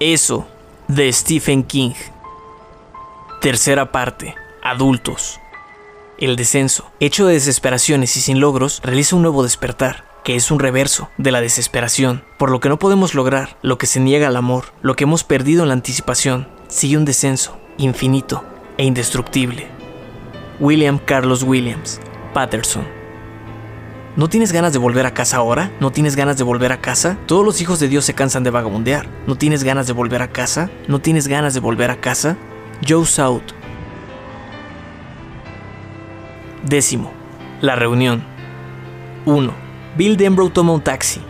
Eso, 0.00 0.48
de 0.88 1.12
Stephen 1.12 1.62
King. 1.62 1.92
Tercera 3.42 3.92
parte. 3.92 4.34
Adultos. 4.62 5.38
El 6.16 6.36
descenso, 6.36 6.90
hecho 7.00 7.26
de 7.26 7.34
desesperaciones 7.34 8.16
y 8.16 8.22
sin 8.22 8.40
logros, 8.40 8.80
realiza 8.82 9.16
un 9.16 9.20
nuevo 9.20 9.42
despertar, 9.42 10.06
que 10.24 10.36
es 10.36 10.50
un 10.50 10.58
reverso 10.58 11.10
de 11.18 11.32
la 11.32 11.42
desesperación. 11.42 12.24
Por 12.38 12.50
lo 12.50 12.60
que 12.60 12.70
no 12.70 12.78
podemos 12.78 13.14
lograr, 13.14 13.58
lo 13.60 13.76
que 13.76 13.86
se 13.86 14.00
niega 14.00 14.28
al 14.28 14.36
amor, 14.36 14.72
lo 14.80 14.96
que 14.96 15.04
hemos 15.04 15.22
perdido 15.22 15.64
en 15.64 15.68
la 15.68 15.74
anticipación, 15.74 16.48
sigue 16.68 16.96
un 16.96 17.04
descenso, 17.04 17.58
infinito 17.76 18.42
e 18.78 18.84
indestructible. 18.84 19.68
William 20.60 20.98
Carlos 20.98 21.42
Williams, 21.42 22.00
Patterson. 22.32 22.99
¿No 24.16 24.28
tienes 24.28 24.50
ganas 24.50 24.72
de 24.72 24.80
volver 24.80 25.06
a 25.06 25.14
casa 25.14 25.36
ahora? 25.36 25.70
¿No 25.78 25.92
tienes 25.92 26.16
ganas 26.16 26.36
de 26.36 26.42
volver 26.42 26.72
a 26.72 26.80
casa? 26.80 27.16
Todos 27.26 27.44
los 27.44 27.60
hijos 27.60 27.78
de 27.78 27.86
Dios 27.86 28.04
se 28.04 28.12
cansan 28.12 28.42
de 28.42 28.50
vagabundear. 28.50 29.06
¿No 29.28 29.36
tienes 29.36 29.62
ganas 29.62 29.86
de 29.86 29.92
volver 29.92 30.20
a 30.20 30.32
casa? 30.32 30.68
¿No 30.88 30.98
tienes 30.98 31.28
ganas 31.28 31.54
de 31.54 31.60
volver 31.60 31.92
a 31.92 32.00
casa? 32.00 32.36
Joe 32.86 33.06
South. 33.06 33.52
Décimo. 36.66 37.12
La 37.60 37.76
reunión. 37.76 38.24
1. 39.26 39.52
Bill 39.96 40.16
Denbrough 40.16 40.52
toma 40.52 40.72
un 40.72 40.82
taxi. 40.82 41.20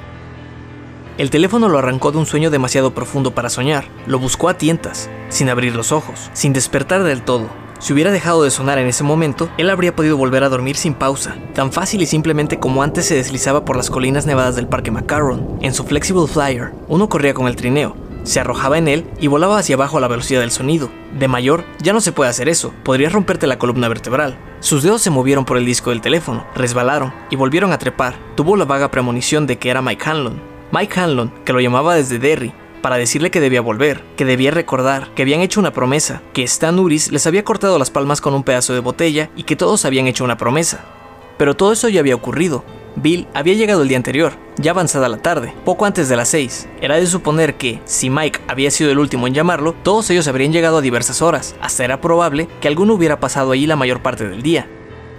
El 1.19 1.28
teléfono 1.28 1.69
lo 1.69 1.77
arrancó 1.77 2.12
de 2.12 2.19
un 2.19 2.25
sueño 2.25 2.48
demasiado 2.48 2.95
profundo 2.95 3.34
para 3.34 3.51
soñar. 3.51 3.84
Lo 4.06 4.19
buscó 4.19 4.48
a 4.48 4.56
tientas, 4.56 5.11
sin 5.28 5.51
abrir 5.51 5.77
los 5.77 5.92
ojos, 5.92 6.31
sin 6.33 6.55
despertar 6.55 7.03
del 7.03 7.20
todo. 7.20 7.51
Si 7.81 7.95
hubiera 7.95 8.12
dejado 8.12 8.42
de 8.42 8.50
sonar 8.50 8.78
en 8.78 8.86
ese 8.86 9.05
momento, 9.05 9.48
él 9.56 9.70
habría 9.70 9.97
podido 9.97 10.19
volver 10.19 10.45
a 10.45 10.50
dormir 10.50 10.77
sin 10.77 10.92
pausa, 10.92 11.36
tan 11.55 11.73
fácil 11.73 12.03
y 12.03 12.06
simplemente 12.06 12.59
como 12.59 12.83
antes 12.83 13.06
se 13.06 13.14
deslizaba 13.14 13.64
por 13.64 13.75
las 13.75 13.89
colinas 13.89 14.27
nevadas 14.27 14.55
del 14.55 14.67
Parque 14.67 14.91
Macaron. 14.91 15.59
En 15.62 15.72
su 15.72 15.84
Flexible 15.84 16.27
Flyer, 16.27 16.72
uno 16.89 17.09
corría 17.09 17.33
con 17.33 17.48
el 17.48 17.56
trineo, 17.56 17.97
se 18.22 18.39
arrojaba 18.39 18.77
en 18.77 18.87
él 18.87 19.06
y 19.19 19.28
volaba 19.28 19.59
hacia 19.59 19.77
abajo 19.77 19.97
a 19.97 20.00
la 20.03 20.09
velocidad 20.09 20.41
del 20.41 20.50
sonido. 20.50 20.91
De 21.19 21.27
mayor, 21.27 21.64
ya 21.83 21.95
no 21.95 22.03
se 22.03 22.12
puede 22.12 22.28
hacer 22.28 22.50
eso, 22.50 22.75
podrías 22.84 23.14
romperte 23.14 23.47
la 23.47 23.59
columna 23.59 23.89
vertebral. 23.89 24.37
Sus 24.61 24.83
dedos 24.83 25.00
se 25.00 25.09
movieron 25.09 25.47
por 25.47 25.56
el 25.56 25.65
disco 25.65 25.89
del 25.89 26.03
teléfono, 26.03 26.44
resbalaron 26.55 27.15
y 27.31 27.37
volvieron 27.37 27.72
a 27.72 27.78
trepar. 27.78 28.15
Tuvo 28.37 28.56
la 28.56 28.67
vaga 28.67 28.91
premonición 28.91 29.47
de 29.47 29.59
que 29.59 29.70
era 29.70 29.81
Mike 29.81 30.05
Hanlon. 30.05 30.42
Mike 30.70 31.00
Hanlon, 31.00 31.33
que 31.47 31.55
lo 31.55 31.61
llamaba 31.61 31.94
desde 31.94 32.19
Derry, 32.19 32.53
para 32.83 32.97
decirle 32.97 33.31
que 33.31 33.41
debía 33.41 33.61
volver, 33.61 34.03
que 34.17 34.25
debía 34.25 34.50
recordar, 34.50 35.14
que 35.14 35.23
habían 35.23 35.41
hecho 35.41 35.61
una 35.61 35.73
promesa, 35.73 36.23
que 36.33 36.42
Stan 36.42 36.78
Uris 36.78 37.12
les 37.12 37.27
había 37.27 37.45
cortado 37.45 37.78
las 37.78 37.91
palmas 37.91 38.20
con 38.20 38.34
un 38.34 38.45
pedazo 38.45 38.75
de 38.75 38.81
botella 38.81 39.31
y 39.37 39.45
que 39.45 39.56
todos 39.56 39.84
habían 39.84 40.06
hecho 40.06 40.25
una 40.25 40.37
promesa. 40.37 40.84
Pero 41.39 41.55
todo 41.55 41.72
eso 41.72 41.89
ya 41.89 42.00
había 42.00 42.14
ocurrido, 42.14 42.64
Bill 42.97 43.27
había 43.34 43.55
llegado 43.55 43.83
el 43.83 43.89
día 43.89 43.97
anterior, 43.97 44.33
ya 44.56 44.72
avanzada 44.72 45.09
la 45.09 45.19
tarde, 45.19 45.55
poco 45.64 45.87
antes 45.87 46.09
de 46.09 46.17
las 46.17 46.28
6. 46.28 46.69
Era 46.81 46.97
de 46.97 47.06
suponer 47.06 47.55
que, 47.55 47.81
si 47.84 48.11
Mike 48.11 48.41
había 48.48 48.70
sido 48.70 48.91
el 48.91 48.98
último 48.98 49.27
en 49.27 49.34
llamarlo, 49.34 49.75
todos 49.83 50.11
ellos 50.11 50.28
habrían 50.28 50.53
llegado 50.53 50.78
a 50.78 50.83
diversas 50.83 51.22
horas, 51.22 51.55
hasta 51.61 51.84
era 51.84 52.00
probable 52.00 52.48
que 52.61 52.69
alguno 52.69 52.94
hubiera 52.94 53.20
pasado 53.20 53.53
allí 53.53 53.67
la 53.67 53.77
mayor 53.77 54.03
parte 54.03 54.28
del 54.28 54.42
día. 54.42 54.69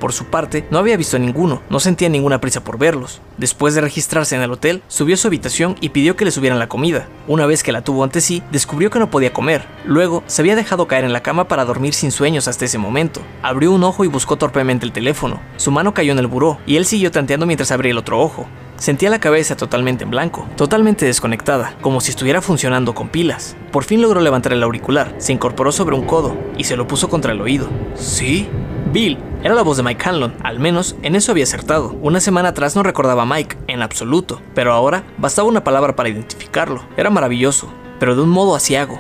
Por 0.02 0.14
su 0.14 0.26
parte, 0.26 0.66
no 0.72 0.80
había 0.80 0.98
visto 0.98 1.18
a 1.18 1.20
ninguno, 1.20 1.62
no 1.70 1.80
sentía 1.80 2.10
ninguna 2.10 2.42
prisa 2.42 2.64
por 2.64 2.80
verlos. 2.80 3.22
Después 3.38 3.76
de 3.76 3.82
registrarse 3.82 4.36
en 4.36 4.42
el 4.42 4.50
hotel, 4.50 4.82
subió 4.88 5.14
a 5.14 5.18
su 5.18 5.28
habitación 5.28 5.76
y 5.80 5.90
pidió 5.90 6.16
que 6.16 6.26
le 6.26 6.32
subieran 6.32 6.58
la 6.58 6.68
comida. 6.68 7.08
Una 7.28 7.46
vez 7.46 7.62
que 7.62 7.72
la 7.72 7.84
tuvo 7.84 8.04
ante 8.04 8.20
sí, 8.20 8.42
descubrió 8.52 8.90
que 8.90 8.98
no 8.98 9.12
podía 9.12 9.32
comer. 9.32 9.64
Luego, 9.86 10.24
se 10.26 10.42
había 10.42 10.56
dejado 10.56 10.88
caer 10.88 11.04
en 11.04 11.14
la 11.14 11.22
cama 11.22 11.48
para 11.48 11.66
dormir 11.66 11.94
sin 11.94 12.12
sueños 12.12 12.48
hasta 12.48 12.66
ese 12.66 12.80
momento. 12.80 13.22
Abrió 13.44 13.72
un 13.72 13.84
ojo 13.84 14.04
y 14.04 14.08
buscó 14.08 14.38
torpemente 14.38 14.88
el 14.88 14.92
teléfono. 14.92 15.40
Su 15.58 15.70
mano 15.70 15.94
cayó 15.94 16.14
en 16.14 16.20
el 16.20 16.26
buró 16.26 16.58
y 16.66 16.78
él 16.78 16.88
siguió 16.88 17.12
tanteando 17.12 17.46
mientras 17.46 17.70
abría 17.70 17.92
el 17.92 18.00
otro 18.00 18.20
ojo. 18.20 18.48
Sentía 18.78 19.12
la 19.12 19.20
cabeza 19.20 19.56
totalmente 19.56 20.04
en 20.04 20.10
blanco, 20.10 20.48
totalmente 20.58 21.06
desconectada, 21.06 21.76
como 21.82 22.02
si 22.02 22.10
estuviera 22.10 22.42
funcionando 22.42 22.96
con 22.96 23.10
pilas. 23.10 23.56
Por 23.72 23.84
fin 23.84 24.02
logró 24.02 24.20
levantar 24.20 24.54
el 24.54 24.64
auricular, 24.64 25.14
se 25.20 25.34
incorporó 25.34 25.72
sobre 25.72 25.96
un 25.96 26.08
codo 26.08 26.36
y 26.58 26.64
se 26.64 26.76
lo 26.76 26.88
puso 26.88 27.08
contra 27.08 27.34
el 27.34 27.42
oído. 27.42 27.70
¿Sí? 27.94 28.50
Bill, 28.92 29.18
era 29.42 29.56
la 29.56 29.62
voz 29.62 29.78
de 29.78 29.84
Mike 29.84 30.10
Hanlon, 30.10 30.34
al 30.44 30.60
menos 30.60 30.98
en 31.02 31.16
eso 31.16 31.32
había 31.32 31.46
acertado. 31.46 31.96
Una 32.02 32.20
semana 32.20 32.50
atrás 32.50 32.76
no 32.76 32.84
recordaba 32.84 33.24
a 33.24 33.26
Mike, 33.26 33.58
en 33.68 33.82
absoluto, 33.82 34.42
pero 34.54 34.74
ahora 34.74 35.06
bastaba 35.18 35.48
una 35.48 35.64
palabra 35.64 35.96
para 35.96 36.10
identificarlo. 36.10 36.84
Era 36.98 37.10
maravilloso, 37.10 37.72
pero 38.02 38.16
de 38.16 38.22
un 38.24 38.30
modo 38.30 38.54
asiago. 38.54 39.00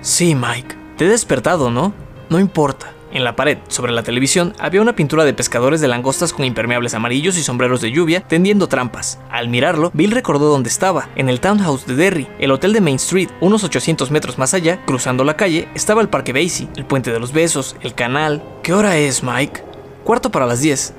Sí, 0.00 0.34
Mike, 0.34 0.76
te 0.96 1.04
he 1.04 1.08
despertado, 1.08 1.70
¿no? 1.70 1.94
No 2.30 2.40
importa. 2.40 2.95
En 3.16 3.24
la 3.24 3.34
pared, 3.34 3.56
sobre 3.68 3.92
la 3.92 4.02
televisión, 4.02 4.52
había 4.58 4.82
una 4.82 4.94
pintura 4.94 5.24
de 5.24 5.32
pescadores 5.32 5.80
de 5.80 5.88
langostas 5.88 6.34
con 6.34 6.44
impermeables 6.44 6.92
amarillos 6.92 7.38
y 7.38 7.42
sombreros 7.42 7.80
de 7.80 7.90
lluvia 7.90 8.20
tendiendo 8.20 8.68
trampas. 8.68 9.18
Al 9.30 9.48
mirarlo, 9.48 9.90
Bill 9.94 10.10
recordó 10.10 10.50
dónde 10.50 10.68
estaba, 10.68 11.08
en 11.16 11.30
el 11.30 11.40
townhouse 11.40 11.86
de 11.86 11.96
Derry, 11.96 12.28
el 12.38 12.50
hotel 12.50 12.74
de 12.74 12.82
Main 12.82 12.96
Street, 12.96 13.30
unos 13.40 13.64
800 13.64 14.10
metros 14.10 14.36
más 14.36 14.52
allá, 14.52 14.84
cruzando 14.84 15.24
la 15.24 15.34
calle, 15.34 15.66
estaba 15.74 16.02
el 16.02 16.10
Parque 16.10 16.34
Basie, 16.34 16.68
el 16.76 16.84
Puente 16.84 17.10
de 17.10 17.18
los 17.18 17.32
Besos, 17.32 17.74
el 17.80 17.94
canal. 17.94 18.44
¿Qué 18.62 18.74
hora 18.74 18.98
es, 18.98 19.22
Mike? 19.22 19.64
Cuarto 20.04 20.30
para 20.30 20.44
las 20.44 20.60
10. 20.60 20.92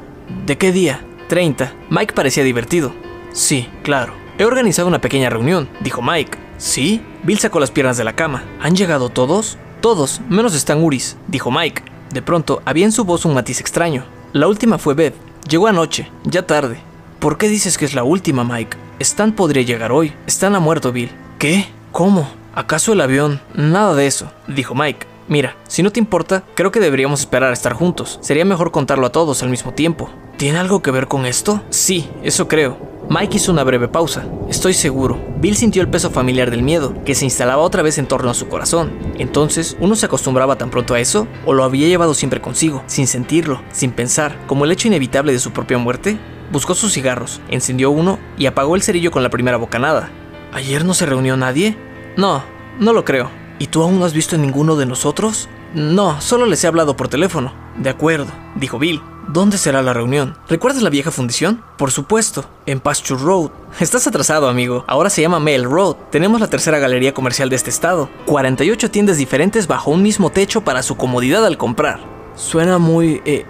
¿De 0.47 0.57
qué 0.57 0.71
día? 0.71 1.05
30. 1.29 1.71
Mike 1.91 2.15
parecía 2.15 2.43
divertido. 2.43 2.95
Sí, 3.31 3.69
claro. 3.83 4.13
He 4.39 4.45
organizado 4.45 4.87
una 4.87 5.01
pequeña 5.01 5.29
reunión, 5.29 5.69
dijo 5.81 6.01
Mike. 6.01 6.35
¿Sí? 6.57 6.99
Bill 7.21 7.37
sacó 7.37 7.59
las 7.59 7.69
piernas 7.69 7.97
de 7.97 8.05
la 8.05 8.15
cama. 8.15 8.43
¿Han 8.59 8.75
llegado 8.75 9.09
todos? 9.09 9.59
Todos, 9.81 10.21
menos 10.29 10.55
Stan 10.55 10.83
Uris, 10.83 11.15
dijo 11.27 11.51
Mike. 11.51 11.96
De 12.11 12.21
pronto, 12.21 12.61
había 12.65 12.85
en 12.85 12.91
su 12.91 13.03
voz 13.03 13.25
un 13.25 13.33
matiz 13.33 13.59
extraño. 13.59 14.05
La 14.33 14.47
última 14.47 14.77
fue 14.77 14.93
Beth. 14.93 15.15
Llegó 15.49 15.67
anoche, 15.67 16.09
ya 16.23 16.45
tarde. 16.45 16.79
¿Por 17.19 17.37
qué 17.37 17.47
dices 17.47 17.77
que 17.77 17.85
es 17.85 17.93
la 17.93 18.03
última, 18.03 18.43
Mike? 18.43 18.77
Stan 18.99 19.31
podría 19.31 19.63
llegar 19.63 19.91
hoy. 19.91 20.13
Stan 20.27 20.55
ha 20.55 20.59
muerto, 20.59 20.91
Bill. 20.91 21.11
¿Qué? 21.39 21.67
¿Cómo? 21.91 22.29
¿Acaso 22.53 22.93
el 22.93 23.01
avión? 23.01 23.39
Nada 23.53 23.93
de 23.95 24.07
eso, 24.07 24.31
dijo 24.47 24.75
Mike. 24.75 25.07
Mira, 25.27 25.55
si 25.67 25.83
no 25.83 25.91
te 25.91 25.99
importa, 25.99 26.43
creo 26.55 26.71
que 26.71 26.79
deberíamos 26.79 27.19
esperar 27.19 27.49
a 27.49 27.53
estar 27.53 27.73
juntos. 27.73 28.17
Sería 28.21 28.45
mejor 28.45 28.71
contarlo 28.71 29.05
a 29.07 29.11
todos 29.11 29.43
al 29.43 29.49
mismo 29.49 29.73
tiempo. 29.73 30.09
¿Tiene 30.37 30.59
algo 30.59 30.81
que 30.81 30.91
ver 30.91 31.07
con 31.07 31.25
esto? 31.25 31.61
Sí, 31.69 32.09
eso 32.23 32.47
creo. 32.47 32.77
Mike 33.09 33.37
hizo 33.37 33.53
una 33.53 33.63
breve 33.63 33.87
pausa. 33.87 34.25
Estoy 34.49 34.73
seguro. 34.73 35.17
Bill 35.37 35.55
sintió 35.55 35.81
el 35.81 35.89
peso 35.89 36.11
familiar 36.11 36.51
del 36.51 36.61
miedo, 36.61 36.93
que 37.05 37.15
se 37.15 37.23
instalaba 37.23 37.61
otra 37.61 37.81
vez 37.81 37.97
en 37.97 38.05
torno 38.05 38.29
a 38.29 38.33
su 38.33 38.49
corazón. 38.49 38.91
Entonces, 39.17 39.77
¿uno 39.79 39.95
se 39.95 40.07
acostumbraba 40.07 40.57
tan 40.57 40.69
pronto 40.69 40.93
a 40.93 40.99
eso? 40.99 41.25
¿O 41.45 41.53
lo 41.53 41.63
había 41.63 41.87
llevado 41.87 42.13
siempre 42.13 42.41
consigo, 42.41 42.83
sin 42.85 43.07
sentirlo, 43.07 43.61
sin 43.71 43.91
pensar, 43.91 44.37
como 44.45 44.65
el 44.65 44.73
hecho 44.73 44.89
inevitable 44.89 45.31
de 45.31 45.39
su 45.39 45.51
propia 45.51 45.77
muerte? 45.77 46.19
Buscó 46.51 46.75
sus 46.75 46.93
cigarros, 46.93 47.39
encendió 47.47 47.91
uno 47.91 48.19
y 48.37 48.45
apagó 48.45 48.75
el 48.75 48.81
cerillo 48.81 49.11
con 49.11 49.23
la 49.23 49.29
primera 49.29 49.55
bocanada. 49.55 50.09
¿Ayer 50.51 50.83
no 50.83 50.93
se 50.93 51.05
reunió 51.05 51.37
nadie? 51.37 51.77
No, 52.17 52.43
no 52.77 52.91
lo 52.91 53.05
creo. 53.05 53.29
¿Y 53.57 53.67
tú 53.67 53.83
aún 53.83 53.99
no 53.99 54.05
has 54.05 54.13
visto 54.13 54.35
a 54.35 54.39
ninguno 54.39 54.75
de 54.75 54.85
nosotros? 54.85 55.47
No, 55.73 56.19
solo 56.19 56.45
les 56.45 56.61
he 56.63 56.67
hablado 56.67 56.97
por 56.97 57.07
teléfono. 57.07 57.53
De 57.77 57.89
acuerdo, 57.89 58.31
dijo 58.55 58.79
Bill. 58.79 59.01
¿Dónde 59.27 59.57
será 59.57 59.81
la 59.81 59.91
reunión? 59.91 60.37
¿Recuerdas 60.47 60.81
la 60.81 60.89
vieja 60.89 61.11
fundición? 61.11 61.61
Por 61.77 61.91
supuesto, 61.91 62.45
en 62.65 62.79
Pasture 62.79 63.21
Road. 63.21 63.51
Estás 63.77 64.07
atrasado, 64.07 64.47
amigo. 64.47 64.85
Ahora 64.87 65.09
se 65.09 65.21
llama 65.21 65.41
Mail 65.41 65.65
Road. 65.65 65.97
Tenemos 66.11 66.39
la 66.39 66.47
tercera 66.47 66.79
galería 66.79 67.13
comercial 67.13 67.49
de 67.49 67.57
este 67.57 67.69
estado. 67.69 68.09
48 68.25 68.89
tiendas 68.89 69.17
diferentes 69.17 69.67
bajo 69.67 69.91
un 69.91 70.01
mismo 70.01 70.29
techo 70.29 70.61
para 70.61 70.81
su 70.81 70.95
comodidad 70.95 71.45
al 71.45 71.57
comprar. 71.57 71.99
Suena 72.35 72.77
muy... 72.77 73.21
Eh, 73.25 73.43
eh, 73.43 73.45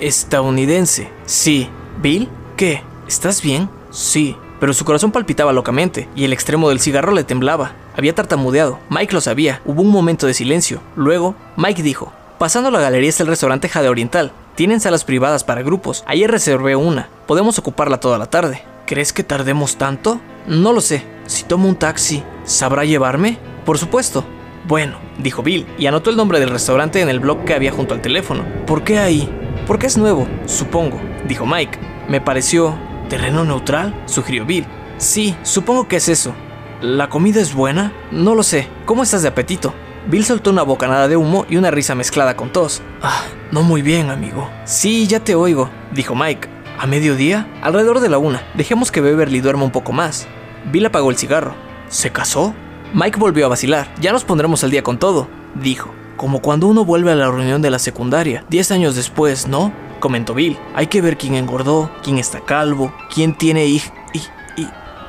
estadounidense. 0.00 1.10
Sí. 1.24 1.70
¿Bill? 2.02 2.28
¿Qué? 2.58 2.82
¿Estás 3.08 3.40
bien? 3.40 3.70
Sí. 3.90 4.36
Pero 4.60 4.74
su 4.74 4.84
corazón 4.84 5.12
palpitaba 5.12 5.54
locamente 5.54 6.10
y 6.14 6.24
el 6.24 6.34
extremo 6.34 6.68
del 6.68 6.80
cigarro 6.80 7.12
le 7.12 7.24
temblaba. 7.24 7.72
Había 7.96 8.14
tartamudeado. 8.14 8.78
Mike 8.90 9.14
lo 9.14 9.22
sabía. 9.22 9.62
Hubo 9.64 9.80
un 9.80 9.90
momento 9.90 10.26
de 10.26 10.34
silencio. 10.34 10.82
Luego, 10.94 11.34
Mike 11.56 11.82
dijo, 11.82 12.12
Pasando 12.38 12.70
la 12.70 12.80
galería 12.80 13.08
está 13.08 13.22
el 13.22 13.28
restaurante 13.28 13.68
Jade 13.68 13.88
Oriental. 13.88 14.32
Tienen 14.54 14.78
salas 14.78 15.02
privadas 15.04 15.42
para 15.42 15.62
grupos. 15.62 16.04
Ayer 16.06 16.30
reservé 16.30 16.76
una. 16.76 17.08
Podemos 17.26 17.58
ocuparla 17.58 17.98
toda 17.98 18.18
la 18.18 18.26
tarde. 18.26 18.62
¿Crees 18.86 19.12
que 19.12 19.24
tardemos 19.24 19.76
tanto? 19.76 20.20
No 20.46 20.72
lo 20.72 20.80
sé. 20.80 21.02
Si 21.26 21.42
tomo 21.42 21.68
un 21.68 21.74
taxi, 21.74 22.22
¿sabrá 22.44 22.84
llevarme? 22.84 23.38
Por 23.64 23.78
supuesto. 23.78 24.24
Bueno, 24.68 24.98
dijo 25.18 25.42
Bill, 25.42 25.66
y 25.76 25.86
anotó 25.86 26.10
el 26.10 26.16
nombre 26.16 26.38
del 26.38 26.50
restaurante 26.50 27.00
en 27.00 27.08
el 27.08 27.18
blog 27.18 27.44
que 27.44 27.54
había 27.54 27.72
junto 27.72 27.94
al 27.94 28.00
teléfono. 28.00 28.44
¿Por 28.66 28.84
qué 28.84 28.98
ahí? 28.98 29.28
Porque 29.66 29.86
es 29.86 29.96
nuevo, 29.96 30.26
supongo, 30.46 31.00
dijo 31.26 31.46
Mike. 31.46 31.78
Me 32.08 32.20
pareció... 32.20 32.74
¿Terreno 33.08 33.44
neutral? 33.44 33.94
sugirió 34.06 34.46
Bill. 34.46 34.66
Sí, 34.96 35.36
supongo 35.42 35.88
que 35.88 35.96
es 35.96 36.08
eso. 36.08 36.32
¿La 36.80 37.08
comida 37.08 37.40
es 37.40 37.54
buena? 37.54 37.92
No 38.10 38.34
lo 38.34 38.42
sé. 38.42 38.68
¿Cómo 38.86 39.02
estás 39.02 39.22
de 39.22 39.28
apetito? 39.28 39.74
Bill 40.06 40.24
soltó 40.24 40.50
una 40.50 40.62
bocanada 40.62 41.08
de 41.08 41.16
humo 41.16 41.46
y 41.48 41.56
una 41.56 41.70
risa 41.70 41.94
mezclada 41.94 42.36
con 42.36 42.50
tos. 42.52 42.82
Ah, 43.02 43.22
no 43.50 43.62
muy 43.62 43.82
bien, 43.82 44.10
amigo. 44.10 44.50
Sí, 44.64 45.06
ya 45.06 45.20
te 45.20 45.34
oigo, 45.34 45.70
dijo 45.92 46.14
Mike. 46.14 46.48
¿A 46.78 46.86
mediodía? 46.86 47.48
Alrededor 47.62 48.00
de 48.00 48.08
la 48.08 48.18
una. 48.18 48.42
Dejemos 48.54 48.90
que 48.90 49.00
Beverly 49.00 49.40
duerma 49.40 49.64
un 49.64 49.70
poco 49.70 49.92
más. 49.92 50.26
Bill 50.70 50.86
apagó 50.86 51.10
el 51.10 51.16
cigarro. 51.16 51.54
¿Se 51.88 52.10
casó? 52.10 52.54
Mike 52.92 53.18
volvió 53.18 53.46
a 53.46 53.48
vacilar. 53.48 53.88
Ya 54.00 54.12
nos 54.12 54.24
pondremos 54.24 54.62
al 54.64 54.70
día 54.70 54.82
con 54.82 54.98
todo, 54.98 55.28
dijo. 55.54 55.90
Como 56.16 56.40
cuando 56.40 56.66
uno 56.66 56.84
vuelve 56.84 57.10
a 57.12 57.16
la 57.16 57.30
reunión 57.30 57.62
de 57.62 57.70
la 57.70 57.78
secundaria, 57.78 58.44
diez 58.48 58.70
años 58.70 58.94
después, 58.96 59.48
¿no? 59.48 59.72
Comentó 60.00 60.34
Bill. 60.34 60.58
Hay 60.74 60.86
que 60.86 61.00
ver 61.00 61.16
quién 61.16 61.34
engordó, 61.34 61.90
quién 62.02 62.18
está 62.18 62.40
calvo, 62.40 62.92
quién 63.12 63.36
tiene 63.36 63.66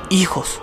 hijos. 0.09 0.61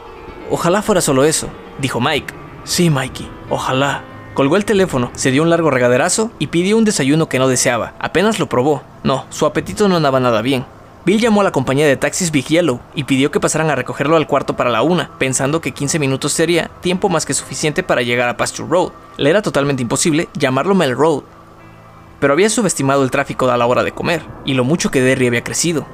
Ojalá 0.50 0.82
fuera 0.82 1.00
solo 1.00 1.24
eso, 1.24 1.48
dijo 1.80 2.00
Mike. 2.00 2.34
Sí, 2.64 2.90
Mikey, 2.90 3.28
ojalá. 3.50 4.02
Colgó 4.34 4.56
el 4.56 4.64
teléfono, 4.64 5.10
se 5.14 5.30
dio 5.30 5.42
un 5.42 5.50
largo 5.50 5.70
regaderazo 5.70 6.30
y 6.38 6.46
pidió 6.46 6.78
un 6.78 6.84
desayuno 6.84 7.28
que 7.28 7.38
no 7.38 7.48
deseaba. 7.48 7.92
Apenas 7.98 8.38
lo 8.38 8.48
probó. 8.48 8.82
No, 9.04 9.26
su 9.28 9.44
apetito 9.44 9.88
no 9.88 9.96
andaba 9.96 10.20
nada 10.20 10.40
bien. 10.40 10.64
Bill 11.04 11.20
llamó 11.20 11.42
a 11.42 11.44
la 11.44 11.52
compañía 11.52 11.86
de 11.86 11.96
taxis 11.96 12.30
Big 12.30 12.46
Yellow 12.46 12.80
y 12.94 13.04
pidió 13.04 13.30
que 13.30 13.40
pasaran 13.40 13.68
a 13.70 13.74
recogerlo 13.74 14.16
al 14.16 14.26
cuarto 14.26 14.56
para 14.56 14.70
la 14.70 14.82
una, 14.82 15.10
pensando 15.18 15.60
que 15.60 15.72
15 15.72 15.98
minutos 15.98 16.32
sería 16.32 16.70
tiempo 16.80 17.10
más 17.10 17.26
que 17.26 17.34
suficiente 17.34 17.82
para 17.82 18.02
llegar 18.02 18.28
a 18.28 18.36
Pasture 18.38 18.68
Road. 18.68 18.92
Le 19.18 19.28
era 19.28 19.42
totalmente 19.42 19.82
imposible 19.82 20.28
llamarlo 20.34 20.74
Mel 20.74 20.96
Road, 20.96 21.24
pero 22.18 22.32
había 22.32 22.48
subestimado 22.48 23.02
el 23.02 23.10
tráfico 23.10 23.50
a 23.50 23.56
la 23.56 23.66
hora 23.66 23.82
de 23.82 23.92
comer 23.92 24.22
y 24.44 24.54
lo 24.54 24.64
mucho 24.64 24.90
que 24.90 25.02
Derry 25.02 25.26
había 25.26 25.44
crecido. 25.44 25.86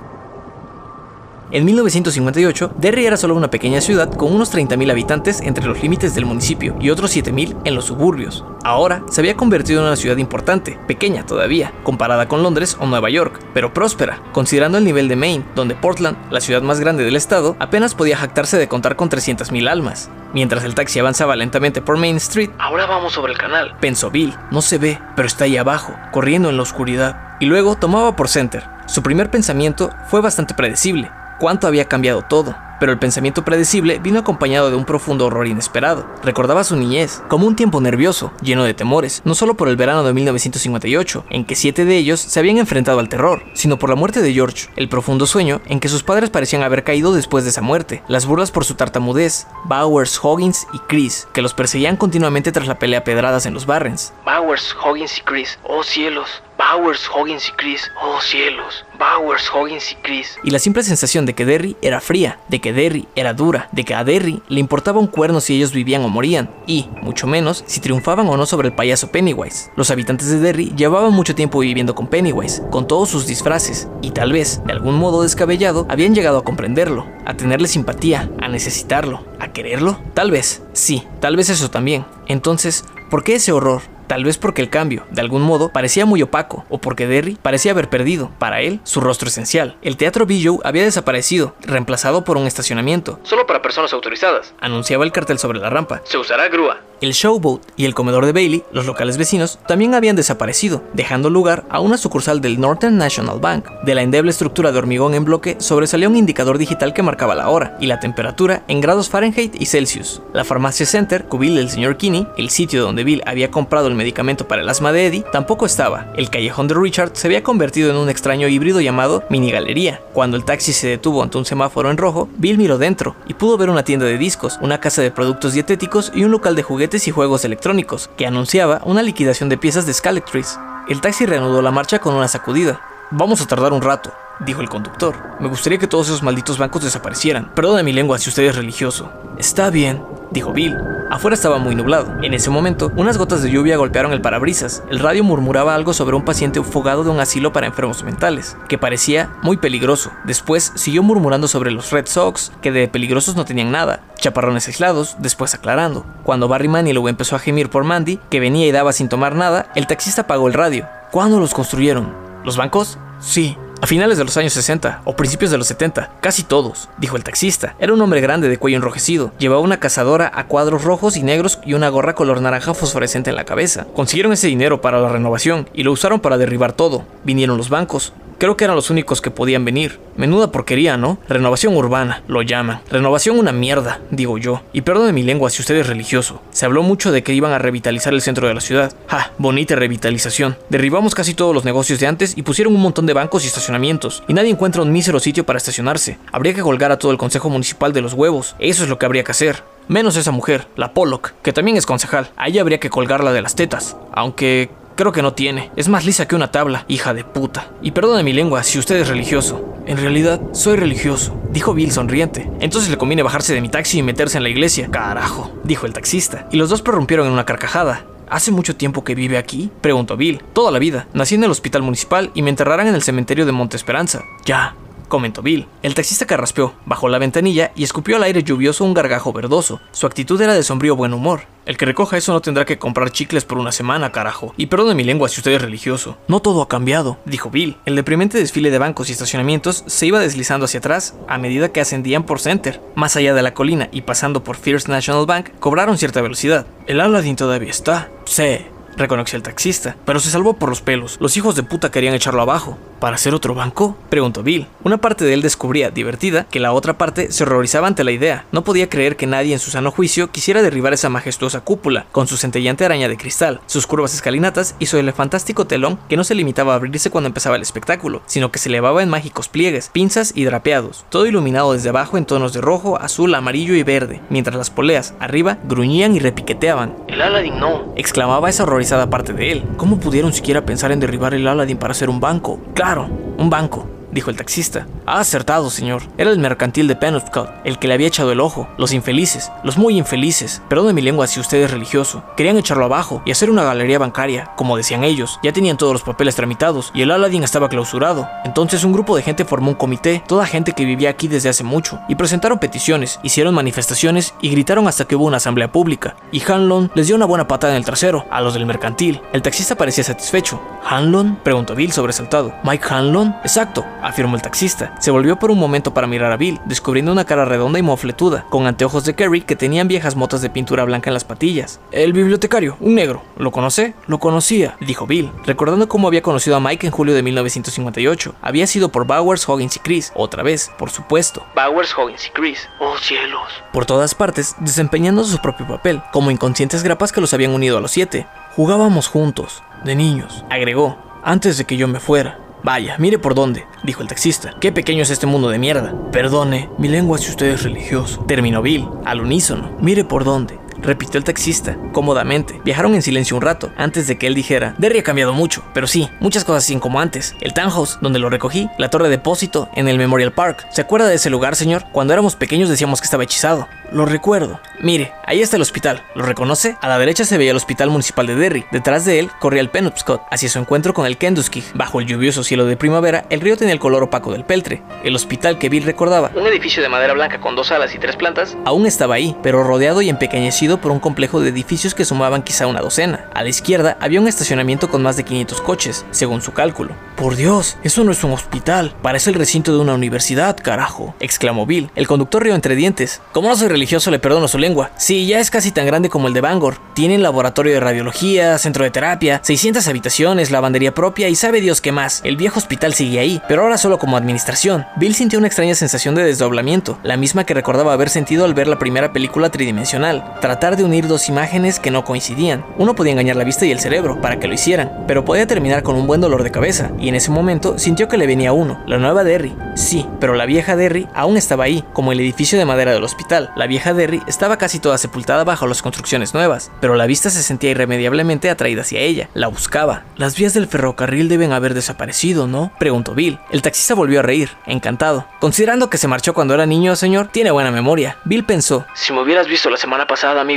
En 1.51 1.65
1958, 1.65 2.73
Derry 2.77 3.07
era 3.07 3.17
solo 3.17 3.35
una 3.35 3.49
pequeña 3.49 3.81
ciudad 3.81 4.13
con 4.13 4.35
unos 4.35 4.55
30.000 4.55 4.91
habitantes 4.91 5.41
entre 5.41 5.65
los 5.65 5.83
límites 5.83 6.15
del 6.15 6.27
municipio 6.27 6.77
y 6.79 6.91
otros 6.91 7.17
7.000 7.17 7.57
en 7.65 7.75
los 7.75 7.87
suburbios. 7.87 8.45
Ahora 8.65 9.03
se 9.09 9.23
había 9.23 9.35
convertido 9.35 9.81
en 9.81 9.87
una 9.87 9.97
ciudad 9.97 10.19
importante, 10.19 10.79
pequeña 10.87 11.25
todavía, 11.25 11.73
comparada 11.85 12.29
con 12.29 12.43
Londres 12.43 12.77
o 12.79 12.87
Nueva 12.87 13.09
York, 13.09 13.41
pero 13.55 13.73
próspera, 13.73 14.21
considerando 14.33 14.77
el 14.77 14.85
nivel 14.85 15.09
de 15.09 15.17
Maine, 15.17 15.47
donde 15.55 15.75
Portland, 15.75 16.19
la 16.31 16.43
ciudad 16.43 16.61
más 16.61 16.81
grande 16.81 17.03
del 17.03 17.17
estado, 17.17 17.57
apenas 17.61 17.95
podía 17.95 18.19
jactarse 18.19 18.59
de 18.59 18.69
contar 18.69 18.97
con 18.97 19.09
300.000 19.09 19.71
almas. 19.71 20.11
Mientras 20.35 20.65
el 20.65 20.75
taxi 20.75 20.99
avanzaba 20.99 21.35
lentamente 21.35 21.81
por 21.81 21.97
Main 21.97 22.19
Street, 22.19 22.51
ahora 22.59 22.85
vamos 22.85 23.15
sobre 23.15 23.33
el 23.33 23.39
canal, 23.39 23.75
pensó 23.81 24.11
Bill. 24.11 24.35
No 24.51 24.61
se 24.61 24.77
ve, 24.77 25.01
pero 25.17 25.27
está 25.27 25.45
ahí 25.45 25.57
abajo, 25.57 25.95
corriendo 26.13 26.51
en 26.51 26.59
la 26.59 26.63
oscuridad. 26.63 27.39
Y 27.41 27.47
luego 27.47 27.75
tomaba 27.75 28.17
por 28.17 28.29
Center. 28.29 28.65
Su 28.87 29.03
primer 29.03 29.31
pensamiento 29.31 29.91
fue 30.11 30.21
bastante 30.21 30.53
predecible 30.53 31.11
cuánto 31.39 31.67
había 31.67 31.87
cambiado 31.87 32.23
todo. 32.23 32.55
Pero 32.79 32.93
el 32.93 32.99
pensamiento 32.99 33.45
predecible 33.45 33.99
vino 33.99 34.21
acompañado 34.21 34.71
de 34.71 34.77
un 34.77 34.85
profundo 34.85 35.27
horror 35.27 35.49
inesperado. 35.49 36.07
Recordaba 36.23 36.63
su 36.63 36.77
niñez, 36.77 37.23
como 37.29 37.47
un 37.47 37.57
tiempo 37.57 37.81
nervioso, 37.81 38.33
lleno 38.41 38.63
de 38.65 38.75
temores, 38.75 39.23
no 39.25 39.35
solo 39.35 39.55
por 39.55 39.69
el 39.69 39.77
verano 39.77 40.05
de 40.05 40.15
1958, 40.15 41.25
en 41.31 41.45
que 41.45 41.57
siete 41.57 41.85
de 41.85 41.97
ellos 41.97 42.21
se 42.21 42.39
habían 42.39 42.59
enfrentado 42.59 43.01
al 43.01 43.09
terror, 43.09 43.43
sino 43.53 43.79
por 43.79 43.91
la 43.91 43.97
muerte 43.97 44.23
de 44.23 44.33
George, 44.33 44.69
el 44.77 44.89
profundo 44.89 45.27
sueño 45.27 45.61
en 45.67 45.81
que 45.81 45.89
sus 45.89 46.05
padres 46.05 46.31
parecían 46.31 46.63
haber 46.63 46.85
caído 46.85 47.13
después 47.13 47.43
de 47.43 47.51
esa 47.51 47.63
muerte, 47.63 48.05
las 48.07 48.27
burlas 48.27 48.53
por 48.53 48.65
su 48.65 48.75
tartamudez, 48.75 49.49
Bowers, 49.65 50.21
Hoggins 50.23 50.67
y 50.73 50.79
Chris, 50.79 51.27
que 51.33 51.43
los 51.43 51.55
perseguían 51.55 51.97
continuamente 51.97 52.53
tras 52.53 52.69
la 52.69 52.79
pelea 52.79 53.03
pedradas 53.03 53.47
en 53.47 53.55
los 53.55 53.67
Barrens. 53.67 54.13
Bowers, 54.25 54.77
Hoggins 54.81 55.19
y 55.19 55.23
Chris, 55.23 55.59
oh 55.65 55.83
cielos, 55.83 56.43
Bowers, 56.71 57.09
Hoggins 57.09 57.49
y 57.49 57.53
Chris, 57.53 57.91
oh 58.03 58.21
cielos, 58.21 58.85
Bowers, 58.99 59.49
Hoggins 59.51 59.93
y 59.93 59.95
Chris. 59.97 60.37
Y 60.45 60.51
la 60.51 60.59
simple 60.59 60.83
sensación 60.83 61.25
de 61.25 61.35
que 61.35 61.47
Derry 61.47 61.77
era 61.81 62.01
fría, 62.01 62.41
de 62.49 62.61
que 62.61 62.75
Derry 62.75 63.09
era 63.15 63.33
dura, 63.33 63.71
de 63.73 63.85
que 63.85 63.95
a 63.95 64.05
Derry 64.05 64.43
le 64.49 64.61
importaba 64.61 65.01
un 65.01 65.07
cuerno 65.07 65.41
si 65.41 65.57
ellos 65.57 65.73
vivían 65.73 66.05
o 66.05 66.09
morían, 66.09 66.51
y, 66.67 66.91
mucho 67.01 67.27
menos, 67.27 67.65
si 67.67 67.81
triunfaban 67.81 68.29
o 68.29 68.37
no 68.37 68.45
sobre 68.45 68.69
el 68.69 68.75
payaso 68.75 69.11
Pennywise. 69.11 69.71
Los 69.77 69.91
habitantes 69.91 70.29
de 70.29 70.41
Derry 70.41 70.75
llevaban 70.77 71.15
mucho 71.15 71.35
tiempo 71.35 71.61
viviendo 71.61 71.95
con 71.95 72.09
Pennywise, 72.09 72.63
con 72.71 72.87
todos 72.87 73.09
sus 73.09 73.27
disfraces, 73.27 73.89
y 74.03 74.11
tal 74.11 74.33
vez, 74.33 74.63
de 74.67 74.73
algún 74.73 74.97
modo 74.97 75.23
descabellado, 75.23 75.87
habían 75.89 76.15
llegado 76.15 76.39
a 76.39 76.45
comprenderlo, 76.45 77.07
a 77.25 77.35
tenerle 77.35 77.69
simpatía, 77.69 78.31
a 78.43 78.49
necesitarlo, 78.49 79.25
a 79.41 79.53
quererlo. 79.53 80.01
Tal 80.13 80.31
vez, 80.31 80.63
sí, 80.75 81.03
tal 81.21 81.37
vez 81.37 81.49
eso 81.49 81.71
también. 81.71 82.05
Entonces, 82.27 82.85
¿por 83.09 83.25
qué 83.25 83.37
ese 83.37 83.53
horror? 83.53 83.81
Tal 84.09 84.25
vez 84.25 84.39
porque 84.39 84.63
el 84.63 84.71
cambio, 84.71 85.05
de 85.11 85.21
algún 85.21 85.43
modo, 85.43 85.69
parecía 85.69 86.07
muy 86.07 86.23
opaco, 86.23 86.65
o 86.71 86.79
porque 86.79 87.07
Derry 87.07 87.37
parecía 87.41 87.73
haber 87.73 87.91
perdido, 87.91 88.31
para 88.39 88.63
él, 88.63 88.81
su 88.85 89.03
rostro 89.03 89.29
esencial. 89.29 89.77
El 89.83 89.99
teatro 89.99 90.25
Bijou 90.25 90.61
había 90.65 90.83
desaparecido, 90.83 91.55
reemplazado 91.61 92.25
por 92.25 92.39
un 92.39 92.47
estacionamiento. 92.47 93.21
Solo 93.23 93.47
para 93.47 93.61
personas 93.61 93.93
autorizadas, 93.93 94.55
anunciaba 94.61 95.05
el 95.05 95.13
cartel 95.13 95.39
sobre 95.39 95.59
la 95.59 95.69
rampa. 95.69 96.01
Se 96.05 96.17
usará 96.17 96.49
grúa. 96.49 96.79
El 97.01 97.13
Showboat 97.13 97.63
y 97.77 97.85
el 97.85 97.95
comedor 97.95 98.27
de 98.27 98.33
Bailey, 98.33 98.65
los 98.73 98.85
locales 98.85 99.19
vecinos, 99.19 99.61
también 99.69 99.95
habían 99.95 100.17
desaparecido, 100.17 100.83
dejando 100.95 101.31
lugar 101.31 101.65
a 101.71 101.79
una 101.79 101.97
sucursal 101.97 102.41
del 102.41 102.59
Northern 102.59 102.97
National 102.97 103.39
Bank. 103.39 103.67
De 103.85 103.95
la 103.95 104.03
endeble 104.03 104.31
estructura 104.31 104.73
de 104.73 104.79
hormigón 104.79 105.15
en 105.15 105.25
bloque 105.25 105.57
sobresalía 105.61 106.09
un 106.09 106.17
indicador 106.17 106.59
digital 106.59 106.93
que 106.93 107.05
marcaba 107.05 107.37
la 107.37 107.51
hora 107.51 107.77
y 107.81 107.87
la 107.87 108.01
temperatura 108.01 108.65
en 108.67 108.81
grados 108.81 109.09
Fahrenheit 109.11 109.55
y 109.61 109.67
Celsius. 109.67 110.23
La 110.33 110.45
farmacia 110.45 110.87
Center, 110.87 111.27
cubil 111.27 111.55
del 111.55 111.71
señor 111.71 111.99
Kinney, 111.99 112.27
el 112.37 112.51
sitio 112.51 112.83
donde 112.83 113.05
Bill 113.05 113.23
había 113.27 113.53
comprado 113.53 113.87
el 113.87 113.95
medicamento 113.95 114.49
para 114.49 114.63
el 114.63 114.69
asma 114.69 114.91
de 114.91 115.07
Eddie, 115.07 115.25
tampoco 115.31 115.67
estaba. 115.67 116.13
El 116.17 116.31
callejón 116.31 116.67
de 116.67 116.75
Richard 116.75 117.13
se 117.13 117.29
había 117.29 117.45
convertido 117.45 117.91
en 117.91 117.97
un 117.97 118.09
extraño 118.09 118.49
híbrido 118.49 118.81
llamado 118.81 119.23
mini 119.31 119.53
galería. 119.53 120.01
Cuando 120.15 120.37
el 120.37 120.45
taxi 120.45 120.73
se 120.73 120.89
detuvo 120.89 121.23
ante 121.23 121.39
un 121.39 121.45
semáforo 121.45 121.93
en 121.93 121.97
rojo, 121.97 122.29
Bill 122.39 122.59
miró 122.59 122.77
dentro 122.77 123.15
y 123.29 123.35
pudo 123.35 123.57
ver 123.57 123.71
una 123.71 123.85
tienda 123.85 124.05
de 124.05 124.19
discos, 124.19 124.59
una 124.61 124.81
casa 124.81 125.01
de 125.01 125.13
productos 125.13 125.53
dietéticos 125.53 126.11
y 126.13 126.25
un 126.25 126.33
local 126.33 126.57
de 126.57 126.65
juguetes 126.65 126.88
y 126.97 127.11
juegos 127.11 127.45
electrónicos, 127.45 128.09
que 128.17 128.27
anunciaba 128.27 128.81
una 128.85 129.03
liquidación 129.03 129.49
de 129.49 129.59
piezas 129.59 129.85
de 129.85 129.93
Scalectris. 129.93 130.59
El 130.89 131.03
taxi 131.03 131.27
reanudó 131.27 131.61
la 131.61 131.71
marcha 131.71 131.99
con 131.99 132.15
una 132.15 132.29
sacudida. 132.29 132.81
Vamos 133.11 133.43
a 133.43 133.47
tardar 133.47 133.75
un 133.75 133.83
rato, 133.83 134.13
dijo 134.41 134.63
el 134.63 134.71
conductor. 134.71 135.15
Me 135.39 135.49
gustaría 135.49 135.79
que 135.79 135.87
todos 135.87 136.09
esos 136.09 136.23
malditos 136.23 136.57
bancos 136.57 136.83
desaparecieran. 136.83 137.53
Perdone 137.55 137.83
mi 137.83 137.93
lengua 137.93 138.19
si 138.19 138.31
usted 138.31 138.45
es 138.45 138.57
religioso. 138.57 139.13
Está 139.37 139.69
bien, 139.69 140.03
dijo 140.31 140.53
Bill. 140.53 140.77
Afuera 141.11 141.35
estaba 141.35 141.59
muy 141.59 141.75
nublado. 141.75 142.15
En 142.23 142.35
ese 142.35 142.51
momento, 142.51 142.93
unas 142.97 143.17
gotas 143.17 143.43
de 143.43 143.51
lluvia 143.51 143.77
golpearon 143.77 144.13
el 144.13 144.21
parabrisas. 144.21 144.83
El 144.91 144.99
radio 144.99 145.25
murmuraba 145.25 145.75
algo 145.75 145.95
sobre 145.95 146.17
un 146.17 146.25
paciente 146.25 146.63
fogado 146.63 147.05
de 147.05 147.11
un 147.11 147.21
asilo 147.21 147.53
para 147.53 147.67
enfermos 147.67 148.03
mentales, 148.05 148.57
que 148.69 148.79
parecía 148.79 149.31
muy 149.43 149.57
peligroso. 149.57 150.11
Después 150.25 150.73
siguió 150.75 151.03
murmurando 151.03 151.49
sobre 151.49 151.71
los 151.71 151.91
Red 151.91 152.07
Sox, 152.07 152.53
que 152.61 152.73
de 152.73 152.89
peligrosos 152.89 153.37
no 153.37 153.45
tenían 153.45 153.71
nada. 153.71 154.01
Chaparrones 154.17 154.67
aislados, 154.69 155.17
después 155.19 155.55
aclarando. 155.55 156.05
Cuando 156.25 156.49
Barry 156.49 156.69
Manilow 156.69 157.09
empezó 157.09 157.37
a 157.37 157.41
gemir 157.41 157.71
por 157.71 157.85
Mandy, 157.85 158.21
que 158.29 158.41
venía 158.41 158.67
y 158.67 158.73
daba 158.73 158.93
sin 158.93 159.09
tomar 159.09 159.35
nada, 159.35 159.71
el 159.75 159.87
taxista 159.87 160.23
apagó 160.23 160.49
el 160.49 160.55
radio. 160.55 160.87
¿Cuándo 161.11 161.41
los 161.41 161.55
construyeron? 161.55 162.13
¿Los 162.45 162.57
bancos? 162.57 162.99
Sí, 163.21 163.57
a 163.81 163.87
finales 163.87 164.19
de 164.19 164.25
los 164.25 164.37
años 164.37 164.53
60 164.53 165.03
o 165.05 165.15
principios 165.15 165.51
de 165.51 165.59
los 165.59 165.67
70, 165.69 166.11
casi 166.21 166.43
todos, 166.43 166.89
dijo 166.99 167.17
el 167.17 167.25
taxista. 167.25 167.77
Era 167.79 167.93
un 167.93 168.01
hombre 168.01 168.21
grande 168.21 168.49
de 168.49 168.59
cuello 168.59 168.77
enrojecido, 168.77 169.33
llevaba 169.39 169.61
una 169.61 169.81
cazadora 169.81 170.31
a 170.35 170.47
cuadros 170.47 170.85
rojos 170.85 171.17
y 171.17 171.23
negros 171.23 171.61
y 171.65 171.75
una 171.75 171.89
gorra 171.89 172.15
color 172.15 172.41
naranja 172.41 172.75
fosforescente 172.75 173.31
en 173.31 173.37
la 173.37 173.45
cabeza. 173.45 173.87
Consiguieron 173.95 174.33
ese 174.33 174.49
dinero 174.49 174.81
para 174.81 175.01
la 175.01 175.09
renovación 175.09 175.69
y 175.73 175.85
lo 175.85 175.93
usaron 175.93 176.21
para 176.21 176.39
derribar 176.39 176.73
todo. 176.73 177.05
Vinieron 177.25 177.57
los 177.57 177.69
bancos, 177.69 178.13
Creo 178.39 178.57
que 178.57 178.63
eran 178.63 178.77
los 178.77 178.91
únicos 178.91 179.21
que 179.21 179.33
podían 179.33 179.65
venir. 179.65 179.99
Menuda 180.17 180.53
porquería, 180.53 180.97
¿no? 180.97 181.19
Renovación 181.29 181.77
urbana, 181.77 182.23
lo 182.29 182.43
llaman. 182.43 182.81
Renovación 182.89 183.37
una 183.37 183.51
mierda, 183.51 184.01
digo 184.13 184.39
yo. 184.39 184.63
Y 184.73 184.83
perdone 184.83 185.13
mi 185.13 185.25
lengua 185.25 185.51
si 185.51 185.61
usted 185.61 185.75
es 185.75 185.89
religioso. 185.89 186.41
Se 186.53 186.65
habló 186.65 186.85
mucho 186.85 187.11
de 187.11 187.25
que 187.25 187.35
iban 187.35 187.51
a 187.51 187.59
revitalizar 187.59 188.15
el 188.15 188.23
centro 188.23 188.47
de 188.47 188.55
la 188.55 188.61
ciudad. 188.61 188.93
¡Ja! 189.09 189.33
Bonita 189.39 189.75
revitalización. 189.75 190.57
Derribamos 190.69 191.17
casi 191.17 191.35
todos 191.35 191.53
los 191.53 191.65
negocios 191.65 191.99
de 191.99 192.07
antes 192.07 192.39
y 192.39 192.43
pusieron 192.43 192.77
un 192.77 192.81
montón 192.81 193.07
de 193.07 193.13
bancos 193.13 193.43
y 193.43 193.49
estacionamientos. 193.49 194.23
Y 194.29 194.35
nadie 194.35 194.51
encuentra 194.51 194.83
un 194.83 194.93
mísero 194.93 195.19
sitio 195.19 195.45
para 195.45 195.57
estacionarse. 195.57 196.19
Habría 196.31 196.55
que 196.55 196.63
colgar 196.63 196.93
a 196.93 196.99
todo 197.01 197.11
el 197.11 197.19
consejo 197.19 197.51
municipal 197.51 197.93
de 197.93 198.03
los 198.03 198.15
huevos. 198.15 198.55
Eso 198.61 198.85
es 198.85 198.89
lo 198.89 199.01
que 199.01 199.07
habría 199.07 199.25
que 199.25 199.33
hacer. 199.33 199.65
Menos 199.89 200.17
esa 200.17 200.31
mujer, 200.31 200.69
la 200.77 200.93
Pollock, 200.95 201.33
que 201.43 201.53
también 201.53 201.77
es 201.77 201.87
concejal. 201.87 202.31
A 202.37 202.47
ella 202.47 202.61
habría 202.61 202.79
que 202.79 202.91
colgarla 202.91 203.33
de 203.33 203.43
las 203.43 203.57
tetas. 203.57 203.97
Aunque 204.13 204.71
Creo 204.99 205.13
que 205.13 205.23
no 205.23 205.33
tiene. 205.33 205.71
Es 205.77 205.87
más 205.87 206.05
lisa 206.05 206.27
que 206.27 206.35
una 206.35 206.51
tabla, 206.51 206.85
hija 206.89 207.15
de 207.15 207.23
puta. 207.23 207.71
Y 207.83 207.93
perdone 207.93 208.25
mi 208.25 208.33
lengua 208.33 208.65
si 208.65 208.81
usted 208.81 208.97
es 208.97 209.07
religioso. 209.07 209.77
En 209.87 209.97
realidad, 209.97 210.41
soy 210.51 210.77
religioso, 210.77 211.41
dijo 211.53 211.73
Bill 211.73 211.93
sonriente. 211.93 212.51
Entonces 212.59 212.91
le 212.91 212.99
conviene 212.99 213.23
bajarse 213.23 213.55
de 213.55 213.61
mi 213.61 213.69
taxi 213.69 214.01
y 214.01 214.03
meterse 214.03 214.39
en 214.39 214.43
la 214.43 214.49
iglesia. 214.49 214.89
Carajo, 214.91 215.53
dijo 215.63 215.87
el 215.87 215.93
taxista. 215.93 216.49
Y 216.51 216.57
los 216.57 216.69
dos 216.69 216.83
prorrumpieron 216.83 217.29
en 217.29 217.33
una 217.33 217.47
carcajada. 217.47 218.07
¿Hace 218.29 218.51
mucho 218.51 218.75
tiempo 218.75 219.05
que 219.05 219.15
vive 219.15 219.39
aquí? 219.39 219.71
Preguntó 219.81 220.17
Bill. 220.17 220.43
Toda 220.53 220.73
la 220.73 220.81
vida. 220.81 221.07
Nací 221.13 221.37
en 221.37 221.45
el 221.45 221.53
hospital 221.53 221.83
municipal 221.83 222.33
y 222.35 222.43
me 222.43 222.51
enterrarán 222.51 222.89
en 222.89 222.97
el 222.97 223.03
cementerio 223.05 223.47
de 223.47 223.53
Monte 223.53 223.77
Esperanza. 223.77 224.25
Ya, 224.47 224.75
comentó 225.09 225.43
Bill. 225.43 225.67
El 225.83 225.95
taxista 225.95 226.27
carraspeó, 226.27 226.75
bajó 226.87 227.09
la 227.09 227.19
ventanilla 227.19 227.73
y 227.75 227.85
escupió 227.85 228.17
al 228.17 228.23
aire 228.23 228.43
lluvioso 228.43 228.85
un 228.85 228.95
gargajo 228.95 229.33
verdoso. 229.33 229.81
Su 229.93 230.07
actitud 230.07 230.41
era 230.41 230.55
de 230.55 230.63
sombrío 230.63 230.95
buen 230.97 231.15
humor. 231.15 231.43
El 231.67 231.77
que 231.77 231.85
recoja 231.85 232.17
eso 232.17 232.33
no 232.33 232.41
tendrá 232.41 232.65
que 232.65 232.79
comprar 232.79 233.11
chicles 233.11 233.45
por 233.45 233.59
una 233.59 233.73
semana, 233.73 234.11
carajo. 234.11 234.55
Y 234.57 234.67
perdone 234.67 234.95
mi 234.95 235.05
lengua 235.05 235.29
si 235.29 235.41
usted 235.41 235.53
es 235.53 235.61
religioso. 235.61 236.17
No 236.27 236.41
todo 236.41 236.63
ha 236.63 236.69
cambiado, 236.69 237.19
dijo 237.27 237.51
Bill. 237.51 237.77
El 237.85 237.97
deprimente 237.97 238.39
desfile 238.39 238.71
de 238.71 238.79
bancos 238.79 239.09
y 239.09 239.13
estacionamientos 239.13 239.85
se 239.87 240.07
iba 240.07 240.19
deslizando 240.19 240.65
hacia 240.65 240.79
atrás 240.79 241.15
a 241.29 241.37
medida 241.37 241.71
que 241.71 241.81
ascendían 241.81 242.25
por 242.25 242.41
Center. 242.41 242.81
Más 242.95 243.17
allá 243.17 243.35
de 243.35 243.43
la 243.43 243.55
colina 243.55 243.89
y 243.93 244.03
pasando 244.03 244.45
por 244.45 244.57
First 244.57 244.89
National 244.89 245.27
Bank, 245.27 245.51
cobraron 245.61 245.99
cierta 245.99 246.23
velocidad. 246.23 246.67
El 246.87 247.01
Aladdin 247.01 247.37
todavía 247.37 247.71
está. 247.71 248.11
Sí, 248.25 248.59
reconoció 248.99 249.37
el 249.37 249.43
taxista, 249.43 249.97
pero 250.05 250.21
se 250.21 250.31
salvó 250.31 250.55
por 250.55 250.69
los 250.69 250.83
pelos. 250.83 251.17
Los 251.21 251.37
hijos 251.37 251.55
de 251.55 251.63
puta 251.63 251.91
querían 251.91 252.15
echarlo 252.15 252.43
abajo. 252.43 252.79
¿Para 253.01 253.15
hacer 253.15 253.33
otro 253.33 253.55
banco? 253.55 253.97
preguntó 254.11 254.43
Bill. 254.43 254.67
Una 254.83 254.97
parte 254.97 255.25
de 255.25 255.33
él 255.35 255.43
descubría, 255.43 255.91
divertida, 255.91 256.45
que 256.51 256.59
la 256.59 256.73
otra 256.73 256.99
parte 256.99 257.31
se 257.31 257.45
horrorizaba 257.45 257.87
ante 257.87 258.03
la 258.03 258.11
idea. 258.11 258.45
No 258.51 258.65
podía 258.65 258.89
creer 258.89 259.17
que 259.17 259.27
nadie 259.27 259.53
en 259.53 259.61
su 259.61 259.71
sano 259.71 259.93
juicio 259.93 260.33
quisiera 260.33 260.63
derribar 260.63 260.93
esa 260.93 261.09
majestuosa 261.09 261.61
cúpula, 261.61 262.07
con 262.11 262.27
su 262.27 262.37
centellante 262.37 262.85
araña 262.85 263.09
de 263.09 263.17
cristal, 263.17 263.61
sus 263.67 263.87
curvas 263.87 264.15
escalinatas 264.15 264.75
y 264.81 264.87
su 264.87 264.97
elefantástico 264.97 265.67
telón 265.67 265.99
que 266.09 266.17
no 266.17 266.25
se 266.25 266.35
limitaba 266.35 266.73
a 266.73 266.77
abrirse 266.77 267.11
cuando 267.11 267.29
empezaba 267.29 267.55
el 267.55 267.63
espectáculo, 267.63 268.23
sino 268.27 268.51
que 268.51 268.59
se 268.59 268.69
elevaba 268.69 269.03
en 269.03 269.11
mágicos 269.11 269.49
pliegues, 269.49 269.91
pinzas 269.93 270.33
y 270.35 270.45
drapeados, 270.45 271.05
todo 271.09 271.27
iluminado 271.27 271.75
desde 271.75 271.91
abajo 271.91 272.19
en 272.19 272.25
tonos 272.25 272.53
de 272.53 272.61
rojo, 272.61 272.99
azul, 273.01 273.35
amarillo 273.35 273.75
y 273.75 273.85
verde, 273.85 274.21
mientras 274.29 274.57
las 274.57 274.71
poleas, 274.71 275.15
arriba, 275.21 275.59
gruñían 275.65 276.17
y 276.17 276.19
repiqueteaban. 276.19 276.97
El 277.07 277.23
Aladdin 277.23 277.61
no, 277.61 277.93
exclamaba 277.97 278.51
esa 278.51 278.65
horrorizada 278.65 279.09
parte 279.09 279.33
de 279.33 279.53
él. 279.53 279.65
¿Cómo 279.77 280.01
pudieron 280.01 280.33
siquiera 280.33 280.67
pensar 280.67 280.91
en 280.91 281.01
derribar 281.01 281.35
el 281.35 281.47
Aladdin 281.47 281.77
para 281.77 281.93
hacer 281.93 282.11
un 282.11 282.21
banco? 282.21 282.61
Claro, 282.75 282.88
un 282.97 283.51
banco 283.51 283.98
dijo 284.19 284.31
el 284.31 284.37
taxista. 284.37 284.89
Ha 285.07 285.21
acertado, 285.21 285.71
señor. 285.71 286.03
Era 286.19 286.31
el 286.31 286.41
mercantil 286.41 286.89
de 286.89 286.97
Penobscot, 286.97 287.49
el 287.63 287.79
que 287.79 287.87
le 287.87 287.95
había 287.95 288.09
echado 288.09 288.33
el 288.33 288.41
ojo. 288.41 288.69
Los 288.77 288.93
infelices, 288.93 289.53
los 289.63 289.79
muy 289.79 289.97
infelices. 289.97 290.61
Perdone 290.69 290.93
mi 290.93 291.03
lengua 291.03 291.29
si 291.29 291.39
usted 291.39 291.59
es 291.59 291.71
religioso. 291.71 292.25
Querían 292.37 292.57
echarlo 292.57 292.85
abajo 292.85 293.23
y 293.25 293.31
hacer 293.31 293.49
una 293.49 293.63
galería 293.63 294.01
bancaria, 294.01 294.51
como 294.57 294.77
decían 294.77 295.05
ellos. 295.05 295.39
Ya 295.45 295.53
tenían 295.53 295.77
todos 295.77 295.93
los 295.93 296.03
papeles 296.03 296.35
tramitados 296.35 296.91
y 296.95 297.03
el 297.03 297.13
Aladdin 297.13 297.45
estaba 297.45 297.69
clausurado. 297.69 298.29
Entonces 298.45 298.83
un 298.83 298.93
grupo 298.93 299.15
de 299.15 299.23
gente 299.23 299.45
formó 299.45 299.71
un 299.71 299.77
comité, 299.77 300.21
toda 300.27 300.47
gente 300.47 300.73
que 300.73 300.85
vivía 300.85 301.11
aquí 301.11 301.29
desde 301.29 301.49
hace 301.49 301.63
mucho, 301.63 302.01
y 302.09 302.17
presentaron 302.17 302.59
peticiones, 302.59 303.21
hicieron 303.23 303.55
manifestaciones 303.55 304.35
y 304.43 304.51
gritaron 304.51 304.89
hasta 304.89 305.05
que 305.05 305.15
hubo 305.15 305.27
una 305.27 305.37
asamblea 305.37 305.71
pública. 305.71 306.17
Y 306.33 306.43
Hanlon 306.43 306.91
les 306.97 307.07
dio 307.07 307.15
una 307.15 307.27
buena 307.27 307.47
patada 307.47 307.75
en 307.75 307.77
el 307.77 307.85
trasero 307.85 308.27
a 308.33 308.41
los 308.41 308.55
del 308.55 308.67
mercantil. 308.67 309.21
El 309.33 309.43
taxista 309.43 309.77
parecía 309.77 310.03
satisfecho. 310.03 310.61
¿Hanlon? 310.85 311.39
preguntó 311.45 311.77
Bill 311.77 311.93
sobresaltado. 311.93 312.53
¿Mike 312.65 312.87
Hanlon? 312.91 313.37
Exacto 313.45 313.85
afirmó 314.09 314.37
el 314.37 314.43
taxista. 314.43 314.95
Se 314.99 315.11
volvió 315.11 315.39
por 315.39 315.51
un 315.51 315.59
momento 315.59 315.95
para 315.95 316.07
mirar 316.07 316.33
a 316.33 316.37
Bill, 316.37 316.61
descubriendo 316.65 317.13
una 317.13 317.25
cara 317.25 317.45
redonda 317.45 317.79
y 317.79 317.83
mofletuda, 317.83 318.47
con 318.49 318.67
anteojos 318.67 319.05
de 319.05 319.15
Kerry 319.15 319.43
que 319.43 319.57
tenían 319.57 319.89
viejas 319.89 320.17
motas 320.17 320.41
de 320.41 320.51
pintura 320.51 320.85
blanca 320.85 321.11
en 321.11 321.15
las 321.15 321.25
patillas. 321.25 321.81
El 321.91 322.13
bibliotecario, 322.13 322.77
un 322.81 322.95
negro. 322.95 323.23
¿Lo 323.37 323.53
conoce? 323.53 323.95
Lo 324.07 324.19
conocía, 324.19 324.77
dijo 324.81 325.07
Bill, 325.07 325.31
recordando 325.45 325.89
cómo 325.89 326.09
había 326.09 326.23
conocido 326.23 326.57
a 326.57 326.61
Mike 326.61 326.87
en 326.87 326.93
julio 326.93 327.15
de 327.15 327.23
1958. 327.23 328.35
Había 328.41 328.67
sido 328.67 328.89
por 328.89 329.07
Bowers, 329.07 329.49
Hoggins 329.49 329.77
y 329.77 329.81
Chris, 329.81 330.13
otra 330.15 330.43
vez, 330.43 330.71
por 330.79 330.91
supuesto. 330.91 331.45
Bowers, 331.55 331.95
Hoggins 331.97 332.27
y 332.27 332.31
Chris. 332.31 332.69
Oh 332.81 332.97
cielos. 332.99 333.49
Por 333.73 333.87
todas 333.87 334.15
partes, 334.15 334.57
desempeñando 334.61 335.25
su 335.25 335.39
propio 335.39 335.67
papel, 335.67 336.03
como 336.13 336.31
inconscientes 336.31 336.83
grapas 336.83 337.13
que 337.13 337.21
los 337.21 337.35
habían 337.35 337.53
unido 337.53 337.79
a 337.79 337.81
los 337.81 337.91
siete. 337.91 338.27
Jugábamos 338.57 339.09
juntos, 339.09 339.63
de 339.85 339.95
niños, 339.95 340.45
agregó, 340.51 340.99
antes 341.23 341.59
de 341.59 341.65
que 341.65 341.77
yo 341.77 341.87
me 341.89 342.01
fuera. 342.01 342.48
Vaya, 342.69 342.97
mire 342.99 343.19
por 343.19 343.35
dónde, 343.35 343.65
dijo 343.83 344.03
el 344.03 344.09
taxista. 344.09 344.53
Qué 344.61 344.73
pequeño 344.73 345.03
es 345.03 345.09
este 345.09 345.25
mundo 345.27 345.49
de 345.49 345.59
mierda. 345.59 345.95
Perdone, 346.13 346.69
mi 346.77 346.89
lengua 346.89 347.17
si 347.17 347.31
usted 347.31 347.47
es 347.47 347.63
religioso. 347.63 348.27
Terminó 348.29 348.61
Bill, 348.61 348.87
al 349.07 349.23
unísono. 349.23 349.71
Mire 349.81 350.05
por 350.05 350.25
dónde 350.25 350.59
repitió 350.83 351.19
el 351.19 351.25
taxista, 351.25 351.77
cómodamente. 351.93 352.61
Viajaron 352.65 352.95
en 352.95 353.03
silencio 353.03 353.37
un 353.37 353.43
rato, 353.43 353.71
antes 353.77 354.07
de 354.07 354.19
que 354.19 354.27
él 354.27 354.35
dijera, 354.35 354.75
Derry 354.79 355.01
ha 355.01 355.03
cambiado 355.03 355.33
mucho, 355.33 355.65
pero 355.75 355.87
sí, 355.87 356.09
muchas 356.21 356.45
cosas 356.45 356.65
siguen 356.65 356.81
como 356.81 357.01
antes. 357.01 357.35
El 357.41 357.55
townhouse, 357.55 357.99
donde 358.01 358.19
lo 358.19 358.31
recogí, 358.31 358.69
la 358.79 358.91
torre 358.91 359.05
de 359.05 359.17
depósito, 359.17 359.69
en 359.75 359.89
el 359.89 359.99
Memorial 359.99 360.33
Park. 360.33 360.67
¿Se 360.71 360.81
acuerda 360.81 361.09
de 361.09 361.17
ese 361.17 361.31
lugar, 361.31 361.57
señor? 361.57 361.85
Cuando 361.93 362.13
éramos 362.13 362.37
pequeños 362.37 362.69
decíamos 362.69 363.01
que 363.01 363.07
estaba 363.07 363.25
hechizado. 363.25 363.69
Lo 363.91 364.05
recuerdo. 364.05 364.61
Mire, 364.81 365.13
ahí 365.25 365.41
está 365.41 365.57
el 365.57 365.63
hospital. 365.63 366.03
¿Lo 366.15 366.25
reconoce? 366.25 366.77
A 366.83 366.89
la 366.89 366.99
derecha 366.99 367.25
se 367.25 367.39
veía 367.39 367.53
el 367.53 367.57
hospital 367.57 367.91
municipal 367.91 368.27
de 368.27 368.37
Derry. 368.37 368.67
Detrás 368.71 369.05
de 369.07 369.19
él 369.19 369.31
corría 369.41 369.63
el 369.63 369.71
Penobscot, 369.71 370.23
hacia 370.31 370.49
su 370.49 370.59
encuentro 370.59 370.93
con 370.93 371.07
el 371.07 371.17
Kentucky. 371.17 371.65
Bajo 371.75 372.01
el 372.01 372.07
lluvioso 372.07 372.45
cielo 372.45 372.67
de 372.67 372.77
primavera, 372.77 373.25
el 373.31 373.41
río 373.41 373.57
tenía 373.57 373.73
el 373.73 373.81
color 373.81 374.03
opaco 374.03 374.33
del 374.33 374.45
peltre. 374.45 374.83
El 375.03 375.17
hospital 375.17 375.59
que 375.59 375.69
Bill 375.69 375.85
recordaba, 375.85 376.31
un 376.35 376.47
edificio 376.47 376.83
de 376.83 376.89
madera 376.89 377.15
blanca 377.15 377.41
con 377.41 377.57
dos 377.57 377.71
alas 377.73 377.95
y 377.95 377.99
tres 377.99 378.17
plantas, 378.17 378.57
aún 378.65 378.87
estaba 378.87 379.15
ahí, 379.15 379.37
pero 379.43 379.65
rodeado 379.65 380.03
y 380.03 380.09
empequeñecido 380.09 380.68
por 380.77 380.93
un 380.93 381.01
complejo 381.01 381.41
de 381.41 381.49
edificios 381.49 381.95
que 381.95 382.05
sumaban 382.05 382.43
quizá 382.43 382.67
una 382.67 382.83
docena. 382.83 383.31
A 383.33 383.43
la 383.43 383.49
izquierda 383.49 383.97
había 383.99 384.21
un 384.21 384.29
estacionamiento 384.29 384.91
con 384.91 385.03
más 385.03 385.17
de 385.17 385.25
500 385.25 385.63
coches, 385.63 386.05
según 386.11 386.43
su 386.43 386.53
cálculo. 386.53 386.95
Por 387.17 387.35
Dios, 387.35 387.79
eso 387.83 388.05
no 388.05 388.13
es 388.13 388.23
un 388.23 388.33
hospital, 388.33 388.95
parece 389.01 389.31
el 389.31 389.37
recinto 389.37 389.73
de 389.73 389.79
una 389.79 389.95
universidad, 389.95 390.57
carajo, 390.57 391.15
exclamó 391.19 391.65
Bill. 391.65 391.91
El 391.95 392.07
conductor 392.07 392.43
rió 392.43 392.55
entre 392.55 392.77
dientes. 392.77 393.23
Como 393.33 393.49
no 393.49 393.57
soy 393.57 393.69
religioso, 393.69 394.11
le 394.11 394.19
perdono 394.19 394.47
su 394.49 394.59
lengua. 394.59 394.91
Sí, 394.99 395.27
ya 395.27 395.41
es 395.41 395.51
casi 395.51 395.73
tan 395.73 395.87
grande 395.87 396.11
como 396.11 396.29
el 396.29 396.35
de 396.35 396.43
Bangor. 396.43 396.77
Tienen 396.95 397.23
laboratorio 397.23 397.73
de 397.73 397.81
radiología, 397.81 398.59
centro 398.59 398.85
de 398.85 398.91
terapia, 398.91 399.41
600 399.43 399.89
habitaciones, 399.89 400.51
lavandería 400.51 400.95
propia 400.95 401.29
y 401.29 401.35
sabe 401.35 401.61
Dios 401.61 401.81
qué 401.81 401.93
más. 401.93 402.21
El 402.25 402.37
viejo 402.37 402.59
hospital 402.59 402.95
sigue 402.95 403.19
ahí, 403.19 403.41
pero 403.49 403.63
ahora 403.63 403.79
solo 403.79 403.99
como 403.99 404.17
administración. 404.17 404.87
Bill 404.97 405.15
sintió 405.15 405.39
una 405.39 405.49
extraña 405.49 405.75
sensación 405.75 406.15
de 406.15 406.25
desdoblamiento, 406.25 406.99
la 407.03 407.17
misma 407.17 407.45
que 407.45 407.55
recordaba 407.55 407.93
haber 407.93 408.11
sentido 408.11 408.45
al 408.45 408.55
ver 408.55 408.69
la 408.69 408.79
primera 408.79 409.13
película 409.13 409.51
tridimensional. 409.51 410.35
Tratar 410.59 410.77
de 410.77 410.83
unir 410.83 411.07
dos 411.07 411.29
imágenes 411.29 411.79
que 411.79 411.93
no 411.93 412.03
coincidían. 412.03 412.67
Uno 412.79 412.97
podía 412.97 413.13
engañar 413.13 413.37
la 413.37 413.45
vista 413.45 413.65
y 413.65 413.71
el 413.71 413.79
cerebro 413.79 414.21
para 414.21 414.41
que 414.41 414.49
lo 414.49 414.55
hicieran, 414.55 415.05
pero 415.07 415.25
podía 415.25 415.47
terminar 415.47 415.85
con 415.85 415.95
un 415.95 416.09
buen 416.09 416.21
dolor 416.21 416.43
de 416.43 416.51
cabeza, 416.51 416.91
y 416.99 417.09
en 417.09 417.15
ese 417.15 417.31
momento 417.31 417.79
sintió 417.79 418.09
que 418.09 418.17
le 418.17 418.27
venía 418.27 418.53
uno, 418.53 418.83
la 418.89 418.99
nueva 418.99 419.23
Derry. 419.23 419.55
Sí, 419.77 420.05
pero 420.19 420.35
la 420.35 420.47
vieja 420.47 420.75
Derry 420.75 421.07
aún 421.15 421.37
estaba 421.37 421.63
ahí, 421.63 421.85
como 421.93 422.11
el 422.11 422.19
edificio 422.19 422.59
de 422.59 422.65
madera 422.65 422.91
del 422.91 423.05
hospital. 423.05 423.53
La 423.55 423.69
vieja 423.69 423.95
Derry 423.95 424.21
estaba 424.27 424.59
casi 424.59 424.81
toda 424.81 424.99
sepultada 424.99 425.45
bajo 425.45 425.69
las 425.69 425.81
construcciones 425.81 426.35
nuevas, 426.35 426.73
pero 426.81 426.97
la 426.97 427.07
vista 427.07 427.31
se 427.31 427.45
sentía 427.45 427.71
irremediablemente 427.71 428.51
atraída 428.51 428.83
hacia 428.83 428.99
ella. 428.99 429.29
La 429.35 429.47
buscaba. 429.47 430.03
Las 430.17 430.35
vías 430.35 430.55
del 430.55 430.67
ferrocarril 430.67 431.29
deben 431.29 431.53
haber 431.53 431.73
desaparecido, 431.73 432.49
¿no? 432.49 432.73
Preguntó 432.81 433.15
Bill. 433.15 433.39
El 433.53 433.63
taxista 433.63 433.95
volvió 433.95 434.19
a 434.19 434.25
reír, 434.25 434.51
encantado. 434.67 435.25
Considerando 435.39 435.89
que 435.89 435.99
se 435.99 436.09
marchó 436.09 436.35
cuando 436.35 436.55
era 436.55 436.67
niño, 436.67 436.97
señor, 436.97 437.29
tiene 437.29 437.53
buena 437.53 437.71
memoria. 437.71 438.17
Bill 438.25 438.45
pensó. 438.45 438.87
Si 438.95 439.13
me 439.13 439.23
hubieras 439.23 439.47
visto 439.47 439.71
la 439.71 439.77
semana 439.77 440.09
pasada, 440.09 440.48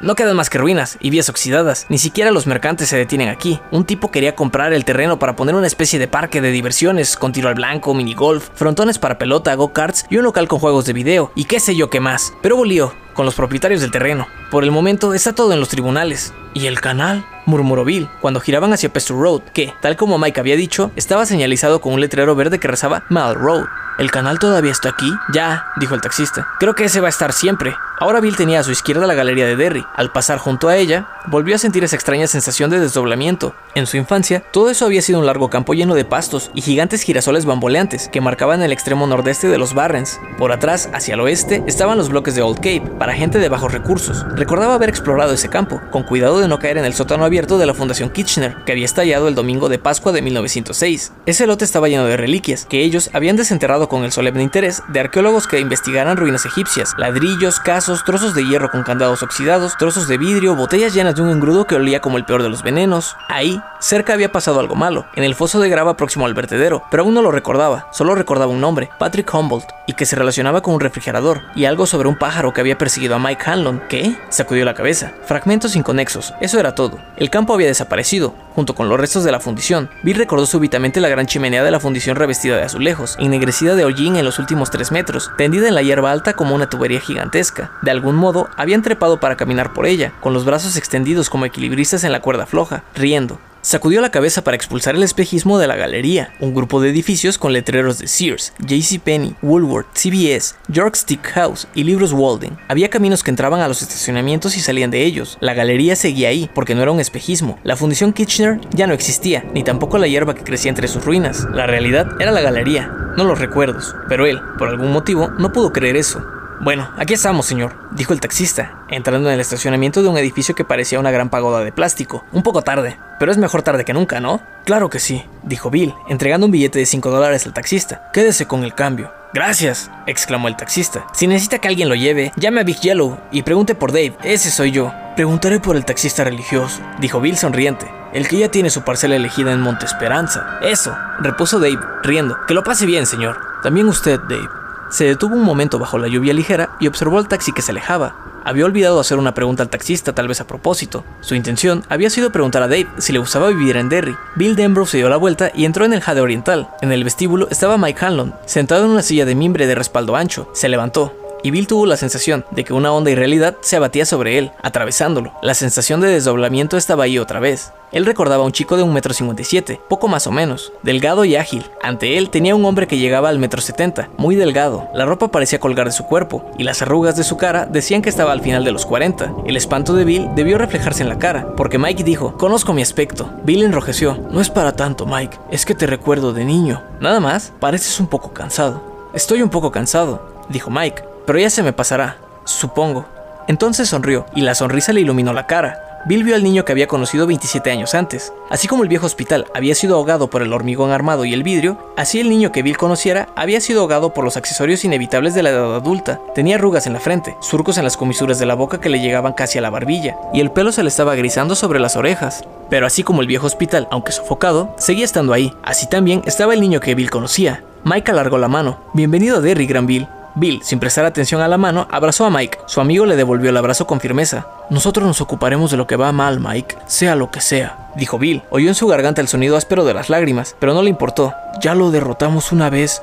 no 0.00 0.14
quedan 0.14 0.36
más 0.36 0.50
que 0.50 0.58
ruinas 0.58 0.98
y 1.00 1.10
vías 1.10 1.28
oxidadas. 1.28 1.86
Ni 1.88 1.98
siquiera 1.98 2.30
los 2.30 2.46
mercantes 2.46 2.88
se 2.88 2.96
detienen 2.96 3.28
aquí. 3.28 3.60
Un 3.70 3.84
tipo 3.84 4.10
quería 4.10 4.34
comprar 4.34 4.72
el 4.72 4.84
terreno 4.84 5.18
para 5.18 5.36
poner 5.36 5.54
una 5.54 5.66
especie 5.66 5.98
de 5.98 6.08
parque 6.08 6.40
de 6.40 6.50
diversiones 6.50 7.16
con 7.16 7.32
tiro 7.32 7.48
al 7.48 7.54
blanco, 7.54 7.94
minigolf, 7.94 8.48
frontones 8.54 8.98
para 8.98 9.18
pelota, 9.18 9.54
go-karts 9.54 10.06
y 10.10 10.16
un 10.16 10.24
local 10.24 10.48
con 10.48 10.58
juegos 10.58 10.84
de 10.84 10.92
video 10.92 11.32
y 11.34 11.44
qué 11.44 11.60
sé 11.60 11.74
yo 11.76 11.90
qué 11.90 12.00
más. 12.00 12.34
Pero 12.42 12.56
hubo 12.56 12.92
con 13.14 13.24
los 13.24 13.34
propietarios 13.34 13.80
del 13.80 13.92
terreno. 13.92 14.26
Por 14.50 14.64
el 14.64 14.70
momento 14.70 15.14
está 15.14 15.32
todo 15.32 15.52
en 15.52 15.60
los 15.60 15.68
tribunales. 15.68 16.34
¿Y 16.52 16.66
el 16.66 16.80
canal? 16.80 17.24
Murmuró 17.46 17.84
Bill 17.84 18.08
cuando 18.20 18.40
giraban 18.40 18.72
hacia 18.72 18.92
Pestle 18.92 19.16
Road, 19.16 19.42
que, 19.52 19.72
tal 19.80 19.96
como 19.96 20.18
Mike 20.18 20.40
había 20.40 20.56
dicho, 20.56 20.90
estaba 20.96 21.26
señalizado 21.26 21.80
con 21.80 21.92
un 21.92 22.00
letrero 22.00 22.34
verde 22.34 22.58
que 22.58 22.68
rezaba 22.68 23.04
Mal 23.08 23.34
Road. 23.34 23.64
¿El 23.96 24.10
canal 24.10 24.40
todavía 24.40 24.72
está 24.72 24.88
aquí? 24.88 25.08
Ya, 25.32 25.66
dijo 25.76 25.94
el 25.94 26.00
taxista. 26.00 26.48
Creo 26.58 26.74
que 26.74 26.84
ese 26.84 27.00
va 27.00 27.06
a 27.06 27.10
estar 27.10 27.32
siempre. 27.32 27.76
Ahora 28.00 28.20
Bill 28.20 28.34
tenía 28.36 28.58
a 28.58 28.64
su 28.64 28.72
izquierda 28.72 29.06
la 29.06 29.14
galería 29.14 29.46
de 29.46 29.54
Derry. 29.54 29.86
Al 29.94 30.10
pasar 30.10 30.38
junto 30.38 30.68
a 30.68 30.76
ella, 30.76 31.06
volvió 31.26 31.54
a 31.54 31.58
sentir 31.58 31.84
esa 31.84 31.94
extraña 31.94 32.26
sensación 32.26 32.70
de 32.70 32.80
desdoblamiento. 32.80 33.54
En 33.76 33.86
su 33.86 33.96
infancia, 33.96 34.42
todo 34.50 34.68
eso 34.68 34.84
había 34.84 35.00
sido 35.00 35.20
un 35.20 35.26
largo 35.26 35.48
campo 35.48 35.74
lleno 35.74 35.94
de 35.94 36.04
pastos 36.04 36.50
y 36.54 36.60
gigantes 36.60 37.02
girasoles 37.02 37.44
bamboleantes 37.44 38.08
que 38.08 38.20
marcaban 38.20 38.62
el 38.62 38.72
extremo 38.72 39.06
nordeste 39.06 39.46
de 39.46 39.58
los 39.58 39.74
Barrens. 39.74 40.18
Por 40.38 40.50
atrás, 40.50 40.90
hacia 40.92 41.14
el 41.14 41.20
oeste, 41.20 41.62
estaban 41.68 41.96
los 41.96 42.08
bloques 42.08 42.34
de 42.34 42.42
Old 42.42 42.56
Cape, 42.56 42.90
para 42.98 43.14
gente 43.14 43.38
de 43.38 43.48
bajos 43.48 43.72
recursos. 43.72 44.26
Recordaba 44.34 44.74
haber 44.74 44.88
explorado 44.88 45.32
ese 45.32 45.48
campo, 45.48 45.80
con 45.92 46.02
cuidado 46.02 46.40
de 46.40 46.48
no 46.48 46.58
caer 46.58 46.78
en 46.78 46.84
el 46.84 46.94
sótano 46.94 47.24
abierto 47.34 47.58
de 47.58 47.66
la 47.66 47.74
Fundación 47.74 48.10
Kitchener, 48.10 48.54
que 48.64 48.70
había 48.70 48.84
estallado 48.84 49.26
el 49.26 49.34
domingo 49.34 49.68
de 49.68 49.80
Pascua 49.80 50.12
de 50.12 50.22
1906. 50.22 51.10
Ese 51.26 51.48
lote 51.48 51.64
estaba 51.64 51.88
lleno 51.88 52.04
de 52.04 52.16
reliquias, 52.16 52.64
que 52.64 52.84
ellos 52.84 53.10
habían 53.12 53.34
desenterrado 53.34 53.88
con 53.88 54.04
el 54.04 54.12
solemne 54.12 54.44
interés 54.44 54.84
de 54.86 55.00
arqueólogos 55.00 55.48
que 55.48 55.58
investigaran 55.58 56.16
ruinas 56.16 56.46
egipcias, 56.46 56.94
ladrillos, 56.96 57.58
casos, 57.58 58.04
trozos 58.04 58.36
de 58.36 58.46
hierro 58.46 58.70
con 58.70 58.84
candados 58.84 59.24
oxidados, 59.24 59.76
trozos 59.76 60.06
de 60.06 60.16
vidrio, 60.16 60.54
botellas 60.54 60.94
llenas 60.94 61.16
de 61.16 61.22
un 61.22 61.30
engrudo 61.30 61.64
que 61.64 61.74
olía 61.74 61.98
como 61.98 62.18
el 62.18 62.24
peor 62.24 62.44
de 62.44 62.50
los 62.50 62.62
venenos. 62.62 63.16
Ahí, 63.28 63.60
cerca 63.80 64.12
había 64.12 64.30
pasado 64.30 64.60
algo 64.60 64.76
malo, 64.76 65.04
en 65.16 65.24
el 65.24 65.34
foso 65.34 65.58
de 65.58 65.68
grava 65.68 65.96
próximo 65.96 66.26
al 66.26 66.34
vertedero, 66.34 66.84
pero 66.88 67.02
aún 67.02 67.14
no 67.14 67.22
lo 67.22 67.32
recordaba, 67.32 67.88
solo 67.90 68.14
recordaba 68.14 68.52
un 68.52 68.60
nombre, 68.60 68.90
Patrick 69.00 69.34
Humboldt, 69.34 69.66
y 69.88 69.94
que 69.94 70.06
se 70.06 70.14
relacionaba 70.14 70.62
con 70.62 70.74
un 70.74 70.80
refrigerador, 70.80 71.42
y 71.56 71.64
algo 71.64 71.86
sobre 71.86 72.08
un 72.08 72.16
pájaro 72.16 72.52
que 72.52 72.60
había 72.60 72.78
perseguido 72.78 73.16
a 73.16 73.18
Mike 73.18 73.42
Hanlon. 73.44 73.82
¿Qué? 73.88 74.16
Sacudió 74.28 74.64
la 74.64 74.74
cabeza. 74.74 75.12
Fragmentos 75.26 75.74
inconexos, 75.74 76.32
eso 76.40 76.60
era 76.60 76.76
todo. 76.76 77.00
Campo 77.30 77.54
había 77.54 77.68
desaparecido, 77.68 78.34
junto 78.54 78.74
con 78.74 78.88
los 78.88 78.98
restos 78.98 79.24
de 79.24 79.32
la 79.32 79.40
fundición. 79.40 79.90
Bill 80.02 80.16
recordó 80.16 80.46
súbitamente 80.46 81.00
la 81.00 81.08
gran 81.08 81.26
chimenea 81.26 81.64
de 81.64 81.70
la 81.70 81.80
fundición 81.80 82.16
revestida 82.16 82.56
de 82.56 82.62
azulejos, 82.62 83.16
ennegrecida 83.18 83.74
de 83.74 83.84
hollín 83.84 84.16
en 84.16 84.24
los 84.24 84.38
últimos 84.38 84.70
tres 84.70 84.92
metros, 84.92 85.30
tendida 85.36 85.68
en 85.68 85.74
la 85.74 85.82
hierba 85.82 86.12
alta 86.12 86.34
como 86.34 86.54
una 86.54 86.68
tubería 86.68 87.00
gigantesca. 87.00 87.72
De 87.82 87.90
algún 87.90 88.16
modo, 88.16 88.48
habían 88.56 88.82
trepado 88.82 89.20
para 89.20 89.36
caminar 89.36 89.72
por 89.72 89.86
ella, 89.86 90.12
con 90.20 90.32
los 90.32 90.44
brazos 90.44 90.76
extendidos 90.76 91.30
como 91.30 91.46
equilibristas 91.46 92.04
en 92.04 92.12
la 92.12 92.20
cuerda 92.20 92.46
floja, 92.46 92.84
riendo, 92.94 93.38
Sacudió 93.64 94.02
la 94.02 94.10
cabeza 94.10 94.44
para 94.44 94.58
expulsar 94.58 94.94
el 94.94 95.02
espejismo 95.02 95.58
de 95.58 95.66
la 95.66 95.74
galería, 95.74 96.34
un 96.38 96.52
grupo 96.52 96.82
de 96.82 96.90
edificios 96.90 97.38
con 97.38 97.54
letreros 97.54 97.98
de 97.98 98.08
Sears, 98.08 98.52
JCPenney, 98.58 99.36
Woolworth, 99.40 99.86
CBS, 99.94 100.56
York 100.68 100.94
Stick 100.96 101.26
House 101.28 101.66
y 101.74 101.84
libros 101.84 102.12
Walden. 102.12 102.58
Había 102.68 102.90
caminos 102.90 103.22
que 103.22 103.30
entraban 103.30 103.62
a 103.62 103.68
los 103.68 103.80
estacionamientos 103.80 104.58
y 104.58 104.60
salían 104.60 104.90
de 104.90 105.06
ellos. 105.06 105.38
La 105.40 105.54
galería 105.54 105.96
seguía 105.96 106.28
ahí, 106.28 106.50
porque 106.54 106.74
no 106.74 106.82
era 106.82 106.90
un 106.90 107.00
espejismo. 107.00 107.58
La 107.64 107.74
fundición 107.74 108.12
Kitchener 108.12 108.43
ya 108.70 108.86
no 108.86 108.94
existía, 108.94 109.44
ni 109.52 109.64
tampoco 109.64 109.98
la 109.98 110.06
hierba 110.06 110.34
que 110.34 110.44
crecía 110.44 110.68
entre 110.68 110.88
sus 110.88 111.04
ruinas. 111.04 111.46
La 111.52 111.66
realidad 111.66 112.06
era 112.20 112.30
la 112.30 112.40
galería, 112.40 112.90
no 113.16 113.24
los 113.24 113.38
recuerdos. 113.38 113.94
Pero 114.08 114.26
él, 114.26 114.40
por 114.58 114.68
algún 114.68 114.92
motivo, 114.92 115.28
no 115.38 115.52
pudo 115.52 115.72
creer 115.72 115.96
eso. 115.96 116.24
Bueno, 116.60 116.88
aquí 116.96 117.14
estamos, 117.14 117.46
señor, 117.46 117.74
dijo 117.92 118.12
el 118.12 118.20
taxista, 118.20 118.84
entrando 118.88 119.28
en 119.28 119.34
el 119.34 119.40
estacionamiento 119.40 120.02
de 120.02 120.08
un 120.08 120.16
edificio 120.16 120.54
que 120.54 120.64
parecía 120.64 121.00
una 121.00 121.10
gran 121.10 121.28
pagoda 121.28 121.64
de 121.64 121.72
plástico. 121.72 122.24
Un 122.32 122.42
poco 122.42 122.62
tarde, 122.62 122.98
pero 123.18 123.32
es 123.32 123.38
mejor 123.38 123.62
tarde 123.62 123.84
que 123.84 123.92
nunca, 123.92 124.20
¿no? 124.20 124.40
Claro 124.64 124.88
que 124.88 125.00
sí, 125.00 125.24
dijo 125.42 125.70
Bill, 125.70 125.94
entregando 126.08 126.46
un 126.46 126.52
billete 126.52 126.78
de 126.78 126.86
5 126.86 127.10
dólares 127.10 127.44
al 127.46 127.52
taxista. 127.52 128.10
Quédese 128.12 128.46
con 128.46 128.64
el 128.64 128.74
cambio. 128.74 129.10
Gracias, 129.34 129.90
exclamó 130.06 130.46
el 130.46 130.56
taxista. 130.56 131.08
Si 131.12 131.26
necesita 131.26 131.58
que 131.58 131.66
alguien 131.66 131.88
lo 131.88 131.96
lleve, 131.96 132.32
llame 132.36 132.60
a 132.60 132.64
Big 132.64 132.78
Yellow 132.78 133.18
y 133.32 133.42
pregunte 133.42 133.74
por 133.74 133.90
Dave, 133.90 134.16
ese 134.22 134.48
soy 134.48 134.70
yo. 134.70 134.92
Preguntaré 135.16 135.58
por 135.58 135.74
el 135.74 135.84
taxista 135.84 136.22
religioso, 136.22 136.80
dijo 137.00 137.20
Bill 137.20 137.36
sonriente, 137.36 137.92
el 138.12 138.28
que 138.28 138.38
ya 138.38 138.48
tiene 138.48 138.70
su 138.70 138.82
parcela 138.82 139.16
elegida 139.16 139.50
en 139.50 139.60
Monte 139.60 139.86
Esperanza. 139.86 140.60
Eso, 140.62 140.96
repuso 141.18 141.58
Dave, 141.58 141.80
riendo. 142.04 142.36
Que 142.46 142.54
lo 142.54 142.62
pase 142.62 142.86
bien, 142.86 143.06
señor. 143.06 143.36
También 143.64 143.88
usted, 143.88 144.20
Dave. 144.20 144.63
Se 144.94 145.06
detuvo 145.06 145.34
un 145.34 145.42
momento 145.42 145.80
bajo 145.80 145.98
la 145.98 146.06
lluvia 146.06 146.32
ligera 146.32 146.76
y 146.78 146.86
observó 146.86 147.18
al 147.18 147.26
taxi 147.26 147.50
que 147.50 147.62
se 147.62 147.72
alejaba. 147.72 148.14
Había 148.44 148.64
olvidado 148.64 149.00
hacer 149.00 149.18
una 149.18 149.34
pregunta 149.34 149.64
al 149.64 149.68
taxista, 149.68 150.14
tal 150.14 150.28
vez 150.28 150.40
a 150.40 150.46
propósito. 150.46 151.04
Su 151.20 151.34
intención 151.34 151.82
había 151.88 152.10
sido 152.10 152.30
preguntar 152.30 152.62
a 152.62 152.68
Dave 152.68 152.86
si 152.98 153.12
le 153.12 153.18
gustaba 153.18 153.48
vivir 153.48 153.76
en 153.76 153.88
Derry. 153.88 154.14
Bill 154.36 154.54
Denbrough 154.54 154.86
se 154.86 154.98
dio 154.98 155.08
la 155.08 155.16
vuelta 155.16 155.50
y 155.52 155.64
entró 155.64 155.84
en 155.84 155.94
el 155.94 156.00
Jade 156.00 156.20
Oriental. 156.20 156.68
En 156.80 156.92
el 156.92 157.02
vestíbulo 157.02 157.48
estaba 157.50 157.76
Mike 157.76 158.04
Hanlon, 158.04 158.36
sentado 158.46 158.84
en 158.84 158.92
una 158.92 159.02
silla 159.02 159.24
de 159.24 159.34
mimbre 159.34 159.66
de 159.66 159.74
respaldo 159.74 160.14
ancho. 160.14 160.48
Se 160.54 160.68
levantó, 160.68 161.12
y 161.44 161.50
Bill 161.50 161.66
tuvo 161.66 161.84
la 161.84 161.98
sensación 161.98 162.44
de 162.50 162.64
que 162.64 162.72
una 162.72 162.90
onda 162.90 163.10
irrealidad 163.10 163.56
se 163.60 163.76
abatía 163.76 164.06
sobre 164.06 164.38
él, 164.38 164.50
atravesándolo. 164.62 165.34
La 165.42 165.52
sensación 165.52 166.00
de 166.00 166.08
desdoblamiento 166.08 166.78
estaba 166.78 167.04
ahí 167.04 167.18
otra 167.18 167.38
vez. 167.38 167.70
Él 167.92 168.06
recordaba 168.06 168.42
a 168.42 168.46
un 168.46 168.52
chico 168.52 168.78
de 168.78 168.82
1,57m, 168.82 169.78
poco 169.86 170.08
más 170.08 170.26
o 170.26 170.32
menos, 170.32 170.72
delgado 170.82 171.26
y 171.26 171.36
ágil. 171.36 171.66
Ante 171.82 172.16
él 172.16 172.30
tenía 172.30 172.56
un 172.56 172.64
hombre 172.64 172.86
que 172.86 172.96
llegaba 172.96 173.28
al 173.28 173.38
1,70m, 173.38 174.08
muy 174.16 174.36
delgado. 174.36 174.88
La 174.94 175.04
ropa 175.04 175.28
parecía 175.28 175.60
colgar 175.60 175.86
de 175.86 175.92
su 175.92 176.06
cuerpo, 176.06 176.50
y 176.56 176.64
las 176.64 176.80
arrugas 176.80 177.14
de 177.14 177.24
su 177.24 177.36
cara 177.36 177.66
decían 177.66 178.00
que 178.00 178.08
estaba 178.08 178.32
al 178.32 178.40
final 178.40 178.64
de 178.64 178.72
los 178.72 178.86
40. 178.86 179.34
El 179.46 179.58
espanto 179.58 179.92
de 179.92 180.06
Bill 180.06 180.30
debió 180.34 180.56
reflejarse 180.56 181.02
en 181.02 181.10
la 181.10 181.18
cara, 181.18 181.54
porque 181.58 181.78
Mike 181.78 182.04
dijo, 182.04 182.38
conozco 182.38 182.72
mi 182.72 182.80
aspecto. 182.80 183.30
Bill 183.44 183.64
enrojeció, 183.64 184.18
no 184.30 184.40
es 184.40 184.48
para 184.48 184.72
tanto, 184.72 185.04
Mike, 185.04 185.38
es 185.50 185.66
que 185.66 185.74
te 185.74 185.86
recuerdo 185.86 186.32
de 186.32 186.46
niño. 186.46 186.82
Nada 187.00 187.20
más, 187.20 187.52
pareces 187.60 188.00
un 188.00 188.06
poco 188.06 188.32
cansado. 188.32 188.82
Estoy 189.12 189.42
un 189.42 189.50
poco 189.50 189.70
cansado, 189.70 190.26
dijo 190.48 190.70
Mike. 190.70 191.13
Pero 191.26 191.38
ya 191.38 191.50
se 191.50 191.62
me 191.62 191.72
pasará, 191.72 192.18
supongo. 192.44 193.06
Entonces 193.48 193.88
sonrió, 193.88 194.26
y 194.34 194.42
la 194.42 194.54
sonrisa 194.54 194.92
le 194.92 195.00
iluminó 195.00 195.32
la 195.32 195.46
cara. 195.46 195.80
Bill 196.06 196.22
vio 196.22 196.34
al 196.34 196.44
niño 196.44 196.66
que 196.66 196.72
había 196.72 196.86
conocido 196.86 197.26
27 197.26 197.70
años 197.70 197.94
antes. 197.94 198.30
Así 198.50 198.68
como 198.68 198.82
el 198.82 198.90
viejo 198.90 199.06
hospital 199.06 199.46
había 199.54 199.74
sido 199.74 199.96
ahogado 199.96 200.28
por 200.28 200.42
el 200.42 200.52
hormigón 200.52 200.90
armado 200.90 201.24
y 201.24 201.32
el 201.32 201.42
vidrio, 201.42 201.78
así 201.96 202.20
el 202.20 202.28
niño 202.28 202.52
que 202.52 202.62
Bill 202.62 202.76
conociera 202.76 203.28
había 203.36 203.58
sido 203.62 203.80
ahogado 203.80 204.12
por 204.12 204.22
los 204.22 204.36
accesorios 204.36 204.84
inevitables 204.84 205.34
de 205.34 205.42
la 205.42 205.50
edad 205.50 205.74
adulta. 205.74 206.20
Tenía 206.34 206.56
arrugas 206.56 206.86
en 206.86 206.92
la 206.92 207.00
frente, 207.00 207.36
surcos 207.40 207.78
en 207.78 207.84
las 207.84 207.96
comisuras 207.96 208.38
de 208.38 208.44
la 208.44 208.54
boca 208.54 208.80
que 208.82 208.90
le 208.90 209.00
llegaban 209.00 209.32
casi 209.32 209.56
a 209.56 209.62
la 209.62 209.70
barbilla, 209.70 210.14
y 210.34 210.40
el 210.40 210.50
pelo 210.50 210.72
se 210.72 210.82
le 210.82 210.90
estaba 210.90 211.14
grisando 211.14 211.54
sobre 211.54 211.80
las 211.80 211.96
orejas. 211.96 212.44
Pero 212.68 212.86
así 212.86 213.02
como 213.02 213.22
el 213.22 213.26
viejo 213.26 213.46
hospital, 213.46 213.88
aunque 213.90 214.12
sofocado, 214.12 214.74
seguía 214.76 215.06
estando 215.06 215.32
ahí. 215.32 215.54
Así 215.62 215.88
también 215.88 216.20
estaba 216.26 216.52
el 216.52 216.60
niño 216.60 216.80
que 216.80 216.94
Bill 216.94 217.10
conocía. 217.10 217.64
Mike 217.84 218.10
alargó 218.10 218.36
la 218.36 218.48
mano. 218.48 218.78
Bienvenido 218.92 219.38
a 219.38 219.40
Derry, 219.40 219.66
Gran 219.66 219.86
Bill. 220.34 220.62
Sin 220.62 220.80
prestar 220.80 221.04
atención 221.04 221.40
a 221.40 221.48
la 221.48 221.58
mano, 221.58 221.86
abrazó 221.90 222.24
a 222.24 222.30
Mike. 222.30 222.58
Su 222.66 222.80
amigo 222.80 223.06
le 223.06 223.16
devolvió 223.16 223.50
el 223.50 223.56
abrazo 223.56 223.86
con 223.86 224.00
firmeza. 224.00 224.46
Nosotros 224.70 225.06
nos 225.06 225.20
ocuparemos 225.20 225.70
de 225.70 225.76
lo 225.76 225.86
que 225.86 225.96
va 225.96 226.12
mal, 226.12 226.40
Mike, 226.40 226.76
sea 226.86 227.14
lo 227.14 227.30
que 227.30 227.40
sea, 227.40 227.90
dijo 227.96 228.18
Bill. 228.18 228.42
Oyó 228.50 228.68
en 228.68 228.74
su 228.74 228.86
garganta 228.86 229.20
el 229.20 229.28
sonido 229.28 229.56
áspero 229.56 229.84
de 229.84 229.94
las 229.94 230.10
lágrimas, 230.10 230.56
pero 230.58 230.74
no 230.74 230.82
le 230.82 230.90
importó. 230.90 231.32
Ya 231.60 231.74
lo 231.74 231.90
derrotamos 231.90 232.52
una 232.52 232.70
vez. 232.70 233.02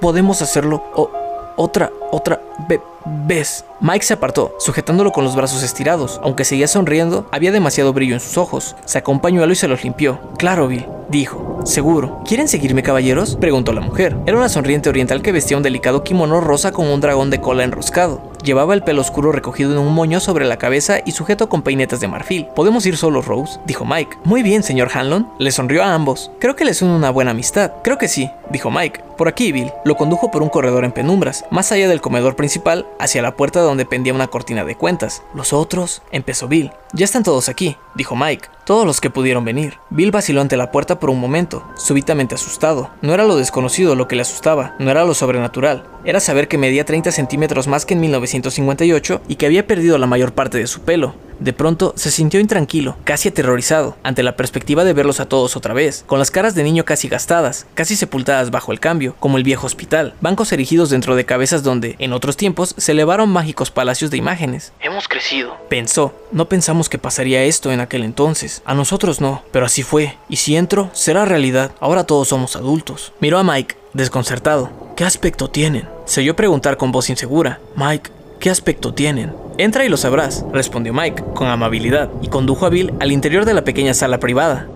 podemos 0.00 0.42
hacerlo 0.42 0.82
otra, 1.56 1.90
otra 2.10 2.40
vez. 2.68 2.80
Mike 3.06 4.04
se 4.04 4.14
apartó, 4.14 4.54
sujetándolo 4.58 5.12
con 5.12 5.24
los 5.24 5.36
brazos 5.36 5.62
estirados. 5.62 6.20
Aunque 6.22 6.44
seguía 6.44 6.66
sonriendo, 6.66 7.26
había 7.32 7.52
demasiado 7.52 7.92
brillo 7.92 8.14
en 8.14 8.20
sus 8.20 8.38
ojos. 8.38 8.76
Sacó 8.84 9.12
un 9.12 9.20
pañuelo 9.20 9.52
y 9.52 9.56
se 9.56 9.68
los 9.68 9.84
limpió. 9.84 10.20
Claro, 10.38 10.68
Bill, 10.68 10.86
dijo. 11.08 11.60
¿Seguro? 11.64 12.22
¿Quieren 12.26 12.48
seguirme, 12.48 12.82
caballeros? 12.82 13.36
preguntó 13.36 13.72
la 13.72 13.80
mujer. 13.80 14.16
Era 14.26 14.36
una 14.36 14.48
sonriente 14.48 14.88
oriental 14.88 15.22
que 15.22 15.32
vestía 15.32 15.56
un 15.56 15.62
delicado 15.62 16.04
kimono 16.04 16.40
rosa 16.40 16.72
con 16.72 16.86
un 16.86 17.00
dragón 17.00 17.30
de 17.30 17.40
cola 17.40 17.64
enroscado. 17.64 18.20
Llevaba 18.44 18.74
el 18.74 18.82
pelo 18.82 19.00
oscuro 19.00 19.32
recogido 19.32 19.72
en 19.72 19.78
un 19.78 19.94
moño 19.94 20.20
sobre 20.20 20.44
la 20.44 20.58
cabeza 20.58 20.98
y 21.04 21.12
sujeto 21.12 21.48
con 21.48 21.62
peinetas 21.62 22.00
de 22.00 22.08
marfil. 22.08 22.46
¿Podemos 22.54 22.84
ir 22.84 22.98
solos, 22.98 23.24
Rose? 23.24 23.58
dijo 23.64 23.86
Mike. 23.86 24.18
Muy 24.24 24.42
bien, 24.42 24.62
señor 24.62 24.90
Hanlon. 24.92 25.26
Le 25.38 25.50
sonrió 25.50 25.82
a 25.82 25.94
ambos. 25.94 26.30
Creo 26.40 26.54
que 26.54 26.66
les 26.66 26.82
une 26.82 26.94
una 26.94 27.08
buena 27.08 27.30
amistad. 27.30 27.72
Creo 27.82 27.96
que 27.96 28.08
sí, 28.08 28.30
dijo 28.50 28.70
Mike. 28.70 29.00
Por 29.16 29.28
aquí, 29.28 29.50
Bill. 29.52 29.72
Lo 29.84 29.96
condujo 29.96 30.30
por 30.30 30.42
un 30.42 30.50
corredor 30.50 30.84
en 30.84 30.92
penumbras, 30.92 31.46
más 31.50 31.72
allá 31.72 31.88
del 31.88 32.02
comedor 32.02 32.36
principal, 32.36 32.84
hacia 32.98 33.22
la 33.22 33.36
puerta 33.36 33.60
donde 33.60 33.86
pendía 33.86 34.14
una 34.14 34.28
cortina 34.28 34.64
de 34.64 34.76
cuentas. 34.76 35.22
Los 35.34 35.52
otros, 35.52 36.02
empezó 36.10 36.48
Bill. 36.48 36.72
Ya 36.92 37.04
están 37.04 37.22
todos 37.22 37.48
aquí, 37.48 37.76
dijo 37.94 38.16
Mike. 38.16 38.48
Todos 38.64 38.86
los 38.86 39.02
que 39.02 39.10
pudieron 39.10 39.44
venir. 39.44 39.74
Bill 39.90 40.10
vaciló 40.10 40.40
ante 40.40 40.56
la 40.56 40.70
puerta 40.70 40.98
por 40.98 41.10
un 41.10 41.20
momento, 41.20 41.62
súbitamente 41.76 42.34
asustado. 42.34 42.90
No 43.02 43.12
era 43.12 43.24
lo 43.24 43.36
desconocido 43.36 43.94
lo 43.94 44.08
que 44.08 44.16
le 44.16 44.22
asustaba, 44.22 44.74
no 44.78 44.90
era 44.90 45.04
lo 45.04 45.12
sobrenatural. 45.12 45.84
Era 46.06 46.18
saber 46.18 46.48
que 46.48 46.56
medía 46.56 46.86
30 46.86 47.12
centímetros 47.12 47.66
más 47.66 47.84
que 47.84 47.92
en 47.92 48.00
1958 48.00 49.20
y 49.28 49.36
que 49.36 49.46
había 49.46 49.66
perdido 49.66 49.98
la 49.98 50.06
mayor 50.06 50.32
parte 50.32 50.56
de 50.56 50.66
su 50.66 50.80
pelo. 50.80 51.14
De 51.40 51.52
pronto 51.52 51.94
se 51.96 52.10
sintió 52.10 52.40
intranquilo, 52.40 52.96
casi 53.04 53.28
aterrorizado, 53.28 53.96
ante 54.02 54.22
la 54.22 54.36
perspectiva 54.36 54.84
de 54.84 54.92
verlos 54.92 55.18
a 55.18 55.26
todos 55.26 55.56
otra 55.56 55.74
vez, 55.74 56.04
con 56.06 56.18
las 56.18 56.30
caras 56.30 56.54
de 56.54 56.62
niño 56.62 56.84
casi 56.84 57.08
gastadas, 57.08 57.66
casi 57.74 57.96
sepultadas 57.96 58.50
bajo 58.50 58.72
el 58.72 58.80
cambio, 58.80 59.16
como 59.18 59.36
el 59.36 59.42
viejo 59.42 59.66
hospital, 59.66 60.14
bancos 60.20 60.52
erigidos 60.52 60.90
dentro 60.90 61.16
de 61.16 61.24
cabezas 61.24 61.62
donde, 61.62 61.96
en 61.98 62.12
otros 62.12 62.36
tiempos, 62.36 62.74
se 62.78 62.92
elevaron 62.92 63.30
mágicos 63.30 63.70
palacios 63.70 64.10
de 64.10 64.16
imágenes. 64.16 64.72
Hemos 64.80 65.08
crecido. 65.08 65.56
Pensó, 65.68 66.14
no 66.30 66.48
pensamos 66.48 66.88
que 66.88 66.98
pasaría 66.98 67.42
esto 67.42 67.72
en 67.72 67.80
aquel 67.80 68.04
entonces, 68.04 68.53
a 68.64 68.74
nosotros 68.74 69.20
no, 69.20 69.42
pero 69.50 69.66
así 69.66 69.82
fue, 69.82 70.16
y 70.28 70.36
si 70.36 70.56
entro, 70.56 70.90
será 70.92 71.24
realidad, 71.24 71.72
ahora 71.80 72.04
todos 72.04 72.28
somos 72.28 72.56
adultos. 72.56 73.12
Miró 73.20 73.38
a 73.38 73.44
Mike, 73.44 73.76
desconcertado. 73.92 74.70
¿Qué 74.96 75.04
aspecto 75.04 75.48
tienen? 75.48 75.88
Se 76.04 76.20
oyó 76.20 76.36
preguntar 76.36 76.76
con 76.76 76.92
voz 76.92 77.10
insegura. 77.10 77.60
Mike, 77.76 78.10
¿qué 78.40 78.50
aspecto 78.50 78.94
tienen? 78.94 79.32
Entra 79.58 79.84
y 79.84 79.88
lo 79.88 79.96
sabrás, 79.96 80.44
respondió 80.52 80.92
Mike, 80.92 81.24
con 81.34 81.48
amabilidad, 81.48 82.10
y 82.22 82.28
condujo 82.28 82.66
a 82.66 82.70
Bill 82.70 82.92
al 83.00 83.12
interior 83.12 83.44
de 83.44 83.54
la 83.54 83.64
pequeña 83.64 83.94
sala 83.94 84.18
privada. 84.18 84.68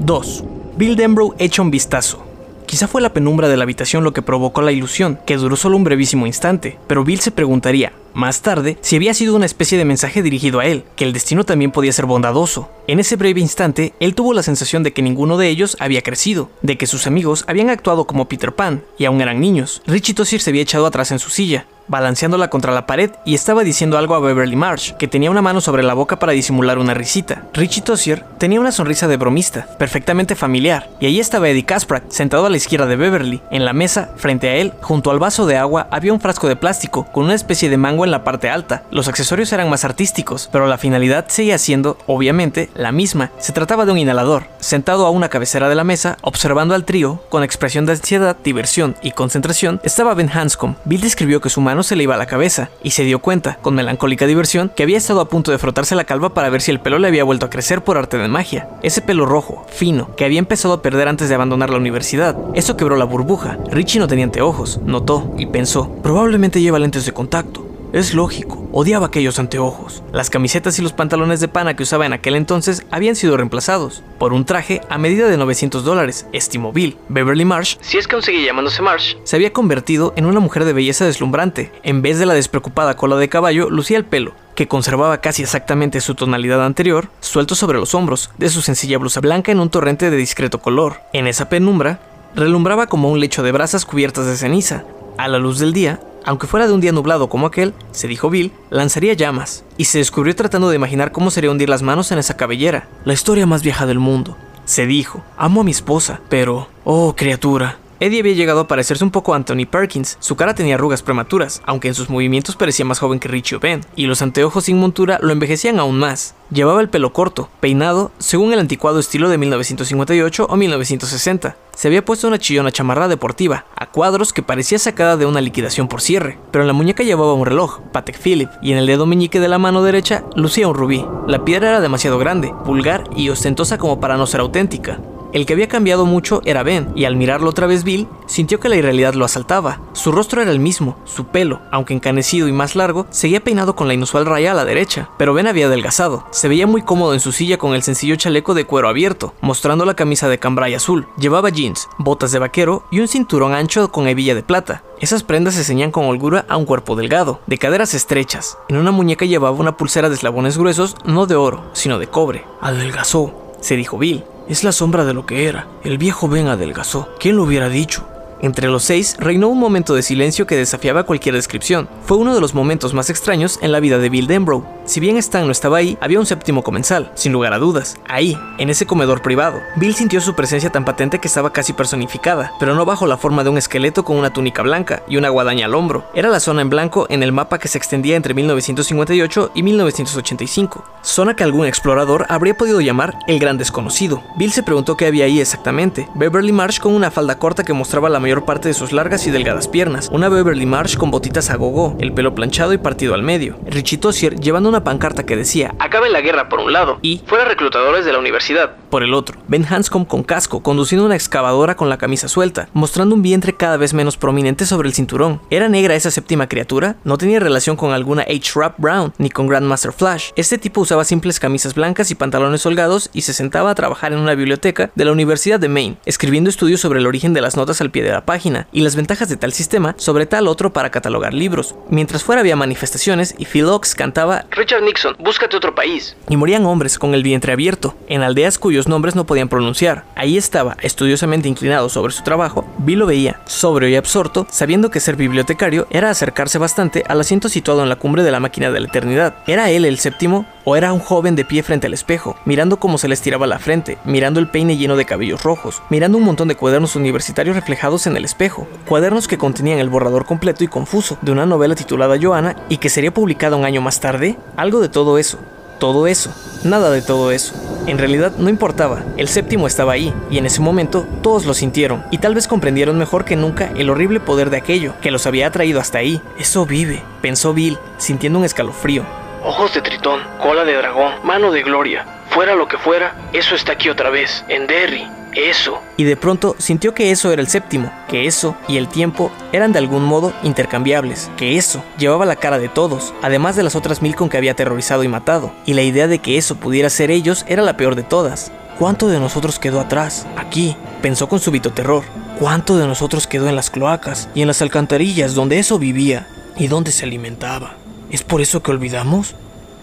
2. 0.00 0.44
Bill 0.76 0.96
Denbrough 0.96 1.34
echa 1.38 1.62
un 1.62 1.70
vistazo. 1.70 2.24
Quizá 2.66 2.88
fue 2.88 3.02
la 3.02 3.12
penumbra 3.12 3.48
de 3.48 3.56
la 3.56 3.64
habitación 3.64 4.04
lo 4.04 4.12
que 4.12 4.22
provocó 4.22 4.62
la 4.62 4.72
ilusión, 4.72 5.18
que 5.26 5.36
duró 5.36 5.56
solo 5.56 5.76
un 5.76 5.84
brevísimo 5.84 6.26
instante, 6.26 6.78
pero 6.86 7.04
Bill 7.04 7.20
se 7.20 7.30
preguntaría, 7.30 7.92
más 8.14 8.42
tarde, 8.42 8.78
si 8.80 8.96
había 8.96 9.12
sido 9.12 9.36
una 9.36 9.46
especie 9.46 9.76
de 9.76 9.84
mensaje 9.84 10.22
dirigido 10.22 10.60
a 10.60 10.66
él, 10.66 10.84
que 10.96 11.04
el 11.04 11.12
destino 11.12 11.44
también 11.44 11.72
podía 11.72 11.92
ser 11.92 12.06
bondadoso. 12.06 12.70
En 12.86 13.00
ese 13.00 13.16
breve 13.16 13.40
instante, 13.40 13.92
él 14.00 14.14
tuvo 14.14 14.32
la 14.32 14.42
sensación 14.42 14.82
de 14.82 14.92
que 14.92 15.02
ninguno 15.02 15.36
de 15.36 15.48
ellos 15.48 15.76
había 15.80 16.02
crecido, 16.02 16.50
de 16.62 16.78
que 16.78 16.86
sus 16.86 17.06
amigos 17.06 17.44
habían 17.48 17.70
actuado 17.70 18.06
como 18.06 18.28
Peter 18.28 18.54
Pan, 18.54 18.84
y 18.98 19.04
aún 19.04 19.20
eran 19.20 19.40
niños. 19.40 19.82
Richie 19.86 20.14
Tossier 20.14 20.40
se 20.40 20.50
había 20.50 20.62
echado 20.62 20.86
atrás 20.86 21.10
en 21.10 21.18
su 21.18 21.30
silla, 21.30 21.66
balanceándola 21.88 22.48
contra 22.48 22.72
la 22.72 22.86
pared 22.86 23.10
y 23.24 23.34
estaba 23.34 23.64
diciendo 23.64 23.98
algo 23.98 24.14
a 24.14 24.20
Beverly 24.20 24.56
Marsh, 24.56 24.92
que 24.92 25.08
tenía 25.08 25.30
una 25.30 25.42
mano 25.42 25.60
sobre 25.60 25.82
la 25.82 25.94
boca 25.94 26.18
para 26.18 26.32
disimular 26.32 26.78
una 26.78 26.94
risita. 26.94 27.42
Richie 27.52 27.82
Tossier 27.82 28.24
tenía 28.38 28.60
una 28.60 28.72
sonrisa 28.72 29.08
de 29.08 29.16
bromista, 29.16 29.66
perfectamente 29.78 30.34
familiar, 30.34 30.88
y 31.00 31.06
allí 31.06 31.20
estaba 31.20 31.48
Eddie 31.48 31.64
Kasprak, 31.64 32.10
sentado 32.10 32.46
a 32.46 32.50
la 32.50 32.56
izquierda 32.56 32.86
de 32.86 32.96
Beverly. 32.96 33.42
En 33.50 33.64
la 33.64 33.72
mesa, 33.72 34.10
frente 34.16 34.48
a 34.48 34.56
él, 34.56 34.72
junto 34.80 35.10
al 35.10 35.18
vaso 35.18 35.46
de 35.46 35.56
agua, 35.56 35.88
había 35.90 36.12
un 36.12 36.20
frasco 36.20 36.48
de 36.48 36.56
plástico 36.56 37.06
con 37.12 37.24
una 37.24 37.34
especie 37.34 37.68
de 37.68 37.76
mango 37.76 38.04
en 38.04 38.10
la 38.10 38.24
parte 38.24 38.50
alta. 38.50 38.82
Los 38.90 39.08
accesorios 39.08 39.52
eran 39.52 39.70
más 39.70 39.84
artísticos, 39.84 40.48
pero 40.52 40.66
la 40.66 40.78
finalidad 40.78 41.26
seguía 41.28 41.58
siendo, 41.58 41.98
obviamente, 42.06 42.70
la 42.74 42.92
misma. 42.92 43.30
Se 43.38 43.52
trataba 43.52 43.84
de 43.84 43.92
un 43.92 43.98
inhalador, 43.98 44.44
sentado 44.58 45.06
a 45.06 45.10
una 45.10 45.28
cabecera 45.28 45.68
de 45.68 45.74
la 45.74 45.84
mesa, 45.84 46.16
observando 46.22 46.74
al 46.74 46.84
trío, 46.84 47.22
con 47.28 47.42
expresión 47.42 47.86
de 47.86 47.92
ansiedad, 47.92 48.36
diversión 48.42 48.96
y 49.02 49.12
concentración, 49.12 49.80
estaba 49.82 50.14
Ben 50.14 50.30
Hanscom. 50.30 50.74
Bill 50.84 51.00
describió 51.00 51.40
que 51.40 51.50
su 51.50 51.60
mano 51.60 51.73
se 51.82 51.96
le 51.96 52.04
iba 52.04 52.14
a 52.14 52.18
la 52.18 52.26
cabeza, 52.26 52.70
y 52.82 52.90
se 52.90 53.04
dio 53.04 53.18
cuenta, 53.18 53.58
con 53.60 53.74
melancólica 53.74 54.26
diversión, 54.26 54.70
que 54.74 54.82
había 54.82 54.98
estado 54.98 55.20
a 55.20 55.28
punto 55.28 55.50
de 55.50 55.58
frotarse 55.58 55.94
la 55.94 56.04
calva 56.04 56.34
para 56.34 56.50
ver 56.50 56.62
si 56.62 56.70
el 56.70 56.80
pelo 56.80 56.98
le 56.98 57.08
había 57.08 57.24
vuelto 57.24 57.46
a 57.46 57.50
crecer 57.50 57.82
por 57.82 57.98
arte 57.98 58.16
de 58.18 58.28
magia. 58.28 58.68
Ese 58.82 59.02
pelo 59.02 59.26
rojo, 59.26 59.66
fino, 59.68 60.14
que 60.16 60.24
había 60.24 60.38
empezado 60.38 60.74
a 60.74 60.82
perder 60.82 61.08
antes 61.08 61.28
de 61.28 61.34
abandonar 61.34 61.70
la 61.70 61.78
universidad. 61.78 62.36
Eso 62.54 62.76
quebró 62.76 62.96
la 62.96 63.04
burbuja. 63.04 63.58
Richie 63.70 63.98
no 63.98 64.06
tenía 64.06 64.24
anteojos, 64.24 64.80
notó 64.84 65.34
y 65.36 65.46
pensó, 65.46 65.90
probablemente 66.02 66.60
lleva 66.60 66.78
lentes 66.78 67.06
de 67.06 67.12
contacto. 67.12 67.73
Es 67.94 68.12
lógico, 68.12 68.68
odiaba 68.72 69.06
aquellos 69.06 69.38
anteojos. 69.38 70.02
Las 70.10 70.28
camisetas 70.28 70.76
y 70.80 70.82
los 70.82 70.92
pantalones 70.92 71.38
de 71.38 71.46
pana 71.46 71.76
que 71.76 71.84
usaba 71.84 72.04
en 72.04 72.12
aquel 72.12 72.34
entonces 72.34 72.84
habían 72.90 73.14
sido 73.14 73.36
reemplazados 73.36 74.02
por 74.18 74.32
un 74.32 74.44
traje 74.44 74.80
a 74.88 74.98
medida 74.98 75.28
de 75.28 75.36
900 75.36 75.84
dólares, 75.84 76.26
estimó 76.32 76.72
Bill. 76.72 76.96
Beverly 77.08 77.44
Marsh, 77.44 77.76
Si 77.82 77.96
es 77.96 78.08
que 78.08 78.16
aún 78.16 78.24
llamándose 78.24 78.82
Marsh. 78.82 79.14
se 79.22 79.36
había 79.36 79.52
convertido 79.52 80.12
en 80.16 80.26
una 80.26 80.40
mujer 80.40 80.64
de 80.64 80.72
belleza 80.72 81.04
deslumbrante. 81.04 81.70
En 81.84 82.02
vez 82.02 82.18
de 82.18 82.26
la 82.26 82.34
despreocupada 82.34 82.96
cola 82.96 83.14
de 83.14 83.28
caballo, 83.28 83.70
lucía 83.70 83.96
el 83.96 84.04
pelo, 84.04 84.34
que 84.56 84.66
conservaba 84.66 85.18
casi 85.20 85.42
exactamente 85.42 86.00
su 86.00 86.16
tonalidad 86.16 86.64
anterior, 86.66 87.10
suelto 87.20 87.54
sobre 87.54 87.78
los 87.78 87.94
hombros, 87.94 88.32
de 88.38 88.48
su 88.48 88.60
sencilla 88.60 88.98
blusa 88.98 89.20
blanca 89.20 89.52
en 89.52 89.60
un 89.60 89.70
torrente 89.70 90.10
de 90.10 90.16
discreto 90.16 90.60
color. 90.60 90.96
En 91.12 91.28
esa 91.28 91.48
penumbra, 91.48 92.00
relumbraba 92.34 92.88
como 92.88 93.08
un 93.12 93.20
lecho 93.20 93.44
de 93.44 93.52
brasas 93.52 93.84
cubiertas 93.84 94.26
de 94.26 94.36
ceniza. 94.36 94.82
A 95.16 95.28
la 95.28 95.38
luz 95.38 95.60
del 95.60 95.72
día, 95.72 96.00
aunque 96.24 96.46
fuera 96.46 96.66
de 96.66 96.72
un 96.72 96.80
día 96.80 96.92
nublado 96.92 97.28
como 97.28 97.46
aquel, 97.46 97.74
se 97.92 98.08
dijo 98.08 98.30
Bill, 98.30 98.52
lanzaría 98.70 99.12
llamas, 99.14 99.64
y 99.76 99.84
se 99.84 99.98
descubrió 99.98 100.34
tratando 100.34 100.68
de 100.68 100.76
imaginar 100.76 101.12
cómo 101.12 101.30
sería 101.30 101.50
hundir 101.50 101.68
las 101.68 101.82
manos 101.82 102.10
en 102.12 102.18
esa 102.18 102.36
cabellera. 102.36 102.88
La 103.04 103.12
historia 103.12 103.46
más 103.46 103.62
vieja 103.62 103.86
del 103.86 103.98
mundo. 103.98 104.36
Se 104.64 104.86
dijo, 104.86 105.22
amo 105.36 105.60
a 105.60 105.64
mi 105.64 105.70
esposa, 105.70 106.20
pero... 106.28 106.68
Oh, 106.84 107.14
criatura. 107.16 107.78
Eddie 108.04 108.20
había 108.20 108.34
llegado 108.34 108.60
a 108.60 108.68
parecerse 108.68 109.02
un 109.02 109.10
poco 109.10 109.32
a 109.32 109.36
Anthony 109.36 109.64
Perkins. 109.64 110.18
Su 110.20 110.36
cara 110.36 110.54
tenía 110.54 110.74
arrugas 110.74 111.00
prematuras, 111.00 111.62
aunque 111.64 111.88
en 111.88 111.94
sus 111.94 112.10
movimientos 112.10 112.54
parecía 112.54 112.84
más 112.84 112.98
joven 112.98 113.18
que 113.18 113.28
Richie 113.28 113.56
Ben, 113.56 113.80
y 113.96 114.04
los 114.04 114.20
anteojos 114.20 114.64
sin 114.64 114.78
montura 114.78 115.18
lo 115.22 115.32
envejecían 115.32 115.80
aún 115.80 115.98
más. 115.98 116.34
Llevaba 116.50 116.82
el 116.82 116.90
pelo 116.90 117.14
corto, 117.14 117.48
peinado, 117.60 118.12
según 118.18 118.52
el 118.52 118.58
anticuado 118.58 118.98
estilo 118.98 119.30
de 119.30 119.38
1958 119.38 120.46
o 120.50 120.54
1960. 120.54 121.56
Se 121.74 121.88
había 121.88 122.04
puesto 122.04 122.28
una 122.28 122.38
chillona 122.38 122.70
chamarra 122.70 123.08
deportiva, 123.08 123.64
a 123.74 123.86
cuadros 123.86 124.34
que 124.34 124.42
parecía 124.42 124.78
sacada 124.78 125.16
de 125.16 125.24
una 125.24 125.40
liquidación 125.40 125.88
por 125.88 126.02
cierre, 126.02 126.38
pero 126.50 126.62
en 126.62 126.68
la 126.68 126.74
muñeca 126.74 127.04
llevaba 127.04 127.32
un 127.32 127.46
reloj, 127.46 127.80
Patek 127.90 128.20
Philippe, 128.20 128.52
y 128.60 128.72
en 128.72 128.76
el 128.76 128.86
dedo 128.86 129.06
meñique 129.06 129.40
de 129.40 129.48
la 129.48 129.56
mano 129.56 129.82
derecha 129.82 130.24
lucía 130.36 130.68
un 130.68 130.74
rubí. 130.74 131.06
La 131.26 131.46
piedra 131.46 131.70
era 131.70 131.80
demasiado 131.80 132.18
grande, 132.18 132.52
vulgar 132.66 133.04
y 133.16 133.30
ostentosa 133.30 133.78
como 133.78 133.98
para 133.98 134.18
no 134.18 134.26
ser 134.26 134.40
auténtica. 134.40 135.00
El 135.34 135.46
que 135.46 135.52
había 135.52 135.66
cambiado 135.66 136.06
mucho 136.06 136.42
era 136.44 136.62
Ben, 136.62 136.92
y 136.94 137.06
al 137.06 137.16
mirarlo 137.16 137.50
otra 137.50 137.66
vez 137.66 137.82
Bill, 137.82 138.06
sintió 138.26 138.60
que 138.60 138.68
la 138.68 138.76
irrealidad 138.76 139.14
lo 139.14 139.24
asaltaba. 139.24 139.80
Su 139.92 140.12
rostro 140.12 140.40
era 140.40 140.52
el 140.52 140.60
mismo, 140.60 140.96
su 141.02 141.26
pelo, 141.26 141.60
aunque 141.72 141.92
encanecido 141.92 142.46
y 142.46 142.52
más 142.52 142.76
largo, 142.76 143.08
seguía 143.10 143.42
peinado 143.42 143.74
con 143.74 143.88
la 143.88 143.94
inusual 143.94 144.26
raya 144.26 144.52
a 144.52 144.54
la 144.54 144.64
derecha, 144.64 145.10
pero 145.18 145.34
Ben 145.34 145.48
había 145.48 145.66
adelgazado. 145.66 146.24
Se 146.30 146.46
veía 146.46 146.68
muy 146.68 146.82
cómodo 146.82 147.14
en 147.14 147.20
su 147.20 147.32
silla 147.32 147.58
con 147.58 147.74
el 147.74 147.82
sencillo 147.82 148.14
chaleco 148.14 148.54
de 148.54 148.64
cuero 148.64 148.88
abierto, 148.88 149.34
mostrando 149.40 149.84
la 149.84 149.94
camisa 149.94 150.28
de 150.28 150.38
cambray 150.38 150.72
azul. 150.72 151.08
Llevaba 151.18 151.48
jeans, 151.48 151.88
botas 151.98 152.30
de 152.30 152.38
vaquero 152.38 152.84
y 152.92 153.00
un 153.00 153.08
cinturón 153.08 153.54
ancho 153.54 153.90
con 153.90 154.06
hebilla 154.06 154.36
de 154.36 154.44
plata. 154.44 154.84
Esas 155.00 155.24
prendas 155.24 155.54
se 155.54 155.64
ceñían 155.64 155.90
con 155.90 156.04
holgura 156.04 156.46
a 156.48 156.56
un 156.56 156.64
cuerpo 156.64 156.94
delgado, 156.94 157.40
de 157.48 157.58
caderas 157.58 157.92
estrechas. 157.94 158.56
En 158.68 158.76
una 158.76 158.92
muñeca 158.92 159.24
llevaba 159.24 159.56
una 159.56 159.76
pulsera 159.76 160.08
de 160.08 160.14
eslabones 160.14 160.56
gruesos, 160.56 160.94
no 161.04 161.26
de 161.26 161.34
oro, 161.34 161.64
sino 161.72 161.98
de 161.98 162.06
cobre. 162.06 162.44
Adelgazó, 162.60 163.34
se 163.60 163.74
dijo 163.74 163.98
Bill. 163.98 164.22
Es 164.46 164.62
la 164.62 164.72
sombra 164.72 165.04
de 165.04 165.14
lo 165.14 165.24
que 165.24 165.48
era. 165.48 165.66
El 165.84 165.96
viejo 165.96 166.28
Ben 166.28 166.48
adelgazó. 166.48 167.08
¿Quién 167.18 167.36
lo 167.36 167.44
hubiera 167.44 167.70
dicho? 167.70 168.06
Entre 168.40 168.68
los 168.68 168.84
seis 168.84 169.16
reinó 169.18 169.48
un 169.48 169.58
momento 169.58 169.94
de 169.94 170.02
silencio 170.02 170.46
que 170.46 170.56
desafiaba 170.56 171.04
cualquier 171.04 171.34
descripción. 171.34 171.88
Fue 172.04 172.16
uno 172.16 172.34
de 172.34 172.40
los 172.40 172.54
momentos 172.54 172.94
más 172.94 173.10
extraños 173.10 173.58
en 173.62 173.72
la 173.72 173.80
vida 173.80 173.98
de 173.98 174.10
Bill 174.10 174.26
Denbrough. 174.26 174.64
Si 174.84 175.00
bien 175.00 175.16
Stan 175.16 175.46
no 175.46 175.52
estaba 175.52 175.78
ahí, 175.78 175.96
había 176.00 176.20
un 176.20 176.26
séptimo 176.26 176.62
comensal, 176.62 177.10
sin 177.14 177.32
lugar 177.32 177.54
a 177.54 177.58
dudas. 177.58 177.96
Ahí, 178.06 178.38
en 178.58 178.68
ese 178.68 178.84
comedor 178.86 179.22
privado. 179.22 179.60
Bill 179.76 179.94
sintió 179.94 180.20
su 180.20 180.34
presencia 180.34 180.70
tan 180.70 180.84
patente 180.84 181.20
que 181.20 181.28
estaba 181.28 181.52
casi 181.52 181.72
personificada, 181.72 182.52
pero 182.60 182.74
no 182.74 182.84
bajo 182.84 183.06
la 183.06 183.16
forma 183.16 183.44
de 183.44 183.50
un 183.50 183.58
esqueleto 183.58 184.04
con 184.04 184.18
una 184.18 184.32
túnica 184.32 184.62
blanca 184.62 185.02
y 185.08 185.16
una 185.16 185.30
guadaña 185.30 185.66
al 185.66 185.74
hombro. 185.74 186.04
Era 186.14 186.28
la 186.28 186.40
zona 186.40 186.60
en 186.60 186.68
blanco 186.68 187.06
en 187.08 187.22
el 187.22 187.32
mapa 187.32 187.58
que 187.58 187.68
se 187.68 187.78
extendía 187.78 188.16
entre 188.16 188.34
1958 188.34 189.52
y 189.54 189.62
1985. 189.62 190.84
Zona 191.02 191.34
que 191.34 191.44
algún 191.44 191.66
explorador 191.66 192.26
habría 192.28 192.56
podido 192.56 192.80
llamar 192.80 193.18
el 193.26 193.38
Gran 193.38 193.56
Desconocido. 193.56 194.22
Bill 194.36 194.52
se 194.52 194.62
preguntó 194.62 194.96
qué 194.96 195.06
había 195.06 195.24
ahí 195.24 195.40
exactamente. 195.40 196.08
Beverly 196.14 196.52
Marsh 196.52 196.78
con 196.78 196.94
una 196.94 197.10
falda 197.10 197.38
corta 197.38 197.64
que 197.64 197.72
mostraba 197.72 198.10
la 198.10 198.20
mayor 198.24 198.46
parte 198.46 198.68
de 198.68 198.74
sus 198.74 198.92
largas 198.92 199.26
y 199.26 199.30
delgadas 199.30 199.68
piernas. 199.68 200.08
Una 200.10 200.30
Beverly 200.30 200.64
Marsh 200.64 200.96
con 200.96 201.10
botitas 201.10 201.50
a 201.50 201.56
gogo, 201.56 201.96
el 202.00 202.12
pelo 202.14 202.34
planchado 202.34 202.72
y 202.72 202.78
partido 202.78 203.12
al 203.14 203.22
medio. 203.22 203.56
Richie 203.66 203.98
Tossier 203.98 204.40
llevando 204.40 204.70
una 204.70 204.82
pancarta 204.82 205.26
que 205.26 205.36
decía 205.36 205.74
Acaben 205.78 206.10
la 206.12 206.22
guerra 206.22 206.48
por 206.48 206.60
un 206.60 206.72
lado 206.72 206.98
Y- 207.02 207.20
fuera 207.26 207.44
reclutadores 207.44 208.04
de 208.06 208.12
la 208.12 208.18
universidad. 208.18 208.76
por 208.88 209.02
el 209.02 209.12
otro. 209.12 209.38
Ben 209.48 209.66
Hanscom 209.68 210.04
con 210.04 210.22
casco, 210.22 210.62
conduciendo 210.62 211.04
una 211.04 211.16
excavadora 211.16 211.74
con 211.76 211.88
la 211.88 211.98
camisa 211.98 212.28
suelta, 212.28 212.68
mostrando 212.72 213.14
un 213.14 213.22
vientre 213.22 213.52
cada 213.56 213.76
vez 213.76 213.92
menos 213.92 214.16
prominente 214.16 214.64
sobre 214.66 214.88
el 214.88 214.94
cinturón. 214.94 215.40
¿Era 215.50 215.68
negra 215.68 215.94
esa 215.96 216.10
séptima 216.12 216.48
criatura? 216.48 216.96
No 217.04 217.18
tenía 217.18 217.40
relación 217.40 217.74
con 217.76 217.90
alguna 217.92 218.22
H. 218.22 218.52
Rap 218.54 218.76
Brown, 218.78 219.12
ni 219.18 219.30
con 219.30 219.48
Grandmaster 219.48 219.92
Flash. 219.92 220.30
Este 220.36 220.58
tipo 220.58 220.80
usaba 220.80 221.04
simples 221.04 221.40
camisas 221.40 221.74
blancas 221.74 222.10
y 222.12 222.14
pantalones 222.14 222.64
holgados 222.66 223.10
y 223.12 223.22
se 223.22 223.32
sentaba 223.34 223.70
a 223.70 223.74
trabajar 223.74 224.12
en 224.12 224.20
una 224.20 224.34
biblioteca 224.36 224.90
de 224.94 225.04
la 225.04 225.12
Universidad 225.12 225.58
de 225.58 225.68
Maine, 225.68 225.96
escribiendo 226.06 226.48
estudios 226.48 226.80
sobre 226.80 227.00
el 227.00 227.06
origen 227.08 227.34
de 227.34 227.40
las 227.40 227.56
notas 227.56 227.80
al 227.80 227.90
pie 227.90 228.04
de 228.04 228.12
la 228.14 228.24
página 228.24 228.66
y 228.72 228.80
las 228.80 228.96
ventajas 228.96 229.28
de 229.28 229.36
tal 229.36 229.52
sistema 229.52 229.94
sobre 229.98 230.26
tal 230.26 230.48
otro 230.48 230.72
para 230.72 230.90
catalogar 230.90 231.34
libros. 231.34 231.74
Mientras 231.90 232.24
fuera 232.24 232.40
había 232.40 232.56
manifestaciones 232.56 233.34
y 233.38 233.44
Phil 233.44 233.66
Ox 233.66 233.94
cantaba 233.94 234.46
Richard 234.50 234.82
Nixon, 234.82 235.16
búscate 235.18 235.56
otro 235.56 235.74
país. 235.74 236.16
y 236.28 236.36
morían 236.36 236.64
hombres 236.66 236.98
con 236.98 237.14
el 237.14 237.22
vientre 237.22 237.52
abierto, 237.52 237.94
en 238.08 238.22
aldeas 238.22 238.58
cuyos 238.58 238.88
nombres 238.88 239.14
no 239.14 239.26
podían 239.26 239.48
pronunciar. 239.48 240.04
Ahí 240.14 240.38
estaba, 240.38 240.76
estudiosamente 240.80 241.48
inclinado 241.48 241.88
sobre 241.88 242.12
su 242.12 242.22
trabajo, 242.22 242.64
Bill 242.78 243.00
lo 243.00 243.06
veía, 243.06 243.40
sobrio 243.46 243.88
y 243.88 243.96
absorto, 243.96 244.46
sabiendo 244.50 244.90
que 244.90 245.00
ser 245.00 245.16
bibliotecario 245.16 245.86
era 245.90 246.10
acercarse 246.10 246.58
bastante 246.58 247.04
al 247.08 247.20
asiento 247.20 247.48
situado 247.48 247.82
en 247.82 247.88
la 247.88 247.96
cumbre 247.96 248.22
de 248.22 248.30
la 248.30 248.40
máquina 248.40 248.70
de 248.70 248.80
la 248.80 248.86
eternidad. 248.86 249.34
¿Era 249.46 249.70
él 249.70 249.84
el 249.84 249.98
séptimo? 249.98 250.46
¿O 250.64 250.76
era 250.76 250.92
un 250.94 251.00
joven 251.00 251.36
de 251.36 251.44
pie 251.44 251.62
frente 251.62 251.88
al 251.88 251.92
espejo, 251.92 252.36
mirando 252.46 252.78
cómo 252.78 252.96
se 252.96 253.08
le 253.08 253.14
estiraba 253.14 253.46
la 253.46 253.58
frente, 253.58 253.98
mirando 254.04 254.40
el 254.40 254.48
peine 254.48 254.78
lleno 254.78 254.96
de 254.96 255.04
cabellos 255.04 255.42
rojos, 255.42 255.82
mirando 255.90 256.16
un 256.16 256.24
montón 256.24 256.48
de 256.48 256.56
cuadernos 256.56 256.96
universitarios 256.96 257.54
reflejados 257.54 258.03
en 258.06 258.16
el 258.16 258.24
espejo? 258.24 258.66
Cuadernos 258.88 259.28
que 259.28 259.38
contenían 259.38 259.78
el 259.78 259.88
borrador 259.88 260.24
completo 260.24 260.64
y 260.64 260.68
confuso 260.68 261.18
de 261.22 261.32
una 261.32 261.46
novela 261.46 261.74
titulada 261.74 262.18
Joanna 262.20 262.56
y 262.68 262.78
que 262.78 262.90
sería 262.90 263.12
publicada 263.12 263.56
un 263.56 263.64
año 263.64 263.80
más 263.80 264.00
tarde? 264.00 264.38
Algo 264.56 264.80
de 264.80 264.88
todo 264.88 265.18
eso 265.18 265.38
todo 265.78 266.06
eso, 266.06 266.32
nada 266.64 266.90
de 266.90 267.02
todo 267.02 267.30
eso. 267.30 267.54
En 267.86 267.98
realidad 267.98 268.32
no 268.38 268.48
importaba, 268.48 269.02
el 269.16 269.28
séptimo 269.28 269.66
estaba 269.66 269.92
ahí, 269.92 270.14
y 270.30 270.38
en 270.38 270.46
ese 270.46 270.60
momento 270.60 271.06
todos 271.22 271.44
lo 271.44 271.52
sintieron, 271.52 272.04
y 272.10 272.18
tal 272.18 272.34
vez 272.34 272.48
comprendieron 272.48 272.96
mejor 272.96 273.24
que 273.24 273.36
nunca 273.36 273.70
el 273.76 273.90
horrible 273.90 274.20
poder 274.20 274.50
de 274.50 274.56
aquello 274.56 274.94
que 275.02 275.10
los 275.10 275.26
había 275.26 275.46
atraído 275.46 275.80
hasta 275.80 275.98
ahí. 275.98 276.22
Eso 276.38 276.64
vive, 276.64 277.02
pensó 277.20 277.52
Bill, 277.52 277.78
sintiendo 277.98 278.38
un 278.38 278.44
escalofrío. 278.44 279.04
Ojos 279.42 279.74
de 279.74 279.82
tritón, 279.82 280.20
cola 280.40 280.64
de 280.64 280.74
dragón, 280.74 281.12
mano 281.22 281.52
de 281.52 281.62
gloria. 281.62 282.06
Fuera 282.30 282.54
lo 282.54 282.66
que 282.66 282.78
fuera, 282.78 283.14
eso 283.34 283.54
está 283.54 283.72
aquí 283.72 283.90
otra 283.90 284.08
vez, 284.08 284.42
en 284.48 284.66
Derry. 284.66 285.06
Eso. 285.34 285.78
Y 285.96 286.04
de 286.04 286.16
pronto 286.16 286.54
sintió 286.58 286.94
que 286.94 287.10
eso 287.10 287.32
era 287.32 287.42
el 287.42 287.48
séptimo, 287.48 287.92
que 288.08 288.26
eso 288.26 288.56
y 288.68 288.76
el 288.76 288.88
tiempo 288.88 289.30
eran 289.52 289.72
de 289.72 289.78
algún 289.78 290.04
modo 290.04 290.32
intercambiables, 290.42 291.30
que 291.36 291.56
eso 291.56 291.82
llevaba 291.98 292.24
la 292.24 292.36
cara 292.36 292.58
de 292.58 292.68
todos, 292.68 293.14
además 293.22 293.56
de 293.56 293.62
las 293.62 293.74
otras 293.74 294.00
mil 294.02 294.14
con 294.14 294.28
que 294.28 294.36
había 294.36 294.52
aterrorizado 294.52 295.02
y 295.02 295.08
matado, 295.08 295.52
y 295.66 295.74
la 295.74 295.82
idea 295.82 296.06
de 296.06 296.20
que 296.20 296.38
eso 296.38 296.56
pudiera 296.56 296.90
ser 296.90 297.10
ellos 297.10 297.44
era 297.48 297.62
la 297.62 297.76
peor 297.76 297.94
de 297.96 298.02
todas. 298.02 298.52
¿Cuánto 298.78 299.08
de 299.08 299.20
nosotros 299.20 299.60
quedó 299.60 299.80
atrás? 299.80 300.26
Aquí, 300.36 300.76
pensó 301.00 301.28
con 301.28 301.38
súbito 301.38 301.72
terror. 301.72 302.02
¿Cuánto 302.40 302.76
de 302.76 302.88
nosotros 302.88 303.28
quedó 303.28 303.48
en 303.48 303.54
las 303.54 303.70
cloacas 303.70 304.28
y 304.34 304.42
en 304.42 304.48
las 304.48 304.62
alcantarillas 304.62 305.34
donde 305.34 305.60
eso 305.60 305.78
vivía 305.78 306.26
y 306.56 306.66
donde 306.66 306.90
se 306.90 307.04
alimentaba? 307.04 307.74
¿Es 308.10 308.22
por 308.22 308.40
eso 308.40 308.62
que 308.62 308.72
olvidamos? 308.72 309.36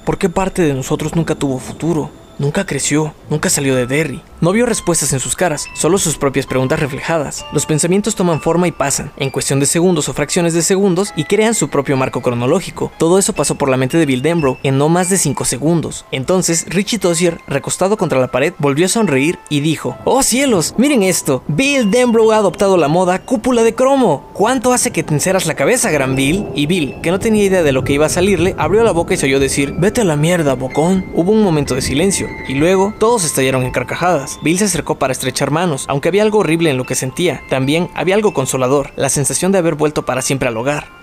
¿Por 0.04 0.18
qué 0.18 0.28
parte 0.28 0.62
de 0.62 0.74
nosotros 0.74 1.16
nunca 1.16 1.36
tuvo 1.36 1.58
futuro? 1.60 2.12
Nunca 2.38 2.66
creció, 2.66 3.14
nunca 3.30 3.50
salió 3.50 3.76
de 3.76 3.88
Derry. 3.88 4.22
No 4.42 4.52
vio 4.52 4.66
respuestas 4.66 5.14
en 5.14 5.20
sus 5.20 5.36
caras, 5.36 5.68
solo 5.76 6.00
sus 6.00 6.18
propias 6.18 6.48
preguntas 6.48 6.80
reflejadas. 6.80 7.46
Los 7.54 7.68
pensamientos 7.68 8.16
toman 8.16 8.42
forma 8.42 8.68
y 8.68 8.72
pasan, 8.72 9.12
en 9.18 9.30
cuestión 9.30 9.60
de 9.60 9.68
segundos 9.68 10.10
o 10.10 10.14
fracciones 10.14 10.56
de 10.56 10.64
segundos, 10.64 11.14
y 11.16 11.26
crean 11.26 11.54
su 11.54 11.70
propio 11.70 11.96
marco 11.96 12.24
cronológico. 12.24 12.92
Todo 12.98 13.20
eso 13.20 13.34
pasó 13.34 13.54
por 13.54 13.70
la 13.70 13.78
mente 13.78 14.00
de 14.00 14.08
Bill 14.08 14.24
Denbrough 14.24 14.58
en 14.64 14.80
no 14.80 14.90
más 14.90 15.12
de 15.12 15.20
5 15.20 15.46
segundos. 15.46 16.06
Entonces, 16.12 16.66
Richie 16.68 16.98
Tozier, 16.98 17.40
recostado 17.46 17.98
contra 17.98 18.20
la 18.20 18.32
pared, 18.32 18.54
volvió 18.58 18.88
a 18.88 18.90
sonreír 18.90 19.38
y 19.50 19.60
dijo: 19.60 19.96
¡Oh 20.06 20.24
cielos! 20.24 20.74
¡Miren 20.76 21.04
esto! 21.04 21.44
Bill 21.48 21.92
Denbrough 21.92 22.32
ha 22.32 22.38
adoptado 22.38 22.78
la 22.78 22.88
moda 22.88 23.20
cúpula 23.20 23.62
de 23.62 23.76
cromo. 23.76 24.28
¿Cuánto 24.34 24.74
hace 24.74 24.90
que 24.90 25.04
te 25.04 25.14
enceras 25.14 25.46
la 25.46 25.54
cabeza, 25.54 25.92
gran 25.92 26.16
Bill? 26.16 26.48
Y 26.56 26.66
Bill, 26.66 27.00
que 27.04 27.12
no 27.12 27.20
tenía 27.20 27.44
idea 27.44 27.62
de 27.62 27.74
lo 27.74 27.84
que 27.84 27.94
iba 27.94 28.08
a 28.08 28.10
salirle, 28.10 28.56
abrió 28.58 28.84
la 28.84 28.92
boca 28.92 29.14
y 29.14 29.18
se 29.18 29.28
oyó 29.28 29.40
decir: 29.40 29.76
Vete 29.78 30.02
a 30.02 30.04
la 30.04 30.16
mierda, 30.16 30.56
bocón. 30.56 31.06
Hubo 31.14 31.32
un 31.32 31.44
momento 31.44 31.76
de 31.76 31.84
silencio, 31.84 32.28
y 32.48 32.56
luego 32.56 32.96
todos 32.98 33.24
estallaron 33.24 33.62
en 33.62 33.72
carcajadas. 33.72 34.31
Bill 34.42 34.58
se 34.58 34.66
acercó 34.66 35.00
para 35.00 35.14
estrechar 35.14 35.52
manos, 35.52 35.86
aunque 35.88 36.10
había 36.10 36.24
algo 36.24 36.40
horrible 36.40 36.70
en 36.70 36.78
lo 36.78 36.86
que 36.86 36.96
sentía. 36.96 37.42
También 37.50 37.90
había 37.96 38.16
algo 38.16 38.34
consolador, 38.34 38.92
la 38.96 39.10
sensación 39.10 39.52
de 39.52 39.58
haber 39.58 39.76
vuelto 39.76 40.06
para 40.06 40.22
siempre 40.22 40.48
al 40.48 40.58
hogar. 40.58 41.02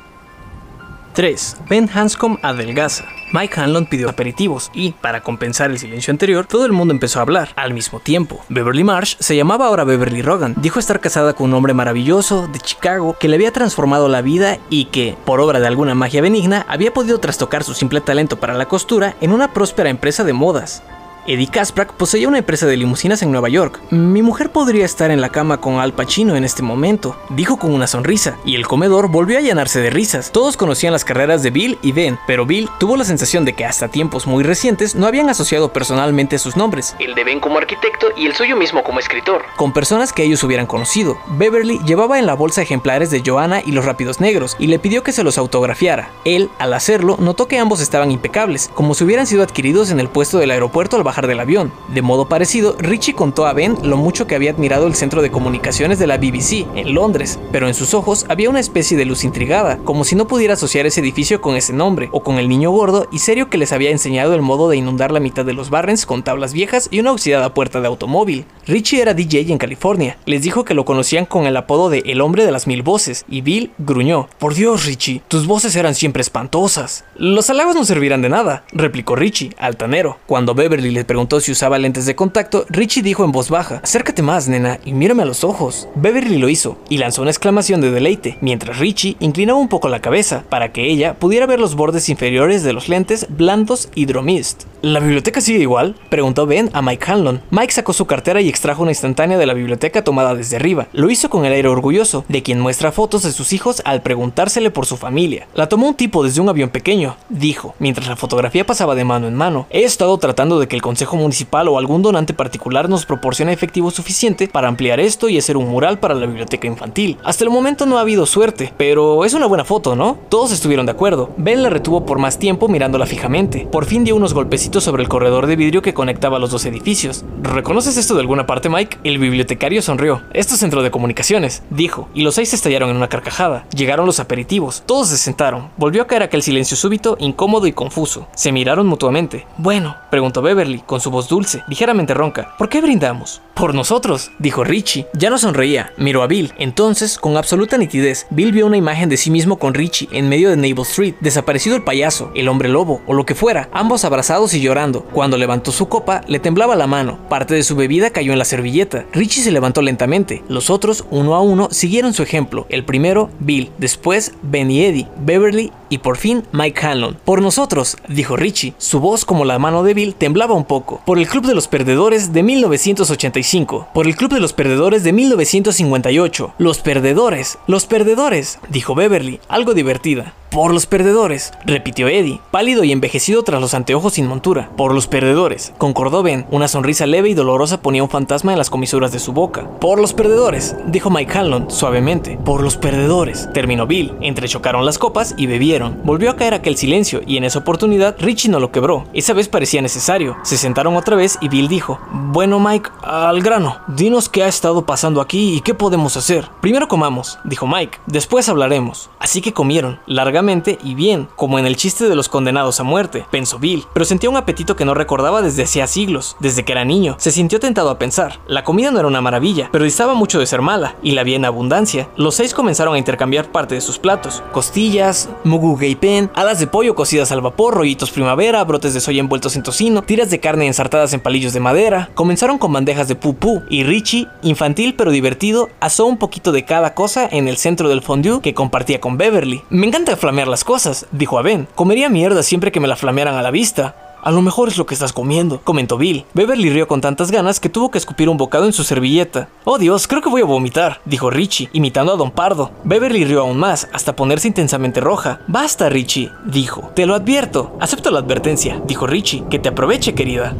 3. 1.18 1.56
Ben 1.68 1.90
Hanscom 1.92 2.38
adelgaza. 2.42 3.04
Mike 3.32 3.60
Hanlon 3.60 3.86
pidió 3.86 4.08
aperitivos 4.08 4.70
y, 4.72 4.92
para 4.92 5.20
compensar 5.20 5.68
el 5.68 5.78
silencio 5.80 6.12
anterior, 6.12 6.46
todo 6.46 6.64
el 6.64 6.70
mundo 6.70 6.94
empezó 6.94 7.18
a 7.18 7.22
hablar 7.22 7.48
al 7.56 7.74
mismo 7.74 7.98
tiempo. 7.98 8.44
Beverly 8.48 8.84
Marsh 8.84 9.16
se 9.18 9.34
llamaba 9.34 9.66
ahora 9.66 9.82
Beverly 9.82 10.22
Rogan. 10.22 10.54
Dijo 10.58 10.78
estar 10.78 11.00
casada 11.00 11.32
con 11.34 11.48
un 11.50 11.54
hombre 11.54 11.74
maravilloso 11.74 12.46
de 12.46 12.60
Chicago 12.60 13.16
que 13.18 13.26
le 13.26 13.34
había 13.34 13.52
transformado 13.52 14.08
la 14.08 14.22
vida 14.22 14.58
y 14.70 14.84
que, 14.86 15.16
por 15.24 15.40
obra 15.40 15.58
de 15.58 15.66
alguna 15.66 15.96
magia 15.96 16.22
benigna, 16.22 16.64
había 16.68 16.94
podido 16.94 17.18
trastocar 17.18 17.64
su 17.64 17.74
simple 17.74 18.00
talento 18.00 18.38
para 18.38 18.54
la 18.54 18.66
costura 18.66 19.16
en 19.20 19.32
una 19.32 19.52
próspera 19.52 19.90
empresa 19.90 20.22
de 20.22 20.34
modas. 20.34 20.84
Eddie 21.28 21.48
Kasprak 21.48 21.92
poseía 21.92 22.26
una 22.26 22.38
empresa 22.38 22.64
de 22.64 22.78
limusinas 22.78 23.20
en 23.20 23.30
Nueva 23.30 23.50
York. 23.50 23.82
Mi 23.90 24.22
mujer 24.22 24.50
podría 24.50 24.86
estar 24.86 25.10
en 25.10 25.20
la 25.20 25.28
cama 25.28 25.60
con 25.60 25.78
Al 25.78 25.92
Pacino 25.92 26.36
en 26.36 26.44
este 26.44 26.62
momento, 26.62 27.18
dijo 27.28 27.58
con 27.58 27.74
una 27.74 27.86
sonrisa, 27.86 28.38
y 28.46 28.54
el 28.54 28.66
comedor 28.66 29.08
volvió 29.10 29.36
a 29.36 29.42
llenarse 29.42 29.82
de 29.82 29.90
risas. 29.90 30.32
Todos 30.32 30.56
conocían 30.56 30.94
las 30.94 31.04
carreras 31.04 31.42
de 31.42 31.50
Bill 31.50 31.78
y 31.82 31.92
Ben, 31.92 32.18
pero 32.26 32.46
Bill 32.46 32.70
tuvo 32.80 32.96
la 32.96 33.04
sensación 33.04 33.44
de 33.44 33.52
que 33.52 33.66
hasta 33.66 33.88
tiempos 33.88 34.26
muy 34.26 34.42
recientes 34.42 34.94
no 34.94 35.06
habían 35.06 35.28
asociado 35.28 35.70
personalmente 35.70 36.38
sus 36.38 36.56
nombres. 36.56 36.96
El 36.98 37.14
de 37.14 37.24
Ben 37.24 37.40
como 37.40 37.58
arquitecto 37.58 38.06
y 38.16 38.24
el 38.24 38.34
suyo 38.34 38.56
mismo 38.56 38.82
como 38.82 38.98
escritor. 38.98 39.42
Con 39.56 39.74
personas 39.74 40.14
que 40.14 40.22
ellos 40.22 40.42
hubieran 40.44 40.64
conocido. 40.64 41.18
Beverly 41.32 41.78
llevaba 41.84 42.18
en 42.18 42.24
la 42.24 42.32
bolsa 42.32 42.62
ejemplares 42.62 43.10
de 43.10 43.22
Joanna 43.22 43.60
y 43.62 43.72
los 43.72 43.84
Rápidos 43.84 44.22
Negros 44.22 44.56
y 44.58 44.68
le 44.68 44.78
pidió 44.78 45.02
que 45.02 45.12
se 45.12 45.24
los 45.24 45.36
autografiara. 45.36 46.10
Él, 46.24 46.48
al 46.58 46.72
hacerlo, 46.72 47.18
notó 47.20 47.48
que 47.48 47.58
ambos 47.58 47.82
estaban 47.82 48.10
impecables, 48.10 48.70
como 48.72 48.94
si 48.94 49.04
hubieran 49.04 49.26
sido 49.26 49.42
adquiridos 49.42 49.90
en 49.90 50.00
el 50.00 50.08
puesto 50.08 50.38
del 50.38 50.52
aeropuerto 50.52 50.96
al 50.96 51.02
bajar 51.02 51.17
del 51.26 51.40
avión. 51.40 51.72
De 51.92 52.02
modo 52.02 52.28
parecido, 52.28 52.76
Richie 52.78 53.14
contó 53.14 53.46
a 53.46 53.52
Ben 53.52 53.76
lo 53.82 53.96
mucho 53.96 54.26
que 54.26 54.34
había 54.34 54.50
admirado 54.50 54.86
el 54.86 54.94
centro 54.94 55.22
de 55.22 55.30
comunicaciones 55.30 55.98
de 55.98 56.06
la 56.06 56.18
BBC 56.18 56.66
en 56.74 56.94
Londres, 56.94 57.38
pero 57.52 57.68
en 57.68 57.74
sus 57.74 57.94
ojos 57.94 58.26
había 58.28 58.50
una 58.50 58.60
especie 58.60 58.96
de 58.96 59.04
luz 59.04 59.24
intrigada, 59.24 59.78
como 59.78 60.04
si 60.04 60.14
no 60.14 60.26
pudiera 60.26 60.54
asociar 60.54 60.86
ese 60.86 61.00
edificio 61.00 61.40
con 61.40 61.56
ese 61.56 61.72
nombre, 61.72 62.08
o 62.12 62.22
con 62.22 62.38
el 62.38 62.48
niño 62.48 62.70
gordo 62.70 63.08
y 63.10 63.18
serio 63.18 63.50
que 63.50 63.58
les 63.58 63.72
había 63.72 63.90
enseñado 63.90 64.34
el 64.34 64.42
modo 64.42 64.68
de 64.68 64.76
inundar 64.76 65.12
la 65.12 65.20
mitad 65.20 65.44
de 65.44 65.52
los 65.52 65.70
Barrens 65.70 66.06
con 66.06 66.22
tablas 66.22 66.52
viejas 66.52 66.88
y 66.90 67.00
una 67.00 67.12
oxidada 67.12 67.54
puerta 67.54 67.80
de 67.80 67.86
automóvil. 67.86 68.44
Richie 68.66 69.00
era 69.00 69.14
DJ 69.14 69.50
en 69.50 69.58
California. 69.58 70.18
Les 70.26 70.42
dijo 70.42 70.64
que 70.64 70.74
lo 70.74 70.84
conocían 70.84 71.24
con 71.24 71.46
el 71.46 71.56
apodo 71.56 71.90
de 71.90 72.02
El 72.06 72.20
hombre 72.20 72.44
de 72.44 72.52
las 72.52 72.66
mil 72.66 72.82
voces, 72.82 73.24
y 73.28 73.40
Bill 73.40 73.70
gruñó. 73.78 74.28
Por 74.38 74.54
Dios, 74.54 74.84
Richie, 74.84 75.22
tus 75.28 75.46
voces 75.46 75.74
eran 75.76 75.94
siempre 75.94 76.20
espantosas. 76.20 77.04
Los 77.16 77.50
halagos 77.50 77.74
no 77.74 77.84
servirán 77.84 78.22
de 78.22 78.28
nada, 78.28 78.64
replicó 78.72 79.16
Richie, 79.16 79.54
altanero. 79.58 80.18
Cuando 80.26 80.54
Beverly 80.54 80.90
le 80.98 81.04
preguntó 81.04 81.38
si 81.38 81.52
usaba 81.52 81.78
lentes 81.78 82.06
de 82.06 82.16
contacto, 82.16 82.66
Richie 82.70 83.02
dijo 83.02 83.24
en 83.24 83.30
voz 83.30 83.50
baja, 83.50 83.80
acércate 83.84 84.20
más, 84.20 84.48
nena, 84.48 84.80
y 84.84 84.92
mírame 84.92 85.22
a 85.22 85.26
los 85.26 85.44
ojos. 85.44 85.88
Beverly 85.94 86.38
lo 86.38 86.48
hizo, 86.48 86.76
y 86.88 86.98
lanzó 86.98 87.22
una 87.22 87.30
exclamación 87.30 87.80
de 87.80 87.92
deleite, 87.92 88.36
mientras 88.40 88.78
Richie 88.78 89.16
inclinaba 89.20 89.60
un 89.60 89.68
poco 89.68 89.88
la 89.88 90.00
cabeza, 90.00 90.42
para 90.48 90.72
que 90.72 90.90
ella 90.90 91.14
pudiera 91.14 91.46
ver 91.46 91.60
los 91.60 91.76
bordes 91.76 92.08
inferiores 92.08 92.64
de 92.64 92.72
los 92.72 92.88
lentes 92.88 93.28
blandos 93.28 93.90
Hydromist. 93.94 94.64
¿La 94.80 95.00
biblioteca 95.00 95.40
sigue 95.40 95.58
igual? 95.58 95.96
Preguntó 96.08 96.46
Ben 96.46 96.70
a 96.72 96.82
Mike 96.82 97.10
Hanlon. 97.10 97.40
Mike 97.50 97.72
sacó 97.72 97.92
su 97.92 98.06
cartera 98.06 98.40
y 98.40 98.48
extrajo 98.48 98.82
una 98.82 98.92
instantánea 98.92 99.36
de 99.36 99.44
la 99.44 99.54
biblioteca 99.54 100.04
tomada 100.04 100.36
desde 100.36 100.54
arriba. 100.54 100.86
Lo 100.92 101.10
hizo 101.10 101.28
con 101.30 101.44
el 101.44 101.52
aire 101.52 101.66
orgulloso, 101.66 102.24
de 102.28 102.44
quien 102.44 102.60
muestra 102.60 102.92
fotos 102.92 103.24
de 103.24 103.32
sus 103.32 103.52
hijos 103.52 103.82
al 103.84 104.02
preguntársele 104.02 104.70
por 104.70 104.86
su 104.86 104.96
familia. 104.96 105.48
La 105.56 105.68
tomó 105.68 105.88
un 105.88 105.96
tipo 105.96 106.22
desde 106.22 106.40
un 106.40 106.48
avión 106.48 106.70
pequeño, 106.70 107.16
dijo, 107.28 107.74
mientras 107.80 108.06
la 108.06 108.14
fotografía 108.14 108.64
pasaba 108.64 108.94
de 108.94 109.04
mano 109.04 109.26
en 109.26 109.34
mano. 109.34 109.66
He 109.70 109.82
estado 109.82 110.16
tratando 110.18 110.60
de 110.60 110.68
que 110.68 110.76
el 110.76 110.82
Consejo 110.82 111.16
Municipal 111.16 111.66
o 111.66 111.76
algún 111.76 112.02
donante 112.02 112.32
particular 112.32 112.88
nos 112.88 113.04
proporcione 113.04 113.52
efectivo 113.52 113.90
suficiente 113.90 114.46
para 114.46 114.68
ampliar 114.68 115.00
esto 115.00 115.28
y 115.28 115.38
hacer 115.38 115.56
un 115.56 115.68
mural 115.68 115.98
para 115.98 116.14
la 116.14 116.26
biblioteca 116.26 116.68
infantil. 116.68 117.18
Hasta 117.24 117.42
el 117.42 117.50
momento 117.50 117.84
no 117.84 117.98
ha 117.98 118.02
habido 118.02 118.26
suerte, 118.26 118.72
pero 118.76 119.24
es 119.24 119.34
una 119.34 119.46
buena 119.46 119.64
foto, 119.64 119.96
¿no? 119.96 120.18
Todos 120.28 120.52
estuvieron 120.52 120.86
de 120.86 120.92
acuerdo. 120.92 121.30
Ben 121.36 121.64
la 121.64 121.68
retuvo 121.68 122.06
por 122.06 122.20
más 122.20 122.38
tiempo 122.38 122.68
mirándola 122.68 123.06
fijamente. 123.06 123.66
Por 123.72 123.84
fin 123.84 124.04
dio 124.04 124.14
unos 124.14 124.34
golpecitos 124.34 124.67
sobre 124.68 125.02
el 125.02 125.08
corredor 125.08 125.46
de 125.46 125.56
vidrio 125.56 125.80
que 125.80 125.94
conectaba 125.94 126.38
los 126.38 126.50
dos 126.50 126.66
edificios. 126.66 127.24
¿Reconoces 127.42 127.96
esto 127.96 128.14
de 128.14 128.20
alguna 128.20 128.46
parte, 128.46 128.68
Mike? 128.68 128.98
El 129.02 129.18
bibliotecario 129.18 129.80
sonrió. 129.80 130.22
Esto 130.34 130.54
es 130.54 130.60
centro 130.60 130.82
de 130.82 130.90
comunicaciones, 130.90 131.62
dijo, 131.70 132.08
y 132.12 132.22
los 132.22 132.34
seis 132.34 132.52
estallaron 132.52 132.90
en 132.90 132.96
una 132.96 133.08
carcajada. 133.08 133.66
Llegaron 133.74 134.04
los 134.04 134.20
aperitivos. 134.20 134.82
Todos 134.84 135.08
se 135.08 135.16
sentaron. 135.16 135.70
Volvió 135.78 136.02
a 136.02 136.06
caer 136.06 136.22
aquel 136.22 136.42
silencio 136.42 136.76
súbito, 136.76 137.16
incómodo 137.18 137.66
y 137.66 137.72
confuso. 137.72 138.28
Se 138.34 138.52
miraron 138.52 138.86
mutuamente. 138.86 139.46
Bueno, 139.56 139.96
preguntó 140.10 140.42
Beverly, 140.42 140.80
con 140.80 141.00
su 141.00 141.10
voz 141.10 141.28
dulce, 141.28 141.64
ligeramente 141.66 142.14
ronca. 142.14 142.54
¿Por 142.58 142.68
qué 142.68 142.82
brindamos? 142.82 143.40
Por 143.54 143.74
nosotros, 143.74 144.30
dijo 144.38 144.62
Richie. 144.62 145.06
Ya 145.14 145.30
no 145.30 145.38
sonreía. 145.38 145.92
Miró 145.96 146.22
a 146.22 146.28
Bill. 146.28 146.52
Entonces, 146.58 147.18
con 147.18 147.36
absoluta 147.36 147.78
nitidez, 147.78 148.26
Bill 148.30 148.52
vio 148.52 148.66
una 148.66 148.76
imagen 148.76 149.08
de 149.08 149.16
sí 149.16 149.30
mismo 149.30 149.58
con 149.58 149.74
Richie 149.74 150.08
en 150.12 150.28
medio 150.28 150.50
de 150.50 150.56
Naval 150.56 150.86
Street, 150.86 151.14
desaparecido 151.20 151.74
el 151.74 151.82
payaso, 151.82 152.30
el 152.34 152.48
hombre 152.48 152.68
lobo 152.68 153.02
o 153.06 153.14
lo 153.14 153.24
que 153.24 153.34
fuera, 153.34 153.68
ambos 153.72 154.04
abrazados 154.04 154.54
y 154.54 154.57
llorando. 154.60 155.02
Cuando 155.02 155.36
levantó 155.36 155.72
su 155.72 155.88
copa, 155.88 156.22
le 156.26 156.38
temblaba 156.38 156.76
la 156.76 156.86
mano. 156.86 157.18
Parte 157.28 157.54
de 157.54 157.62
su 157.62 157.76
bebida 157.76 158.10
cayó 158.10 158.32
en 158.32 158.38
la 158.38 158.44
servilleta. 158.44 159.04
Richie 159.12 159.42
se 159.42 159.50
levantó 159.50 159.82
lentamente. 159.82 160.42
Los 160.48 160.70
otros, 160.70 161.04
uno 161.10 161.34
a 161.34 161.40
uno, 161.40 161.68
siguieron 161.70 162.12
su 162.12 162.22
ejemplo. 162.22 162.66
El 162.68 162.84
primero, 162.84 163.30
Bill. 163.40 163.70
Después, 163.78 164.32
Ben 164.42 164.70
y 164.70 164.84
Eddie, 164.84 165.08
Beverly 165.20 165.72
y 165.90 165.98
por 165.98 166.16
fin 166.16 166.44
Mike 166.52 166.86
Hanlon. 166.86 167.18
Por 167.24 167.42
nosotros, 167.42 167.96
dijo 168.08 168.36
Richie. 168.36 168.74
Su 168.78 169.00
voz, 169.00 169.24
como 169.24 169.44
la 169.44 169.58
mano 169.58 169.82
de 169.82 169.94
Bill, 169.94 170.14
temblaba 170.14 170.54
un 170.54 170.64
poco. 170.64 171.00
Por 171.04 171.18
el 171.18 171.28
Club 171.28 171.46
de 171.46 171.54
los 171.54 171.68
Perdedores 171.68 172.32
de 172.32 172.42
1985. 172.42 173.88
Por 173.94 174.06
el 174.06 174.16
Club 174.16 174.32
de 174.32 174.40
los 174.40 174.52
Perdedores 174.52 175.04
de 175.04 175.12
1958. 175.12 176.54
Los 176.58 176.78
perdedores. 176.78 177.58
Los 177.66 177.86
perdedores, 177.86 178.58
dijo 178.68 178.94
Beverly, 178.94 179.40
algo 179.48 179.74
divertida. 179.74 180.34
Por 180.50 180.72
los 180.72 180.86
perdedores, 180.86 181.52
repitió 181.66 182.08
Eddie, 182.08 182.40
pálido 182.50 182.82
y 182.82 182.90
envejecido 182.90 183.42
tras 183.42 183.60
los 183.60 183.74
anteojos 183.74 184.14
sin 184.14 184.26
montura. 184.26 184.70
Por 184.78 184.94
los 184.94 185.06
perdedores, 185.06 185.74
concordó 185.76 186.22
Ben. 186.22 186.46
Una 186.50 186.68
sonrisa 186.68 187.06
leve 187.06 187.28
y 187.28 187.34
dolorosa 187.34 187.82
ponía 187.82 188.02
un 188.02 188.08
fantasma 188.08 188.52
en 188.52 188.58
las 188.58 188.70
comisuras 188.70 189.12
de 189.12 189.18
su 189.18 189.34
boca. 189.34 189.68
Por 189.78 190.00
los 190.00 190.14
perdedores, 190.14 190.74
dijo 190.86 191.10
Mike 191.10 191.36
Hanlon 191.38 191.70
suavemente. 191.70 192.38
Por 192.46 192.62
los 192.62 192.78
perdedores, 192.78 193.50
terminó 193.52 193.86
Bill. 193.86 194.14
Entrechocaron 194.22 194.86
las 194.86 194.96
copas 194.96 195.34
y 195.36 195.46
bebieron. 195.46 196.00
Volvió 196.02 196.30
a 196.30 196.36
caer 196.36 196.54
aquel 196.54 196.76
silencio 196.76 197.20
y 197.26 197.36
en 197.36 197.44
esa 197.44 197.58
oportunidad 197.58 198.16
Richie 198.18 198.50
no 198.50 198.58
lo 198.58 198.72
quebró. 198.72 199.04
Esa 199.12 199.34
vez 199.34 199.48
parecía 199.48 199.82
necesario. 199.82 200.38
Se 200.44 200.56
sentaron 200.56 200.96
otra 200.96 201.14
vez 201.14 201.36
y 201.42 201.50
Bill 201.50 201.68
dijo: 201.68 202.00
Bueno, 202.10 202.58
Mike, 202.58 202.88
al 203.02 203.42
grano. 203.42 203.76
Dinos 203.86 204.30
qué 204.30 204.44
ha 204.44 204.48
estado 204.48 204.86
pasando 204.86 205.20
aquí 205.20 205.56
y 205.56 205.60
qué 205.60 205.74
podemos 205.74 206.16
hacer. 206.16 206.48
Primero 206.62 206.88
comamos, 206.88 207.38
dijo 207.44 207.66
Mike. 207.66 207.98
Después 208.06 208.48
hablaremos. 208.48 209.10
Así 209.18 209.42
que 209.42 209.52
comieron. 209.52 210.00
Larga 210.06 210.37
y 210.82 210.94
bien, 210.94 211.28
como 211.36 211.58
en 211.58 211.66
el 211.66 211.76
chiste 211.76 212.08
de 212.08 212.14
los 212.14 212.28
condenados 212.28 212.78
a 212.78 212.84
muerte, 212.84 213.26
pensó 213.30 213.58
Bill, 213.58 213.84
pero 213.92 214.04
sentía 214.04 214.30
un 214.30 214.36
apetito 214.36 214.76
que 214.76 214.84
no 214.84 214.94
recordaba 214.94 215.42
desde 215.42 215.64
hacía 215.64 215.86
siglos, 215.86 216.36
desde 216.38 216.64
que 216.64 216.72
era 216.72 216.84
niño. 216.84 217.16
Se 217.18 217.32
sintió 217.32 217.58
tentado 217.58 217.90
a 217.90 217.98
pensar. 217.98 218.38
La 218.46 218.62
comida 218.62 218.90
no 218.90 218.98
era 218.98 219.08
una 219.08 219.20
maravilla, 219.20 219.68
pero 219.72 219.84
distaba 219.84 220.14
mucho 220.14 220.38
de 220.38 220.46
ser 220.46 220.62
mala, 220.62 220.94
y 221.02 221.12
la 221.12 221.22
había 221.22 221.36
en 221.36 221.44
abundancia. 221.44 222.08
Los 222.16 222.36
seis 222.36 222.54
comenzaron 222.54 222.94
a 222.94 222.98
intercambiar 222.98 223.50
parte 223.50 223.74
de 223.74 223.80
sus 223.80 223.98
platos: 223.98 224.42
costillas, 224.52 225.28
mugu 225.44 225.78
pen, 226.00 226.30
alas 226.34 226.60
de 226.60 226.66
pollo 226.66 226.94
cocidas 226.94 227.32
al 227.32 227.40
vapor, 227.40 227.74
rollitos 227.74 228.10
primavera, 228.10 228.62
brotes 228.64 228.94
de 228.94 229.00
soya 229.00 229.20
envueltos 229.20 229.56
en 229.56 229.62
tocino, 229.64 230.02
tiras 230.02 230.30
de 230.30 230.40
carne 230.40 230.66
ensartadas 230.66 231.12
en 231.14 231.20
palillos 231.20 231.52
de 231.52 231.60
madera. 231.60 232.10
Comenzaron 232.14 232.58
con 232.58 232.72
bandejas 232.72 233.08
de 233.08 233.16
pupú, 233.16 233.62
y 233.68 233.82
Richie, 233.82 234.28
infantil 234.42 234.94
pero 234.94 235.10
divertido, 235.10 235.68
asó 235.80 236.06
un 236.06 236.16
poquito 236.16 236.52
de 236.52 236.64
cada 236.64 236.94
cosa 236.94 237.28
en 237.30 237.48
el 237.48 237.56
centro 237.56 237.88
del 237.88 238.02
fondue 238.02 238.40
que 238.40 238.54
compartía 238.54 239.00
con 239.00 239.18
Beverly. 239.18 239.62
Me 239.70 239.86
encanta 239.86 240.16
flamear 240.28 240.48
las 240.48 240.62
cosas, 240.62 241.06
dijo 241.10 241.38
a 241.38 241.42
Ben. 241.42 241.66
Comería 241.74 242.10
mierda 242.10 242.42
siempre 242.42 242.70
que 242.70 242.80
me 242.80 242.88
la 242.88 242.96
flamearan 242.96 243.36
a 243.36 243.40
la 243.40 243.50
vista. 243.50 244.18
A 244.22 244.30
lo 244.30 244.42
mejor 244.42 244.68
es 244.68 244.76
lo 244.76 244.84
que 244.84 244.92
estás 244.92 245.14
comiendo, 245.14 245.62
comentó 245.62 245.96
Bill. 245.96 246.26
Beverly 246.34 246.68
rió 246.68 246.86
con 246.86 247.00
tantas 247.00 247.30
ganas 247.30 247.60
que 247.60 247.70
tuvo 247.70 247.90
que 247.90 247.96
escupir 247.96 248.28
un 248.28 248.36
bocado 248.36 248.66
en 248.66 248.74
su 248.74 248.84
servilleta. 248.84 249.48
Oh 249.64 249.78
Dios, 249.78 250.06
creo 250.06 250.20
que 250.20 250.28
voy 250.28 250.42
a 250.42 250.44
vomitar, 250.44 251.00
dijo 251.06 251.30
Richie, 251.30 251.70
imitando 251.72 252.12
a 252.12 252.16
Don 252.16 252.30
Pardo. 252.30 252.72
Beverly 252.84 253.24
rió 253.24 253.40
aún 253.40 253.56
más, 253.56 253.88
hasta 253.90 254.14
ponerse 254.14 254.48
intensamente 254.48 255.00
roja. 255.00 255.40
Basta, 255.46 255.88
Richie, 255.88 256.30
dijo. 256.44 256.90
Te 256.94 257.06
lo 257.06 257.14
advierto. 257.14 257.74
Acepto 257.80 258.10
la 258.10 258.18
advertencia, 258.18 258.82
dijo 258.86 259.06
Richie. 259.06 259.44
Que 259.48 259.58
te 259.58 259.70
aproveche, 259.70 260.14
querida. 260.14 260.54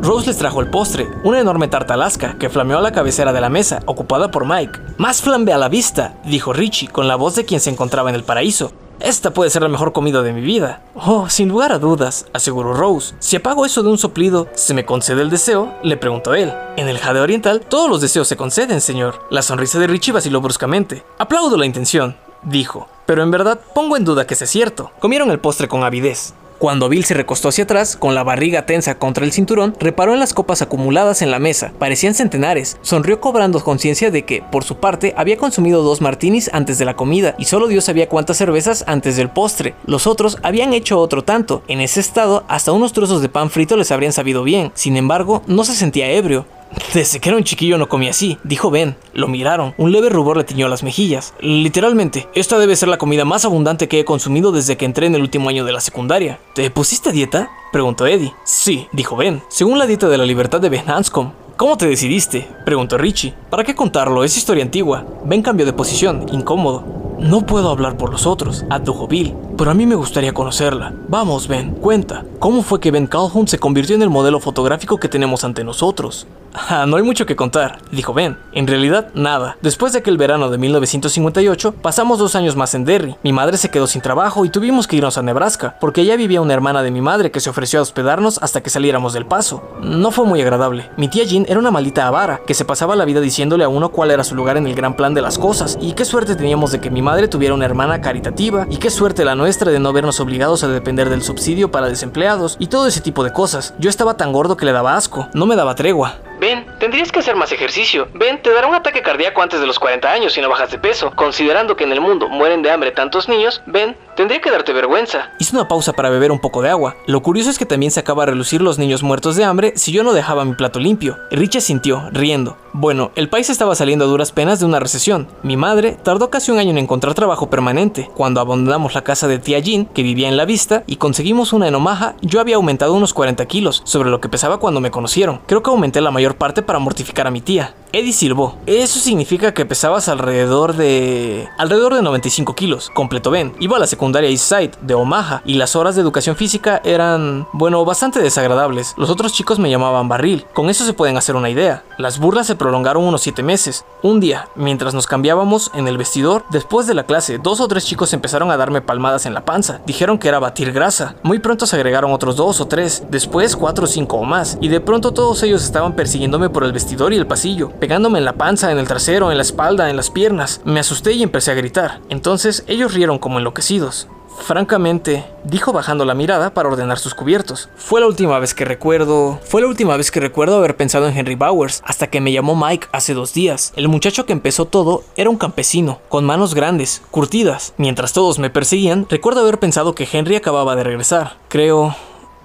Rose 0.00 0.28
les 0.28 0.38
trajo 0.38 0.62
el 0.62 0.70
postre, 0.70 1.06
una 1.22 1.38
enorme 1.38 1.68
tarta 1.68 1.94
alaska 1.94 2.36
que 2.38 2.48
flameó 2.48 2.78
a 2.78 2.82
la 2.82 2.92
cabecera 2.92 3.34
de 3.34 3.42
la 3.42 3.50
mesa, 3.50 3.82
ocupada 3.84 4.30
por 4.30 4.46
Mike. 4.46 4.80
Más 4.96 5.20
flambe 5.20 5.52
a 5.52 5.58
la 5.58 5.68
vista, 5.68 6.14
dijo 6.24 6.54
Richie, 6.54 6.88
con 6.88 7.08
la 7.08 7.16
voz 7.16 7.34
de 7.34 7.44
quien 7.44 7.60
se 7.60 7.68
encontraba 7.68 8.08
en 8.08 8.16
el 8.16 8.24
paraíso. 8.24 8.72
Esta 9.02 9.32
puede 9.32 9.50
ser 9.50 9.62
la 9.62 9.68
mejor 9.68 9.92
comida 9.92 10.22
de 10.22 10.32
mi 10.32 10.42
vida. 10.42 10.80
Oh, 10.94 11.28
sin 11.28 11.48
lugar 11.48 11.72
a 11.72 11.80
dudas, 11.80 12.26
aseguró 12.32 12.72
Rose. 12.72 13.16
Si 13.18 13.34
apago 13.34 13.66
eso 13.66 13.82
de 13.82 13.88
un 13.88 13.98
soplido, 13.98 14.46
¿se 14.54 14.74
me 14.74 14.84
concede 14.84 15.22
el 15.22 15.30
deseo? 15.30 15.74
Le 15.82 15.96
preguntó 15.96 16.34
él. 16.34 16.52
En 16.76 16.88
el 16.88 16.98
Jade 16.98 17.18
Oriental, 17.18 17.62
todos 17.68 17.90
los 17.90 18.00
deseos 18.00 18.28
se 18.28 18.36
conceden, 18.36 18.80
señor. 18.80 19.26
La 19.28 19.42
sonrisa 19.42 19.80
de 19.80 19.88
Richie 19.88 20.12
vaciló 20.12 20.40
bruscamente. 20.40 21.02
Aplaudo 21.18 21.56
la 21.56 21.66
intención, 21.66 22.16
dijo. 22.44 22.88
Pero 23.04 23.24
en 23.24 23.32
verdad 23.32 23.58
pongo 23.74 23.96
en 23.96 24.04
duda 24.04 24.24
que 24.24 24.36
sea 24.36 24.46
cierto. 24.46 24.92
Comieron 25.00 25.32
el 25.32 25.40
postre 25.40 25.66
con 25.66 25.82
avidez. 25.82 26.34
Cuando 26.62 26.88
Bill 26.88 27.04
se 27.04 27.14
recostó 27.14 27.48
hacia 27.48 27.64
atrás, 27.64 27.96
con 27.96 28.14
la 28.14 28.22
barriga 28.22 28.66
tensa 28.66 28.94
contra 28.94 29.24
el 29.24 29.32
cinturón, 29.32 29.74
reparó 29.80 30.12
en 30.12 30.20
las 30.20 30.32
copas 30.32 30.62
acumuladas 30.62 31.20
en 31.20 31.32
la 31.32 31.40
mesa. 31.40 31.72
Parecían 31.76 32.14
centenares. 32.14 32.78
Sonrió 32.82 33.20
cobrando 33.20 33.64
conciencia 33.64 34.12
de 34.12 34.24
que, 34.24 34.42
por 34.42 34.62
su 34.62 34.76
parte, 34.76 35.12
había 35.16 35.36
consumido 35.36 35.82
dos 35.82 36.00
martinis 36.00 36.48
antes 36.52 36.78
de 36.78 36.84
la 36.84 36.94
comida 36.94 37.34
y 37.36 37.46
solo 37.46 37.66
Dios 37.66 37.86
sabía 37.86 38.08
cuántas 38.08 38.36
cervezas 38.36 38.84
antes 38.86 39.16
del 39.16 39.28
postre. 39.28 39.74
Los 39.86 40.06
otros 40.06 40.38
habían 40.44 40.72
hecho 40.72 41.00
otro 41.00 41.24
tanto. 41.24 41.64
En 41.66 41.80
ese 41.80 41.98
estado, 41.98 42.44
hasta 42.46 42.70
unos 42.70 42.92
trozos 42.92 43.22
de 43.22 43.28
pan 43.28 43.50
frito 43.50 43.76
les 43.76 43.90
habrían 43.90 44.12
sabido 44.12 44.44
bien. 44.44 44.70
Sin 44.74 44.96
embargo, 44.96 45.42
no 45.48 45.64
se 45.64 45.74
sentía 45.74 46.12
ebrio. 46.12 46.46
Desde 46.94 47.20
que 47.20 47.28
era 47.28 47.38
un 47.38 47.44
chiquillo 47.44 47.78
no 47.78 47.88
comía 47.88 48.10
así, 48.10 48.38
dijo 48.44 48.70
Ben. 48.70 48.96
Lo 49.14 49.28
miraron. 49.28 49.74
Un 49.78 49.92
leve 49.92 50.08
rubor 50.08 50.36
le 50.36 50.44
tiñó 50.44 50.68
las 50.68 50.82
mejillas. 50.82 51.34
Literalmente, 51.40 52.28
esta 52.34 52.58
debe 52.58 52.76
ser 52.76 52.88
la 52.88 52.98
comida 52.98 53.24
más 53.24 53.44
abundante 53.44 53.88
que 53.88 54.00
he 54.00 54.04
consumido 54.04 54.52
desde 54.52 54.76
que 54.76 54.84
entré 54.84 55.06
en 55.06 55.14
el 55.14 55.22
último 55.22 55.48
año 55.48 55.64
de 55.64 55.72
la 55.72 55.80
secundaria. 55.80 56.38
¿Te 56.54 56.70
pusiste 56.70 57.12
dieta? 57.12 57.50
preguntó 57.72 58.06
Eddie. 58.06 58.34
Sí, 58.44 58.88
dijo 58.92 59.16
Ben. 59.16 59.42
Según 59.48 59.78
la 59.78 59.86
dieta 59.86 60.08
de 60.08 60.18
la 60.18 60.26
libertad 60.26 60.60
de 60.60 60.68
Ben 60.68 60.88
Hanscom. 60.88 61.32
¿Cómo 61.56 61.76
te 61.76 61.86
decidiste? 61.86 62.48
preguntó 62.64 62.98
Richie. 62.98 63.34
¿Para 63.50 63.64
qué 63.64 63.74
contarlo? 63.74 64.24
Es 64.24 64.36
historia 64.36 64.64
antigua. 64.64 65.04
Ben 65.24 65.42
cambió 65.42 65.64
de 65.64 65.72
posición, 65.72 66.26
incómodo. 66.32 66.84
No 67.18 67.46
puedo 67.46 67.70
hablar 67.70 67.96
por 67.96 68.10
los 68.10 68.26
otros, 68.26 68.64
adujo 68.68 69.06
Bill, 69.06 69.32
pero 69.56 69.70
a 69.70 69.74
mí 69.74 69.86
me 69.86 69.94
gustaría 69.94 70.34
conocerla. 70.34 70.92
Vamos, 71.08 71.46
Ben, 71.46 71.70
cuenta. 71.74 72.24
¿Cómo 72.40 72.62
fue 72.62 72.80
que 72.80 72.90
Ben 72.90 73.06
Calhoun 73.06 73.46
se 73.46 73.60
convirtió 73.60 73.94
en 73.94 74.02
el 74.02 74.10
modelo 74.10 74.40
fotográfico 74.40 74.98
que 74.98 75.08
tenemos 75.08 75.44
ante 75.44 75.62
nosotros? 75.62 76.26
Ah, 76.54 76.84
no 76.86 76.96
hay 76.96 77.02
mucho 77.02 77.24
que 77.24 77.34
contar, 77.34 77.78
dijo 77.90 78.12
Ben. 78.12 78.36
En 78.52 78.66
realidad, 78.66 79.08
nada. 79.14 79.56
Después 79.62 79.92
de 79.92 80.00
aquel 80.00 80.18
verano 80.18 80.50
de 80.50 80.58
1958, 80.58 81.72
pasamos 81.80 82.18
dos 82.18 82.34
años 82.34 82.56
más 82.56 82.74
en 82.74 82.84
Derry. 82.84 83.16
Mi 83.22 83.32
madre 83.32 83.56
se 83.56 83.70
quedó 83.70 83.86
sin 83.86 84.02
trabajo 84.02 84.44
y 84.44 84.50
tuvimos 84.50 84.86
que 84.86 84.96
irnos 84.96 85.16
a 85.16 85.22
Nebraska, 85.22 85.76
porque 85.80 86.02
allá 86.02 86.16
vivía 86.16 86.42
una 86.42 86.52
hermana 86.52 86.82
de 86.82 86.90
mi 86.90 87.00
madre 87.00 87.30
que 87.30 87.40
se 87.40 87.48
ofreció 87.48 87.78
a 87.78 87.82
hospedarnos 87.82 88.38
hasta 88.42 88.62
que 88.62 88.68
saliéramos 88.68 89.14
del 89.14 89.24
paso. 89.24 89.62
No 89.80 90.10
fue 90.10 90.26
muy 90.26 90.42
agradable. 90.42 90.90
Mi 90.98 91.08
tía 91.08 91.24
Jean 91.24 91.46
era 91.48 91.58
una 91.58 91.70
maldita 91.70 92.06
avara, 92.06 92.40
que 92.46 92.54
se 92.54 92.66
pasaba 92.66 92.96
la 92.96 93.06
vida 93.06 93.20
diciéndole 93.20 93.64
a 93.64 93.68
uno 93.68 93.88
cuál 93.90 94.10
era 94.10 94.24
su 94.24 94.34
lugar 94.34 94.58
en 94.58 94.66
el 94.66 94.74
gran 94.74 94.94
plan 94.94 95.14
de 95.14 95.22
las 95.22 95.38
cosas, 95.38 95.78
y 95.80 95.92
qué 95.92 96.04
suerte 96.04 96.36
teníamos 96.36 96.70
de 96.72 96.80
que 96.80 96.90
mi 96.90 97.00
madre 97.00 97.28
tuviera 97.28 97.54
una 97.54 97.64
hermana 97.64 98.02
caritativa, 98.02 98.66
y 98.68 98.76
qué 98.76 98.90
suerte 98.90 99.24
la 99.24 99.34
nuestra 99.34 99.72
de 99.72 99.78
no 99.78 99.92
vernos 99.92 100.20
obligados 100.20 100.64
a 100.64 100.68
depender 100.68 101.08
del 101.08 101.22
subsidio 101.22 101.70
para 101.70 101.88
desempleados, 101.88 102.56
y 102.58 102.66
todo 102.66 102.86
ese 102.86 103.00
tipo 103.00 103.24
de 103.24 103.32
cosas. 103.32 103.74
Yo 103.78 103.88
estaba 103.88 104.18
tan 104.18 104.32
gordo 104.32 104.56
que 104.56 104.66
le 104.66 104.72
daba 104.72 104.96
asco, 104.96 105.28
no 105.32 105.46
me 105.46 105.56
daba 105.56 105.74
tregua. 105.74 106.16
Ben, 106.42 106.66
tendrías 106.80 107.12
que 107.12 107.20
hacer 107.20 107.36
más 107.36 107.52
ejercicio. 107.52 108.08
Ben, 108.14 108.42
te 108.42 108.50
dará 108.50 108.66
un 108.66 108.74
ataque 108.74 109.00
cardíaco 109.00 109.40
antes 109.42 109.60
de 109.60 109.66
los 109.68 109.78
40 109.78 110.10
años 110.10 110.32
si 110.32 110.40
no 110.40 110.48
bajas 110.48 110.72
de 110.72 110.78
peso. 110.78 111.12
Considerando 111.14 111.76
que 111.76 111.84
en 111.84 111.92
el 111.92 112.00
mundo 112.00 112.28
mueren 112.28 112.62
de 112.62 112.70
hambre 112.72 112.90
tantos 112.90 113.28
niños, 113.28 113.62
Ben, 113.66 113.96
tendría 114.16 114.40
que 114.40 114.50
darte 114.50 114.72
vergüenza. 114.72 115.30
Hice 115.38 115.56
una 115.56 115.68
pausa 115.68 115.92
para 115.92 116.10
beber 116.10 116.32
un 116.32 116.40
poco 116.40 116.62
de 116.62 116.70
agua. 116.70 116.96
Lo 117.06 117.22
curioso 117.22 117.50
es 117.50 117.58
que 117.58 117.66
también 117.66 117.90
se 117.92 118.00
acaba 118.00 118.22
a 118.22 118.26
relucir 118.26 118.62
los 118.62 118.78
niños 118.78 119.02
muertos 119.02 119.36
de 119.36 119.44
hambre 119.44 119.72
si 119.76 119.92
yo 119.92 120.02
no 120.02 120.12
dejaba 120.12 120.44
mi 120.44 120.54
plato 120.54 120.78
limpio. 120.78 121.18
Richie 121.30 121.60
sintió, 121.60 122.08
riendo. 122.12 122.56
Bueno, 122.74 123.10
el 123.16 123.28
país 123.28 123.50
estaba 123.50 123.74
saliendo 123.74 124.04
a 124.04 124.08
duras 124.08 124.32
penas 124.32 124.60
de 124.60 124.66
una 124.66 124.80
recesión. 124.80 125.28
Mi 125.42 125.56
madre 125.56 125.96
tardó 126.02 126.30
casi 126.30 126.50
un 126.50 126.58
año 126.58 126.70
en 126.70 126.78
encontrar 126.78 127.14
trabajo 127.14 127.50
permanente. 127.50 128.10
Cuando 128.14 128.40
abandonamos 128.40 128.94
la 128.94 129.04
casa 129.04 129.28
de 129.28 129.38
tía 129.38 129.58
Jean, 129.58 129.86
que 129.86 130.02
vivía 130.02 130.28
en 130.28 130.36
la 130.36 130.44
vista, 130.44 130.82
y 130.86 130.96
conseguimos 130.96 131.52
una 131.52 131.68
en 131.68 131.74
Omaha, 131.74 132.14
yo 132.22 132.40
había 132.40 132.56
aumentado 132.56 132.94
unos 132.94 133.12
40 133.14 133.44
kilos, 133.46 133.82
sobre 133.84 134.10
lo 134.10 134.20
que 134.20 134.28
pesaba 134.28 134.58
cuando 134.58 134.80
me 134.80 134.90
conocieron. 134.90 135.40
Creo 135.46 135.62
que 135.62 135.70
aumenté 135.70 136.00
la 136.00 136.10
mayor 136.10 136.36
parte 136.36 136.62
para 136.62 136.78
mortificar 136.78 137.26
a 137.26 137.30
mi 137.30 137.40
tía. 137.40 137.74
Eddie 137.92 138.14
silbó. 138.14 138.56
Eso 138.64 138.98
significa 138.98 139.52
que 139.52 139.66
pesabas 139.66 140.08
alrededor 140.08 140.74
de... 140.74 141.46
alrededor 141.58 141.94
de 141.94 142.00
95 142.00 142.54
kilos, 142.54 142.90
completo 142.94 143.30
Ben. 143.30 143.52
Iba 143.60 143.76
a 143.76 143.80
la 143.80 143.86
secundaria 143.86 144.01
Eastside 144.10 144.72
de 144.80 144.94
Omaha 144.94 145.42
y 145.44 145.54
las 145.54 145.76
horas 145.76 145.94
de 145.94 146.02
educación 146.02 146.36
física 146.36 146.80
eran, 146.84 147.46
bueno, 147.52 147.84
bastante 147.84 148.20
desagradables. 148.20 148.94
Los 148.96 149.10
otros 149.10 149.32
chicos 149.32 149.58
me 149.58 149.70
llamaban 149.70 150.08
barril. 150.08 150.44
Con 150.52 150.70
eso 150.70 150.84
se 150.84 150.92
pueden 150.92 151.16
hacer 151.16 151.36
una 151.36 151.50
idea. 151.50 151.84
Las 151.98 152.18
burlas 152.18 152.46
se 152.46 152.56
prolongaron 152.56 153.04
unos 153.04 153.22
7 153.22 153.42
meses. 153.42 153.84
Un 154.02 154.18
día, 154.18 154.48
mientras 154.56 154.94
nos 154.94 155.06
cambiábamos 155.06 155.70
en 155.74 155.86
el 155.86 155.98
vestidor, 155.98 156.44
después 156.50 156.86
de 156.86 156.94
la 156.94 157.04
clase, 157.04 157.38
dos 157.38 157.60
o 157.60 157.68
tres 157.68 157.84
chicos 157.84 158.12
empezaron 158.12 158.50
a 158.50 158.56
darme 158.56 158.80
palmadas 158.80 159.26
en 159.26 159.34
la 159.34 159.44
panza. 159.44 159.80
Dijeron 159.86 160.18
que 160.18 160.28
era 160.28 160.40
batir 160.40 160.72
grasa. 160.72 161.14
Muy 161.22 161.38
pronto 161.38 161.66
se 161.66 161.76
agregaron 161.76 162.12
otros 162.12 162.36
dos 162.36 162.60
o 162.60 162.66
tres, 162.66 163.04
después 163.10 163.54
cuatro 163.56 163.84
o 163.84 163.86
cinco 163.86 164.16
o 164.16 164.24
más, 164.24 164.58
y 164.60 164.68
de 164.68 164.80
pronto 164.80 165.12
todos 165.12 165.42
ellos 165.42 165.62
estaban 165.62 165.94
persiguiéndome 165.94 166.50
por 166.50 166.64
el 166.64 166.72
vestidor 166.72 167.12
y 167.12 167.16
el 167.16 167.26
pasillo 167.26 167.70
pegándome 167.78 168.18
en 168.18 168.24
la 168.24 168.34
panza, 168.34 168.70
en 168.70 168.78
el 168.78 168.88
trasero, 168.88 169.30
en 169.30 169.36
la 169.36 169.42
espalda, 169.42 169.90
en 169.90 169.96
las 169.96 170.10
piernas. 170.10 170.60
Me 170.64 170.80
asusté 170.80 171.12
y 171.12 171.22
empecé 171.22 171.50
a 171.50 171.54
gritar. 171.54 172.00
Entonces 172.08 172.64
ellos 172.66 172.94
rieron 172.94 173.18
como 173.18 173.38
enloquecidos. 173.38 173.91
Francamente, 174.40 175.24
dijo 175.44 175.72
bajando 175.72 176.04
la 176.04 176.14
mirada 176.14 176.52
para 176.52 176.68
ordenar 176.68 176.98
sus 176.98 177.14
cubiertos. 177.14 177.68
Fue 177.76 178.00
la 178.00 178.06
última 178.06 178.38
vez 178.38 178.54
que 178.54 178.64
recuerdo. 178.64 179.38
Fue 179.44 179.60
la 179.60 179.68
última 179.68 179.96
vez 179.96 180.10
que 180.10 180.20
recuerdo 180.20 180.56
haber 180.56 180.76
pensado 180.76 181.08
en 181.08 181.16
Henry 181.16 181.34
Bowers, 181.34 181.82
hasta 181.84 182.08
que 182.08 182.20
me 182.20 182.32
llamó 182.32 182.56
Mike 182.56 182.88
hace 182.92 183.14
dos 183.14 183.32
días. 183.32 183.72
El 183.76 183.88
muchacho 183.88 184.26
que 184.26 184.32
empezó 184.32 184.66
todo 184.66 185.04
era 185.16 185.30
un 185.30 185.38
campesino, 185.38 186.00
con 186.08 186.24
manos 186.24 186.54
grandes, 186.54 187.02
curtidas. 187.10 187.74
Mientras 187.76 188.12
todos 188.12 188.38
me 188.38 188.50
perseguían, 188.50 189.06
recuerdo 189.08 189.40
haber 189.40 189.58
pensado 189.58 189.94
que 189.94 190.08
Henry 190.10 190.36
acababa 190.36 190.76
de 190.76 190.84
regresar. 190.84 191.36
Creo. 191.48 191.94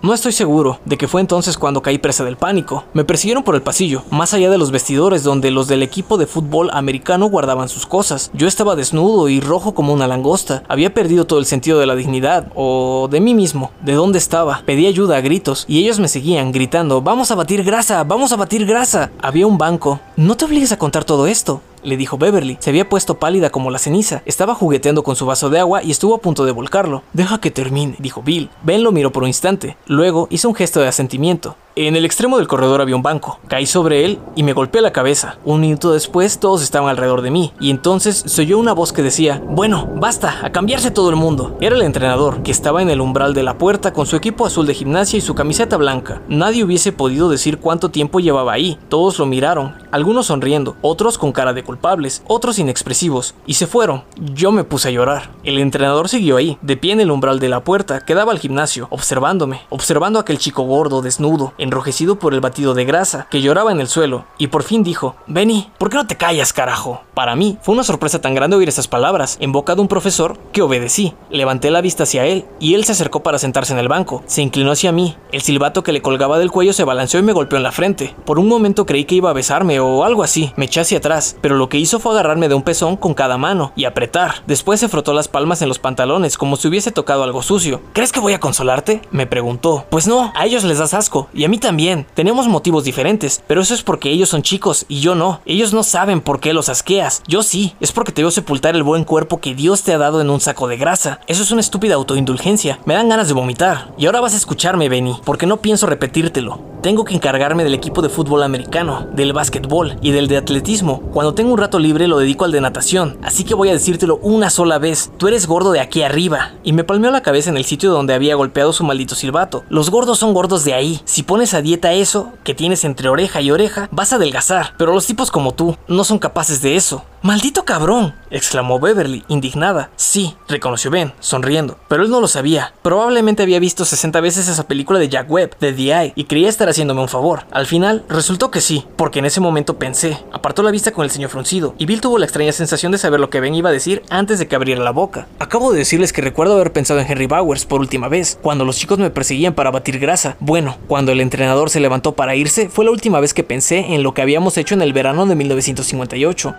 No 0.03 0.13
estoy 0.13 0.31
seguro 0.31 0.79
de 0.85 0.95
que 0.95 1.07
fue 1.07 1.21
entonces 1.21 1.57
cuando 1.57 1.81
caí 1.81 1.97
presa 1.97 2.23
del 2.23 2.37
pánico. 2.37 2.83
Me 2.93 3.03
persiguieron 3.03 3.43
por 3.43 3.55
el 3.55 3.63
pasillo, 3.63 4.03
más 4.11 4.33
allá 4.33 4.51
de 4.51 4.59
los 4.59 4.69
vestidores 4.69 5.23
donde 5.23 5.49
los 5.49 5.67
del 5.67 5.81
equipo 5.81 6.17
de 6.17 6.27
fútbol 6.27 6.69
americano 6.71 7.25
guardaban 7.25 7.67
sus 7.67 7.87
cosas. 7.87 8.29
Yo 8.33 8.47
estaba 8.47 8.75
desnudo 8.75 9.27
y 9.27 9.39
rojo 9.39 9.73
como 9.73 9.93
una 9.93 10.07
langosta. 10.07 10.61
Había 10.67 10.93
perdido 10.93 11.25
todo 11.25 11.39
el 11.39 11.47
sentido 11.47 11.79
de 11.79 11.87
la 11.87 11.95
dignidad, 11.95 12.51
o 12.53 13.07
de 13.09 13.19
mí 13.19 13.33
mismo, 13.33 13.71
de 13.81 13.93
dónde 13.93 14.19
estaba. 14.19 14.61
Pedí 14.67 14.85
ayuda 14.85 15.17
a 15.17 15.21
gritos 15.21 15.65
y 15.67 15.79
ellos 15.79 15.99
me 15.99 16.07
seguían 16.07 16.51
gritando, 16.51 17.01
vamos 17.01 17.31
a 17.31 17.35
batir 17.35 17.63
grasa, 17.63 18.03
vamos 18.03 18.31
a 18.31 18.35
batir 18.37 18.67
grasa. 18.67 19.09
Había 19.19 19.47
un 19.47 19.57
banco. 19.57 19.99
No 20.15 20.37
te 20.37 20.45
obligues 20.45 20.71
a 20.71 20.77
contar 20.77 21.05
todo 21.05 21.25
esto 21.25 21.61
le 21.87 21.97
dijo 21.97 22.17
Beverly. 22.17 22.57
Se 22.59 22.69
había 22.69 22.89
puesto 22.89 23.17
pálida 23.17 23.49
como 23.49 23.71
la 23.71 23.79
ceniza. 23.79 24.21
Estaba 24.25 24.53
jugueteando 24.53 25.03
con 25.03 25.15
su 25.15 25.25
vaso 25.25 25.49
de 25.49 25.59
agua 25.59 25.83
y 25.83 25.91
estuvo 25.91 26.15
a 26.15 26.21
punto 26.21 26.45
de 26.45 26.51
volcarlo. 26.51 27.01
Deja 27.13 27.39
que 27.39 27.49
termine, 27.49 27.95
dijo 27.99 28.21
Bill. 28.21 28.49
Ben 28.63 28.83
lo 28.83 28.91
miró 28.91 29.11
por 29.11 29.23
un 29.23 29.29
instante. 29.29 29.77
Luego 29.85 30.27
hizo 30.29 30.49
un 30.49 30.55
gesto 30.55 30.81
de 30.81 30.87
asentimiento. 30.89 31.55
En 31.79 31.95
el 31.95 32.05
extremo 32.05 32.39
del 32.39 32.47
corredor 32.47 32.81
había 32.81 32.95
un 32.95 33.03
banco. 33.03 33.39
Caí 33.47 33.67
sobre 33.67 34.03
él 34.03 34.17
y 34.35 34.41
me 34.41 34.53
golpeé 34.53 34.81
la 34.81 34.91
cabeza. 34.91 35.37
Un 35.45 35.61
minuto 35.61 35.91
después 35.91 36.39
todos 36.39 36.63
estaban 36.63 36.89
alrededor 36.89 37.21
de 37.21 37.29
mí 37.29 37.53
y 37.59 37.69
entonces 37.69 38.23
se 38.25 38.41
oyó 38.41 38.57
una 38.57 38.73
voz 38.73 38.91
que 38.91 39.03
decía, 39.03 39.43
bueno, 39.47 39.87
basta, 39.95 40.39
a 40.41 40.51
cambiarse 40.51 40.89
todo 40.89 41.11
el 41.11 41.17
mundo. 41.17 41.55
Era 41.61 41.75
el 41.75 41.83
entrenador, 41.83 42.41
que 42.41 42.49
estaba 42.49 42.81
en 42.81 42.89
el 42.89 42.99
umbral 42.99 43.35
de 43.35 43.43
la 43.43 43.59
puerta 43.59 43.93
con 43.93 44.07
su 44.07 44.15
equipo 44.15 44.47
azul 44.47 44.65
de 44.65 44.73
gimnasia 44.73 45.17
y 45.17 45.21
su 45.21 45.35
camiseta 45.35 45.77
blanca. 45.77 46.23
Nadie 46.27 46.63
hubiese 46.63 46.91
podido 46.93 47.29
decir 47.29 47.59
cuánto 47.59 47.89
tiempo 47.89 48.19
llevaba 48.19 48.53
ahí. 48.53 48.79
Todos 48.89 49.19
lo 49.19 49.27
miraron, 49.27 49.75
algunos 49.91 50.25
sonriendo, 50.25 50.77
otros 50.81 51.19
con 51.19 51.31
cara 51.31 51.53
de 51.53 51.63
culpables, 51.63 52.23
otros 52.25 52.57
inexpresivos, 52.57 53.35
y 53.45 53.53
se 53.53 53.67
fueron. 53.67 54.03
Yo 54.33 54.51
me 54.51 54.63
puse 54.63 54.87
a 54.87 54.91
llorar. 54.91 55.29
El 55.43 55.59
entrenador 55.59 56.09
siguió 56.09 56.37
ahí, 56.37 56.57
de 56.63 56.75
pie 56.75 56.93
en 56.93 57.01
el 57.01 57.11
umbral 57.11 57.39
de 57.39 57.49
la 57.49 57.63
puerta, 57.63 57.99
que 57.99 58.15
daba 58.15 58.31
al 58.31 58.39
gimnasio, 58.39 58.87
observándome, 58.89 59.61
observando 59.69 60.17
a 60.17 60.23
aquel 60.23 60.39
chico 60.39 60.63
gordo, 60.63 61.03
desnudo, 61.03 61.53
enrojecido 61.67 62.17
por 62.17 62.33
el 62.33 62.41
batido 62.41 62.73
de 62.73 62.85
grasa, 62.85 63.27
que 63.29 63.41
lloraba 63.41 63.71
en 63.71 63.79
el 63.79 63.87
suelo, 63.87 64.25
y 64.37 64.47
por 64.47 64.63
fin 64.63 64.83
dijo, 64.83 65.15
Benny, 65.27 65.71
¿por 65.77 65.89
qué 65.89 65.97
no 65.97 66.07
te 66.07 66.17
callas, 66.17 66.53
carajo? 66.53 67.01
Para 67.13 67.35
mí, 67.35 67.57
fue 67.61 67.73
una 67.73 67.83
sorpresa 67.83 68.21
tan 68.21 68.35
grande 68.35 68.55
oír 68.55 68.69
esas 68.69 68.87
palabras, 68.87 69.37
en 69.39 69.51
boca 69.51 69.75
de 69.75 69.81
un 69.81 69.87
profesor, 69.87 70.37
que 70.51 70.61
obedecí. 70.61 71.13
Levanté 71.29 71.71
la 71.71 71.81
vista 71.81 72.03
hacia 72.03 72.25
él, 72.25 72.45
y 72.59 72.73
él 72.73 72.85
se 72.85 72.93
acercó 72.93 73.21
para 73.21 73.39
sentarse 73.39 73.73
en 73.73 73.79
el 73.79 73.87
banco. 73.87 74.23
Se 74.25 74.41
inclinó 74.41 74.71
hacia 74.71 74.91
mí. 74.91 75.15
El 75.31 75.41
silbato 75.41 75.83
que 75.83 75.91
le 75.91 76.01
colgaba 76.01 76.39
del 76.39 76.51
cuello 76.51 76.73
se 76.73 76.83
balanceó 76.83 77.19
y 77.19 77.23
me 77.23 77.33
golpeó 77.33 77.57
en 77.57 77.63
la 77.63 77.71
frente. 77.71 78.15
Por 78.25 78.39
un 78.39 78.47
momento 78.47 78.85
creí 78.85 79.05
que 79.05 79.15
iba 79.15 79.29
a 79.29 79.33
besarme 79.33 79.79
o 79.79 80.03
algo 80.03 80.23
así. 80.23 80.53
Me 80.55 80.65
eché 80.65 80.81
hacia 80.81 80.99
atrás, 80.99 81.37
pero 81.41 81.55
lo 81.55 81.69
que 81.69 81.77
hizo 81.77 81.99
fue 81.99 82.13
agarrarme 82.13 82.49
de 82.49 82.55
un 82.55 82.63
pezón 82.63 82.95
con 82.97 83.13
cada 83.13 83.37
mano 83.37 83.73
y 83.75 83.85
apretar. 83.85 84.43
Después 84.47 84.79
se 84.79 84.89
frotó 84.89 85.13
las 85.13 85.27
palmas 85.27 85.61
en 85.61 85.69
los 85.69 85.79
pantalones 85.79 86.37
como 86.37 86.55
si 86.55 86.67
hubiese 86.67 86.91
tocado 86.91 87.23
algo 87.23 87.41
sucio. 87.41 87.81
¿Crees 87.93 88.11
que 88.11 88.19
voy 88.19 88.33
a 88.33 88.39
consolarte? 88.39 89.01
Me 89.11 89.27
preguntó. 89.27 89.85
Pues 89.89 90.07
no, 90.07 90.31
a 90.35 90.45
ellos 90.45 90.63
les 90.63 90.77
das 90.77 90.93
asco, 90.93 91.27
y 91.33 91.43
a 91.43 91.49
mí 91.49 91.56
también. 91.57 92.05
Tenemos 92.13 92.47
motivos 92.47 92.83
diferentes, 92.83 93.43
pero 93.47 93.61
eso 93.61 93.73
es 93.73 93.83
porque 93.83 94.09
ellos 94.09 94.29
son 94.29 94.41
chicos 94.41 94.85
y 94.87 94.99
yo 94.99 95.15
no. 95.15 95.41
Ellos 95.45 95.73
no 95.73 95.83
saben 95.83 96.21
por 96.21 96.39
qué 96.39 96.53
los 96.53 96.69
asqueas. 96.69 97.21
Yo 97.27 97.43
sí, 97.43 97.75
es 97.79 97.91
porque 97.91 98.11
te 98.11 98.21
veo 98.21 98.31
sepultar 98.31 98.75
el 98.75 98.83
buen 98.83 99.03
cuerpo 99.03 99.39
que 99.39 99.55
Dios 99.55 99.83
te 99.83 99.93
ha 99.93 99.97
dado 99.97 100.21
en 100.21 100.29
un 100.29 100.39
saco 100.39 100.67
de 100.67 100.77
grasa. 100.77 101.19
Eso 101.27 101.43
es 101.43 101.51
una 101.51 101.61
estúpida 101.61 101.95
autoindulgencia. 101.95 102.79
Me 102.85 102.93
dan 102.93 103.09
ganas 103.09 103.27
de 103.27 103.33
vomitar. 103.33 103.93
Y 103.97 104.05
ahora 104.05 104.21
vas 104.21 104.33
a 104.33 104.37
escucharme, 104.37 104.89
Benny, 104.89 105.19
porque 105.23 105.45
no 105.45 105.57
pienso 105.57 105.87
repetírtelo. 105.87 106.77
tengo 106.87 107.03
que 107.03 107.13
encargarme 107.13 107.65
del 107.65 107.73
equipo 107.73 108.01
de 108.01 108.07
fútbol 108.07 108.43
americano, 108.43 109.07
del 109.11 109.33
básquetbol 109.33 109.97
y 110.01 110.11
del 110.11 110.29
de 110.29 110.37
atletismo. 110.37 111.01
Cuando 111.11 111.33
tengo 111.33 111.51
un 111.51 111.57
rato 111.57 111.79
libre 111.79 112.07
lo 112.07 112.17
dedico 112.17 112.45
al 112.45 112.53
de 112.53 112.61
natación, 112.61 113.17
así 113.23 113.43
que 113.43 113.55
voy 113.55 113.67
a 113.67 113.73
decírtelo 113.73 114.19
una 114.21 114.49
sola 114.49 114.77
vez. 114.77 115.11
Tú 115.17 115.27
eres 115.27 115.47
gordo 115.47 115.73
de 115.73 115.81
aquí 115.81 116.03
arriba. 116.03 116.51
Y 116.63 116.71
me 116.71 116.85
palmeó 116.85 117.11
la 117.11 117.21
cabeza 117.23 117.49
en 117.49 117.57
el 117.57 117.65
sitio 117.65 117.91
donde 117.91 118.13
había 118.13 118.35
golpeado 118.35 118.71
su 118.71 118.85
maldito 118.85 119.15
silbato. 119.15 119.65
Los 119.67 119.89
gordos 119.89 120.19
son 120.19 120.33
gordos 120.33 120.63
de 120.63 120.75
ahí. 120.75 121.01
Si 121.03 121.23
pones 121.23 121.46
a 121.53 121.61
dieta 121.61 121.93
eso, 121.93 122.33
que 122.43 122.53
tienes 122.53 122.83
entre 122.83 123.09
oreja 123.09 123.41
y 123.41 123.51
oreja, 123.51 123.89
vas 123.91 124.13
a 124.13 124.17
adelgazar. 124.17 124.73
Pero 124.77 124.93
los 124.93 125.05
tipos 125.05 125.31
como 125.31 125.53
tú 125.53 125.77
no 125.87 126.03
son 126.03 126.19
capaces 126.19 126.61
de 126.61 126.75
eso. 126.75 127.03
¡Maldito 127.23 127.65
cabrón! 127.65 128.15
exclamó 128.29 128.79
Beverly, 128.79 129.23
indignada. 129.27 129.89
Sí, 129.95 130.35
reconoció 130.47 130.91
Ben, 130.91 131.13
sonriendo, 131.19 131.77
pero 131.87 132.03
él 132.03 132.09
no 132.09 132.21
lo 132.21 132.27
sabía. 132.27 132.73
Probablemente 132.83 133.43
había 133.43 133.59
visto 133.59 133.85
60 133.85 134.21
veces 134.21 134.47
esa 134.47 134.67
película 134.67 134.99
de 134.99 135.09
Jack 135.09 135.29
Webb, 135.29 135.57
de 135.59 135.73
The 135.73 135.81
Eye, 135.81 136.13
y 136.15 136.25
creía 136.25 136.49
estar 136.49 136.69
haciéndome 136.69 137.01
un 137.01 137.09
favor. 137.09 137.45
Al 137.51 137.65
final, 137.65 138.05
resultó 138.07 138.51
que 138.51 138.61
sí, 138.61 138.85
porque 138.95 139.19
en 139.19 139.25
ese 139.25 139.41
momento 139.41 139.79
pensé. 139.79 140.23
Apartó 140.31 140.61
la 140.63 140.71
vista 140.71 140.91
con 140.91 141.03
el 141.03 141.11
ceño 141.11 141.27
fruncido, 141.27 141.73
y 141.77 141.85
Bill 141.85 142.01
tuvo 142.01 142.19
la 142.19 142.25
extraña 142.25 142.51
sensación 142.51 142.91
de 142.91 142.97
saber 142.97 143.19
lo 143.19 143.29
que 143.29 143.39
Ben 143.39 143.55
iba 143.55 143.69
a 143.69 143.73
decir 143.73 144.03
antes 144.09 144.39
de 144.39 144.47
que 144.47 144.55
abriera 144.55 144.83
la 144.83 144.91
boca. 144.91 145.27
Acabo 145.39 145.71
de 145.71 145.79
decirles 145.79 146.13
que 146.13 146.21
recuerdo 146.21 146.53
haber 146.53 146.71
pensado 146.71 146.99
en 146.99 147.09
Henry 147.09 147.27
Bowers 147.27 147.65
por 147.65 147.81
última 147.81 148.07
vez, 148.09 148.37
cuando 148.41 148.63
los 148.63 148.77
chicos 148.77 148.99
me 148.99 149.09
perseguían 149.09 149.53
para 149.53 149.71
batir 149.71 149.99
grasa. 149.99 150.37
Bueno, 150.39 150.77
cuando 150.87 151.11
el 151.11 151.21
entrenador 151.37 151.69
se 151.69 151.79
levantó 151.79 152.13
para 152.13 152.35
irse, 152.35 152.67
fue 152.67 152.83
la 152.83 152.89
última 152.89 153.19
vez 153.19 153.35
que 153.35 153.43
pensé 153.43 153.93
en 153.93 154.01
lo 154.01 154.15
que 154.15 154.23
habíamos 154.23 154.57
hecho 154.57 154.73
en 154.73 154.81
el 154.81 154.91
verano 154.91 155.27
de 155.27 155.35
1958. 155.35 156.55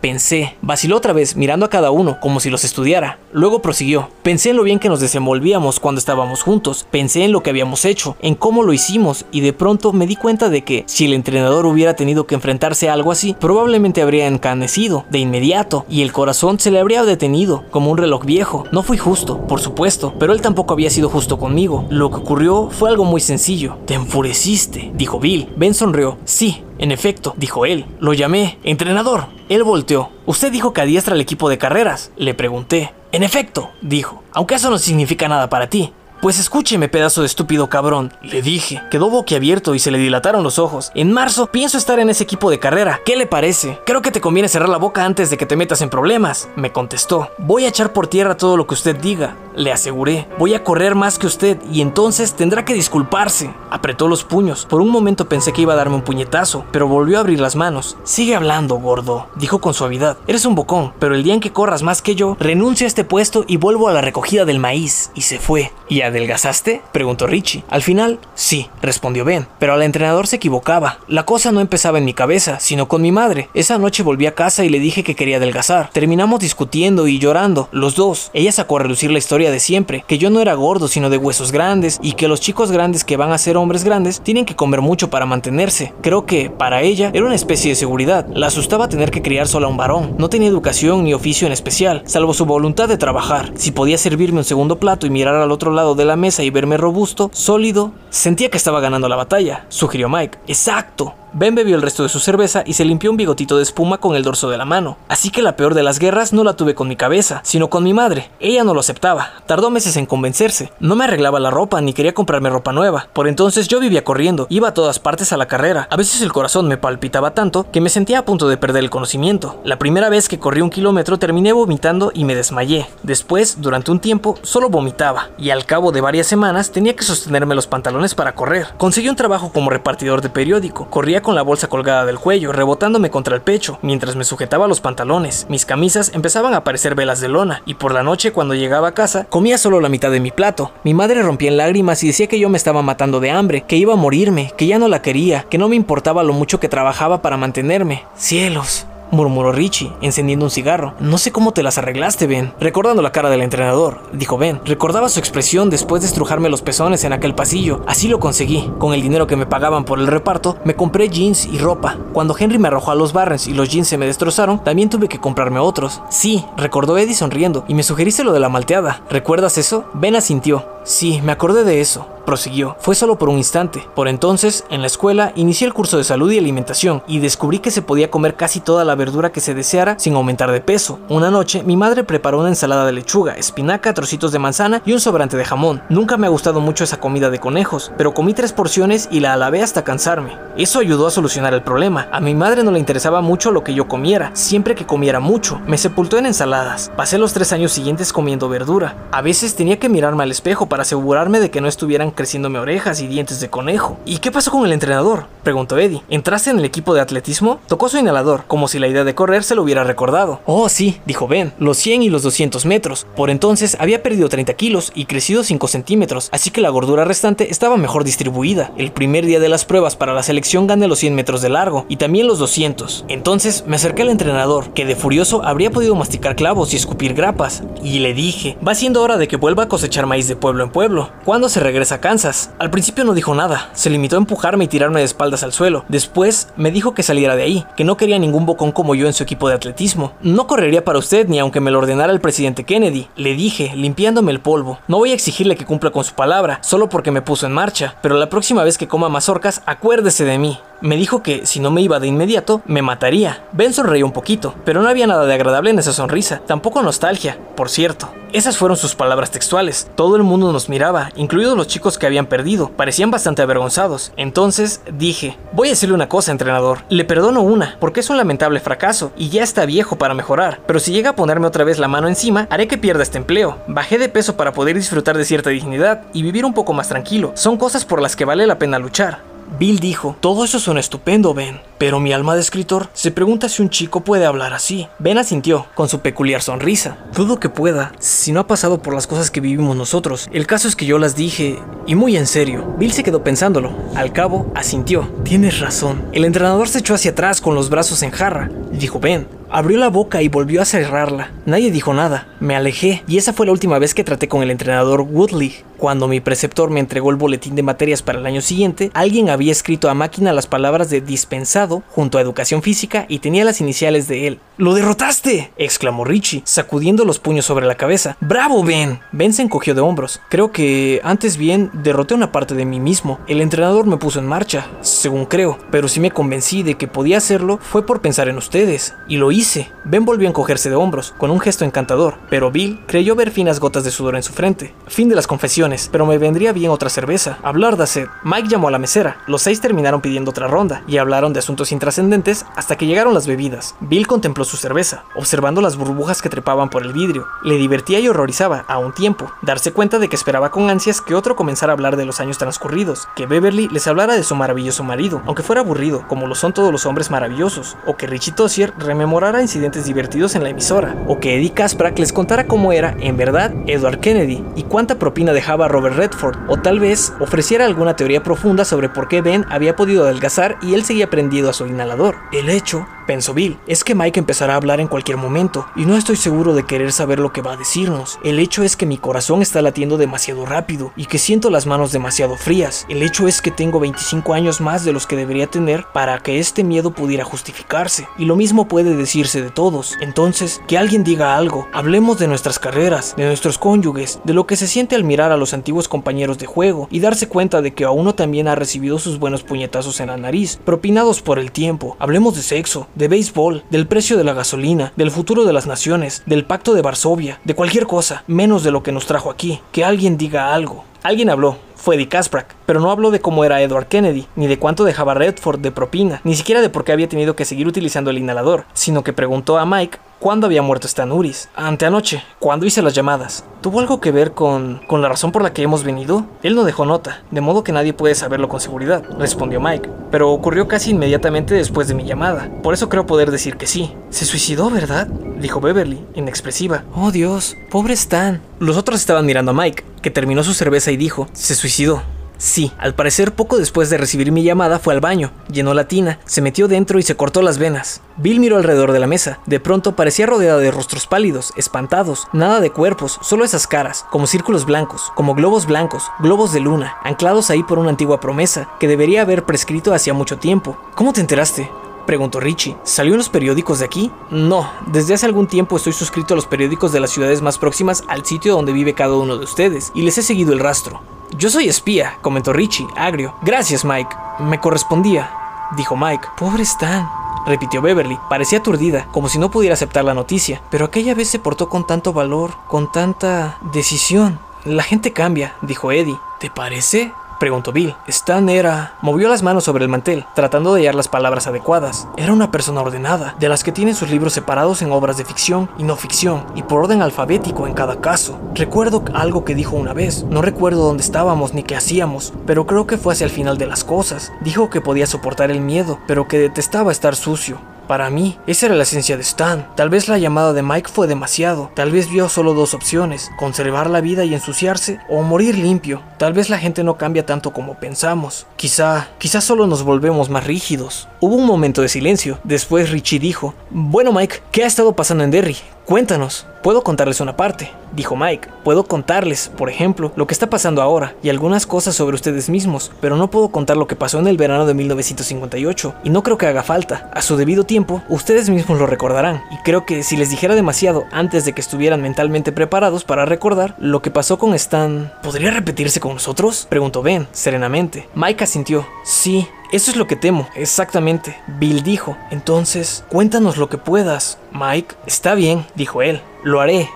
Pensé, 0.00 0.56
vaciló 0.62 0.96
otra 0.96 1.12
vez 1.12 1.34
mirando 1.34 1.66
a 1.66 1.70
cada 1.70 1.90
uno 1.90 2.20
como 2.20 2.38
si 2.38 2.50
los 2.50 2.64
estudiara. 2.64 3.18
Luego 3.32 3.62
prosiguió. 3.62 4.08
Pensé 4.22 4.50
en 4.50 4.56
lo 4.56 4.62
bien 4.62 4.78
que 4.78 4.88
nos 4.88 5.00
desenvolvíamos 5.00 5.80
cuando 5.80 5.98
estábamos 5.98 6.42
juntos. 6.42 6.86
Pensé 6.90 7.24
en 7.24 7.32
lo 7.32 7.42
que 7.42 7.50
habíamos 7.50 7.84
hecho, 7.84 8.16
en 8.20 8.34
cómo 8.34 8.62
lo 8.62 8.72
hicimos 8.72 9.24
y 9.32 9.40
de 9.40 9.52
pronto 9.52 9.92
me 9.92 10.06
di 10.06 10.16
cuenta 10.16 10.48
de 10.48 10.62
que 10.62 10.84
si 10.86 11.06
el 11.06 11.14
entrenador 11.14 11.66
hubiera 11.66 11.94
tenido 11.94 12.26
que 12.26 12.36
enfrentarse 12.36 12.88
a 12.88 12.92
algo 12.92 13.10
así, 13.10 13.34
probablemente 13.38 14.02
habría 14.02 14.28
encanecido 14.28 15.04
de 15.10 15.18
inmediato 15.18 15.84
y 15.88 16.02
el 16.02 16.12
corazón 16.12 16.60
se 16.60 16.70
le 16.70 16.78
habría 16.78 17.02
detenido 17.04 17.64
como 17.70 17.90
un 17.90 17.98
reloj 17.98 18.24
viejo. 18.24 18.64
No 18.70 18.82
fui 18.82 18.98
justo, 18.98 19.46
por 19.46 19.60
supuesto, 19.60 20.14
pero 20.18 20.32
él 20.32 20.40
tampoco 20.40 20.74
había 20.74 20.90
sido 20.90 21.08
justo 21.08 21.38
conmigo. 21.38 21.86
Lo 21.90 22.10
que 22.10 22.16
ocurrió 22.16 22.70
fue 22.70 22.90
algo 22.90 23.04
muy 23.04 23.20
sencillo. 23.20 23.76
Te 23.84 23.94
enfureciste, 23.94 24.92
dijo 24.94 25.18
Bill. 25.18 25.48
Ben 25.56 25.74
sonrió. 25.74 26.18
Sí, 26.24 26.62
en 26.78 26.92
efecto, 26.92 27.34
dijo 27.36 27.66
él. 27.66 27.86
Lo 27.98 28.14
llamé. 28.14 28.58
Entrenador. 28.62 29.26
Él 29.48 29.64
volteó. 29.64 30.10
Usted 30.26 30.52
dijo 30.52 30.72
que 30.72 30.80
adiestra 30.80 31.14
al 31.14 31.20
equipo 31.20 31.48
de 31.48 31.58
carreras. 31.58 32.12
Le 32.16 32.34
pregunté. 32.34 32.92
En 33.10 33.22
efecto, 33.22 33.70
dijo. 33.82 34.22
Aunque 34.32 34.54
eso 34.54 34.70
no 34.70 34.78
significa 34.78 35.28
nada 35.28 35.48
para 35.48 35.68
ti. 35.68 35.92
Pues 36.20 36.40
escúcheme, 36.40 36.88
pedazo 36.88 37.20
de 37.20 37.28
estúpido 37.28 37.68
cabrón, 37.68 38.12
le 38.22 38.42
dije. 38.42 38.82
Quedó 38.90 39.08
boquiabierto 39.08 39.76
y 39.76 39.78
se 39.78 39.92
le 39.92 39.98
dilataron 39.98 40.42
los 40.42 40.58
ojos. 40.58 40.90
En 40.96 41.12
marzo 41.12 41.46
pienso 41.46 41.78
estar 41.78 42.00
en 42.00 42.10
ese 42.10 42.24
equipo 42.24 42.50
de 42.50 42.58
carrera. 42.58 43.00
¿Qué 43.04 43.14
le 43.14 43.26
parece? 43.26 43.78
Creo 43.86 44.02
que 44.02 44.10
te 44.10 44.20
conviene 44.20 44.48
cerrar 44.48 44.68
la 44.68 44.78
boca 44.78 45.04
antes 45.04 45.30
de 45.30 45.38
que 45.38 45.46
te 45.46 45.54
metas 45.54 45.80
en 45.80 45.90
problemas, 45.90 46.48
me 46.56 46.72
contestó. 46.72 47.30
Voy 47.38 47.66
a 47.66 47.68
echar 47.68 47.92
por 47.92 48.08
tierra 48.08 48.36
todo 48.36 48.56
lo 48.56 48.66
que 48.66 48.74
usted 48.74 48.96
diga, 48.96 49.36
le 49.54 49.70
aseguré. 49.70 50.26
Voy 50.40 50.54
a 50.54 50.64
correr 50.64 50.96
más 50.96 51.20
que 51.20 51.28
usted 51.28 51.56
y 51.70 51.82
entonces 51.82 52.32
tendrá 52.32 52.64
que 52.64 52.74
disculparse. 52.74 53.54
Apretó 53.70 54.08
los 54.08 54.24
puños. 54.24 54.66
Por 54.66 54.80
un 54.80 54.90
momento 54.90 55.28
pensé 55.28 55.52
que 55.52 55.62
iba 55.62 55.74
a 55.74 55.76
darme 55.76 55.94
un 55.94 56.02
puñetazo, 56.02 56.64
pero 56.72 56.88
volvió 56.88 57.18
a 57.18 57.20
abrir 57.20 57.38
las 57.38 57.54
manos. 57.54 57.96
Sigue 58.02 58.34
hablando, 58.34 58.74
gordo, 58.74 59.28
dijo 59.36 59.60
con 59.60 59.72
suavidad. 59.72 60.18
Eres 60.26 60.46
un 60.46 60.56
bocón, 60.56 60.94
pero 60.98 61.14
el 61.14 61.22
día 61.22 61.34
en 61.34 61.40
que 61.40 61.52
corras 61.52 61.84
más 61.84 62.02
que 62.02 62.16
yo, 62.16 62.36
renuncio 62.40 62.86
a 62.86 62.88
este 62.88 63.04
puesto 63.04 63.44
y 63.46 63.56
vuelvo 63.56 63.88
a 63.88 63.92
la 63.92 64.00
recogida 64.00 64.44
del 64.44 64.58
maíz. 64.58 65.12
Y 65.14 65.20
se 65.20 65.38
fue. 65.38 65.70
Y 65.88 66.07
adelgazaste? 66.08 66.82
preguntó 66.92 67.26
Richie. 67.26 67.64
Al 67.70 67.82
final, 67.82 68.18
sí, 68.34 68.68
respondió 68.82 69.24
Ben, 69.24 69.46
pero 69.58 69.74
al 69.74 69.82
entrenador 69.82 70.26
se 70.26 70.36
equivocaba. 70.36 70.98
La 71.08 71.24
cosa 71.24 71.52
no 71.52 71.60
empezaba 71.60 71.98
en 71.98 72.04
mi 72.04 72.14
cabeza, 72.14 72.58
sino 72.60 72.88
con 72.88 73.02
mi 73.02 73.12
madre. 73.12 73.48
Esa 73.54 73.78
noche 73.78 74.02
volví 74.02 74.26
a 74.26 74.34
casa 74.34 74.64
y 74.64 74.68
le 74.68 74.80
dije 74.80 75.04
que 75.04 75.14
quería 75.14 75.36
adelgazar. 75.36 75.90
Terminamos 75.92 76.40
discutiendo 76.40 77.08
y 77.08 77.18
llorando, 77.18 77.68
los 77.72 77.94
dos. 77.94 78.30
Ella 78.32 78.52
sacó 78.52 78.76
a 78.76 78.82
relucir 78.82 79.10
la 79.10 79.18
historia 79.18 79.50
de 79.50 79.60
siempre, 79.60 80.04
que 80.06 80.18
yo 80.18 80.30
no 80.30 80.40
era 80.40 80.54
gordo, 80.54 80.88
sino 80.88 81.10
de 81.10 81.16
huesos 81.16 81.52
grandes, 81.52 81.98
y 82.02 82.12
que 82.12 82.28
los 82.28 82.40
chicos 82.40 82.72
grandes 82.72 83.04
que 83.04 83.16
van 83.16 83.32
a 83.32 83.38
ser 83.38 83.56
hombres 83.56 83.84
grandes 83.84 84.20
tienen 84.20 84.44
que 84.44 84.56
comer 84.56 84.80
mucho 84.80 85.10
para 85.10 85.26
mantenerse. 85.26 85.92
Creo 86.02 86.26
que, 86.26 86.50
para 86.50 86.82
ella, 86.82 87.10
era 87.14 87.26
una 87.26 87.34
especie 87.34 87.70
de 87.70 87.76
seguridad. 87.76 88.26
La 88.32 88.48
asustaba 88.48 88.88
tener 88.88 89.10
que 89.10 89.22
criar 89.22 89.48
sola 89.48 89.66
a 89.66 89.70
un 89.70 89.76
varón. 89.76 90.14
No 90.18 90.28
tenía 90.28 90.48
educación 90.48 91.04
ni 91.04 91.14
oficio 91.14 91.46
en 91.46 91.52
especial, 91.52 92.02
salvo 92.06 92.34
su 92.34 92.46
voluntad 92.46 92.88
de 92.88 92.98
trabajar. 92.98 93.52
Si 93.54 93.70
podía 93.70 93.98
servirme 93.98 94.38
un 94.38 94.44
segundo 94.44 94.78
plato 94.78 95.06
y 95.06 95.10
mirar 95.10 95.34
al 95.34 95.52
otro 95.52 95.72
lado 95.72 95.94
de 95.98 96.06
la 96.06 96.16
mesa 96.16 96.42
y 96.42 96.50
verme 96.50 96.78
robusto, 96.78 97.30
sólido, 97.34 97.92
sentía 98.08 98.48
que 98.50 98.56
estaba 98.56 98.80
ganando 98.80 99.08
la 99.08 99.16
batalla, 99.16 99.66
sugirió 99.68 100.08
Mike. 100.08 100.38
Exacto. 100.46 101.14
Ben 101.32 101.54
bebió 101.54 101.76
el 101.76 101.82
resto 101.82 102.02
de 102.02 102.08
su 102.08 102.18
cerveza 102.20 102.62
y 102.66 102.72
se 102.72 102.84
limpió 102.84 103.10
un 103.10 103.16
bigotito 103.16 103.56
de 103.56 103.62
espuma 103.62 103.98
con 103.98 104.16
el 104.16 104.22
dorso 104.22 104.50
de 104.50 104.58
la 104.58 104.64
mano. 104.64 104.96
Así 105.08 105.30
que 105.30 105.42
la 105.42 105.56
peor 105.56 105.74
de 105.74 105.82
las 105.82 105.98
guerras 105.98 106.32
no 106.32 106.44
la 106.44 106.54
tuve 106.54 106.74
con 106.74 106.88
mi 106.88 106.96
cabeza, 106.96 107.40
sino 107.44 107.68
con 107.68 107.84
mi 107.84 107.92
madre. 107.92 108.30
Ella 108.40 108.64
no 108.64 108.74
lo 108.74 108.80
aceptaba. 108.80 109.30
Tardó 109.46 109.70
meses 109.70 109.96
en 109.96 110.06
convencerse. 110.06 110.72
No 110.80 110.96
me 110.96 111.04
arreglaba 111.04 111.40
la 111.40 111.50
ropa 111.50 111.80
ni 111.80 111.92
quería 111.92 112.14
comprarme 112.14 112.50
ropa 112.50 112.72
nueva. 112.72 113.08
Por 113.12 113.28
entonces 113.28 113.68
yo 113.68 113.80
vivía 113.80 114.04
corriendo, 114.04 114.46
iba 114.50 114.68
a 114.68 114.74
todas 114.74 114.98
partes 114.98 115.32
a 115.32 115.36
la 115.36 115.46
carrera. 115.46 115.86
A 115.90 115.96
veces 115.96 116.22
el 116.22 116.32
corazón 116.32 116.68
me 116.68 116.78
palpitaba 116.78 117.34
tanto 117.34 117.70
que 117.70 117.80
me 117.80 117.90
sentía 117.90 118.20
a 118.20 118.24
punto 118.24 118.48
de 118.48 118.56
perder 118.56 118.84
el 118.84 118.90
conocimiento. 118.90 119.60
La 119.64 119.78
primera 119.78 120.08
vez 120.08 120.28
que 120.28 120.38
corrí 120.38 120.60
un 120.60 120.70
kilómetro 120.70 121.18
terminé 121.18 121.52
vomitando 121.52 122.10
y 122.14 122.24
me 122.24 122.34
desmayé. 122.34 122.86
Después, 123.02 123.60
durante 123.60 123.90
un 123.90 124.00
tiempo, 124.00 124.36
solo 124.42 124.70
vomitaba. 124.70 125.28
Y 125.38 125.50
al 125.50 125.66
cabo 125.66 125.92
de 125.92 126.00
varias 126.00 126.26
semanas 126.26 126.70
tenía 126.72 126.96
que 126.96 127.04
sostenerme 127.04 127.54
los 127.54 127.66
pantalones 127.66 128.14
para 128.14 128.34
correr. 128.34 128.68
Conseguí 128.78 129.08
un 129.08 129.16
trabajo 129.16 129.52
como 129.52 129.70
repartidor 129.70 130.22
de 130.22 130.30
periódico. 130.30 130.88
Corría 130.90 131.17
con 131.22 131.34
la 131.34 131.42
bolsa 131.42 131.68
colgada 131.68 132.04
del 132.04 132.18
cuello, 132.18 132.52
rebotándome 132.52 133.10
contra 133.10 133.34
el 133.34 133.42
pecho, 133.42 133.78
mientras 133.82 134.16
me 134.16 134.24
sujetaba 134.24 134.68
los 134.68 134.80
pantalones. 134.80 135.46
Mis 135.48 135.66
camisas 135.66 136.12
empezaban 136.14 136.54
a 136.54 136.64
parecer 136.64 136.94
velas 136.94 137.20
de 137.20 137.28
lona, 137.28 137.62
y 137.66 137.74
por 137.74 137.92
la 137.92 138.02
noche 138.02 138.32
cuando 138.32 138.54
llegaba 138.54 138.88
a 138.88 138.94
casa, 138.94 139.24
comía 139.28 139.58
solo 139.58 139.80
la 139.80 139.88
mitad 139.88 140.10
de 140.10 140.20
mi 140.20 140.30
plato. 140.30 140.72
Mi 140.84 140.94
madre 140.94 141.22
rompía 141.22 141.50
en 141.50 141.56
lágrimas 141.56 142.02
y 142.02 142.08
decía 142.08 142.26
que 142.26 142.38
yo 142.38 142.48
me 142.48 142.56
estaba 142.58 142.82
matando 142.82 143.20
de 143.20 143.30
hambre, 143.30 143.62
que 143.62 143.76
iba 143.76 143.94
a 143.94 143.96
morirme, 143.96 144.52
que 144.56 144.66
ya 144.66 144.78
no 144.78 144.88
la 144.88 145.02
quería, 145.02 145.44
que 145.48 145.58
no 145.58 145.68
me 145.68 145.76
importaba 145.76 146.22
lo 146.22 146.32
mucho 146.32 146.60
que 146.60 146.68
trabajaba 146.68 147.22
para 147.22 147.36
mantenerme. 147.36 148.04
Cielos 148.14 148.86
murmuró 149.10 149.52
Richie, 149.52 149.92
encendiendo 150.00 150.44
un 150.44 150.50
cigarro. 150.50 150.94
No 151.00 151.18
sé 151.18 151.32
cómo 151.32 151.52
te 151.52 151.62
las 151.62 151.78
arreglaste, 151.78 152.26
Ben. 152.26 152.52
Recordando 152.60 153.02
la 153.02 153.12
cara 153.12 153.30
del 153.30 153.42
entrenador, 153.42 154.00
dijo 154.12 154.38
Ben. 154.38 154.60
Recordaba 154.64 155.08
su 155.08 155.18
expresión 155.18 155.70
después 155.70 156.02
de 156.02 156.08
estrujarme 156.08 156.48
los 156.48 156.62
pezones 156.62 157.04
en 157.04 157.12
aquel 157.12 157.34
pasillo. 157.34 157.82
Así 157.86 158.08
lo 158.08 158.20
conseguí. 158.20 158.70
Con 158.78 158.94
el 158.94 159.02
dinero 159.02 159.26
que 159.26 159.36
me 159.36 159.46
pagaban 159.46 159.84
por 159.84 159.98
el 159.98 160.06
reparto, 160.06 160.56
me 160.64 160.76
compré 160.76 161.08
jeans 161.08 161.46
y 161.46 161.58
ropa. 161.58 161.96
Cuando 162.12 162.36
Henry 162.38 162.58
me 162.58 162.68
arrojó 162.68 162.90
a 162.90 162.94
los 162.94 163.12
Barrens 163.12 163.46
y 163.46 163.54
los 163.54 163.68
jeans 163.68 163.88
se 163.88 163.98
me 163.98 164.06
destrozaron, 164.06 164.62
también 164.62 164.88
tuve 164.90 165.08
que 165.08 165.20
comprarme 165.20 165.58
otros. 165.58 166.02
Sí, 166.10 166.44
recordó 166.56 166.98
Eddie 166.98 167.14
sonriendo, 167.14 167.64
y 167.68 167.74
me 167.74 167.82
sugeriste 167.82 168.24
lo 168.24 168.32
de 168.32 168.40
la 168.40 168.48
malteada. 168.48 169.02
¿Recuerdas 169.10 169.58
eso? 169.58 169.84
Ben 169.94 170.16
asintió. 170.16 170.77
Sí, 170.88 171.20
me 171.20 171.32
acordé 171.32 171.64
de 171.64 171.82
eso 171.82 172.06
prosiguió. 172.28 172.76
Fue 172.78 172.94
solo 172.94 173.16
por 173.16 173.30
un 173.30 173.38
instante. 173.38 173.88
Por 173.94 174.06
entonces, 174.06 174.66
en 174.68 174.82
la 174.82 174.86
escuela, 174.86 175.32
inicié 175.34 175.66
el 175.66 175.72
curso 175.72 175.96
de 175.96 176.04
salud 176.04 176.30
y 176.30 176.36
alimentación 176.36 177.02
y 177.06 177.20
descubrí 177.20 177.58
que 177.58 177.70
se 177.70 177.80
podía 177.80 178.10
comer 178.10 178.34
casi 178.34 178.60
toda 178.60 178.84
la 178.84 178.94
verdura 178.94 179.32
que 179.32 179.40
se 179.40 179.54
deseara 179.54 179.98
sin 179.98 180.14
aumentar 180.14 180.52
de 180.52 180.60
peso. 180.60 180.98
Una 181.08 181.30
noche, 181.30 181.62
mi 181.62 181.74
madre 181.74 182.04
preparó 182.04 182.40
una 182.40 182.50
ensalada 182.50 182.84
de 182.84 182.92
lechuga, 182.92 183.32
espinaca, 183.32 183.94
trocitos 183.94 184.30
de 184.30 184.40
manzana 184.40 184.82
y 184.84 184.92
un 184.92 185.00
sobrante 185.00 185.38
de 185.38 185.46
jamón. 185.46 185.82
Nunca 185.88 186.18
me 186.18 186.26
ha 186.26 186.30
gustado 186.30 186.60
mucho 186.60 186.84
esa 186.84 187.00
comida 187.00 187.30
de 187.30 187.38
conejos, 187.38 187.92
pero 187.96 188.12
comí 188.12 188.34
tres 188.34 188.52
porciones 188.52 189.08
y 189.10 189.20
la 189.20 189.32
alabé 189.32 189.62
hasta 189.62 189.82
cansarme. 189.82 190.36
Eso 190.58 190.80
ayudó 190.80 191.06
a 191.06 191.10
solucionar 191.10 191.54
el 191.54 191.62
problema. 191.62 192.08
A 192.12 192.20
mi 192.20 192.34
madre 192.34 192.62
no 192.62 192.72
le 192.72 192.78
interesaba 192.78 193.22
mucho 193.22 193.52
lo 193.52 193.64
que 193.64 193.72
yo 193.72 193.88
comiera, 193.88 194.32
siempre 194.34 194.74
que 194.74 194.84
comiera 194.84 195.18
mucho. 195.18 195.62
Me 195.66 195.78
sepultó 195.78 196.18
en 196.18 196.26
ensaladas. 196.26 196.92
Pasé 196.94 197.16
los 197.16 197.32
tres 197.32 197.54
años 197.54 197.72
siguientes 197.72 198.12
comiendo 198.12 198.50
verdura. 198.50 198.96
A 199.12 199.22
veces 199.22 199.54
tenía 199.54 199.78
que 199.78 199.88
mirarme 199.88 200.24
al 200.24 200.30
espejo 200.30 200.66
para 200.66 200.77
asegurarme 200.80 201.40
de 201.40 201.50
que 201.50 201.60
no 201.60 201.68
estuvieran 201.68 202.10
creciéndome 202.10 202.58
orejas 202.58 203.00
y 203.00 203.06
dientes 203.06 203.40
de 203.40 203.50
conejo. 203.50 203.98
¿Y 204.04 204.18
qué 204.18 204.30
pasó 204.30 204.50
con 204.50 204.64
el 204.64 204.72
entrenador? 204.72 205.26
preguntó 205.42 205.78
Eddie. 205.78 206.02
¿Entraste 206.10 206.50
en 206.50 206.58
el 206.58 206.64
equipo 206.64 206.94
de 206.94 207.00
atletismo? 207.00 207.60
Tocó 207.68 207.88
su 207.88 207.98
inhalador, 207.98 208.44
como 208.46 208.68
si 208.68 208.78
la 208.78 208.88
idea 208.88 209.04
de 209.04 209.14
correr 209.14 209.44
se 209.44 209.54
lo 209.54 209.62
hubiera 209.62 209.84
recordado. 209.84 210.40
Oh, 210.44 210.68
sí, 210.68 211.00
dijo 211.06 211.26
Ben, 211.26 211.52
los 211.58 211.78
100 211.78 212.02
y 212.02 212.10
los 212.10 212.22
200 212.22 212.66
metros. 212.66 213.06
Por 213.16 213.30
entonces 213.30 213.76
había 213.80 214.02
perdido 214.02 214.28
30 214.28 214.52
kilos 214.54 214.92
y 214.94 215.06
crecido 215.06 215.44
5 215.44 215.68
centímetros, 215.68 216.28
así 216.32 216.50
que 216.50 216.60
la 216.60 216.68
gordura 216.68 217.04
restante 217.04 217.50
estaba 217.50 217.76
mejor 217.76 218.04
distribuida. 218.04 218.72
El 218.76 218.92
primer 218.92 219.24
día 219.24 219.40
de 219.40 219.48
las 219.48 219.64
pruebas 219.64 219.96
para 219.96 220.12
la 220.12 220.22
selección 220.22 220.66
gané 220.66 220.86
los 220.86 220.98
100 220.98 221.14
metros 221.14 221.42
de 221.42 221.48
largo 221.48 221.86
y 221.88 221.96
también 221.96 222.26
los 222.26 222.38
200. 222.38 223.06
Entonces 223.08 223.64
me 223.66 223.76
acerqué 223.76 224.02
al 224.02 224.10
entrenador, 224.10 224.72
que 224.74 224.84
de 224.84 224.96
furioso 224.96 225.42
habría 225.44 225.70
podido 225.70 225.94
masticar 225.94 226.36
clavos 226.36 226.72
y 226.72 226.76
escupir 226.76 227.14
grapas, 227.14 227.62
y 227.82 228.00
le 228.00 228.14
dije, 228.14 228.56
va 228.66 228.74
siendo 228.74 229.02
hora 229.02 229.16
de 229.16 229.28
que 229.28 229.36
vuelva 229.36 229.64
a 229.64 229.68
cosechar 229.68 230.06
maíz 230.06 230.28
de 230.28 230.36
pueblo 230.36 230.64
buen 230.68 230.72
pueblo. 230.72 231.10
¿Cuándo 231.24 231.48
se 231.48 231.60
regresa 231.60 231.96
a 231.96 232.00
Kansas? 232.00 232.50
Al 232.58 232.70
principio 232.70 233.04
no 233.04 233.14
dijo 233.14 233.34
nada, 233.34 233.70
se 233.72 233.90
limitó 233.90 234.16
a 234.16 234.18
empujarme 234.18 234.64
y 234.64 234.68
tirarme 234.68 235.00
de 235.00 235.06
espaldas 235.06 235.42
al 235.42 235.52
suelo. 235.52 235.84
Después 235.88 236.48
me 236.56 236.70
dijo 236.70 236.94
que 236.94 237.02
saliera 237.02 237.36
de 237.36 237.42
ahí, 237.42 237.66
que 237.76 237.84
no 237.84 237.96
quería 237.96 238.18
ningún 238.18 238.46
bocón 238.46 238.72
como 238.72 238.94
yo 238.94 239.06
en 239.06 239.12
su 239.12 239.22
equipo 239.22 239.48
de 239.48 239.54
atletismo. 239.54 240.12
No 240.22 240.46
correría 240.46 240.84
para 240.84 240.98
usted 240.98 241.28
ni 241.28 241.38
aunque 241.38 241.60
me 241.60 241.70
lo 241.70 241.78
ordenara 241.78 242.12
el 242.12 242.20
presidente 242.20 242.64
Kennedy, 242.64 243.08
le 243.16 243.34
dije, 243.34 243.72
limpiándome 243.74 244.32
el 244.32 244.40
polvo. 244.40 244.78
No 244.88 244.98
voy 244.98 245.10
a 245.10 245.14
exigirle 245.14 245.56
que 245.56 245.64
cumpla 245.64 245.90
con 245.90 246.04
su 246.04 246.14
palabra, 246.14 246.58
solo 246.62 246.88
porque 246.88 247.10
me 247.10 247.22
puso 247.22 247.46
en 247.46 247.52
marcha, 247.52 247.96
pero 248.02 248.16
la 248.16 248.28
próxima 248.28 248.64
vez 248.64 248.78
que 248.78 248.88
coma 248.88 249.08
mazorcas, 249.08 249.62
acuérdese 249.66 250.24
de 250.24 250.38
mí. 250.38 250.58
Me 250.80 250.96
dijo 250.96 251.24
que 251.24 251.44
si 251.44 251.58
no 251.58 251.72
me 251.72 251.82
iba 251.82 251.98
de 251.98 252.06
inmediato, 252.06 252.62
me 252.64 252.82
mataría. 252.82 253.42
Ben 253.50 253.72
sonreía 253.72 254.04
un 254.04 254.12
poquito, 254.12 254.54
pero 254.64 254.80
no 254.80 254.88
había 254.88 255.08
nada 255.08 255.26
de 255.26 255.34
agradable 255.34 255.70
en 255.70 255.78
esa 255.80 255.92
sonrisa, 255.92 256.40
tampoco 256.46 256.82
nostalgia, 256.82 257.36
por 257.56 257.68
cierto. 257.68 258.10
Esas 258.32 258.58
fueron 258.58 258.76
sus 258.76 258.94
palabras 258.94 259.32
textuales. 259.32 259.90
Todo 259.96 260.14
el 260.14 260.22
mundo 260.22 260.52
nos 260.52 260.68
miraba, 260.68 261.10
incluidos 261.16 261.56
los 261.56 261.66
chicos 261.66 261.98
que 261.98 262.06
habían 262.06 262.26
perdido. 262.26 262.70
Parecían 262.70 263.10
bastante 263.10 263.42
avergonzados. 263.42 264.12
Entonces 264.16 264.82
dije, 264.92 265.36
voy 265.52 265.68
a 265.68 265.70
decirle 265.70 265.96
una 265.96 266.08
cosa, 266.08 266.30
entrenador. 266.30 266.80
Le 266.90 267.04
perdono 267.04 267.40
una, 267.40 267.76
porque 267.80 268.00
es 268.00 268.10
un 268.10 268.18
lamentable 268.18 268.60
fracaso 268.60 269.10
y 269.16 269.30
ya 269.30 269.42
está 269.42 269.64
viejo 269.64 269.96
para 269.96 270.14
mejorar. 270.14 270.60
Pero 270.66 270.78
si 270.78 270.92
llega 270.92 271.10
a 271.10 271.16
ponerme 271.16 271.48
otra 271.48 271.64
vez 271.64 271.78
la 271.78 271.88
mano 271.88 272.06
encima, 272.06 272.46
haré 272.50 272.68
que 272.68 272.78
pierda 272.78 273.02
este 273.02 273.18
empleo. 273.18 273.56
Bajé 273.66 273.98
de 273.98 274.10
peso 274.10 274.36
para 274.36 274.52
poder 274.52 274.76
disfrutar 274.76 275.16
de 275.16 275.24
cierta 275.24 275.50
dignidad 275.50 276.02
y 276.12 276.22
vivir 276.22 276.44
un 276.44 276.54
poco 276.54 276.72
más 276.72 276.88
tranquilo. 276.88 277.32
Son 277.34 277.56
cosas 277.56 277.84
por 277.84 278.00
las 278.00 278.14
que 278.14 278.26
vale 278.26 278.46
la 278.46 278.58
pena 278.58 278.78
luchar. 278.78 279.37
Bill 279.58 279.78
dijo, 279.78 280.16
todo 280.20 280.44
eso 280.44 280.58
suena 280.58 280.80
estupendo, 280.80 281.34
Ben, 281.34 281.60
pero 281.78 282.00
mi 282.00 282.12
alma 282.12 282.34
de 282.34 282.40
escritor 282.40 282.88
se 282.92 283.10
pregunta 283.10 283.48
si 283.48 283.62
un 283.62 283.70
chico 283.70 284.00
puede 284.00 284.26
hablar 284.26 284.52
así. 284.52 284.88
Ben 284.98 285.18
asintió, 285.18 285.66
con 285.74 285.88
su 285.88 286.00
peculiar 286.00 286.42
sonrisa. 286.42 286.98
Dudo 287.14 287.40
que 287.40 287.48
pueda, 287.48 287.92
si 287.98 288.32
no 288.32 288.40
ha 288.40 288.46
pasado 288.46 288.82
por 288.82 288.94
las 288.94 289.06
cosas 289.06 289.30
que 289.30 289.40
vivimos 289.40 289.76
nosotros. 289.76 290.28
El 290.32 290.46
caso 290.46 290.68
es 290.68 290.76
que 290.76 290.86
yo 290.86 290.98
las 290.98 291.16
dije, 291.16 291.58
y 291.86 291.94
muy 291.94 292.16
en 292.16 292.26
serio. 292.26 292.74
Bill 292.78 292.92
se 292.92 293.02
quedó 293.02 293.24
pensándolo. 293.24 293.72
Al 293.94 294.12
cabo, 294.12 294.52
asintió. 294.54 295.08
Tienes 295.24 295.60
razón. 295.60 296.02
El 296.12 296.24
entrenador 296.24 296.68
se 296.68 296.80
echó 296.80 296.94
hacia 296.94 297.12
atrás 297.12 297.40
con 297.40 297.54
los 297.54 297.70
brazos 297.70 298.02
en 298.02 298.10
jarra. 298.10 298.50
Dijo 298.70 299.00
Ben, 299.00 299.26
Abrió 299.50 299.78
la 299.78 299.88
boca 299.88 300.20
y 300.20 300.28
volvió 300.28 300.60
a 300.60 300.66
cerrarla. 300.66 301.30
Nadie 301.46 301.70
dijo 301.70 301.94
nada. 301.94 302.28
Me 302.38 302.54
alejé 302.54 303.02
y 303.08 303.16
esa 303.16 303.32
fue 303.32 303.46
la 303.46 303.52
última 303.52 303.78
vez 303.78 303.94
que 303.94 304.04
traté 304.04 304.28
con 304.28 304.42
el 304.42 304.50
entrenador 304.50 305.00
Woodley. 305.00 305.64
Cuando 305.78 306.08
mi 306.08 306.20
preceptor 306.20 306.70
me 306.70 306.80
entregó 306.80 307.10
el 307.10 307.16
boletín 307.16 307.54
de 307.54 307.62
materias 307.62 308.02
para 308.02 308.18
el 308.18 308.26
año 308.26 308.40
siguiente, 308.40 308.90
alguien 308.94 309.30
había 309.30 309.52
escrito 309.52 309.88
a 309.88 309.94
máquina 309.94 310.32
las 310.32 310.48
palabras 310.48 310.90
de 310.90 311.00
dispensado 311.00 311.84
junto 311.88 312.18
a 312.18 312.20
educación 312.20 312.62
física 312.62 313.06
y 313.08 313.20
tenía 313.20 313.44
las 313.44 313.60
iniciales 313.60 314.08
de 314.08 314.26
él. 314.26 314.40
¡Lo 314.56 314.74
derrotaste! 314.74 315.52
exclamó 315.56 316.04
Richie, 316.04 316.42
sacudiendo 316.44 317.04
los 317.04 317.20
puños 317.20 317.46
sobre 317.46 317.64
la 317.64 317.76
cabeza. 317.76 318.16
¡Bravo, 318.20 318.64
Ben! 318.64 318.98
Ben 319.12 319.32
se 319.32 319.42
encogió 319.42 319.72
de 319.72 319.80
hombros. 319.80 320.20
Creo 320.28 320.50
que, 320.50 321.00
antes 321.04 321.36
bien, 321.36 321.70
derroté 321.72 322.14
una 322.14 322.32
parte 322.32 322.56
de 322.56 322.64
mí 322.64 322.80
mismo. 322.80 323.20
El 323.28 323.40
entrenador 323.40 323.86
me 323.86 323.98
puso 323.98 324.18
en 324.18 324.26
marcha, 324.26 324.66
según 324.80 325.26
creo, 325.26 325.58
pero 325.70 325.86
si 325.86 326.00
me 326.00 326.10
convencí 326.10 326.64
de 326.64 326.74
que 326.74 326.88
podía 326.88 327.18
hacerlo 327.18 327.60
fue 327.62 327.86
por 327.86 328.00
pensar 328.00 328.28
en 328.28 328.36
ustedes, 328.36 328.96
y 329.06 329.16
lo 329.18 329.30
hice. 329.30 329.70
Ben 329.84 330.04
volvió 330.04 330.26
a 330.26 330.30
encogerse 330.30 330.70
de 330.70 330.76
hombros, 330.76 331.14
con 331.18 331.30
un 331.30 331.38
gesto 331.38 331.64
encantador, 331.64 332.18
pero 332.28 332.50
Bill 332.50 332.80
creyó 332.88 333.14
ver 333.14 333.30
finas 333.30 333.60
gotas 333.60 333.84
de 333.84 333.92
sudor 333.92 334.16
en 334.16 334.24
su 334.24 334.32
frente. 334.32 334.74
Fin 334.88 335.08
de 335.08 335.14
las 335.14 335.28
confesiones, 335.28 335.67
pero 335.90 336.06
me 336.06 336.18
vendría 336.18 336.52
bien 336.52 336.70
otra 336.70 336.88
cerveza. 336.88 337.38
Hablar 337.42 337.76
de 337.76 337.86
sed. 337.86 338.06
Mike 338.24 338.48
llamó 338.48 338.68
a 338.68 338.70
la 338.70 338.78
mesera. 338.78 339.18
Los 339.26 339.42
seis 339.42 339.60
terminaron 339.60 340.00
pidiendo 340.00 340.30
otra 340.30 340.48
ronda, 340.48 340.82
y 340.86 340.98
hablaron 340.98 341.32
de 341.32 341.40
asuntos 341.40 341.72
intrascendentes 341.72 342.46
hasta 342.56 342.76
que 342.76 342.86
llegaron 342.86 343.14
las 343.14 343.26
bebidas. 343.26 343.74
Bill 343.80 344.06
contempló 344.06 344.44
su 344.44 344.56
cerveza, 344.56 345.04
observando 345.14 345.60
las 345.60 345.76
burbujas 345.76 346.22
que 346.22 346.28
trepaban 346.28 346.70
por 346.70 346.82
el 346.82 346.92
vidrio. 346.92 347.26
Le 347.42 347.56
divertía 347.56 348.00
y 348.00 348.08
horrorizaba, 348.08 348.64
a 348.68 348.78
un 348.78 348.94
tiempo, 348.94 349.30
darse 349.42 349.72
cuenta 349.72 349.98
de 349.98 350.08
que 350.08 350.16
esperaba 350.16 350.50
con 350.50 350.70
ansias 350.70 351.00
que 351.00 351.14
otro 351.14 351.36
comenzara 351.36 351.72
a 351.72 351.74
hablar 351.74 351.96
de 351.96 352.04
los 352.04 352.20
años 352.20 352.38
transcurridos, 352.38 353.08
que 353.14 353.26
Beverly 353.26 353.68
les 353.68 353.86
hablara 353.86 354.14
de 354.14 354.22
su 354.22 354.34
maravilloso 354.34 354.84
marido, 354.84 355.22
aunque 355.26 355.42
fuera 355.42 355.60
aburrido, 355.60 356.06
como 356.08 356.26
lo 356.26 356.34
son 356.34 356.52
todos 356.52 356.72
los 356.72 356.86
hombres 356.86 357.10
maravillosos, 357.10 357.76
o 357.86 357.96
que 357.96 358.06
Richie 358.06 358.32
Tossier 358.32 358.72
rememorara 358.78 359.42
incidentes 359.42 359.84
divertidos 359.84 360.34
en 360.34 360.42
la 360.42 360.50
emisora, 360.50 360.96
o 361.06 361.18
que 361.18 361.36
Eddie 361.36 361.52
Kasprak 361.52 361.98
les 361.98 362.12
contara 362.12 362.46
cómo 362.46 362.72
era, 362.72 362.96
en 363.00 363.16
verdad, 363.16 363.52
Edward 363.66 364.00
Kennedy, 364.00 364.44
y 364.56 364.62
cuánta 364.64 364.98
propina 364.98 365.32
dejaba 365.32 365.57
Robert 365.66 365.96
Redford, 365.96 366.38
o 366.46 366.58
tal 366.58 366.78
vez 366.78 367.12
ofreciera 367.18 367.64
alguna 367.64 367.96
teoría 367.96 368.22
profunda 368.22 368.64
sobre 368.64 368.88
por 368.88 369.08
qué 369.08 369.22
Ben 369.22 369.46
había 369.48 369.74
podido 369.74 370.04
adelgazar 370.04 370.58
y 370.62 370.74
él 370.74 370.84
seguía 370.84 371.10
prendido 371.10 371.50
a 371.50 371.52
su 371.52 371.66
inhalador. 371.66 372.18
El 372.30 372.48
hecho 372.50 372.86
pensó 373.08 373.32
Bill, 373.32 373.58
es 373.66 373.84
que 373.84 373.94
Mike 373.94 374.20
empezará 374.20 374.52
a 374.52 374.56
hablar 374.56 374.80
en 374.80 374.86
cualquier 374.86 375.16
momento, 375.16 375.66
y 375.74 375.86
no 375.86 375.96
estoy 375.96 376.16
seguro 376.16 376.52
de 376.52 376.66
querer 376.66 376.92
saber 376.92 377.18
lo 377.18 377.32
que 377.32 377.40
va 377.40 377.54
a 377.54 377.56
decirnos. 377.56 378.18
El 378.22 378.38
hecho 378.38 378.62
es 378.62 378.76
que 378.76 378.84
mi 378.84 378.98
corazón 378.98 379.40
está 379.40 379.62
latiendo 379.62 379.96
demasiado 379.96 380.44
rápido 380.44 380.92
y 380.94 381.06
que 381.06 381.16
siento 381.16 381.48
las 381.48 381.64
manos 381.64 381.90
demasiado 381.90 382.36
frías. 382.36 382.84
El 382.90 383.02
hecho 383.02 383.26
es 383.26 383.40
que 383.40 383.50
tengo 383.50 383.80
25 383.80 384.34
años 384.34 384.60
más 384.60 384.84
de 384.84 384.92
los 384.92 385.06
que 385.06 385.16
debería 385.16 385.46
tener 385.46 385.86
para 385.94 386.18
que 386.18 386.38
este 386.38 386.64
miedo 386.64 386.90
pudiera 386.90 387.24
justificarse. 387.24 388.06
Y 388.18 388.26
lo 388.26 388.36
mismo 388.36 388.68
puede 388.68 388.94
decirse 388.94 389.40
de 389.40 389.50
todos. 389.50 389.96
Entonces, 390.02 390.60
que 390.68 390.76
alguien 390.76 391.02
diga 391.02 391.34
algo. 391.36 391.66
Hablemos 391.72 392.18
de 392.18 392.28
nuestras 392.28 392.58
carreras, 392.58 393.14
de 393.16 393.24
nuestros 393.24 393.56
cónyuges, 393.56 394.20
de 394.24 394.34
lo 394.34 394.46
que 394.46 394.56
se 394.56 394.66
siente 394.66 394.96
al 394.96 395.04
mirar 395.04 395.32
a 395.32 395.38
los 395.38 395.54
antiguos 395.54 395.88
compañeros 395.88 396.36
de 396.36 396.44
juego 396.46 396.88
y 396.90 397.00
darse 397.00 397.28
cuenta 397.28 397.62
de 397.62 397.72
que 397.72 397.84
a 397.84 397.90
uno 397.90 398.14
también 398.14 398.48
ha 398.48 398.54
recibido 398.54 398.98
sus 398.98 399.18
buenos 399.18 399.44
puñetazos 399.44 400.00
en 400.00 400.08
la 400.08 400.18
nariz, 400.18 400.58
propinados 400.62 401.22
por 401.22 401.38
el 401.38 401.52
tiempo. 401.52 401.96
Hablemos 401.98 402.36
de 402.36 402.42
sexo, 402.42 402.86
de 402.98 403.08
béisbol, 403.08 403.62
del 403.70 403.86
precio 403.86 404.18
de 404.18 404.24
la 404.24 404.34
gasolina, 404.34 404.92
del 404.96 405.12
futuro 405.12 405.44
de 405.44 405.52
las 405.52 405.66
naciones, 405.66 406.22
del 406.26 406.44
pacto 406.44 406.74
de 406.74 406.82
Varsovia, 406.82 407.40
de 407.44 407.54
cualquier 407.54 407.86
cosa, 407.86 408.24
menos 408.26 408.64
de 408.64 408.72
lo 408.72 408.82
que 408.82 408.92
nos 408.92 409.06
trajo 409.06 409.30
aquí. 409.30 409.60
Que 409.72 409.84
alguien 409.84 410.18
diga 410.18 410.52
algo. 410.52 410.84
Alguien 411.04 411.30
habló, 411.30 411.56
fue 411.78 411.94
Eddie 411.94 412.08
Kasprak, 412.08 412.54
pero 412.66 412.80
no 412.80 412.90
habló 412.90 413.10
de 413.10 413.20
cómo 413.20 413.44
era 413.44 413.62
Edward 413.62 413.86
Kennedy, 413.86 414.26
ni 414.36 414.46
de 414.48 414.58
cuánto 414.58 414.84
dejaba 414.84 415.14
Redford 415.14 415.60
de 415.60 415.70
propina, 415.70 416.20
ni 416.24 416.34
siquiera 416.34 416.60
de 416.60 416.68
por 416.68 416.84
qué 416.84 416.92
había 416.92 417.08
tenido 417.08 417.36
que 417.36 417.44
seguir 417.44 417.68
utilizando 417.68 418.10
el 418.10 418.18
inhalador, 418.18 418.64
sino 418.74 419.04
que 419.04 419.12
preguntó 419.12 419.58
a 419.58 419.64
Mike 419.64 419.98
cuándo 420.18 420.46
había 420.46 420.62
muerto 420.62 420.86
Stan 420.86 421.10
Uris. 421.12 421.48
Anteanoche, 421.54 422.22
cuando 422.40 422.66
hice 422.66 422.82
las 422.82 422.94
llamadas. 422.94 423.44
¿Tuvo 423.60 423.80
algo 423.80 424.00
que 424.00 424.10
ver 424.10 424.32
con, 424.32 424.80
con 424.86 425.02
la 425.02 425.08
razón 425.08 425.32
por 425.32 425.42
la 425.42 425.52
que 425.52 425.62
hemos 425.62 425.84
venido? 425.84 426.26
Él 426.42 426.54
no 426.54 426.64
dejó 426.64 426.84
nota, 426.84 427.22
de 427.30 427.40
modo 427.40 427.64
que 427.64 427.72
nadie 427.72 427.92
puede 427.92 428.14
saberlo 428.14 428.48
con 428.48 428.60
seguridad, 428.60 429.04
respondió 429.18 429.60
Mike. 429.60 429.88
Pero 430.10 430.30
ocurrió 430.30 430.68
casi 430.68 430.90
inmediatamente 430.90 431.54
después 431.54 431.88
de 431.88 431.94
mi 431.94 432.04
llamada. 432.04 432.50
Por 432.62 432.74
eso 432.74 432.88
creo 432.88 433.06
poder 433.06 433.30
decir 433.30 433.56
que 433.56 433.66
sí. 433.66 433.94
Se 434.10 434.24
suicidó, 434.24 434.70
¿verdad? 434.70 435.06
Dijo 435.06 435.60
Beverly, 435.60 436.04
inexpresiva. 436.14 436.84
Oh 436.94 437.10
Dios, 437.10 437.56
pobre 437.70 437.94
Stan. 437.94 438.40
Los 438.58 438.76
otros 438.76 439.00
estaban 439.00 439.26
mirando 439.26 439.52
a 439.52 439.54
Mike, 439.54 439.84
que 440.02 440.10
terminó 440.10 440.42
su 440.44 440.54
cerveza 440.54 440.90
y 440.90 440.96
dijo, 440.96 441.28
se 441.32 441.54
suicidó. 441.54 442.02
Sí, 442.38 442.70
al 442.78 442.94
parecer 442.94 443.32
poco 443.34 443.58
después 443.58 443.90
de 443.90 443.98
recibir 443.98 444.30
mi 444.30 444.44
llamada 444.44 444.78
fue 444.78 444.94
al 444.94 445.00
baño, 445.00 445.32
llenó 445.50 445.74
la 445.74 445.88
tina, 445.88 446.20
se 446.24 446.40
metió 446.40 446.68
dentro 446.68 447.00
y 447.00 447.02
se 447.02 447.16
cortó 447.16 447.42
las 447.42 447.58
venas. 447.58 448.00
Bill 448.16 448.38
miró 448.38 448.56
alrededor 448.56 448.92
de 448.92 449.00
la 449.00 449.08
mesa. 449.08 449.40
De 449.46 449.58
pronto 449.58 449.96
parecía 449.96 450.26
rodeada 450.26 450.58
de 450.58 450.70
rostros 450.70 451.08
pálidos, 451.08 451.52
espantados, 451.56 452.28
nada 452.32 452.60
de 452.60 452.70
cuerpos, 452.70 453.18
solo 453.22 453.44
esas 453.44 453.66
caras, 453.66 454.06
como 454.12 454.28
círculos 454.28 454.66
blancos, 454.66 455.10
como 455.16 455.34
globos 455.34 455.66
blancos, 455.66 456.04
globos 456.20 456.52
de 456.52 456.60
luna, 456.60 456.96
anclados 457.02 457.50
ahí 457.50 457.64
por 457.64 457.80
una 457.80 457.90
antigua 457.90 458.20
promesa 458.20 458.68
que 458.78 458.86
debería 458.86 459.22
haber 459.22 459.44
prescrito 459.44 459.92
hacía 459.92 460.14
mucho 460.14 460.38
tiempo. 460.38 460.78
¿Cómo 460.94 461.12
te 461.12 461.20
enteraste? 461.20 461.68
Preguntó 462.08 462.40
Richie. 462.40 462.74
¿Salió 462.84 463.12
en 463.12 463.18
los 463.18 463.28
periódicos 463.28 463.80
de 463.80 463.84
aquí? 463.84 464.10
No, 464.30 464.66
desde 464.86 465.12
hace 465.12 465.26
algún 465.26 465.46
tiempo 465.46 465.76
estoy 465.76 465.92
suscrito 465.92 466.32
a 466.32 466.36
los 466.36 466.46
periódicos 466.46 466.90
de 466.90 467.00
las 467.00 467.10
ciudades 467.10 467.42
más 467.42 467.58
próximas 467.58 468.02
al 468.08 468.24
sitio 468.24 468.54
donde 468.54 468.72
vive 468.72 468.94
cada 468.94 469.14
uno 469.14 469.36
de 469.36 469.44
ustedes, 469.44 469.92
y 469.94 470.00
les 470.00 470.16
he 470.16 470.22
seguido 470.22 470.54
el 470.54 470.58
rastro. 470.58 471.02
Yo 471.36 471.50
soy 471.50 471.68
espía, 471.68 472.16
comentó 472.22 472.54
Richie, 472.54 472.88
agrio. 472.96 473.34
Gracias, 473.42 473.84
Mike. 473.84 474.16
Me 474.38 474.58
correspondía, 474.58 475.30
dijo 475.76 475.98
Mike. 475.98 476.26
Pobre 476.38 476.62
Stan, 476.62 477.06
repitió 477.44 477.82
Beverly. 477.82 478.18
Parecía 478.30 478.60
aturdida, 478.60 479.06
como 479.12 479.28
si 479.28 479.38
no 479.38 479.50
pudiera 479.50 479.74
aceptar 479.74 480.06
la 480.06 480.14
noticia, 480.14 480.62
pero 480.70 480.86
aquella 480.86 481.14
vez 481.14 481.28
se 481.28 481.38
portó 481.38 481.68
con 481.68 481.86
tanto 481.86 482.14
valor, 482.14 482.52
con 482.68 482.90
tanta 482.90 483.58
decisión. 483.70 484.38
La 484.64 484.82
gente 484.82 485.12
cambia, 485.12 485.56
dijo 485.60 485.92
Eddie. 485.92 486.18
¿Te 486.40 486.48
parece? 486.48 487.12
Preguntó 487.38 487.72
Bill. 487.72 487.94
Stan 488.08 488.48
era... 488.48 488.94
Movió 489.00 489.28
las 489.28 489.42
manos 489.42 489.64
sobre 489.64 489.84
el 489.84 489.90
mantel, 489.90 490.26
tratando 490.34 490.74
de 490.74 490.80
hallar 490.80 490.94
las 490.96 491.08
palabras 491.08 491.46
adecuadas. 491.46 492.08
Era 492.16 492.32
una 492.32 492.50
persona 492.50 492.80
ordenada, 492.80 493.36
de 493.38 493.48
las 493.48 493.62
que 493.62 493.70
tienen 493.70 493.94
sus 493.94 494.10
libros 494.10 494.32
separados 494.32 494.82
en 494.82 494.90
obras 494.90 495.16
de 495.16 495.24
ficción 495.24 495.70
y 495.78 495.84
no 495.84 495.94
ficción, 495.96 496.44
y 496.56 496.62
por 496.64 496.80
orden 496.84 497.00
alfabético 497.00 497.66
en 497.66 497.74
cada 497.74 498.00
caso. 498.00 498.38
Recuerdo 498.54 499.04
algo 499.14 499.44
que 499.44 499.54
dijo 499.54 499.76
una 499.76 499.92
vez. 499.92 500.24
No 500.24 500.42
recuerdo 500.42 500.84
dónde 500.84 501.04
estábamos 501.04 501.54
ni 501.54 501.62
qué 501.62 501.76
hacíamos, 501.76 502.32
pero 502.46 502.66
creo 502.66 502.86
que 502.86 502.98
fue 502.98 503.12
hacia 503.12 503.24
el 503.24 503.30
final 503.30 503.56
de 503.56 503.66
las 503.66 503.84
cosas. 503.84 504.32
Dijo 504.40 504.68
que 504.68 504.80
podía 504.80 505.06
soportar 505.06 505.50
el 505.50 505.60
miedo, 505.60 505.98
pero 506.06 506.26
que 506.26 506.38
detestaba 506.38 506.90
estar 506.90 507.14
sucio. 507.14 507.58
Para 507.88 508.10
mí, 508.10 508.38
esa 508.46 508.66
era 508.66 508.74
la 508.74 508.82
esencia 508.82 509.16
de 509.16 509.22
Stan. 509.22 509.66
Tal 509.74 509.88
vez 509.88 510.08
la 510.08 510.18
llamada 510.18 510.52
de 510.52 510.62
Mike 510.62 510.90
fue 510.92 511.06
demasiado. 511.06 511.70
Tal 511.74 511.90
vez 511.90 512.10
vio 512.10 512.28
solo 512.28 512.52
dos 512.52 512.74
opciones, 512.74 513.30
conservar 513.38 513.88
la 513.88 514.02
vida 514.02 514.26
y 514.26 514.34
ensuciarse 514.34 515.00
o 515.08 515.22
morir 515.22 515.56
limpio. 515.56 516.02
Tal 516.18 516.34
vez 516.34 516.50
la 516.50 516.58
gente 516.58 516.84
no 516.84 516.98
cambia 516.98 517.24
tanto 517.24 517.54
como 517.54 517.80
pensamos. 517.80 518.46
Quizá, 518.56 519.08
quizá 519.16 519.40
solo 519.40 519.66
nos 519.66 519.84
volvemos 519.84 520.28
más 520.28 520.46
rígidos. 520.46 521.08
Hubo 521.20 521.36
un 521.36 521.46
momento 521.46 521.80
de 521.80 521.88
silencio. 521.88 522.38
Después 522.44 522.90
Richie 522.90 523.18
dijo, 523.18 523.54
bueno 523.70 524.12
Mike, 524.12 524.42
¿qué 524.52 524.64
ha 524.64 524.66
estado 524.66 524.92
pasando 524.92 525.24
en 525.24 525.30
Derry? 525.30 525.56
Cuéntanos. 525.88 526.44
Puedo 526.62 526.82
contarles 526.82 527.22
una 527.22 527.34
parte, 527.34 527.70
dijo 527.92 528.14
Mike. 528.14 528.50
Puedo 528.62 528.84
contarles, 528.84 529.50
por 529.56 529.70
ejemplo, 529.70 530.12
lo 530.16 530.26
que 530.26 530.34
está 530.34 530.50
pasando 530.50 530.82
ahora 530.82 531.14
y 531.22 531.30
algunas 531.30 531.66
cosas 531.66 531.94
sobre 531.94 532.14
ustedes 532.14 532.50
mismos, 532.50 532.92
pero 533.00 533.16
no 533.16 533.30
puedo 533.30 533.48
contar 533.48 533.78
lo 533.78 533.86
que 533.86 533.96
pasó 533.96 534.18
en 534.18 534.26
el 534.26 534.36
verano 534.36 534.66
de 534.66 534.74
1958, 534.74 535.94
y 536.04 536.10
no 536.10 536.22
creo 536.22 536.36
que 536.36 536.46
haga 536.46 536.62
falta. 536.62 537.10
A 537.14 537.22
su 537.22 537.38
debido 537.38 537.64
tiempo, 537.64 538.02
ustedes 538.10 538.50
mismos 538.50 538.78
lo 538.78 538.84
recordarán, 538.86 539.42
y 539.50 539.56
creo 539.64 539.86
que 539.86 540.02
si 540.02 540.18
les 540.18 540.28
dijera 540.28 540.54
demasiado 540.54 541.04
antes 541.10 541.46
de 541.46 541.54
que 541.54 541.62
estuvieran 541.62 542.02
mentalmente 542.02 542.52
preparados 542.52 543.04
para 543.04 543.24
recordar 543.24 543.74
lo 543.78 544.02
que 544.02 544.10
pasó 544.10 544.38
con 544.38 544.52
Stan... 544.52 545.10
¿Podría 545.22 545.52
repetirse 545.52 546.00
con 546.00 546.12
nosotros? 546.12 546.66
Preguntó 546.68 547.00
Ben, 547.00 547.28
serenamente. 547.32 548.10
Mike 548.14 548.44
asintió. 548.44 548.86
Sí, 549.06 549.48
eso 549.70 549.90
es 549.90 549.96
lo 549.96 550.06
que 550.06 550.16
temo, 550.16 550.48
exactamente. 550.54 551.38
Bill 551.46 551.82
dijo. 551.82 552.16
Entonces, 552.30 553.04
cuéntanos 553.08 553.56
lo 553.58 553.68
que 553.68 553.76
puedas. 553.76 554.38
Mike, 554.52 554.94
está 555.06 555.34
bien, 555.34 555.66
dijo 555.74 556.00
él. 556.00 556.22
Lo 556.42 556.60
haré. 556.60 556.88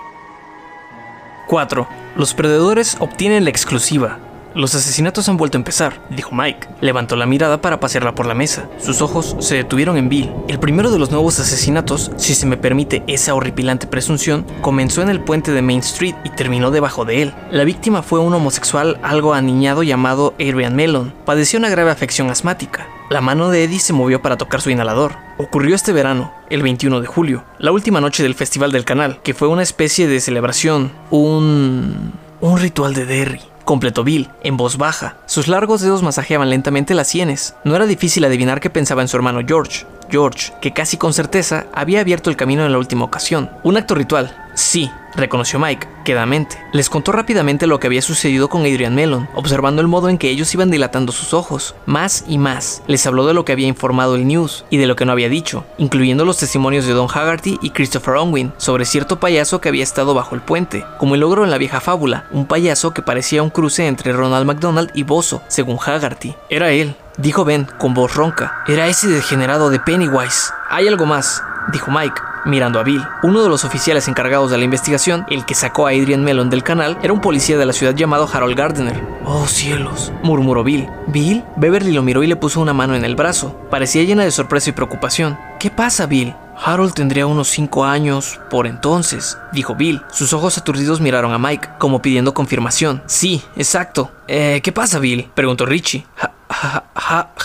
4. 1.47 1.87
Los 2.15 2.33
perdedores 2.33 2.97
obtienen 2.99 3.43
la 3.43 3.51
exclusiva. 3.51 4.17
Los 4.55 4.75
asesinatos 4.75 5.27
han 5.29 5.37
vuelto 5.37 5.57
a 5.57 5.61
empezar, 5.61 5.99
dijo 6.11 6.35
Mike. 6.35 6.67
Levantó 6.79 7.15
la 7.15 7.25
mirada 7.25 7.59
para 7.59 7.79
pasearla 7.79 8.13
por 8.13 8.27
la 8.27 8.35
mesa. 8.35 8.69
Sus 8.79 9.01
ojos 9.01 9.35
se 9.39 9.55
detuvieron 9.55 9.97
en 9.97 10.09
Bill. 10.09 10.31
El 10.47 10.59
primero 10.59 10.91
de 10.91 10.99
los 10.99 11.09
nuevos 11.09 11.39
asesinatos, 11.39 12.11
si 12.17 12.35
se 12.35 12.45
me 12.45 12.55
permite 12.55 13.01
esa 13.07 13.33
horripilante 13.33 13.87
presunción, 13.87 14.45
comenzó 14.61 15.01
en 15.01 15.09
el 15.09 15.21
puente 15.21 15.53
de 15.53 15.63
Main 15.63 15.79
Street 15.79 16.13
y 16.23 16.29
terminó 16.29 16.69
debajo 16.69 17.03
de 17.03 17.23
él. 17.23 17.33
La 17.49 17.63
víctima 17.63 18.03
fue 18.03 18.19
un 18.19 18.31
homosexual 18.31 18.99
algo 19.01 19.33
aniñado 19.33 19.81
llamado 19.81 20.35
Adrian 20.35 20.75
Mellon. 20.75 21.15
Padeció 21.25 21.57
una 21.57 21.69
grave 21.69 21.89
afección 21.89 22.29
asmática. 22.29 22.87
La 23.09 23.21
mano 23.21 23.49
de 23.49 23.63
Eddie 23.63 23.79
se 23.79 23.93
movió 23.93 24.21
para 24.21 24.37
tocar 24.37 24.61
su 24.61 24.69
inhalador. 24.69 25.13
Ocurrió 25.39 25.73
este 25.73 25.93
verano, 25.93 26.31
el 26.51 26.61
21 26.61 27.01
de 27.01 27.07
julio, 27.07 27.43
la 27.57 27.71
última 27.71 28.01
noche 28.01 28.21
del 28.21 28.35
Festival 28.35 28.71
del 28.71 28.85
Canal, 28.85 29.19
que 29.23 29.33
fue 29.33 29.47
una 29.47 29.63
especie 29.63 30.07
de 30.07 30.21
celebración, 30.21 30.91
un... 31.09 32.13
un 32.39 32.59
ritual 32.59 32.93
de 32.93 33.07
Derry 33.07 33.52
completó 33.63 34.03
Bill, 34.03 34.29
en 34.43 34.57
voz 34.57 34.77
baja. 34.77 35.15
Sus 35.25 35.47
largos 35.47 35.81
dedos 35.81 36.03
masajeaban 36.03 36.49
lentamente 36.49 36.93
las 36.93 37.07
sienes. 37.07 37.55
No 37.63 37.75
era 37.75 37.85
difícil 37.85 38.25
adivinar 38.25 38.59
que 38.59 38.69
pensaba 38.69 39.01
en 39.01 39.07
su 39.07 39.17
hermano 39.17 39.41
George. 39.45 39.85
George, 40.13 40.53
que 40.61 40.73
casi 40.73 40.97
con 40.97 41.11
certeza 41.11 41.65
había 41.73 42.01
abierto 42.01 42.29
el 42.29 42.35
camino 42.35 42.63
en 42.63 42.71
la 42.71 42.77
última 42.77 43.03
ocasión. 43.03 43.49
Un 43.63 43.77
acto 43.77 43.95
ritual, 43.95 44.31
sí, 44.53 44.91
reconoció 45.15 45.57
Mike, 45.57 45.87
quedamente. 46.05 46.57
Les 46.71 46.87
contó 46.87 47.11
rápidamente 47.11 47.65
lo 47.65 47.79
que 47.79 47.87
había 47.87 48.03
sucedido 48.03 48.47
con 48.47 48.61
Adrian 48.61 48.93
Mellon, 48.93 49.27
observando 49.33 49.81
el 49.81 49.87
modo 49.87 50.09
en 50.09 50.19
que 50.19 50.29
ellos 50.29 50.53
iban 50.53 50.69
dilatando 50.69 51.11
sus 51.11 51.33
ojos, 51.33 51.73
más 51.87 52.25
y 52.27 52.37
más. 52.37 52.83
Les 52.85 53.07
habló 53.07 53.25
de 53.25 53.33
lo 53.33 53.43
que 53.43 53.53
había 53.53 53.67
informado 53.67 54.13
el 54.13 54.27
news 54.27 54.65
y 54.69 54.77
de 54.77 54.85
lo 54.85 54.95
que 54.95 55.05
no 55.05 55.11
había 55.11 55.29
dicho, 55.29 55.65
incluyendo 55.79 56.25
los 56.25 56.37
testimonios 56.37 56.85
de 56.85 56.93
Don 56.93 57.07
Haggerty 57.11 57.57
y 57.63 57.71
Christopher 57.71 58.17
Unwin 58.17 58.53
sobre 58.57 58.85
cierto 58.85 59.19
payaso 59.19 59.61
que 59.61 59.69
había 59.69 59.83
estado 59.83 60.13
bajo 60.13 60.35
el 60.35 60.41
puente, 60.41 60.85
como 60.99 61.15
el 61.15 61.21
logro 61.21 61.43
en 61.43 61.49
la 61.49 61.57
vieja 61.57 61.81
fábula, 61.81 62.27
un 62.31 62.45
payaso 62.45 62.93
que 62.93 63.01
parecía 63.01 63.41
un 63.41 63.49
cruce 63.49 63.87
entre 63.87 64.13
Ronald 64.13 64.45
McDonald 64.45 64.91
y 64.93 65.01
Bozo, 65.01 65.41
según 65.47 65.79
Haggerty. 65.83 66.35
Era 66.49 66.71
él, 66.71 66.95
dijo 67.17 67.45
Ben 67.45 67.67
con 67.77 67.93
voz 67.93 68.15
ronca. 68.15 68.63
Era 68.67 68.87
ese 68.87 69.07
degenerado 69.07 69.69
de 69.69 69.79
Pennywise. 69.79 70.51
Hay 70.69 70.87
algo 70.87 71.05
más, 71.05 71.43
dijo 71.71 71.91
Mike, 71.91 72.21
mirando 72.45 72.79
a 72.79 72.83
Bill. 72.83 73.05
Uno 73.23 73.43
de 73.43 73.49
los 73.49 73.63
oficiales 73.63 74.07
encargados 74.07 74.51
de 74.51 74.57
la 74.57 74.63
investigación, 74.65 75.25
el 75.29 75.45
que 75.45 75.55
sacó 75.55 75.87
a 75.87 75.91
Adrian 75.91 76.23
Mellon 76.23 76.49
del 76.49 76.63
canal, 76.63 76.97
era 77.01 77.13
un 77.13 77.21
policía 77.21 77.57
de 77.57 77.65
la 77.65 77.73
ciudad 77.73 77.95
llamado 77.95 78.29
Harold 78.31 78.57
Gardner. 78.57 79.01
Oh 79.25 79.47
cielos, 79.47 80.11
murmuró 80.23 80.63
Bill. 80.63 80.87
¿Bill? 81.07 81.43
Beverly 81.55 81.91
lo 81.91 82.01
miró 82.03 82.23
y 82.23 82.27
le 82.27 82.35
puso 82.35 82.59
una 82.59 82.73
mano 82.73 82.95
en 82.95 83.05
el 83.05 83.15
brazo. 83.15 83.55
Parecía 83.69 84.03
llena 84.03 84.23
de 84.23 84.31
sorpresa 84.31 84.69
y 84.69 84.73
preocupación. 84.73 85.37
¿Qué 85.59 85.69
pasa, 85.69 86.05
Bill? 86.05 86.35
Harold 86.55 86.93
tendría 86.93 87.25
unos 87.25 87.47
5 87.49 87.83
años 87.85 88.39
por 88.49 88.67
entonces, 88.67 89.37
dijo 89.53 89.75
Bill. 89.75 90.01
Sus 90.11 90.33
ojos 90.33 90.57
aturdidos 90.57 91.01
miraron 91.01 91.33
a 91.33 91.39
Mike, 91.39 91.67
como 91.79 92.01
pidiendo 92.01 92.33
confirmación. 92.33 93.01
Sí, 93.07 93.41
exacto. 93.55 94.11
Eh, 94.27 94.61
¿Qué 94.63 94.71
pasa, 94.71 94.99
Bill? 94.99 95.29
preguntó 95.33 95.65
Richie. 95.65 96.05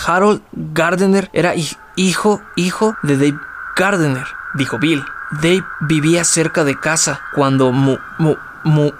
Harold 0.05 0.41
Gardner 0.53 1.29
era 1.33 1.53
hijo, 1.95 2.41
hijo 2.55 2.95
de 3.03 3.17
Dave 3.17 3.39
Gardner, 3.75 4.25
dijo 4.55 4.77
Bill. 4.79 5.03
Dave 5.41 5.63
vivía 5.81 6.23
cerca 6.23 6.63
de 6.63 6.79
casa 6.79 7.21
cuando 7.35 7.71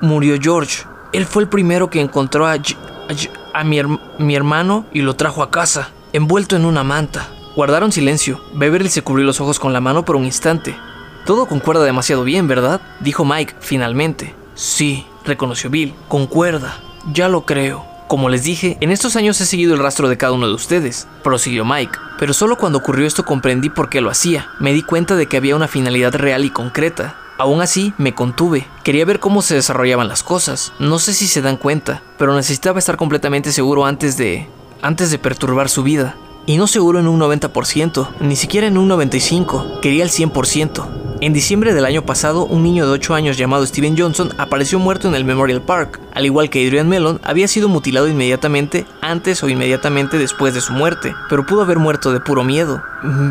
murió 0.01 0.37
George. 0.39 0.85
Él 1.11 1.25
fue 1.25 1.43
el 1.43 1.49
primero 1.49 1.89
que 1.89 2.01
encontró 2.01 2.47
a, 2.47 2.55
a 3.53 3.63
mi 3.63 4.35
hermano 4.35 4.85
y 4.91 5.01
lo 5.01 5.15
trajo 5.15 5.41
a 5.41 5.49
casa, 5.49 5.89
envuelto 6.13 6.55
en 6.55 6.65
una 6.65 6.83
manta. 6.83 7.27
Guardaron 7.55 7.91
silencio. 7.91 8.39
Beverly 8.53 8.89
se 8.89 9.01
cubrió 9.01 9.25
los 9.25 9.41
ojos 9.41 9.59
con 9.59 9.73
la 9.73 9.81
mano 9.81 10.05
por 10.05 10.15
un 10.15 10.25
instante. 10.25 10.75
Todo 11.25 11.47
concuerda 11.47 11.83
demasiado 11.83 12.23
bien, 12.23 12.47
¿verdad? 12.47 12.79
Dijo 13.01 13.25
Mike, 13.25 13.55
finalmente. 13.59 14.35
Sí, 14.53 15.05
reconoció 15.25 15.69
Bill. 15.69 15.93
Concuerda. 16.07 16.77
Ya 17.11 17.27
lo 17.27 17.45
creo. 17.45 17.88
Como 18.09 18.29
les 18.29 18.41
dije, 18.41 18.75
en 18.81 18.89
estos 18.89 19.15
años 19.15 19.39
he 19.39 19.45
seguido 19.45 19.75
el 19.75 19.83
rastro 19.83 20.09
de 20.09 20.17
cada 20.17 20.33
uno 20.33 20.47
de 20.47 20.55
ustedes, 20.55 21.07
prosiguió 21.23 21.63
Mike, 21.63 21.95
pero 22.17 22.33
solo 22.33 22.57
cuando 22.57 22.79
ocurrió 22.79 23.05
esto 23.05 23.23
comprendí 23.23 23.69
por 23.69 23.87
qué 23.87 24.01
lo 24.01 24.09
hacía. 24.09 24.49
Me 24.59 24.73
di 24.73 24.81
cuenta 24.81 25.15
de 25.15 25.27
que 25.27 25.37
había 25.37 25.55
una 25.55 25.67
finalidad 25.67 26.15
real 26.15 26.43
y 26.43 26.49
concreta. 26.49 27.15
Aún 27.37 27.61
así, 27.61 27.93
me 27.99 28.15
contuve. 28.15 28.65
Quería 28.83 29.05
ver 29.05 29.19
cómo 29.19 29.43
se 29.43 29.53
desarrollaban 29.53 30.07
las 30.07 30.23
cosas. 30.23 30.73
No 30.79 30.97
sé 30.97 31.13
si 31.13 31.27
se 31.27 31.43
dan 31.43 31.57
cuenta, 31.57 32.01
pero 32.17 32.33
necesitaba 32.33 32.79
estar 32.79 32.97
completamente 32.97 33.51
seguro 33.51 33.85
antes 33.85 34.17
de... 34.17 34.49
antes 34.81 35.11
de 35.11 35.19
perturbar 35.19 35.69
su 35.69 35.83
vida. 35.83 36.15
Y 36.49 36.57
no 36.57 36.65
seguro 36.65 36.99
en 36.99 37.07
un 37.07 37.19
90%, 37.19 38.07
ni 38.21 38.35
siquiera 38.35 38.65
en 38.65 38.79
un 38.79 38.89
95%, 38.89 39.81
quería 39.81 40.03
el 40.03 40.09
100%. 40.09 40.83
En 41.21 41.31
diciembre 41.31 41.75
del 41.75 41.85
año 41.85 42.01
pasado, 42.01 42.43
un 42.43 42.63
niño 42.63 42.87
de 42.87 42.93
8 42.93 43.13
años 43.13 43.37
llamado 43.37 43.63
Steven 43.67 43.95
Johnson 43.95 44.31
apareció 44.39 44.79
muerto 44.79 45.07
en 45.07 45.13
el 45.13 45.25
Memorial 45.25 45.61
Park. 45.61 45.99
Al 46.11 46.25
igual 46.25 46.49
que 46.49 46.65
Adrian 46.65 46.89
Mellon, 46.89 47.21
había 47.23 47.47
sido 47.47 47.69
mutilado 47.69 48.07
inmediatamente 48.07 48.87
antes 48.99 49.43
o 49.43 49.49
inmediatamente 49.49 50.17
después 50.17 50.55
de 50.55 50.61
su 50.61 50.73
muerte, 50.73 51.13
pero 51.29 51.45
pudo 51.45 51.61
haber 51.61 51.77
muerto 51.77 52.11
de 52.11 52.19
puro 52.19 52.43
miedo. 52.43 52.81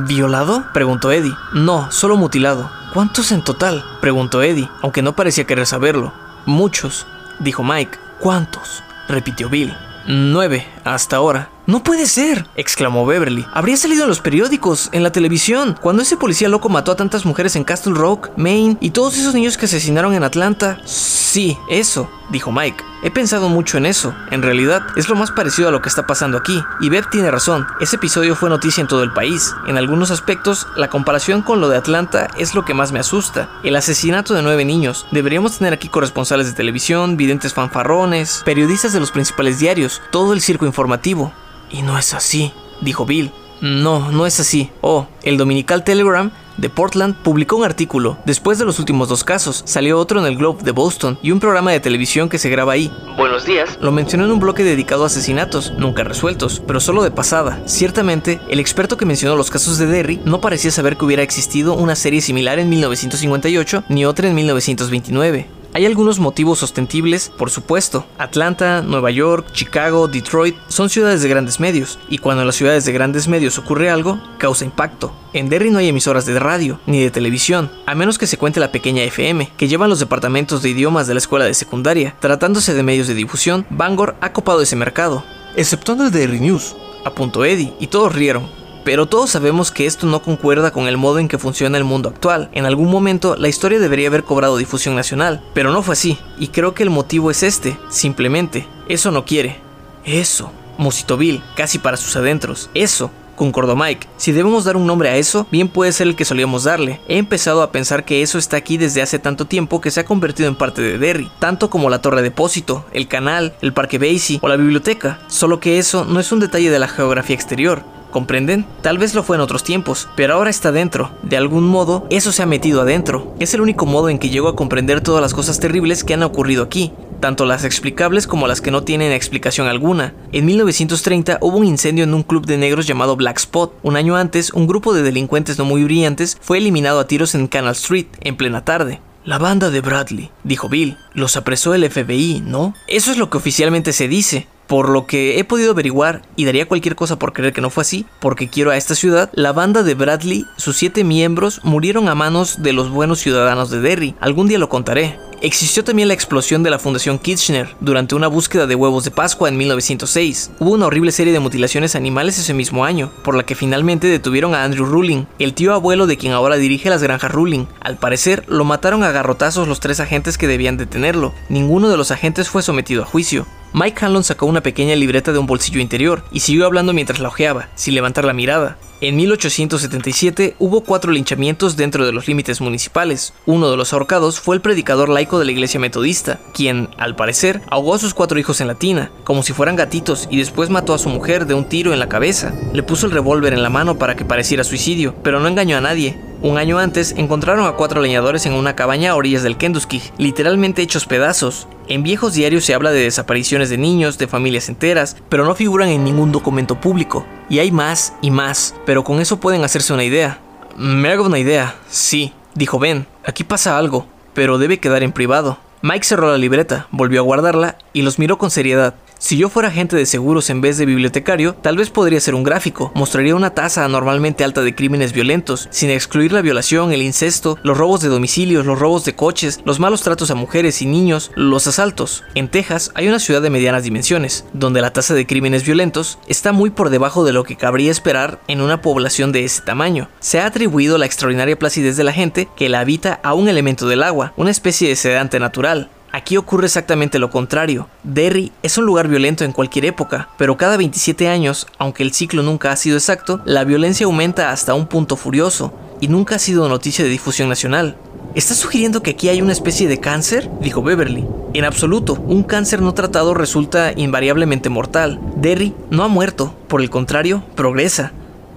¿Violado? 0.06 0.66
preguntó 0.72 1.10
Eddie. 1.10 1.34
No, 1.54 1.90
solo 1.90 2.16
mutilado. 2.16 2.70
¿Cuántos 2.94 3.32
en 3.32 3.42
total? 3.42 3.84
preguntó 4.00 4.44
Eddie, 4.44 4.70
aunque 4.80 5.02
no 5.02 5.16
parecía 5.16 5.44
querer 5.44 5.66
saberlo. 5.66 6.12
Muchos, 6.46 7.04
dijo 7.40 7.64
Mike. 7.64 7.98
¿Cuántos? 8.20 8.84
repitió 9.08 9.48
Bill. 9.48 9.76
Nueve, 10.06 10.68
hasta 10.84 11.16
ahora. 11.16 11.50
No 11.68 11.82
puede 11.82 12.06
ser, 12.06 12.46
exclamó 12.56 13.04
Beverly. 13.04 13.44
Habría 13.52 13.76
salido 13.76 14.04
en 14.04 14.08
los 14.08 14.22
periódicos, 14.22 14.88
en 14.92 15.02
la 15.02 15.12
televisión, 15.12 15.76
cuando 15.78 16.00
ese 16.00 16.16
policía 16.16 16.48
loco 16.48 16.70
mató 16.70 16.92
a 16.92 16.96
tantas 16.96 17.26
mujeres 17.26 17.56
en 17.56 17.64
Castle 17.64 17.92
Rock, 17.92 18.30
Maine 18.38 18.78
y 18.80 18.92
todos 18.92 19.18
esos 19.18 19.34
niños 19.34 19.58
que 19.58 19.66
asesinaron 19.66 20.14
en 20.14 20.24
Atlanta. 20.24 20.80
Sí, 20.86 21.58
eso, 21.68 22.08
dijo 22.30 22.50
Mike. 22.50 22.82
He 23.02 23.10
pensado 23.10 23.50
mucho 23.50 23.76
en 23.76 23.84
eso. 23.84 24.14
En 24.30 24.40
realidad, 24.40 24.80
es 24.96 25.10
lo 25.10 25.14
más 25.14 25.30
parecido 25.30 25.68
a 25.68 25.70
lo 25.70 25.82
que 25.82 25.90
está 25.90 26.06
pasando 26.06 26.38
aquí. 26.38 26.58
Y 26.80 26.88
Bev 26.88 27.10
tiene 27.10 27.30
razón, 27.30 27.66
ese 27.82 27.96
episodio 27.96 28.34
fue 28.34 28.48
noticia 28.48 28.80
en 28.80 28.88
todo 28.88 29.02
el 29.02 29.12
país. 29.12 29.54
En 29.66 29.76
algunos 29.76 30.10
aspectos, 30.10 30.66
la 30.74 30.88
comparación 30.88 31.42
con 31.42 31.60
lo 31.60 31.68
de 31.68 31.76
Atlanta 31.76 32.28
es 32.38 32.54
lo 32.54 32.64
que 32.64 32.72
más 32.72 32.92
me 32.92 33.00
asusta. 33.00 33.50
El 33.62 33.76
asesinato 33.76 34.32
de 34.32 34.40
nueve 34.40 34.64
niños. 34.64 35.06
Deberíamos 35.10 35.58
tener 35.58 35.74
aquí 35.74 35.90
corresponsales 35.90 36.46
de 36.46 36.54
televisión, 36.54 37.18
videntes 37.18 37.52
fanfarrones, 37.52 38.40
periodistas 38.46 38.94
de 38.94 39.00
los 39.00 39.10
principales 39.10 39.58
diarios, 39.58 40.00
todo 40.10 40.32
el 40.32 40.40
circo 40.40 40.64
informativo. 40.64 41.30
Y 41.70 41.82
no 41.82 41.98
es 41.98 42.14
así, 42.14 42.52
dijo 42.80 43.06
Bill. 43.06 43.30
No, 43.60 44.12
no 44.12 44.26
es 44.26 44.38
así. 44.40 44.70
Oh, 44.80 45.06
el 45.22 45.36
Dominical 45.36 45.82
Telegram 45.82 46.30
de 46.58 46.68
Portland 46.68 47.16
publicó 47.16 47.56
un 47.56 47.64
artículo. 47.64 48.18
Después 48.24 48.58
de 48.58 48.64
los 48.64 48.78
últimos 48.78 49.08
dos 49.08 49.24
casos, 49.24 49.62
salió 49.64 49.98
otro 49.98 50.20
en 50.20 50.26
el 50.26 50.36
Globe 50.36 50.62
de 50.62 50.72
Boston 50.72 51.18
y 51.22 51.30
un 51.30 51.40
programa 51.40 51.70
de 51.70 51.80
televisión 51.80 52.28
que 52.28 52.38
se 52.38 52.50
graba 52.50 52.72
ahí. 52.72 52.92
Buenos 53.16 53.46
días. 53.46 53.78
Lo 53.80 53.92
mencionó 53.92 54.24
en 54.24 54.32
un 54.32 54.40
bloque 54.40 54.64
dedicado 54.64 55.04
a 55.04 55.06
asesinatos, 55.06 55.72
nunca 55.76 56.04
resueltos, 56.04 56.62
pero 56.66 56.80
solo 56.80 57.02
de 57.02 57.10
pasada. 57.10 57.62
Ciertamente, 57.66 58.40
el 58.48 58.60
experto 58.60 58.96
que 58.96 59.06
mencionó 59.06 59.36
los 59.36 59.50
casos 59.50 59.78
de 59.78 59.86
Derry 59.86 60.20
no 60.24 60.40
parecía 60.40 60.70
saber 60.70 60.96
que 60.96 61.04
hubiera 61.04 61.22
existido 61.22 61.74
una 61.74 61.96
serie 61.96 62.20
similar 62.20 62.58
en 62.58 62.68
1958 62.68 63.84
ni 63.88 64.04
otra 64.04 64.28
en 64.28 64.34
1929. 64.34 65.57
Hay 65.74 65.84
algunos 65.84 66.18
motivos 66.18 66.60
sostenibles, 66.60 67.30
por 67.36 67.50
supuesto. 67.50 68.06
Atlanta, 68.16 68.80
Nueva 68.80 69.10
York, 69.10 69.52
Chicago, 69.52 70.08
Detroit 70.08 70.56
son 70.68 70.88
ciudades 70.88 71.22
de 71.22 71.28
grandes 71.28 71.60
medios, 71.60 71.98
y 72.08 72.18
cuando 72.18 72.42
en 72.42 72.46
las 72.46 72.56
ciudades 72.56 72.84
de 72.86 72.92
grandes 72.92 73.28
medios 73.28 73.58
ocurre 73.58 73.90
algo, 73.90 74.18
causa 74.38 74.64
impacto. 74.64 75.12
En 75.34 75.50
Derry 75.50 75.70
no 75.70 75.78
hay 75.78 75.88
emisoras 75.88 76.24
de 76.24 76.38
radio 76.38 76.80
ni 76.86 77.02
de 77.02 77.10
televisión, 77.10 77.70
a 77.86 77.94
menos 77.94 78.18
que 78.18 78.26
se 78.26 78.38
cuente 78.38 78.60
la 78.60 78.72
pequeña 78.72 79.02
FM, 79.02 79.52
que 79.56 79.68
llevan 79.68 79.90
los 79.90 80.00
departamentos 80.00 80.62
de 80.62 80.70
idiomas 80.70 81.06
de 81.06 81.14
la 81.14 81.18
escuela 81.18 81.44
de 81.44 81.54
secundaria. 81.54 82.16
Tratándose 82.18 82.72
de 82.72 82.82
medios 82.82 83.06
de 83.06 83.14
difusión, 83.14 83.66
Bangor 83.68 84.16
ha 84.20 84.32
copado 84.32 84.62
ese 84.62 84.74
mercado. 84.74 85.22
Exceptuando 85.54 86.04
el 86.04 86.10
Derry 86.10 86.40
News, 86.40 86.76
apuntó 87.04 87.44
Eddie, 87.44 87.74
y 87.78 87.88
todos 87.88 88.14
rieron. 88.14 88.48
Pero 88.88 89.04
todos 89.04 89.28
sabemos 89.28 89.70
que 89.70 89.84
esto 89.84 90.06
no 90.06 90.22
concuerda 90.22 90.70
con 90.70 90.88
el 90.88 90.96
modo 90.96 91.18
en 91.18 91.28
que 91.28 91.36
funciona 91.36 91.76
el 91.76 91.84
mundo 91.84 92.08
actual. 92.08 92.48
En 92.52 92.64
algún 92.64 92.90
momento 92.90 93.36
la 93.36 93.48
historia 93.48 93.78
debería 93.78 94.08
haber 94.08 94.24
cobrado 94.24 94.56
difusión 94.56 94.94
nacional, 94.94 95.44
pero 95.52 95.70
no 95.72 95.82
fue 95.82 95.92
así, 95.92 96.18
y 96.38 96.48
creo 96.48 96.72
que 96.72 96.84
el 96.84 96.88
motivo 96.88 97.30
es 97.30 97.42
este, 97.42 97.78
simplemente, 97.90 98.66
eso 98.88 99.10
no 99.10 99.26
quiere. 99.26 99.60
Eso, 100.06 100.50
musitó 100.78 101.18
Bill, 101.18 101.42
casi 101.54 101.78
para 101.78 101.98
sus 101.98 102.16
adentros, 102.16 102.70
eso, 102.72 103.10
concordó 103.36 103.76
Mike. 103.76 104.08
Si 104.16 104.32
debemos 104.32 104.64
dar 104.64 104.78
un 104.78 104.86
nombre 104.86 105.10
a 105.10 105.16
eso, 105.16 105.46
bien 105.50 105.68
puede 105.68 105.92
ser 105.92 106.06
el 106.06 106.16
que 106.16 106.24
solíamos 106.24 106.64
darle. 106.64 107.02
He 107.08 107.18
empezado 107.18 107.60
a 107.60 107.70
pensar 107.70 108.06
que 108.06 108.22
eso 108.22 108.38
está 108.38 108.56
aquí 108.56 108.78
desde 108.78 109.02
hace 109.02 109.18
tanto 109.18 109.44
tiempo 109.44 109.82
que 109.82 109.90
se 109.90 110.00
ha 110.00 110.06
convertido 110.06 110.48
en 110.48 110.56
parte 110.56 110.80
de 110.80 110.96
Derry, 110.96 111.30
tanto 111.40 111.68
como 111.68 111.90
la 111.90 112.00
torre 112.00 112.22
depósito, 112.22 112.86
el 112.92 113.06
canal, 113.06 113.54
el 113.60 113.74
parque 113.74 113.98
Basie 113.98 114.38
o 114.40 114.48
la 114.48 114.56
biblioteca, 114.56 115.20
solo 115.28 115.60
que 115.60 115.78
eso 115.78 116.06
no 116.06 116.20
es 116.20 116.32
un 116.32 116.40
detalle 116.40 116.70
de 116.70 116.78
la 116.78 116.88
geografía 116.88 117.36
exterior, 117.36 117.84
¿Comprenden? 118.10 118.64
Tal 118.82 118.98
vez 118.98 119.14
lo 119.14 119.22
fue 119.22 119.36
en 119.36 119.42
otros 119.42 119.64
tiempos, 119.64 120.08
pero 120.16 120.34
ahora 120.34 120.50
está 120.50 120.72
dentro. 120.72 121.10
De 121.22 121.36
algún 121.36 121.66
modo, 121.66 122.06
eso 122.10 122.32
se 122.32 122.42
ha 122.42 122.46
metido 122.46 122.80
adentro. 122.80 123.34
Es 123.38 123.54
el 123.54 123.60
único 123.60 123.84
modo 123.86 124.08
en 124.08 124.18
que 124.18 124.30
llego 124.30 124.48
a 124.48 124.56
comprender 124.56 125.00
todas 125.00 125.20
las 125.20 125.34
cosas 125.34 125.60
terribles 125.60 126.04
que 126.04 126.14
han 126.14 126.22
ocurrido 126.22 126.62
aquí, 126.62 126.92
tanto 127.20 127.44
las 127.44 127.64
explicables 127.64 128.26
como 128.26 128.46
las 128.46 128.60
que 128.60 128.70
no 128.70 128.82
tienen 128.82 129.12
explicación 129.12 129.66
alguna. 129.66 130.14
En 130.32 130.46
1930 130.46 131.38
hubo 131.40 131.58
un 131.58 131.66
incendio 131.66 132.04
en 132.04 132.14
un 132.14 132.22
club 132.22 132.46
de 132.46 132.56
negros 132.56 132.86
llamado 132.86 133.16
Black 133.16 133.38
Spot. 133.38 133.74
Un 133.82 133.96
año 133.96 134.16
antes, 134.16 134.52
un 134.52 134.66
grupo 134.66 134.94
de 134.94 135.02
delincuentes 135.02 135.58
no 135.58 135.64
muy 135.64 135.84
brillantes 135.84 136.38
fue 136.40 136.58
eliminado 136.58 137.00
a 137.00 137.06
tiros 137.06 137.34
en 137.34 137.46
Canal 137.46 137.72
Street, 137.72 138.06
en 138.20 138.36
plena 138.36 138.64
tarde. 138.64 139.00
La 139.28 139.36
banda 139.36 139.68
de 139.68 139.82
Bradley, 139.82 140.30
dijo 140.42 140.70
Bill, 140.70 140.96
los 141.12 141.36
apresó 141.36 141.74
el 141.74 141.86
FBI, 141.90 142.40
¿no? 142.40 142.72
Eso 142.86 143.10
es 143.10 143.18
lo 143.18 143.28
que 143.28 143.36
oficialmente 143.36 143.92
se 143.92 144.08
dice. 144.08 144.48
Por 144.66 144.88
lo 144.88 145.04
que 145.06 145.38
he 145.38 145.44
podido 145.44 145.72
averiguar, 145.72 146.22
y 146.34 146.46
daría 146.46 146.66
cualquier 146.66 146.96
cosa 146.96 147.18
por 147.18 147.34
creer 147.34 147.52
que 147.52 147.60
no 147.60 147.68
fue 147.68 147.82
así, 147.82 148.06
porque 148.20 148.48
quiero 148.48 148.70
a 148.70 148.78
esta 148.78 148.94
ciudad, 148.94 149.28
la 149.34 149.52
banda 149.52 149.82
de 149.82 149.92
Bradley, 149.92 150.46
sus 150.56 150.78
siete 150.78 151.04
miembros, 151.04 151.60
murieron 151.62 152.08
a 152.08 152.14
manos 152.14 152.62
de 152.62 152.72
los 152.72 152.88
buenos 152.88 153.18
ciudadanos 153.18 153.68
de 153.68 153.80
Derry. 153.80 154.14
Algún 154.18 154.48
día 154.48 154.58
lo 154.58 154.70
contaré. 154.70 155.18
Existió 155.40 155.84
también 155.84 156.08
la 156.08 156.14
explosión 156.14 156.64
de 156.64 156.70
la 156.70 156.80
Fundación 156.80 157.20
Kitchener 157.20 157.76
durante 157.78 158.16
una 158.16 158.26
búsqueda 158.26 158.66
de 158.66 158.74
huevos 158.74 159.04
de 159.04 159.12
Pascua 159.12 159.48
en 159.48 159.56
1906. 159.56 160.50
Hubo 160.58 160.72
una 160.72 160.86
horrible 160.86 161.12
serie 161.12 161.32
de 161.32 161.38
mutilaciones 161.38 161.94
animales 161.94 162.38
ese 162.38 162.54
mismo 162.54 162.84
año, 162.84 163.12
por 163.22 163.36
la 163.36 163.46
que 163.46 163.54
finalmente 163.54 164.08
detuvieron 164.08 164.54
a 164.54 164.64
Andrew 164.64 164.84
Ruling, 164.84 165.26
el 165.38 165.54
tío 165.54 165.74
abuelo 165.74 166.08
de 166.08 166.16
quien 166.16 166.32
ahora 166.32 166.56
dirige 166.56 166.90
las 166.90 167.04
granjas 167.04 167.30
Ruling. 167.30 167.66
Al 167.80 167.98
parecer, 167.98 168.44
lo 168.48 168.64
mataron 168.64 169.04
a 169.04 169.12
garrotazos 169.12 169.68
los 169.68 169.78
tres 169.78 170.00
agentes 170.00 170.38
que 170.38 170.48
debían 170.48 170.76
detenerlo. 170.76 171.32
Ninguno 171.48 171.88
de 171.88 171.96
los 171.96 172.10
agentes 172.10 172.48
fue 172.48 172.62
sometido 172.62 173.04
a 173.04 173.06
juicio. 173.06 173.46
Mike 173.72 174.04
Hanlon 174.04 174.24
sacó 174.24 174.46
una 174.46 174.62
pequeña 174.62 174.96
libreta 174.96 175.32
de 175.32 175.38
un 175.38 175.46
bolsillo 175.46 175.80
interior 175.80 176.24
y 176.32 176.40
siguió 176.40 176.66
hablando 176.66 176.92
mientras 176.92 177.20
la 177.20 177.28
ojeaba, 177.28 177.68
sin 177.76 177.94
levantar 177.94 178.24
la 178.24 178.32
mirada. 178.32 178.76
En 179.00 179.14
1877 179.14 180.56
hubo 180.58 180.80
cuatro 180.80 181.12
linchamientos 181.12 181.76
dentro 181.76 182.04
de 182.04 182.10
los 182.10 182.26
límites 182.26 182.60
municipales. 182.60 183.32
Uno 183.46 183.70
de 183.70 183.76
los 183.76 183.92
ahorcados 183.92 184.40
fue 184.40 184.56
el 184.56 184.60
predicador 184.60 185.08
laico 185.08 185.38
de 185.38 185.44
la 185.44 185.52
iglesia 185.52 185.78
metodista, 185.78 186.40
quien, 186.52 186.88
al 186.98 187.14
parecer, 187.14 187.60
ahogó 187.70 187.94
a 187.94 188.00
sus 188.00 188.12
cuatro 188.12 188.40
hijos 188.40 188.60
en 188.60 188.66
la 188.66 188.74
tina, 188.74 189.12
como 189.22 189.44
si 189.44 189.52
fueran 189.52 189.76
gatitos, 189.76 190.26
y 190.32 190.38
después 190.38 190.68
mató 190.68 190.94
a 190.94 190.98
su 190.98 191.10
mujer 191.10 191.46
de 191.46 191.54
un 191.54 191.68
tiro 191.68 191.92
en 191.92 192.00
la 192.00 192.08
cabeza. 192.08 192.52
Le 192.72 192.82
puso 192.82 193.06
el 193.06 193.12
revólver 193.12 193.52
en 193.52 193.62
la 193.62 193.70
mano 193.70 193.98
para 193.98 194.16
que 194.16 194.24
pareciera 194.24 194.64
suicidio, 194.64 195.14
pero 195.22 195.38
no 195.38 195.46
engañó 195.46 195.76
a 195.76 195.80
nadie. 195.80 196.18
Un 196.40 196.56
año 196.56 196.78
antes 196.78 197.14
encontraron 197.16 197.66
a 197.66 197.72
cuatro 197.72 198.00
leñadores 198.00 198.46
en 198.46 198.52
una 198.52 198.76
cabaña 198.76 199.10
a 199.10 199.16
orillas 199.16 199.42
del 199.42 199.56
Kentucky, 199.56 200.00
literalmente 200.18 200.82
hechos 200.82 201.04
pedazos. 201.04 201.66
En 201.88 202.04
viejos 202.04 202.34
diarios 202.34 202.64
se 202.64 202.74
habla 202.74 202.92
de 202.92 203.02
desapariciones 203.02 203.70
de 203.70 203.78
niños, 203.78 204.18
de 204.18 204.28
familias 204.28 204.68
enteras, 204.68 205.16
pero 205.28 205.44
no 205.44 205.56
figuran 205.56 205.88
en 205.88 206.04
ningún 206.04 206.30
documento 206.30 206.80
público. 206.80 207.26
Y 207.50 207.58
hay 207.58 207.72
más 207.72 208.12
y 208.22 208.30
más, 208.30 208.76
pero 208.88 209.04
con 209.04 209.20
eso 209.20 209.38
pueden 209.38 209.64
hacerse 209.64 209.92
una 209.92 210.02
idea. 210.02 210.38
Me 210.78 211.10
hago 211.10 211.26
una 211.26 211.38
idea, 211.38 211.74
sí, 211.90 212.32
dijo 212.54 212.78
Ben. 212.78 213.06
Aquí 213.22 213.44
pasa 213.44 213.76
algo, 213.76 214.06
pero 214.32 214.56
debe 214.56 214.80
quedar 214.80 215.02
en 215.02 215.12
privado. 215.12 215.58
Mike 215.82 216.06
cerró 216.06 216.30
la 216.30 216.38
libreta, 216.38 216.86
volvió 216.90 217.20
a 217.20 217.22
guardarla 217.22 217.76
y 217.92 218.00
los 218.00 218.18
miró 218.18 218.38
con 218.38 218.50
seriedad. 218.50 218.94
Si 219.20 219.36
yo 219.36 219.48
fuera 219.48 219.68
agente 219.68 219.96
de 219.96 220.06
seguros 220.06 220.48
en 220.48 220.60
vez 220.60 220.78
de 220.78 220.86
bibliotecario, 220.86 221.54
tal 221.54 221.76
vez 221.76 221.90
podría 221.90 222.20
ser 222.20 222.36
un 222.36 222.44
gráfico. 222.44 222.92
Mostraría 222.94 223.34
una 223.34 223.50
tasa 223.50 223.84
anormalmente 223.84 224.44
alta 224.44 224.62
de 224.62 224.76
crímenes 224.76 225.12
violentos, 225.12 225.68
sin 225.72 225.90
excluir 225.90 226.32
la 226.32 226.40
violación, 226.40 226.92
el 226.92 227.02
incesto, 227.02 227.58
los 227.64 227.76
robos 227.76 228.00
de 228.00 228.08
domicilios, 228.08 228.64
los 228.64 228.78
robos 228.78 229.04
de 229.04 229.16
coches, 229.16 229.60
los 229.64 229.80
malos 229.80 230.02
tratos 230.02 230.30
a 230.30 230.36
mujeres 230.36 230.82
y 230.82 230.86
niños, 230.86 231.32
los 231.34 231.66
asaltos. 231.66 232.22
En 232.36 232.48
Texas 232.48 232.92
hay 232.94 233.08
una 233.08 233.18
ciudad 233.18 233.42
de 233.42 233.50
medianas 233.50 233.82
dimensiones, 233.82 234.44
donde 234.52 234.80
la 234.80 234.92
tasa 234.92 235.14
de 235.14 235.26
crímenes 235.26 235.64
violentos 235.64 236.20
está 236.28 236.52
muy 236.52 236.70
por 236.70 236.88
debajo 236.88 237.24
de 237.24 237.32
lo 237.32 237.42
que 237.42 237.56
cabría 237.56 237.90
esperar 237.90 238.40
en 238.46 238.60
una 238.60 238.82
población 238.82 239.32
de 239.32 239.44
ese 239.44 239.62
tamaño. 239.62 240.08
Se 240.20 240.38
ha 240.38 240.46
atribuido 240.46 240.96
la 240.96 241.06
extraordinaria 241.06 241.58
placidez 241.58 241.96
de 241.96 242.04
la 242.04 242.12
gente 242.12 242.48
que 242.56 242.68
la 242.68 242.80
habita 242.80 243.18
a 243.24 243.34
un 243.34 243.48
elemento 243.48 243.88
del 243.88 244.04
agua, 244.04 244.32
una 244.36 244.52
especie 244.52 244.88
de 244.88 244.96
sedante 244.96 245.40
natural, 245.40 245.90
Aquí 246.10 246.38
ocurre 246.38 246.66
exactamente 246.66 247.18
lo 247.18 247.30
contrario. 247.30 247.88
Derry 248.02 248.50
es 248.62 248.78
un 248.78 248.86
lugar 248.86 249.08
violento 249.08 249.44
en 249.44 249.52
cualquier 249.52 249.84
época, 249.84 250.30
pero 250.38 250.56
cada 250.56 250.78
27 250.78 251.28
años, 251.28 251.66
aunque 251.76 252.02
el 252.02 252.14
ciclo 252.14 252.42
nunca 252.42 252.72
ha 252.72 252.76
sido 252.76 252.96
exacto, 252.96 253.40
la 253.44 253.64
violencia 253.64 254.06
aumenta 254.06 254.50
hasta 254.50 254.74
un 254.74 254.86
punto 254.86 255.16
furioso, 255.16 255.72
y 256.00 256.08
nunca 256.08 256.36
ha 256.36 256.38
sido 256.38 256.68
noticia 256.68 257.04
de 257.04 257.10
difusión 257.10 257.48
nacional. 257.48 257.96
¿Estás 258.34 258.56
sugiriendo 258.56 259.02
que 259.02 259.10
aquí 259.10 259.28
hay 259.28 259.42
una 259.42 259.52
especie 259.52 259.86
de 259.86 260.00
cáncer? 260.00 260.50
dijo 260.60 260.82
Beverly. 260.82 261.26
En 261.52 261.64
absoluto, 261.64 262.14
un 262.14 262.42
cáncer 262.42 262.80
no 262.80 262.94
tratado 262.94 263.34
resulta 263.34 263.92
invariablemente 263.94 264.70
mortal. 264.70 265.20
Derry 265.36 265.74
no 265.90 266.04
ha 266.04 266.08
muerto, 266.08 266.54
por 266.68 266.80
el 266.80 266.88
contrario, 266.88 267.42
progresa. 267.54 268.12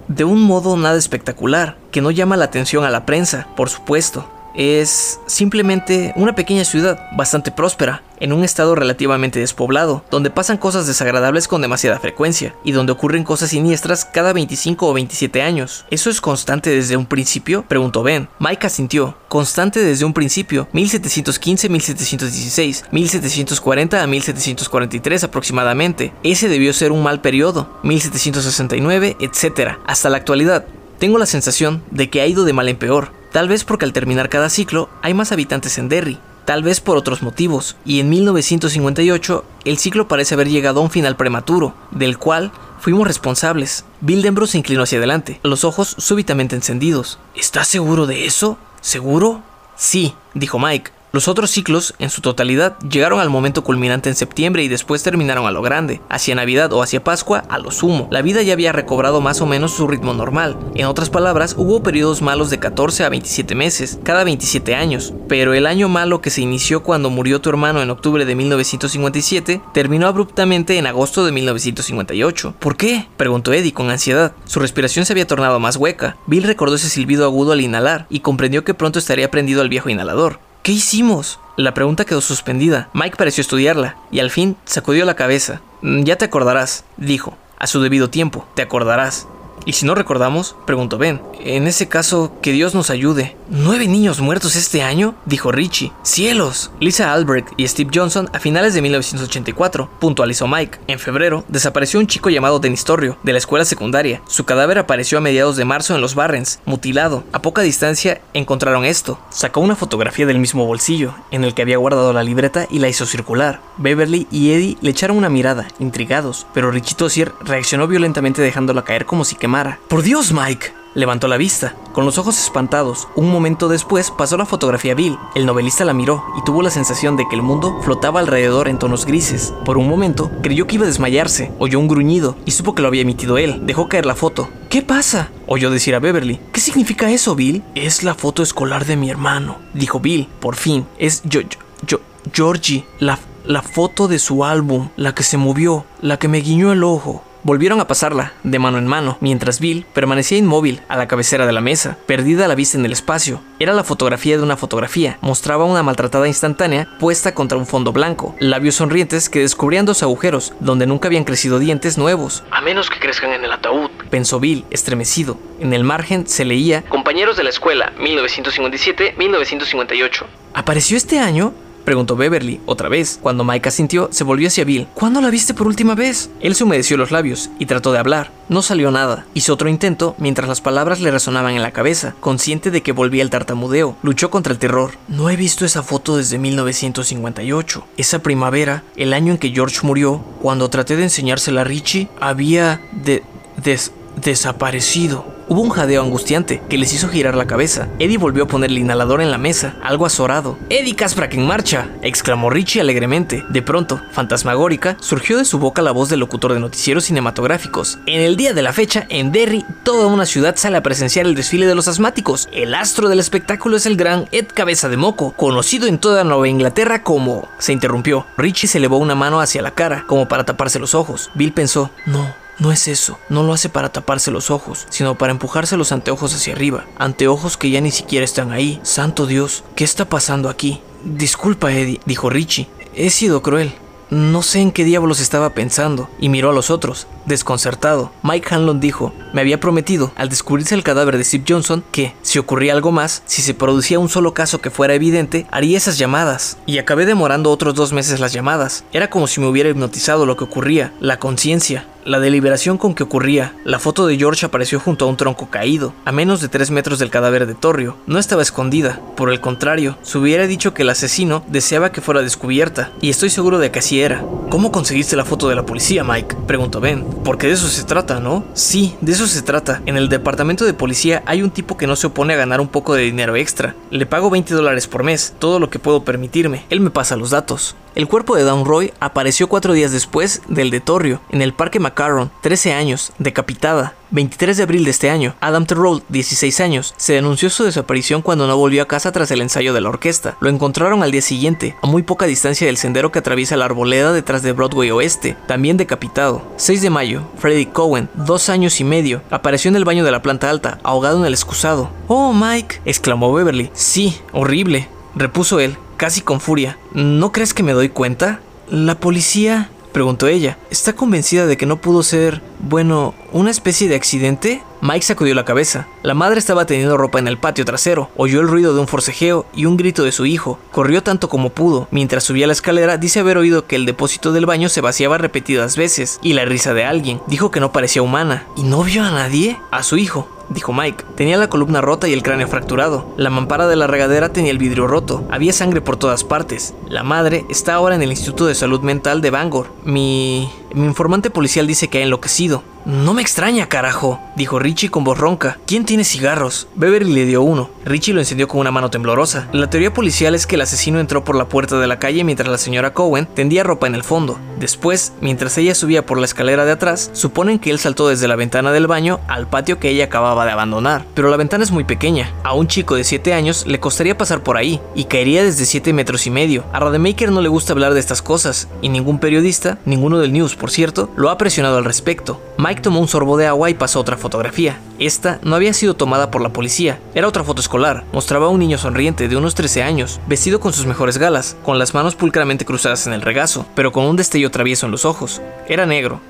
De 0.08 0.24
un 0.24 0.40
modo 0.40 0.76
nada 0.76 0.96
espectacular, 0.96 1.76
que 1.90 2.00
no 2.00 2.10
llama 2.10 2.36
la 2.36 2.46
atención 2.46 2.84
a 2.84 2.90
la 2.90 3.04
prensa, 3.04 3.48
por 3.56 3.68
supuesto 3.68 4.26
es 4.54 5.20
simplemente 5.26 6.12
una 6.16 6.34
pequeña 6.34 6.64
ciudad 6.64 7.08
bastante 7.12 7.50
próspera, 7.50 8.02
en 8.22 8.32
un 8.32 8.44
estado 8.44 8.76
relativamente 8.76 9.40
despoblado, 9.40 10.04
donde 10.10 10.30
pasan 10.30 10.56
cosas 10.56 10.86
desagradables 10.86 11.48
con 11.48 11.60
demasiada 11.60 11.98
frecuencia, 11.98 12.54
y 12.62 12.70
donde 12.70 12.92
ocurren 12.92 13.24
cosas 13.24 13.50
siniestras 13.50 14.04
cada 14.04 14.32
25 14.32 14.86
o 14.86 14.92
27 14.92 15.42
años. 15.42 15.84
¿Eso 15.90 16.08
es 16.08 16.20
constante 16.20 16.70
desde 16.70 16.96
un 16.96 17.06
principio? 17.06 17.64
preguntó 17.66 18.04
Ben. 18.04 18.28
Mike 18.38 18.64
asintió. 18.66 19.16
Constante 19.28 19.80
desde 19.80 20.04
un 20.04 20.12
principio, 20.12 20.68
1715-1716, 20.72 22.84
1740 22.92 24.02
a 24.02 24.06
1743 24.06 25.24
aproximadamente. 25.24 26.12
Ese 26.22 26.48
debió 26.48 26.72
ser 26.72 26.92
un 26.92 27.02
mal 27.02 27.20
periodo, 27.20 27.80
1769, 27.82 29.16
etc. 29.18 29.78
Hasta 29.84 30.10
la 30.10 30.18
actualidad. 30.18 30.64
Tengo 30.98 31.18
la 31.18 31.26
sensación 31.26 31.82
de 31.90 32.08
que 32.10 32.20
ha 32.20 32.28
ido 32.28 32.44
de 32.44 32.52
mal 32.52 32.68
en 32.68 32.76
peor. 32.76 33.21
Tal 33.32 33.48
vez 33.48 33.64
porque 33.64 33.86
al 33.86 33.94
terminar 33.94 34.28
cada 34.28 34.50
ciclo 34.50 34.90
hay 35.00 35.14
más 35.14 35.32
habitantes 35.32 35.78
en 35.78 35.88
Derry, 35.88 36.18
tal 36.44 36.62
vez 36.62 36.80
por 36.80 36.98
otros 36.98 37.22
motivos, 37.22 37.76
y 37.82 37.98
en 38.00 38.10
1958 38.10 39.44
el 39.64 39.78
ciclo 39.78 40.06
parece 40.06 40.34
haber 40.34 40.50
llegado 40.50 40.80
a 40.80 40.82
un 40.82 40.90
final 40.90 41.16
prematuro, 41.16 41.74
del 41.90 42.18
cual 42.18 42.52
fuimos 42.78 43.06
responsables. 43.06 43.86
Bill 44.02 44.22
se 44.46 44.58
inclinó 44.58 44.82
hacia 44.82 44.98
adelante, 44.98 45.40
los 45.42 45.64
ojos 45.64 45.96
súbitamente 45.98 46.56
encendidos. 46.56 47.18
¿Estás 47.34 47.68
seguro 47.68 48.06
de 48.06 48.26
eso? 48.26 48.58
¿Seguro? 48.82 49.42
Sí, 49.76 50.14
dijo 50.34 50.58
Mike. 50.58 50.90
Los 51.12 51.28
otros 51.28 51.50
ciclos, 51.50 51.92
en 51.98 52.08
su 52.08 52.22
totalidad, 52.22 52.78
llegaron 52.88 53.20
al 53.20 53.28
momento 53.28 53.62
culminante 53.62 54.08
en 54.08 54.14
septiembre 54.14 54.62
y 54.62 54.68
después 54.68 55.02
terminaron 55.02 55.46
a 55.46 55.50
lo 55.50 55.60
grande, 55.60 56.00
hacia 56.08 56.34
Navidad 56.34 56.72
o 56.72 56.82
hacia 56.82 57.04
Pascua 57.04 57.44
a 57.50 57.58
lo 57.58 57.70
sumo. 57.70 58.08
La 58.10 58.22
vida 58.22 58.40
ya 58.40 58.54
había 58.54 58.72
recobrado 58.72 59.20
más 59.20 59.42
o 59.42 59.46
menos 59.46 59.74
su 59.74 59.86
ritmo 59.86 60.14
normal. 60.14 60.56
En 60.74 60.86
otras 60.86 61.10
palabras, 61.10 61.54
hubo 61.58 61.82
periodos 61.82 62.22
malos 62.22 62.48
de 62.48 62.58
14 62.58 63.04
a 63.04 63.10
27 63.10 63.54
meses, 63.54 64.00
cada 64.02 64.24
27 64.24 64.74
años, 64.74 65.12
pero 65.28 65.52
el 65.52 65.66
año 65.66 65.90
malo 65.90 66.22
que 66.22 66.30
se 66.30 66.40
inició 66.40 66.82
cuando 66.82 67.10
murió 67.10 67.42
tu 67.42 67.50
hermano 67.50 67.82
en 67.82 67.90
octubre 67.90 68.24
de 68.24 68.34
1957 68.34 69.60
terminó 69.74 70.06
abruptamente 70.06 70.78
en 70.78 70.86
agosto 70.86 71.26
de 71.26 71.32
1958. 71.32 72.54
¿Por 72.58 72.78
qué? 72.78 73.06
preguntó 73.18 73.52
Eddie 73.52 73.74
con 73.74 73.90
ansiedad. 73.90 74.32
Su 74.46 74.60
respiración 74.60 75.04
se 75.04 75.12
había 75.12 75.26
tornado 75.26 75.60
más 75.60 75.76
hueca. 75.76 76.16
Bill 76.26 76.44
recordó 76.44 76.76
ese 76.76 76.88
silbido 76.88 77.26
agudo 77.26 77.52
al 77.52 77.60
inhalar 77.60 78.06
y 78.08 78.20
comprendió 78.20 78.64
que 78.64 78.72
pronto 78.72 78.98
estaría 78.98 79.30
prendido 79.30 79.60
al 79.60 79.68
viejo 79.68 79.90
inhalador. 79.90 80.40
¿Qué 80.62 80.70
hicimos? 80.70 81.40
La 81.56 81.74
pregunta 81.74 82.04
quedó 82.04 82.20
suspendida. 82.20 82.88
Mike 82.92 83.16
pareció 83.16 83.40
estudiarla 83.40 83.96
y 84.12 84.20
al 84.20 84.30
fin 84.30 84.56
sacudió 84.64 85.04
la 85.04 85.16
cabeza. 85.16 85.60
Mm, 85.80 86.04
ya 86.04 86.16
te 86.16 86.24
acordarás, 86.24 86.84
dijo. 86.96 87.36
A 87.58 87.66
su 87.66 87.80
debido 87.80 88.10
tiempo, 88.10 88.46
te 88.54 88.62
acordarás. 88.62 89.26
¿Y 89.64 89.72
si 89.74 89.86
no 89.86 89.94
recordamos? 89.94 90.56
preguntó 90.66 90.98
Ben. 90.98 91.20
En 91.40 91.66
ese 91.66 91.88
caso, 91.88 92.32
que 92.42 92.52
Dios 92.52 92.74
nos 92.74 92.90
ayude. 92.90 93.36
¿Nueve 93.48 93.86
niños 93.86 94.20
muertos 94.20 94.56
este 94.56 94.82
año? 94.82 95.14
dijo 95.26 95.52
Richie. 95.52 95.92
¡Cielos! 96.02 96.70
Lisa 96.80 97.12
Albrecht 97.12 97.48
y 97.56 97.66
Steve 97.68 97.90
Johnson 97.94 98.28
a 98.32 98.38
finales 98.38 98.74
de 98.74 98.82
1984, 98.82 99.90
puntualizó 100.00 100.48
Mike. 100.48 100.78
En 100.86 100.98
febrero, 100.98 101.44
desapareció 101.48 102.00
un 102.00 102.06
chico 102.06 102.30
llamado 102.30 102.58
Denis 102.58 102.84
Torrio, 102.84 103.18
de 103.22 103.32
la 103.32 103.38
escuela 103.38 103.64
secundaria. 103.64 104.22
Su 104.26 104.44
cadáver 104.44 104.78
apareció 104.78 105.18
a 105.18 105.20
mediados 105.20 105.56
de 105.56 105.64
marzo 105.64 105.94
en 105.94 106.00
los 106.00 106.14
Barrens, 106.14 106.60
mutilado. 106.64 107.24
A 107.32 107.42
poca 107.42 107.62
distancia 107.62 108.20
encontraron 108.34 108.84
esto. 108.84 109.18
Sacó 109.30 109.60
una 109.60 109.76
fotografía 109.76 110.26
del 110.26 110.38
mismo 110.38 110.66
bolsillo, 110.66 111.14
en 111.30 111.44
el 111.44 111.54
que 111.54 111.62
había 111.62 111.76
guardado 111.78 112.12
la 112.12 112.24
libreta 112.24 112.66
y 112.70 112.78
la 112.78 112.88
hizo 112.88 113.06
circular. 113.06 113.60
Beverly 113.76 114.26
y 114.30 114.52
Eddie 114.52 114.76
le 114.80 114.90
echaron 114.90 115.16
una 115.16 115.28
mirada, 115.28 115.68
intrigados, 115.78 116.46
pero 116.54 116.70
Richie 116.70 116.96
Tossier 116.96 117.32
reaccionó 117.40 117.86
violentamente 117.86 118.42
dejándola 118.42 118.84
caer 118.84 119.06
como 119.06 119.24
si 119.24 119.36
quemara 119.36 119.51
por 119.88 120.02
Dios, 120.02 120.32
Mike. 120.32 120.72
Levantó 120.94 121.28
la 121.28 121.36
vista, 121.36 121.74
con 121.92 122.06
los 122.06 122.16
ojos 122.16 122.38
espantados. 122.38 123.08
Un 123.16 123.30
momento 123.30 123.68
después 123.68 124.10
pasó 124.10 124.38
la 124.38 124.46
fotografía 124.46 124.92
a 124.92 124.94
Bill. 124.94 125.18
El 125.34 125.44
novelista 125.44 125.84
la 125.84 125.92
miró 125.92 126.24
y 126.38 126.44
tuvo 126.44 126.62
la 126.62 126.70
sensación 126.70 127.16
de 127.16 127.26
que 127.28 127.34
el 127.34 127.42
mundo 127.42 127.78
flotaba 127.82 128.20
alrededor 128.20 128.68
en 128.68 128.78
tonos 128.78 129.04
grises. 129.04 129.52
Por 129.66 129.76
un 129.76 129.88
momento, 129.88 130.30
creyó 130.42 130.66
que 130.66 130.76
iba 130.76 130.84
a 130.84 130.86
desmayarse, 130.86 131.52
oyó 131.58 131.80
un 131.80 131.88
gruñido 131.88 132.36
y 132.46 132.52
supo 132.52 132.74
que 132.74 132.80
lo 132.80 132.88
había 132.88 133.02
emitido 133.02 133.36
él. 133.36 133.60
Dejó 133.66 133.88
caer 133.88 134.06
la 134.06 134.14
foto, 134.14 134.48
¿Qué 134.70 134.80
pasa? 134.80 135.30
oyó 135.46 135.70
decir 135.70 135.94
a 135.94 135.98
Beverly. 135.98 136.40
¿Qué 136.50 136.60
significa 136.60 137.10
eso, 137.10 137.34
Bill? 137.34 137.62
Es 137.74 138.04
la 138.04 138.14
foto 138.14 138.42
escolar 138.42 138.86
de 138.86 138.96
mi 138.96 139.10
hermano, 139.10 139.56
dijo 139.74 140.00
Bill. 140.00 140.28
Por 140.40 140.56
fin, 140.56 140.86
es 140.98 141.20
yo, 141.24 141.42
yo, 141.42 141.58
yo 141.86 142.00
Georgie, 142.32 142.86
la, 143.00 143.18
la 143.44 143.60
foto 143.60 144.08
de 144.08 144.18
su 144.18 144.46
álbum, 144.46 144.88
la 144.96 145.14
que 145.14 145.22
se 145.22 145.36
movió, 145.36 145.84
la 146.00 146.18
que 146.18 146.28
me 146.28 146.38
guiñó 146.40 146.72
el 146.72 146.84
ojo. 146.84 147.22
Volvieron 147.44 147.80
a 147.80 147.88
pasarla, 147.88 148.34
de 148.44 148.60
mano 148.60 148.78
en 148.78 148.86
mano, 148.86 149.18
mientras 149.20 149.58
Bill 149.58 149.84
permanecía 149.92 150.38
inmóvil 150.38 150.80
a 150.88 150.96
la 150.96 151.08
cabecera 151.08 151.44
de 151.44 151.52
la 151.52 151.60
mesa, 151.60 151.98
perdida 152.06 152.46
la 152.46 152.54
vista 152.54 152.78
en 152.78 152.86
el 152.86 152.92
espacio. 152.92 153.40
Era 153.58 153.72
la 153.72 153.82
fotografía 153.82 154.36
de 154.36 154.44
una 154.44 154.56
fotografía. 154.56 155.18
Mostraba 155.22 155.64
una 155.64 155.82
maltratada 155.82 156.28
instantánea 156.28 156.88
puesta 157.00 157.34
contra 157.34 157.58
un 157.58 157.66
fondo 157.66 157.92
blanco, 157.92 158.36
labios 158.38 158.76
sonrientes 158.76 159.28
que 159.28 159.40
descubrían 159.40 159.86
dos 159.86 160.04
agujeros 160.04 160.52
donde 160.60 160.86
nunca 160.86 161.08
habían 161.08 161.24
crecido 161.24 161.58
dientes 161.58 161.98
nuevos. 161.98 162.44
A 162.52 162.60
menos 162.60 162.88
que 162.88 163.00
crezcan 163.00 163.32
en 163.32 163.44
el 163.44 163.50
ataúd, 163.50 163.90
pensó 164.08 164.38
Bill, 164.38 164.64
estremecido. 164.70 165.36
En 165.58 165.72
el 165.72 165.82
margen 165.82 166.28
se 166.28 166.44
leía 166.44 166.82
Compañeros 166.82 167.36
de 167.36 167.42
la 167.42 167.50
escuela, 167.50 167.92
1957-1958. 167.98 170.26
¿Apareció 170.54 170.96
este 170.96 171.18
año? 171.18 171.52
Preguntó 171.84 172.16
Beverly, 172.16 172.60
otra 172.66 172.88
vez. 172.88 173.18
Cuando 173.22 173.44
Mike 173.44 173.68
asintió, 173.68 174.08
se 174.12 174.24
volvió 174.24 174.48
hacia 174.48 174.64
Bill. 174.64 174.88
¿Cuándo 174.94 175.20
la 175.20 175.30
viste 175.30 175.54
por 175.54 175.66
última 175.66 175.94
vez? 175.94 176.30
Él 176.40 176.54
se 176.54 176.64
humedeció 176.64 176.96
los 176.96 177.10
labios 177.10 177.50
y 177.58 177.66
trató 177.66 177.92
de 177.92 177.98
hablar. 177.98 178.30
No 178.48 178.62
salió 178.62 178.90
nada. 178.90 179.26
Hizo 179.34 179.54
otro 179.54 179.68
intento 179.68 180.14
mientras 180.18 180.48
las 180.48 180.60
palabras 180.60 181.00
le 181.00 181.10
resonaban 181.10 181.54
en 181.54 181.62
la 181.62 181.72
cabeza, 181.72 182.14
consciente 182.20 182.70
de 182.70 182.82
que 182.82 182.92
volvía 182.92 183.22
el 183.22 183.30
tartamudeo. 183.30 183.96
Luchó 184.02 184.30
contra 184.30 184.52
el 184.52 184.58
terror. 184.58 184.92
No 185.08 185.30
he 185.30 185.36
visto 185.36 185.64
esa 185.64 185.82
foto 185.82 186.16
desde 186.16 186.38
1958. 186.38 187.84
Esa 187.96 188.18
primavera, 188.20 188.84
el 188.96 189.12
año 189.12 189.32
en 189.32 189.38
que 189.38 189.50
George 189.50 189.80
murió, 189.82 190.22
cuando 190.40 190.70
traté 190.70 190.96
de 190.96 191.04
enseñársela 191.04 191.62
a 191.62 191.64
Richie, 191.64 192.08
había 192.20 192.80
de... 192.92 193.22
des 193.62 193.92
desaparecido. 194.16 195.24
Hubo 195.52 195.60
un 195.60 195.68
jadeo 195.68 196.00
angustiante 196.00 196.62
que 196.70 196.78
les 196.78 196.94
hizo 196.94 197.10
girar 197.10 197.34
la 197.34 197.46
cabeza. 197.46 197.86
Eddie 197.98 198.16
volvió 198.16 198.44
a 198.44 198.46
poner 198.46 198.70
el 198.70 198.78
inhalador 198.78 199.20
en 199.20 199.30
la 199.30 199.36
mesa, 199.36 199.74
algo 199.82 200.06
azorado. 200.06 200.58
¡Eddie 200.70 200.96
Kasprak 200.96 201.34
en 201.34 201.46
marcha! 201.46 201.90
exclamó 202.00 202.48
Richie 202.48 202.80
alegremente. 202.80 203.44
De 203.50 203.60
pronto, 203.60 204.00
fantasmagórica, 204.12 204.96
surgió 204.98 205.36
de 205.36 205.44
su 205.44 205.58
boca 205.58 205.82
la 205.82 205.90
voz 205.90 206.08
del 206.08 206.20
locutor 206.20 206.54
de 206.54 206.60
noticieros 206.60 207.04
cinematográficos. 207.04 207.98
En 208.06 208.22
el 208.22 208.38
día 208.38 208.54
de 208.54 208.62
la 208.62 208.72
fecha, 208.72 209.04
en 209.10 209.30
Derry, 209.30 209.66
toda 209.82 210.06
una 210.06 210.24
ciudad 210.24 210.56
sale 210.56 210.78
a 210.78 210.82
presenciar 210.82 211.26
el 211.26 211.34
desfile 211.34 211.66
de 211.66 211.74
los 211.74 211.86
asmáticos. 211.86 212.48
El 212.50 212.72
astro 212.72 213.10
del 213.10 213.20
espectáculo 213.20 213.76
es 213.76 213.84
el 213.84 213.98
gran 213.98 214.30
Ed 214.32 214.46
Cabeza 214.54 214.88
de 214.88 214.96
Moco, 214.96 215.32
conocido 215.32 215.86
en 215.86 215.98
toda 215.98 216.24
Nueva 216.24 216.48
Inglaterra 216.48 217.02
como... 217.02 217.50
Se 217.58 217.74
interrumpió. 217.74 218.24
Richie 218.38 218.68
se 218.68 218.78
elevó 218.78 218.96
una 218.96 219.16
mano 219.16 219.42
hacia 219.42 219.60
la 219.60 219.72
cara, 219.72 220.06
como 220.06 220.28
para 220.28 220.44
taparse 220.44 220.78
los 220.78 220.94
ojos. 220.94 221.30
Bill 221.34 221.52
pensó, 221.52 221.90
no, 222.06 222.41
no 222.58 222.70
es 222.70 222.88
eso, 222.88 223.18
no 223.28 223.42
lo 223.42 223.52
hace 223.52 223.68
para 223.68 223.92
taparse 223.92 224.30
los 224.30 224.50
ojos, 224.50 224.86
sino 224.90 225.16
para 225.16 225.32
empujarse 225.32 225.76
los 225.76 225.92
anteojos 225.92 226.34
hacia 226.34 226.52
arriba, 226.52 226.86
anteojos 226.98 227.56
que 227.56 227.70
ya 227.70 227.80
ni 227.80 227.90
siquiera 227.90 228.24
están 228.24 228.52
ahí. 228.52 228.80
Santo 228.82 229.26
Dios, 229.26 229.64
¿qué 229.74 229.84
está 229.84 230.08
pasando 230.08 230.48
aquí? 230.48 230.80
Disculpa, 231.04 231.72
Eddie, 231.72 232.00
dijo 232.06 232.30
Richie. 232.30 232.68
He 232.94 233.10
sido 233.10 233.42
cruel. 233.42 233.72
No 234.10 234.42
sé 234.42 234.60
en 234.60 234.72
qué 234.72 234.84
diablos 234.84 235.20
estaba 235.20 235.54
pensando, 235.54 236.10
y 236.20 236.28
miró 236.28 236.50
a 236.50 236.52
los 236.52 236.70
otros, 236.70 237.06
desconcertado. 237.24 238.12
Mike 238.22 238.54
Hanlon 238.54 238.78
dijo, 238.78 239.14
me 239.32 239.40
había 239.40 239.58
prometido, 239.58 240.12
al 240.16 240.28
descubrirse 240.28 240.74
el 240.74 240.82
cadáver 240.82 241.16
de 241.16 241.24
Steve 241.24 241.44
Johnson, 241.48 241.82
que, 241.90 242.14
si 242.20 242.38
ocurría 242.38 242.74
algo 242.74 242.92
más, 242.92 243.22
si 243.24 243.40
se 243.40 243.54
producía 243.54 243.98
un 243.98 244.10
solo 244.10 244.34
caso 244.34 244.60
que 244.60 244.68
fuera 244.68 244.92
evidente, 244.92 245.46
haría 245.50 245.78
esas 245.78 245.96
llamadas. 245.96 246.58
Y 246.66 246.76
acabé 246.76 247.06
demorando 247.06 247.50
otros 247.50 247.74
dos 247.74 247.94
meses 247.94 248.20
las 248.20 248.34
llamadas. 248.34 248.84
Era 248.92 249.08
como 249.08 249.26
si 249.26 249.40
me 249.40 249.46
hubiera 249.46 249.70
hipnotizado 249.70 250.26
lo 250.26 250.36
que 250.36 250.44
ocurría, 250.44 250.92
la 251.00 251.18
conciencia. 251.18 251.86
La 252.04 252.18
deliberación 252.18 252.78
con 252.78 252.94
que 252.94 253.04
ocurría, 253.04 253.54
la 253.64 253.78
foto 253.78 254.08
de 254.08 254.16
George 254.16 254.44
apareció 254.44 254.80
junto 254.80 255.04
a 255.04 255.08
un 255.08 255.16
tronco 255.16 255.50
caído, 255.50 255.94
a 256.04 256.10
menos 256.10 256.40
de 256.40 256.48
tres 256.48 256.72
metros 256.72 256.98
del 256.98 257.10
cadáver 257.10 257.46
de 257.46 257.54
Torrio. 257.54 257.96
No 258.08 258.18
estaba 258.18 258.42
escondida, 258.42 259.00
por 259.16 259.30
el 259.30 259.40
contrario, 259.40 259.96
se 260.02 260.18
hubiera 260.18 260.48
dicho 260.48 260.74
que 260.74 260.82
el 260.82 260.90
asesino 260.90 261.44
deseaba 261.46 261.92
que 261.92 262.00
fuera 262.00 262.20
descubierta, 262.20 262.90
y 263.00 263.10
estoy 263.10 263.30
seguro 263.30 263.60
de 263.60 263.70
que 263.70 263.78
así 263.78 264.00
era. 264.00 264.24
¿Cómo 264.50 264.72
conseguiste 264.72 265.14
la 265.14 265.24
foto 265.24 265.48
de 265.48 265.54
la 265.54 265.64
policía, 265.64 266.02
Mike? 266.02 266.36
preguntó 266.48 266.80
Ben. 266.80 267.04
Porque 267.24 267.46
de 267.46 267.52
eso 267.52 267.68
se 267.68 267.84
trata, 267.84 268.18
¿no? 268.18 268.44
Sí, 268.52 268.96
de 269.00 269.12
eso 269.12 269.28
se 269.28 269.42
trata. 269.42 269.80
En 269.86 269.96
el 269.96 270.08
departamento 270.08 270.64
de 270.64 270.74
policía 270.74 271.22
hay 271.24 271.40
un 271.40 271.52
tipo 271.52 271.76
que 271.76 271.86
no 271.86 271.94
se 271.94 272.08
opone 272.08 272.34
a 272.34 272.36
ganar 272.36 272.60
un 272.60 272.68
poco 272.68 272.94
de 272.94 273.04
dinero 273.04 273.36
extra. 273.36 273.76
Le 273.90 274.06
pago 274.06 274.28
20 274.28 274.52
dólares 274.54 274.88
por 274.88 275.04
mes, 275.04 275.34
todo 275.38 275.60
lo 275.60 275.70
que 275.70 275.78
puedo 275.78 276.04
permitirme. 276.04 276.64
Él 276.68 276.80
me 276.80 276.90
pasa 276.90 277.14
los 277.16 277.30
datos. 277.30 277.76
El 277.94 278.08
cuerpo 278.08 278.36
de 278.36 278.44
Dawn 278.44 278.64
Roy 278.64 278.90
apareció 279.00 279.48
cuatro 279.48 279.74
días 279.74 279.92
después 279.92 280.40
del 280.48 280.70
de 280.70 280.80
Torrio, 280.80 281.20
en 281.30 281.42
el 281.42 281.52
Parque 281.52 281.78
Macaron, 281.78 282.30
13 282.40 282.72
años, 282.72 283.12
decapitada. 283.18 283.94
23 284.12 284.56
de 284.56 284.62
abril 284.62 284.84
de 284.84 284.90
este 284.90 285.10
año, 285.10 285.34
Adam 285.40 285.66
Terrell, 285.66 286.02
16 286.08 286.60
años, 286.60 286.94
se 286.96 287.14
denunció 287.14 287.50
su 287.50 287.64
desaparición 287.64 288.22
cuando 288.22 288.46
no 288.46 288.56
volvió 288.56 288.82
a 288.82 288.88
casa 288.88 289.12
tras 289.12 289.30
el 289.30 289.42
ensayo 289.42 289.74
de 289.74 289.82
la 289.82 289.90
orquesta. 289.90 290.36
Lo 290.40 290.48
encontraron 290.48 291.02
al 291.02 291.10
día 291.10 291.20
siguiente, 291.20 291.76
a 291.82 291.86
muy 291.86 292.02
poca 292.02 292.24
distancia 292.24 292.66
del 292.66 292.78
sendero 292.78 293.12
que 293.12 293.18
atraviesa 293.18 293.58
la 293.58 293.66
arboleda 293.66 294.12
detrás 294.12 294.42
de 294.42 294.52
Broadway 294.52 294.90
Oeste, 294.90 295.36
también 295.46 295.76
decapitado. 295.76 296.42
6 296.56 296.80
de 296.80 296.90
mayo, 296.90 297.22
Freddie 297.36 297.72
Cohen, 297.72 298.08
dos 298.14 298.48
años 298.48 298.80
y 298.80 298.84
medio, 298.84 299.20
apareció 299.30 299.68
en 299.68 299.76
el 299.76 299.84
baño 299.84 300.04
de 300.04 300.12
la 300.12 300.22
planta 300.22 300.48
alta, 300.48 300.78
ahogado 300.82 301.18
en 301.18 301.26
el 301.26 301.34
excusado. 301.34 301.90
Oh, 302.08 302.32
Mike, 302.32 302.80
exclamó 302.86 303.32
Beverly. 303.34 303.70
Sí, 303.74 304.18
horrible, 304.32 304.88
repuso 305.14 305.60
él, 305.60 305.76
casi 306.02 306.20
con 306.20 306.40
furia. 306.40 306.80
¿No 306.94 307.30
crees 307.30 307.54
que 307.54 307.62
me 307.62 307.70
doy 307.70 307.88
cuenta? 307.88 308.40
La 308.68 308.98
policía 308.98 309.70
preguntó 309.92 310.26
ella. 310.26 310.58
¿Está 310.68 310.94
convencida 310.94 311.46
de 311.46 311.56
que 311.56 311.64
no 311.64 311.80
pudo 311.80 312.02
ser, 312.02 312.42
bueno, 312.58 313.14
una 313.30 313.52
especie 313.52 313.88
de 313.88 313.94
accidente? 313.94 314.64
Mike 314.84 315.06
sacudió 315.06 315.32
la 315.36 315.44
cabeza. 315.44 315.86
La 316.02 316.12
madre 316.12 316.40
estaba 316.40 316.66
teniendo 316.66 316.96
ropa 316.96 317.20
en 317.20 317.28
el 317.28 317.38
patio 317.38 317.64
trasero. 317.64 318.10
Oyó 318.16 318.40
el 318.40 318.48
ruido 318.48 318.74
de 318.74 318.80
un 318.80 318.88
forcejeo 318.88 319.46
y 319.54 319.66
un 319.66 319.76
grito 319.76 320.02
de 320.02 320.10
su 320.10 320.26
hijo. 320.26 320.58
Corrió 320.72 321.04
tanto 321.04 321.28
como 321.28 321.50
pudo. 321.50 321.86
Mientras 321.92 322.24
subía 322.24 322.48
la 322.48 322.52
escalera, 322.52 322.98
dice 322.98 323.20
haber 323.20 323.38
oído 323.38 323.68
que 323.68 323.76
el 323.76 323.86
depósito 323.86 324.32
del 324.32 324.44
baño 324.44 324.68
se 324.68 324.80
vaciaba 324.80 325.18
repetidas 325.18 325.76
veces 325.76 326.18
y 326.20 326.32
la 326.32 326.46
risa 326.46 326.74
de 326.74 326.84
alguien. 326.84 327.20
Dijo 327.28 327.52
que 327.52 327.60
no 327.60 327.70
parecía 327.70 328.02
humana. 328.02 328.44
¿Y 328.56 328.64
no 328.64 328.82
vio 328.82 329.04
a 329.04 329.12
nadie? 329.12 329.56
A 329.70 329.84
su 329.84 329.98
hijo 329.98 330.28
dijo 330.48 330.72
Mike. 330.72 331.04
Tenía 331.14 331.38
la 331.38 331.48
columna 331.48 331.80
rota 331.80 332.08
y 332.08 332.12
el 332.12 332.22
cráneo 332.22 332.48
fracturado. 332.48 333.06
La 333.16 333.30
mampara 333.30 333.68
de 333.68 333.76
la 333.76 333.86
regadera 333.86 334.32
tenía 334.32 334.50
el 334.50 334.58
vidrio 334.58 334.86
roto. 334.86 335.24
Había 335.30 335.52
sangre 335.52 335.80
por 335.80 335.96
todas 335.96 336.24
partes. 336.24 336.74
La 336.88 337.02
madre 337.02 337.46
está 337.48 337.74
ahora 337.74 337.94
en 337.94 338.02
el 338.02 338.10
Instituto 338.10 338.46
de 338.46 338.54
Salud 338.54 338.80
Mental 338.80 339.22
de 339.22 339.30
Bangor. 339.30 339.68
Mi... 339.84 340.50
Mi 340.74 340.86
informante 340.86 341.28
policial 341.28 341.66
dice 341.66 341.88
que 341.88 341.98
ha 341.98 342.02
enloquecido. 342.02 342.62
No 342.84 343.14
me 343.14 343.22
extraña, 343.22 343.68
carajo, 343.68 344.20
dijo 344.36 344.58
Richie 344.58 344.90
con 344.90 345.04
voz 345.04 345.18
ronca. 345.18 345.58
¿Quién 345.66 345.84
tiene 345.84 346.04
cigarros? 346.04 346.68
Beverly 346.74 347.12
le 347.12 347.26
dio 347.26 347.42
uno. 347.42 347.70
Richie 347.84 348.14
lo 348.14 348.20
encendió 348.20 348.48
con 348.48 348.60
una 348.60 348.70
mano 348.70 348.90
temblorosa. 348.90 349.48
La 349.52 349.70
teoría 349.70 349.92
policial 349.92 350.34
es 350.34 350.46
que 350.46 350.56
el 350.56 350.62
asesino 350.62 351.00
entró 351.00 351.24
por 351.24 351.36
la 351.36 351.48
puerta 351.48 351.78
de 351.78 351.86
la 351.86 351.98
calle 351.98 352.24
mientras 352.24 352.48
la 352.48 352.58
señora 352.58 352.92
Cohen 352.92 353.26
tendía 353.26 353.62
ropa 353.62 353.86
en 353.86 353.94
el 353.94 354.02
fondo. 354.02 354.38
Después, 354.58 355.12
mientras 355.20 355.58
ella 355.58 355.74
subía 355.74 356.06
por 356.06 356.18
la 356.18 356.24
escalera 356.24 356.64
de 356.64 356.72
atrás, 356.72 357.10
suponen 357.12 357.58
que 357.58 357.70
él 357.70 357.78
saltó 357.78 358.08
desde 358.08 358.28
la 358.28 358.36
ventana 358.36 358.72
del 358.72 358.86
baño 358.86 359.20
al 359.28 359.48
patio 359.48 359.78
que 359.78 359.88
ella 359.88 360.04
acababa 360.04 360.44
de 360.44 360.52
abandonar. 360.52 361.04
Pero 361.14 361.30
la 361.30 361.36
ventana 361.36 361.64
es 361.64 361.70
muy 361.70 361.84
pequeña. 361.84 362.32
A 362.44 362.54
un 362.54 362.68
chico 362.68 362.94
de 362.94 363.04
7 363.04 363.34
años 363.34 363.66
le 363.66 363.80
costaría 363.80 364.16
pasar 364.16 364.42
por 364.42 364.56
ahí 364.56 364.80
y 364.94 365.04
caería 365.04 365.44
desde 365.44 365.66
7 365.66 365.92
metros 365.92 366.26
y 366.26 366.30
medio. 366.30 366.64
A 366.72 366.80
Rademacher 366.80 367.30
no 367.30 367.40
le 367.40 367.48
gusta 367.48 367.72
hablar 367.72 367.94
de 367.94 368.00
estas 368.00 368.22
cosas 368.22 368.68
y 368.80 368.88
ningún 368.88 369.18
periodista, 369.18 369.78
ninguno 369.84 370.18
del 370.18 370.32
news 370.32 370.56
por 370.56 370.70
cierto, 370.70 371.10
lo 371.16 371.30
ha 371.30 371.38
presionado 371.38 371.78
al 371.78 371.84
respecto. 371.84 372.40
Tomó 372.80 373.00
un 373.00 373.08
sorbo 373.08 373.36
de 373.36 373.46
agua 373.46 373.68
y 373.68 373.74
pasó 373.74 374.00
otra 374.00 374.16
fotografía. 374.16 374.78
Esta 374.98 375.38
no 375.42 375.56
había 375.56 375.74
sido 375.74 375.94
tomada 375.94 376.30
por 376.30 376.40
la 376.40 376.52
policía, 376.52 376.98
era 377.14 377.28
otra 377.28 377.44
foto 377.44 377.60
escolar. 377.60 378.04
Mostraba 378.12 378.46
a 378.46 378.48
un 378.48 378.60
niño 378.60 378.78
sonriente 378.78 379.28
de 379.28 379.36
unos 379.36 379.54
13 379.54 379.82
años, 379.82 380.20
vestido 380.26 380.60
con 380.60 380.72
sus 380.72 380.86
mejores 380.86 381.18
galas, 381.18 381.56
con 381.62 381.78
las 381.78 381.92
manos 381.92 382.14
pulcramente 382.14 382.64
cruzadas 382.64 383.06
en 383.06 383.12
el 383.12 383.20
regazo, 383.20 383.66
pero 383.74 383.92
con 383.92 384.04
un 384.04 384.16
destello 384.16 384.50
travieso 384.50 384.86
en 384.86 384.92
los 384.92 385.04
ojos. 385.04 385.42
Era 385.68 385.84
negro, 385.84 386.20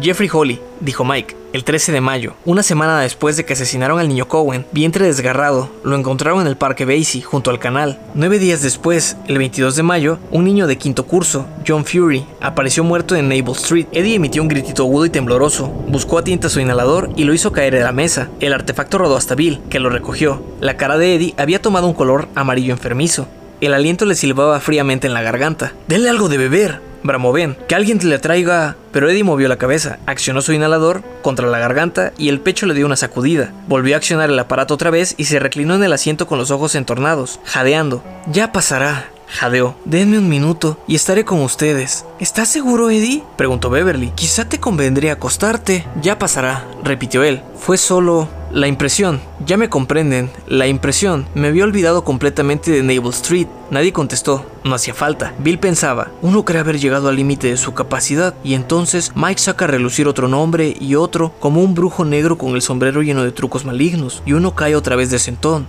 Jeffrey 0.00 0.30
Holly, 0.32 0.58
dijo 0.80 1.04
Mike, 1.04 1.36
el 1.52 1.64
13 1.64 1.92
de 1.92 2.00
mayo, 2.00 2.34
una 2.46 2.62
semana 2.62 3.00
después 3.00 3.36
de 3.36 3.44
que 3.44 3.52
asesinaron 3.52 3.98
al 3.98 4.08
niño 4.08 4.28
Cohen, 4.28 4.64
vientre 4.72 5.04
desgarrado, 5.04 5.68
lo 5.84 5.94
encontraron 5.94 6.40
en 6.40 6.46
el 6.46 6.56
parque 6.56 6.86
Basie, 6.86 7.20
junto 7.20 7.50
al 7.50 7.58
canal. 7.58 8.00
Nueve 8.14 8.38
días 8.38 8.62
después, 8.62 9.18
el 9.26 9.36
22 9.36 9.76
de 9.76 9.82
mayo, 9.82 10.18
un 10.30 10.44
niño 10.44 10.66
de 10.66 10.78
quinto 10.78 11.04
curso, 11.06 11.46
John 11.66 11.84
Fury, 11.84 12.24
apareció 12.40 12.82
muerto 12.82 13.14
en 13.14 13.28
Naval 13.28 13.56
Street. 13.56 13.88
Eddie 13.92 14.14
emitió 14.14 14.40
un 14.40 14.48
gritito 14.48 14.84
agudo 14.84 15.04
y 15.04 15.10
tembloroso, 15.10 15.68
buscó 15.68 16.18
a 16.18 16.24
tinta 16.24 16.48
su 16.48 16.60
inhalador 16.60 17.10
y 17.16 17.24
lo 17.24 17.34
hizo 17.34 17.52
caer 17.52 17.74
de 17.74 17.82
la 17.82 17.92
mesa. 17.92 18.30
El 18.40 18.54
artefacto 18.54 18.96
rodó 18.96 19.16
hasta 19.16 19.34
Bill, 19.34 19.60
que 19.68 19.80
lo 19.80 19.90
recogió. 19.90 20.42
La 20.60 20.78
cara 20.78 20.96
de 20.96 21.16
Eddie 21.16 21.34
había 21.36 21.60
tomado 21.60 21.86
un 21.86 21.94
color 21.94 22.28
amarillo 22.34 22.72
enfermizo. 22.72 23.26
El 23.60 23.74
aliento 23.74 24.06
le 24.06 24.14
silbaba 24.14 24.58
fríamente 24.58 25.06
en 25.06 25.12
la 25.12 25.20
garganta. 25.20 25.74
Denle 25.86 26.08
algo 26.08 26.30
de 26.30 26.38
beber, 26.38 26.80
bramó 27.02 27.32
Ben. 27.32 27.56
Que 27.68 27.74
alguien 27.74 27.98
le 28.02 28.18
traiga... 28.18 28.76
Pero 28.90 29.08
Eddie 29.08 29.22
movió 29.22 29.48
la 29.48 29.58
cabeza, 29.58 29.98
accionó 30.06 30.40
su 30.40 30.52
inhalador 30.52 31.02
contra 31.22 31.46
la 31.46 31.58
garganta 31.58 32.12
y 32.18 32.28
el 32.28 32.40
pecho 32.40 32.66
le 32.66 32.74
dio 32.74 32.86
una 32.86 32.96
sacudida. 32.96 33.52
Volvió 33.68 33.94
a 33.94 33.98
accionar 33.98 34.30
el 34.30 34.38
aparato 34.38 34.74
otra 34.74 34.90
vez 34.90 35.14
y 35.16 35.26
se 35.26 35.38
reclinó 35.38 35.74
en 35.74 35.84
el 35.84 35.92
asiento 35.92 36.26
con 36.26 36.38
los 36.38 36.50
ojos 36.50 36.74
entornados, 36.74 37.38
jadeando. 37.44 38.02
Ya 38.32 38.50
pasará, 38.50 39.10
Jadeó. 39.30 39.74
Denme 39.84 40.18
un 40.18 40.28
minuto 40.28 40.78
y 40.86 40.94
estaré 40.94 41.24
con 41.24 41.40
ustedes. 41.40 42.04
¿Estás 42.18 42.48
seguro, 42.48 42.90
Eddie? 42.90 43.22
preguntó 43.36 43.70
Beverly. 43.70 44.12
Quizá 44.14 44.48
te 44.48 44.58
convendría 44.58 45.14
acostarte. 45.14 45.86
Ya 46.02 46.18
pasará, 46.18 46.66
repitió 46.82 47.22
él. 47.22 47.42
Fue 47.58 47.76
solo 47.76 48.28
la 48.52 48.66
impresión, 48.66 49.20
ya 49.46 49.56
me 49.56 49.68
comprenden, 49.68 50.30
la 50.48 50.66
impresión. 50.66 51.26
Me 51.34 51.48
había 51.48 51.64
olvidado 51.64 52.02
completamente 52.02 52.72
de 52.72 52.82
Naval 52.82 53.12
Street. 53.12 53.46
Nadie 53.70 53.92
contestó, 53.92 54.44
no 54.64 54.74
hacía 54.74 54.92
falta. 54.92 55.34
Bill 55.38 55.60
pensaba, 55.60 56.10
uno 56.20 56.44
cree 56.44 56.60
haber 56.60 56.80
llegado 56.80 57.08
al 57.08 57.16
límite 57.16 57.48
de 57.48 57.56
su 57.56 57.74
capacidad, 57.74 58.34
y 58.42 58.54
entonces 58.54 59.12
Mike 59.14 59.40
saca 59.40 59.66
a 59.66 59.68
relucir 59.68 60.08
otro 60.08 60.26
nombre 60.26 60.76
y 60.80 60.96
otro, 60.96 61.32
como 61.38 61.62
un 61.62 61.74
brujo 61.74 62.04
negro 62.04 62.38
con 62.38 62.54
el 62.56 62.62
sombrero 62.62 63.02
lleno 63.02 63.22
de 63.22 63.30
trucos 63.30 63.64
malignos, 63.64 64.22
y 64.26 64.32
uno 64.32 64.54
cae 64.56 64.74
otra 64.74 64.96
vez 64.96 65.10
de 65.10 65.20
sentón. 65.20 65.68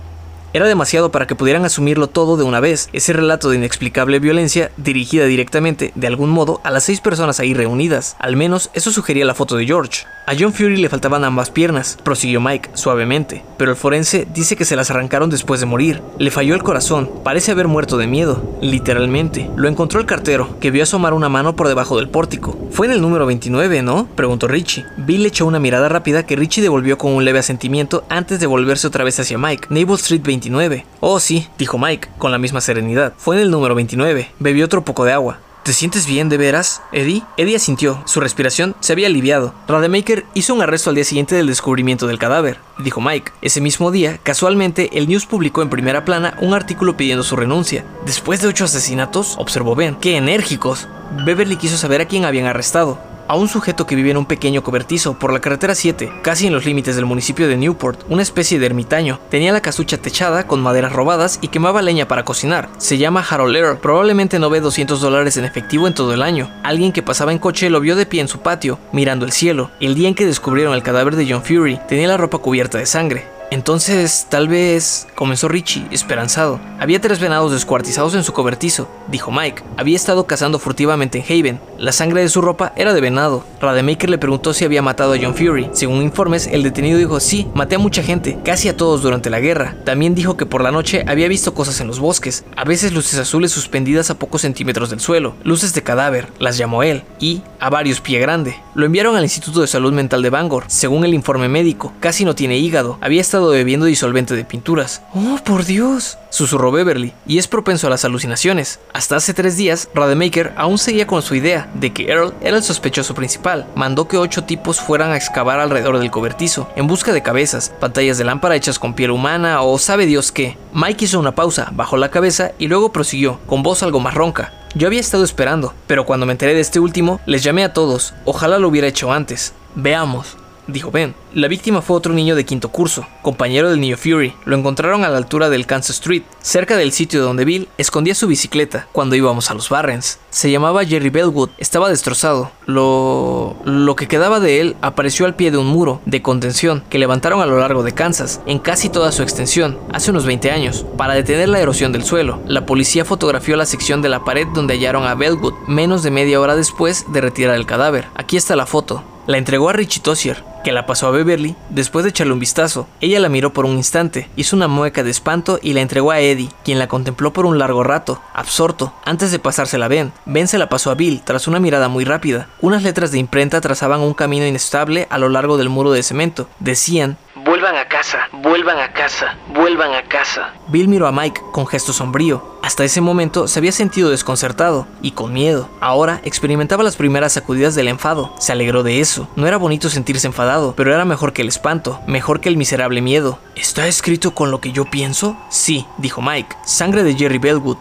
Era 0.54 0.66
demasiado 0.66 1.10
para 1.10 1.26
que 1.26 1.34
pudieran 1.34 1.64
asumirlo 1.64 2.08
todo 2.08 2.36
de 2.36 2.44
una 2.44 2.60
vez, 2.60 2.90
ese 2.92 3.14
relato 3.14 3.48
de 3.48 3.56
inexplicable 3.56 4.18
violencia 4.18 4.70
dirigida 4.76 5.24
directamente, 5.24 5.92
de 5.94 6.06
algún 6.06 6.28
modo, 6.28 6.60
a 6.62 6.70
las 6.70 6.84
seis 6.84 7.00
personas 7.00 7.40
ahí 7.40 7.54
reunidas. 7.54 8.16
Al 8.18 8.36
menos 8.36 8.68
eso 8.74 8.90
sugería 8.90 9.24
la 9.24 9.34
foto 9.34 9.56
de 9.56 9.64
George. 9.64 10.04
A 10.26 10.34
John 10.38 10.52
Fury 10.52 10.76
le 10.76 10.88
faltaban 10.90 11.24
ambas 11.24 11.50
piernas, 11.50 11.98
prosiguió 12.04 12.40
Mike 12.40 12.70
suavemente, 12.74 13.44
pero 13.56 13.70
el 13.70 13.76
forense 13.76 14.26
dice 14.32 14.54
que 14.54 14.64
se 14.64 14.76
las 14.76 14.90
arrancaron 14.90 15.30
después 15.30 15.58
de 15.58 15.66
morir. 15.66 16.02
Le 16.18 16.30
falló 16.30 16.54
el 16.54 16.62
corazón, 16.62 17.10
parece 17.24 17.50
haber 17.50 17.66
muerto 17.66 17.96
de 17.96 18.06
miedo, 18.06 18.56
literalmente. 18.60 19.50
Lo 19.56 19.68
encontró 19.68 20.00
el 20.00 20.06
cartero, 20.06 20.60
que 20.60 20.70
vio 20.70 20.82
asomar 20.82 21.14
una 21.14 21.28
mano 21.30 21.56
por 21.56 21.66
debajo 21.66 21.96
del 21.96 22.10
pórtico. 22.10 22.56
Fue 22.70 22.86
en 22.86 22.92
el 22.92 23.00
número 23.00 23.26
29, 23.26 23.82
¿no? 23.82 24.06
preguntó 24.14 24.46
Richie. 24.46 24.84
Bill 24.98 25.26
echó 25.26 25.46
una 25.46 25.58
mirada 25.58 25.88
rápida 25.88 26.24
que 26.24 26.36
Richie 26.36 26.62
devolvió 26.62 26.98
con 26.98 27.12
un 27.12 27.24
leve 27.24 27.38
asentimiento 27.40 28.04
antes 28.08 28.38
de 28.38 28.46
volverse 28.46 28.86
otra 28.86 29.04
vez 29.04 29.18
hacia 29.18 29.38
Mike. 29.38 29.68
Street 29.94 30.22
29. 30.42 30.86
Oh, 30.98 31.20
sí, 31.20 31.46
dijo 31.56 31.78
Mike, 31.78 32.08
con 32.18 32.32
la 32.32 32.38
misma 32.38 32.60
serenidad. 32.60 33.12
Fue 33.16 33.36
en 33.36 33.42
el 33.42 33.50
número 33.52 33.76
29. 33.76 34.32
Bebió 34.40 34.64
otro 34.64 34.84
poco 34.84 35.04
de 35.04 35.12
agua. 35.12 35.38
¿Te 35.62 35.72
sientes 35.72 36.04
bien 36.06 36.28
de 36.28 36.36
veras, 36.36 36.82
Eddie? 36.90 37.22
Eddie 37.36 37.54
asintió. 37.54 38.02
Su 38.06 38.18
respiración 38.18 38.74
se 38.80 38.92
había 38.92 39.06
aliviado. 39.06 39.54
Rademacher 39.68 40.26
hizo 40.34 40.52
un 40.52 40.62
arresto 40.62 40.90
al 40.90 40.96
día 40.96 41.04
siguiente 41.04 41.36
del 41.36 41.46
descubrimiento 41.46 42.08
del 42.08 42.18
cadáver, 42.18 42.58
dijo 42.78 43.00
Mike. 43.00 43.30
Ese 43.40 43.60
mismo 43.60 43.92
día, 43.92 44.18
casualmente, 44.24 44.90
el 44.98 45.06
News 45.06 45.26
publicó 45.26 45.62
en 45.62 45.70
primera 45.70 46.04
plana 46.04 46.36
un 46.40 46.54
artículo 46.54 46.96
pidiendo 46.96 47.22
su 47.22 47.36
renuncia. 47.36 47.84
Después 48.04 48.42
de 48.42 48.48
ocho 48.48 48.64
asesinatos, 48.64 49.36
observó 49.38 49.76
Ben. 49.76 49.94
¡Qué 49.94 50.16
enérgicos! 50.16 50.88
Beverly 51.24 51.56
quiso 51.56 51.76
saber 51.76 52.00
a 52.00 52.06
quién 52.06 52.24
habían 52.24 52.46
arrestado 52.46 53.11
a 53.32 53.34
un 53.34 53.48
sujeto 53.48 53.86
que 53.86 53.96
vivía 53.96 54.10
en 54.10 54.18
un 54.18 54.26
pequeño 54.26 54.62
cobertizo 54.62 55.18
por 55.18 55.32
la 55.32 55.40
carretera 55.40 55.74
7, 55.74 56.12
casi 56.20 56.48
en 56.48 56.52
los 56.52 56.66
límites 56.66 56.96
del 56.96 57.06
municipio 57.06 57.48
de 57.48 57.56
Newport, 57.56 58.02
una 58.10 58.20
especie 58.20 58.58
de 58.58 58.66
ermitaño. 58.66 59.20
Tenía 59.30 59.54
la 59.54 59.62
casucha 59.62 59.96
techada 59.96 60.46
con 60.46 60.60
maderas 60.60 60.92
robadas 60.92 61.38
y 61.40 61.48
quemaba 61.48 61.80
leña 61.80 62.06
para 62.06 62.26
cocinar. 62.26 62.68
Se 62.76 62.98
llama 62.98 63.24
Harold 63.26 63.56
Earl. 63.56 63.78
Probablemente 63.78 64.38
no 64.38 64.50
ve 64.50 64.60
200 64.60 65.00
dólares 65.00 65.38
en 65.38 65.46
efectivo 65.46 65.86
en 65.86 65.94
todo 65.94 66.12
el 66.12 66.20
año. 66.20 66.50
Alguien 66.62 66.92
que 66.92 67.02
pasaba 67.02 67.32
en 67.32 67.38
coche 67.38 67.70
lo 67.70 67.80
vio 67.80 67.96
de 67.96 68.04
pie 68.04 68.20
en 68.20 68.28
su 68.28 68.40
patio, 68.40 68.78
mirando 68.92 69.24
el 69.24 69.32
cielo. 69.32 69.70
El 69.80 69.94
día 69.94 70.08
en 70.08 70.14
que 70.14 70.26
descubrieron 70.26 70.74
el 70.74 70.82
cadáver 70.82 71.16
de 71.16 71.26
John 71.26 71.42
Fury, 71.42 71.80
tenía 71.88 72.08
la 72.08 72.18
ropa 72.18 72.36
cubierta 72.36 72.76
de 72.76 72.84
sangre. 72.84 73.31
Entonces, 73.52 74.28
tal 74.30 74.48
vez, 74.48 75.06
comenzó 75.14 75.46
Richie, 75.46 75.86
esperanzado. 75.90 76.58
Había 76.80 77.02
tres 77.02 77.20
venados 77.20 77.52
descuartizados 77.52 78.14
en 78.14 78.24
su 78.24 78.32
cobertizo, 78.32 78.88
dijo 79.08 79.30
Mike. 79.30 79.62
Había 79.76 79.94
estado 79.94 80.26
cazando 80.26 80.58
furtivamente 80.58 81.18
en 81.18 81.24
Haven. 81.24 81.60
La 81.76 81.92
sangre 81.92 82.22
de 82.22 82.30
su 82.30 82.40
ropa 82.40 82.72
era 82.76 82.94
de 82.94 83.02
venado. 83.02 83.44
Rademacher 83.60 84.08
le 84.08 84.16
preguntó 84.16 84.54
si 84.54 84.64
había 84.64 84.80
matado 84.80 85.12
a 85.12 85.18
John 85.20 85.34
Fury. 85.34 85.68
Según 85.72 86.00
informes, 86.00 86.46
el 86.46 86.62
detenido 86.62 86.96
dijo 86.96 87.20
sí, 87.20 87.46
maté 87.54 87.74
a 87.74 87.78
mucha 87.78 88.02
gente, 88.02 88.38
casi 88.42 88.70
a 88.70 88.76
todos 88.76 89.02
durante 89.02 89.28
la 89.28 89.40
guerra. 89.40 89.76
También 89.84 90.14
dijo 90.14 90.38
que 90.38 90.46
por 90.46 90.62
la 90.62 90.70
noche 90.70 91.04
había 91.06 91.28
visto 91.28 91.52
cosas 91.52 91.78
en 91.80 91.88
los 91.88 92.00
bosques, 92.00 92.46
a 92.56 92.64
veces 92.64 92.92
luces 92.92 93.18
azules 93.18 93.52
suspendidas 93.52 94.08
a 94.08 94.18
pocos 94.18 94.40
centímetros 94.40 94.88
del 94.88 95.00
suelo, 95.00 95.34
luces 95.44 95.74
de 95.74 95.82
cadáver, 95.82 96.28
las 96.38 96.56
llamó 96.56 96.84
él, 96.84 97.02
y 97.20 97.42
a 97.60 97.68
varios 97.68 98.00
pie 98.00 98.18
grande. 98.18 98.56
Lo 98.74 98.86
enviaron 98.86 99.14
al 99.14 99.24
Instituto 99.24 99.60
de 99.60 99.66
Salud 99.66 99.92
Mental 99.92 100.22
de 100.22 100.30
Bangor. 100.30 100.64
Según 100.68 101.04
el 101.04 101.12
informe 101.12 101.48
médico, 101.48 101.92
casi 102.00 102.24
no 102.24 102.34
tiene 102.34 102.56
hígado, 102.56 102.96
había 103.02 103.20
estado 103.20 103.41
bebiendo 103.50 103.86
disolvente 103.86 104.34
de 104.34 104.44
pinturas. 104.44 105.02
¡Oh, 105.14 105.38
por 105.44 105.64
Dios! 105.64 106.18
susurró 106.30 106.72
Beverly, 106.72 107.12
y 107.26 107.36
es 107.36 107.46
propenso 107.46 107.86
a 107.86 107.90
las 107.90 108.06
alucinaciones. 108.06 108.80
Hasta 108.94 109.16
hace 109.16 109.34
tres 109.34 109.56
días, 109.56 109.90
Rademacher 109.94 110.54
aún 110.56 110.78
seguía 110.78 111.06
con 111.06 111.20
su 111.20 111.34
idea 111.34 111.70
de 111.74 111.92
que 111.92 112.10
Earl 112.10 112.32
era 112.40 112.56
el 112.56 112.62
sospechoso 112.62 113.14
principal. 113.14 113.66
Mandó 113.74 114.08
que 114.08 114.16
ocho 114.16 114.44
tipos 114.44 114.80
fueran 114.80 115.10
a 115.10 115.16
excavar 115.16 115.60
alrededor 115.60 115.98
del 115.98 116.10
cobertizo, 116.10 116.68
en 116.74 116.86
busca 116.86 117.12
de 117.12 117.22
cabezas, 117.22 117.72
pantallas 117.78 118.16
de 118.16 118.24
lámpara 118.24 118.56
hechas 118.56 118.78
con 118.78 118.94
piel 118.94 119.10
humana 119.10 119.60
o 119.60 119.78
sabe 119.78 120.06
Dios 120.06 120.32
qué. 120.32 120.56
Mike 120.72 121.04
hizo 121.04 121.20
una 121.20 121.34
pausa, 121.34 121.68
bajó 121.72 121.98
la 121.98 122.10
cabeza 122.10 122.52
y 122.58 122.68
luego 122.68 122.92
prosiguió, 122.92 123.38
con 123.46 123.62
voz 123.62 123.82
algo 123.82 124.00
más 124.00 124.14
ronca. 124.14 124.54
Yo 124.74 124.86
había 124.86 125.00
estado 125.00 125.24
esperando, 125.24 125.74
pero 125.86 126.06
cuando 126.06 126.24
me 126.24 126.32
enteré 126.32 126.54
de 126.54 126.60
este 126.60 126.80
último, 126.80 127.20
les 127.26 127.42
llamé 127.42 127.62
a 127.62 127.74
todos. 127.74 128.14
Ojalá 128.24 128.58
lo 128.58 128.68
hubiera 128.68 128.88
hecho 128.88 129.12
antes. 129.12 129.52
Veamos 129.74 130.38
dijo 130.66 130.90
Ben. 130.90 131.14
La 131.34 131.48
víctima 131.48 131.82
fue 131.82 131.96
otro 131.96 132.12
niño 132.12 132.34
de 132.34 132.44
quinto 132.44 132.68
curso, 132.70 133.06
compañero 133.22 133.70
del 133.70 133.80
niño 133.80 133.96
Fury. 133.96 134.34
Lo 134.44 134.56
encontraron 134.56 135.04
a 135.04 135.08
la 135.08 135.18
altura 135.18 135.48
del 135.48 135.66
Kansas 135.66 135.96
Street, 135.96 136.22
cerca 136.40 136.76
del 136.76 136.92
sitio 136.92 137.22
donde 137.22 137.44
Bill 137.44 137.68
escondía 137.78 138.14
su 138.14 138.26
bicicleta 138.26 138.86
cuando 138.92 139.16
íbamos 139.16 139.50
a 139.50 139.54
los 139.54 139.68
Barrens. 139.68 140.18
Se 140.30 140.50
llamaba 140.50 140.84
Jerry 140.84 141.10
Bellwood, 141.10 141.50
estaba 141.58 141.88
destrozado. 141.88 142.50
Lo... 142.66 143.56
que 143.96 144.08
quedaba 144.08 144.40
de 144.40 144.60
él 144.60 144.76
apareció 144.80 145.26
al 145.26 145.34
pie 145.34 145.50
de 145.50 145.58
un 145.58 145.66
muro 145.66 146.00
de 146.06 146.22
contención 146.22 146.82
que 146.88 146.98
levantaron 146.98 147.40
a 147.40 147.46
lo 147.46 147.58
largo 147.58 147.82
de 147.82 147.92
Kansas, 147.92 148.40
en 148.46 148.58
casi 148.58 148.88
toda 148.88 149.12
su 149.12 149.22
extensión, 149.22 149.78
hace 149.92 150.10
unos 150.10 150.24
20 150.24 150.50
años, 150.50 150.86
para 150.96 151.14
detener 151.14 151.48
la 151.48 151.60
erosión 151.60 151.92
del 151.92 152.04
suelo. 152.04 152.40
La 152.46 152.66
policía 152.66 153.04
fotografió 153.04 153.56
la 153.56 153.66
sección 153.66 154.02
de 154.02 154.08
la 154.08 154.24
pared 154.24 154.46
donde 154.54 154.74
hallaron 154.74 155.04
a 155.04 155.14
Bellwood 155.14 155.54
menos 155.66 156.02
de 156.02 156.10
media 156.10 156.40
hora 156.40 156.56
después 156.56 157.04
de 157.12 157.20
retirar 157.20 157.54
el 157.54 157.66
cadáver. 157.66 158.06
Aquí 158.14 158.36
está 158.36 158.56
la 158.56 158.66
foto. 158.66 159.04
La 159.26 159.38
entregó 159.38 159.68
a 159.68 159.72
Richie 159.72 160.02
Tossier, 160.02 160.42
que 160.64 160.72
la 160.72 160.84
pasó 160.84 161.06
a 161.06 161.10
Beverly 161.12 161.54
después 161.70 162.02
de 162.02 162.10
echarle 162.10 162.32
un 162.32 162.40
vistazo. 162.40 162.88
Ella 163.00 163.20
la 163.20 163.28
miró 163.28 163.52
por 163.52 163.66
un 163.66 163.76
instante, 163.76 164.28
hizo 164.34 164.56
una 164.56 164.66
mueca 164.66 165.04
de 165.04 165.10
espanto 165.10 165.60
y 165.62 165.74
la 165.74 165.80
entregó 165.80 166.10
a 166.10 166.18
Eddie, 166.18 166.50
quien 166.64 166.80
la 166.80 166.88
contempló 166.88 167.32
por 167.32 167.46
un 167.46 167.56
largo 167.56 167.84
rato, 167.84 168.20
absorto, 168.34 168.92
antes 169.04 169.30
de 169.30 169.38
pasársela 169.38 169.86
a 169.86 169.88
Ben. 169.88 170.12
Ben 170.24 170.48
se 170.48 170.58
la 170.58 170.68
pasó 170.68 170.90
a 170.90 170.94
Bill 170.94 171.22
tras 171.22 171.46
una 171.46 171.60
mirada 171.60 171.88
muy 171.88 172.04
rápida. 172.04 172.48
Unas 172.62 172.84
letras 172.84 173.10
de 173.10 173.18
imprenta 173.18 173.60
trazaban 173.60 174.02
un 174.02 174.14
camino 174.14 174.46
inestable 174.46 175.08
a 175.10 175.18
lo 175.18 175.28
largo 175.28 175.58
del 175.58 175.68
muro 175.68 175.90
de 175.90 176.04
cemento. 176.04 176.48
Decían 176.60 177.18
Vuelvan 177.34 177.74
a 177.74 177.88
casa, 177.88 178.28
vuelvan 178.32 178.78
a 178.78 178.92
casa, 178.92 179.36
vuelvan 179.52 179.92
a 179.94 180.04
casa. 180.04 180.52
Bill 180.68 180.86
miró 180.86 181.08
a 181.08 181.12
Mike 181.12 181.40
con 181.50 181.66
gesto 181.66 181.92
sombrío. 181.92 182.60
Hasta 182.62 182.84
ese 182.84 183.00
momento 183.00 183.48
se 183.48 183.58
había 183.58 183.72
sentido 183.72 184.10
desconcertado 184.10 184.86
y 185.02 185.10
con 185.10 185.32
miedo. 185.32 185.68
Ahora 185.80 186.20
experimentaba 186.22 186.84
las 186.84 186.94
primeras 186.94 187.32
sacudidas 187.32 187.74
del 187.74 187.88
enfado. 187.88 188.32
Se 188.38 188.52
alegró 188.52 188.84
de 188.84 189.00
eso. 189.00 189.26
No 189.34 189.48
era 189.48 189.56
bonito 189.56 189.90
sentirse 189.90 190.28
enfadado, 190.28 190.74
pero 190.76 190.94
era 190.94 191.04
mejor 191.04 191.32
que 191.32 191.42
el 191.42 191.48
espanto, 191.48 192.00
mejor 192.06 192.40
que 192.40 192.48
el 192.48 192.56
miserable 192.56 193.02
miedo. 193.02 193.40
¿Está 193.56 193.88
escrito 193.88 194.36
con 194.36 194.52
lo 194.52 194.60
que 194.60 194.70
yo 194.70 194.84
pienso? 194.84 195.36
Sí, 195.50 195.84
dijo 195.98 196.22
Mike. 196.22 196.54
Sangre 196.64 197.02
de 197.02 197.16
Jerry 197.16 197.38
Bellwood. 197.38 197.78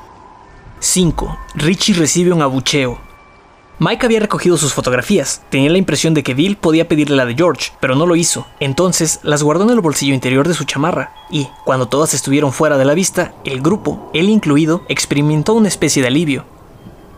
5. 0.80 1.38
Richie 1.54 1.94
recibe 1.94 2.34
un 2.34 2.42
abucheo. 2.42 3.11
Mike 3.84 4.06
había 4.06 4.20
recogido 4.20 4.58
sus 4.58 4.76
fotografías. 4.76 5.42
Tenía 5.50 5.72
la 5.72 5.80
impresión 5.80 6.14
de 6.14 6.22
que 6.22 6.36
Bill 6.36 6.56
podía 6.56 6.88
pedirle 6.88 7.16
la 7.16 7.26
de 7.26 7.34
George, 7.34 7.72
pero 7.80 7.96
no 7.96 8.06
lo 8.06 8.16
hizo. 8.16 8.46
Entonces 8.60 9.20
las 9.24 9.42
guardó 9.42 9.64
en 9.64 9.72
el 9.72 9.80
bolsillo 9.80 10.14
interior 10.14 10.48
de 10.48 10.54
su 10.54 10.66
chamarra. 10.66 11.16
Y, 11.32 11.48
cuando 11.66 11.88
todas 11.88 12.14
estuvieron 12.14 12.54
fuera 12.54 12.78
de 12.78 12.86
la 12.86 12.94
vista, 12.94 13.34
el 13.44 13.60
grupo, 13.60 14.12
él 14.14 14.30
incluido, 14.30 14.84
experimentó 14.88 15.56
una 15.56 15.68
especie 15.68 16.04
de 16.04 16.10
alivio. 16.10 16.46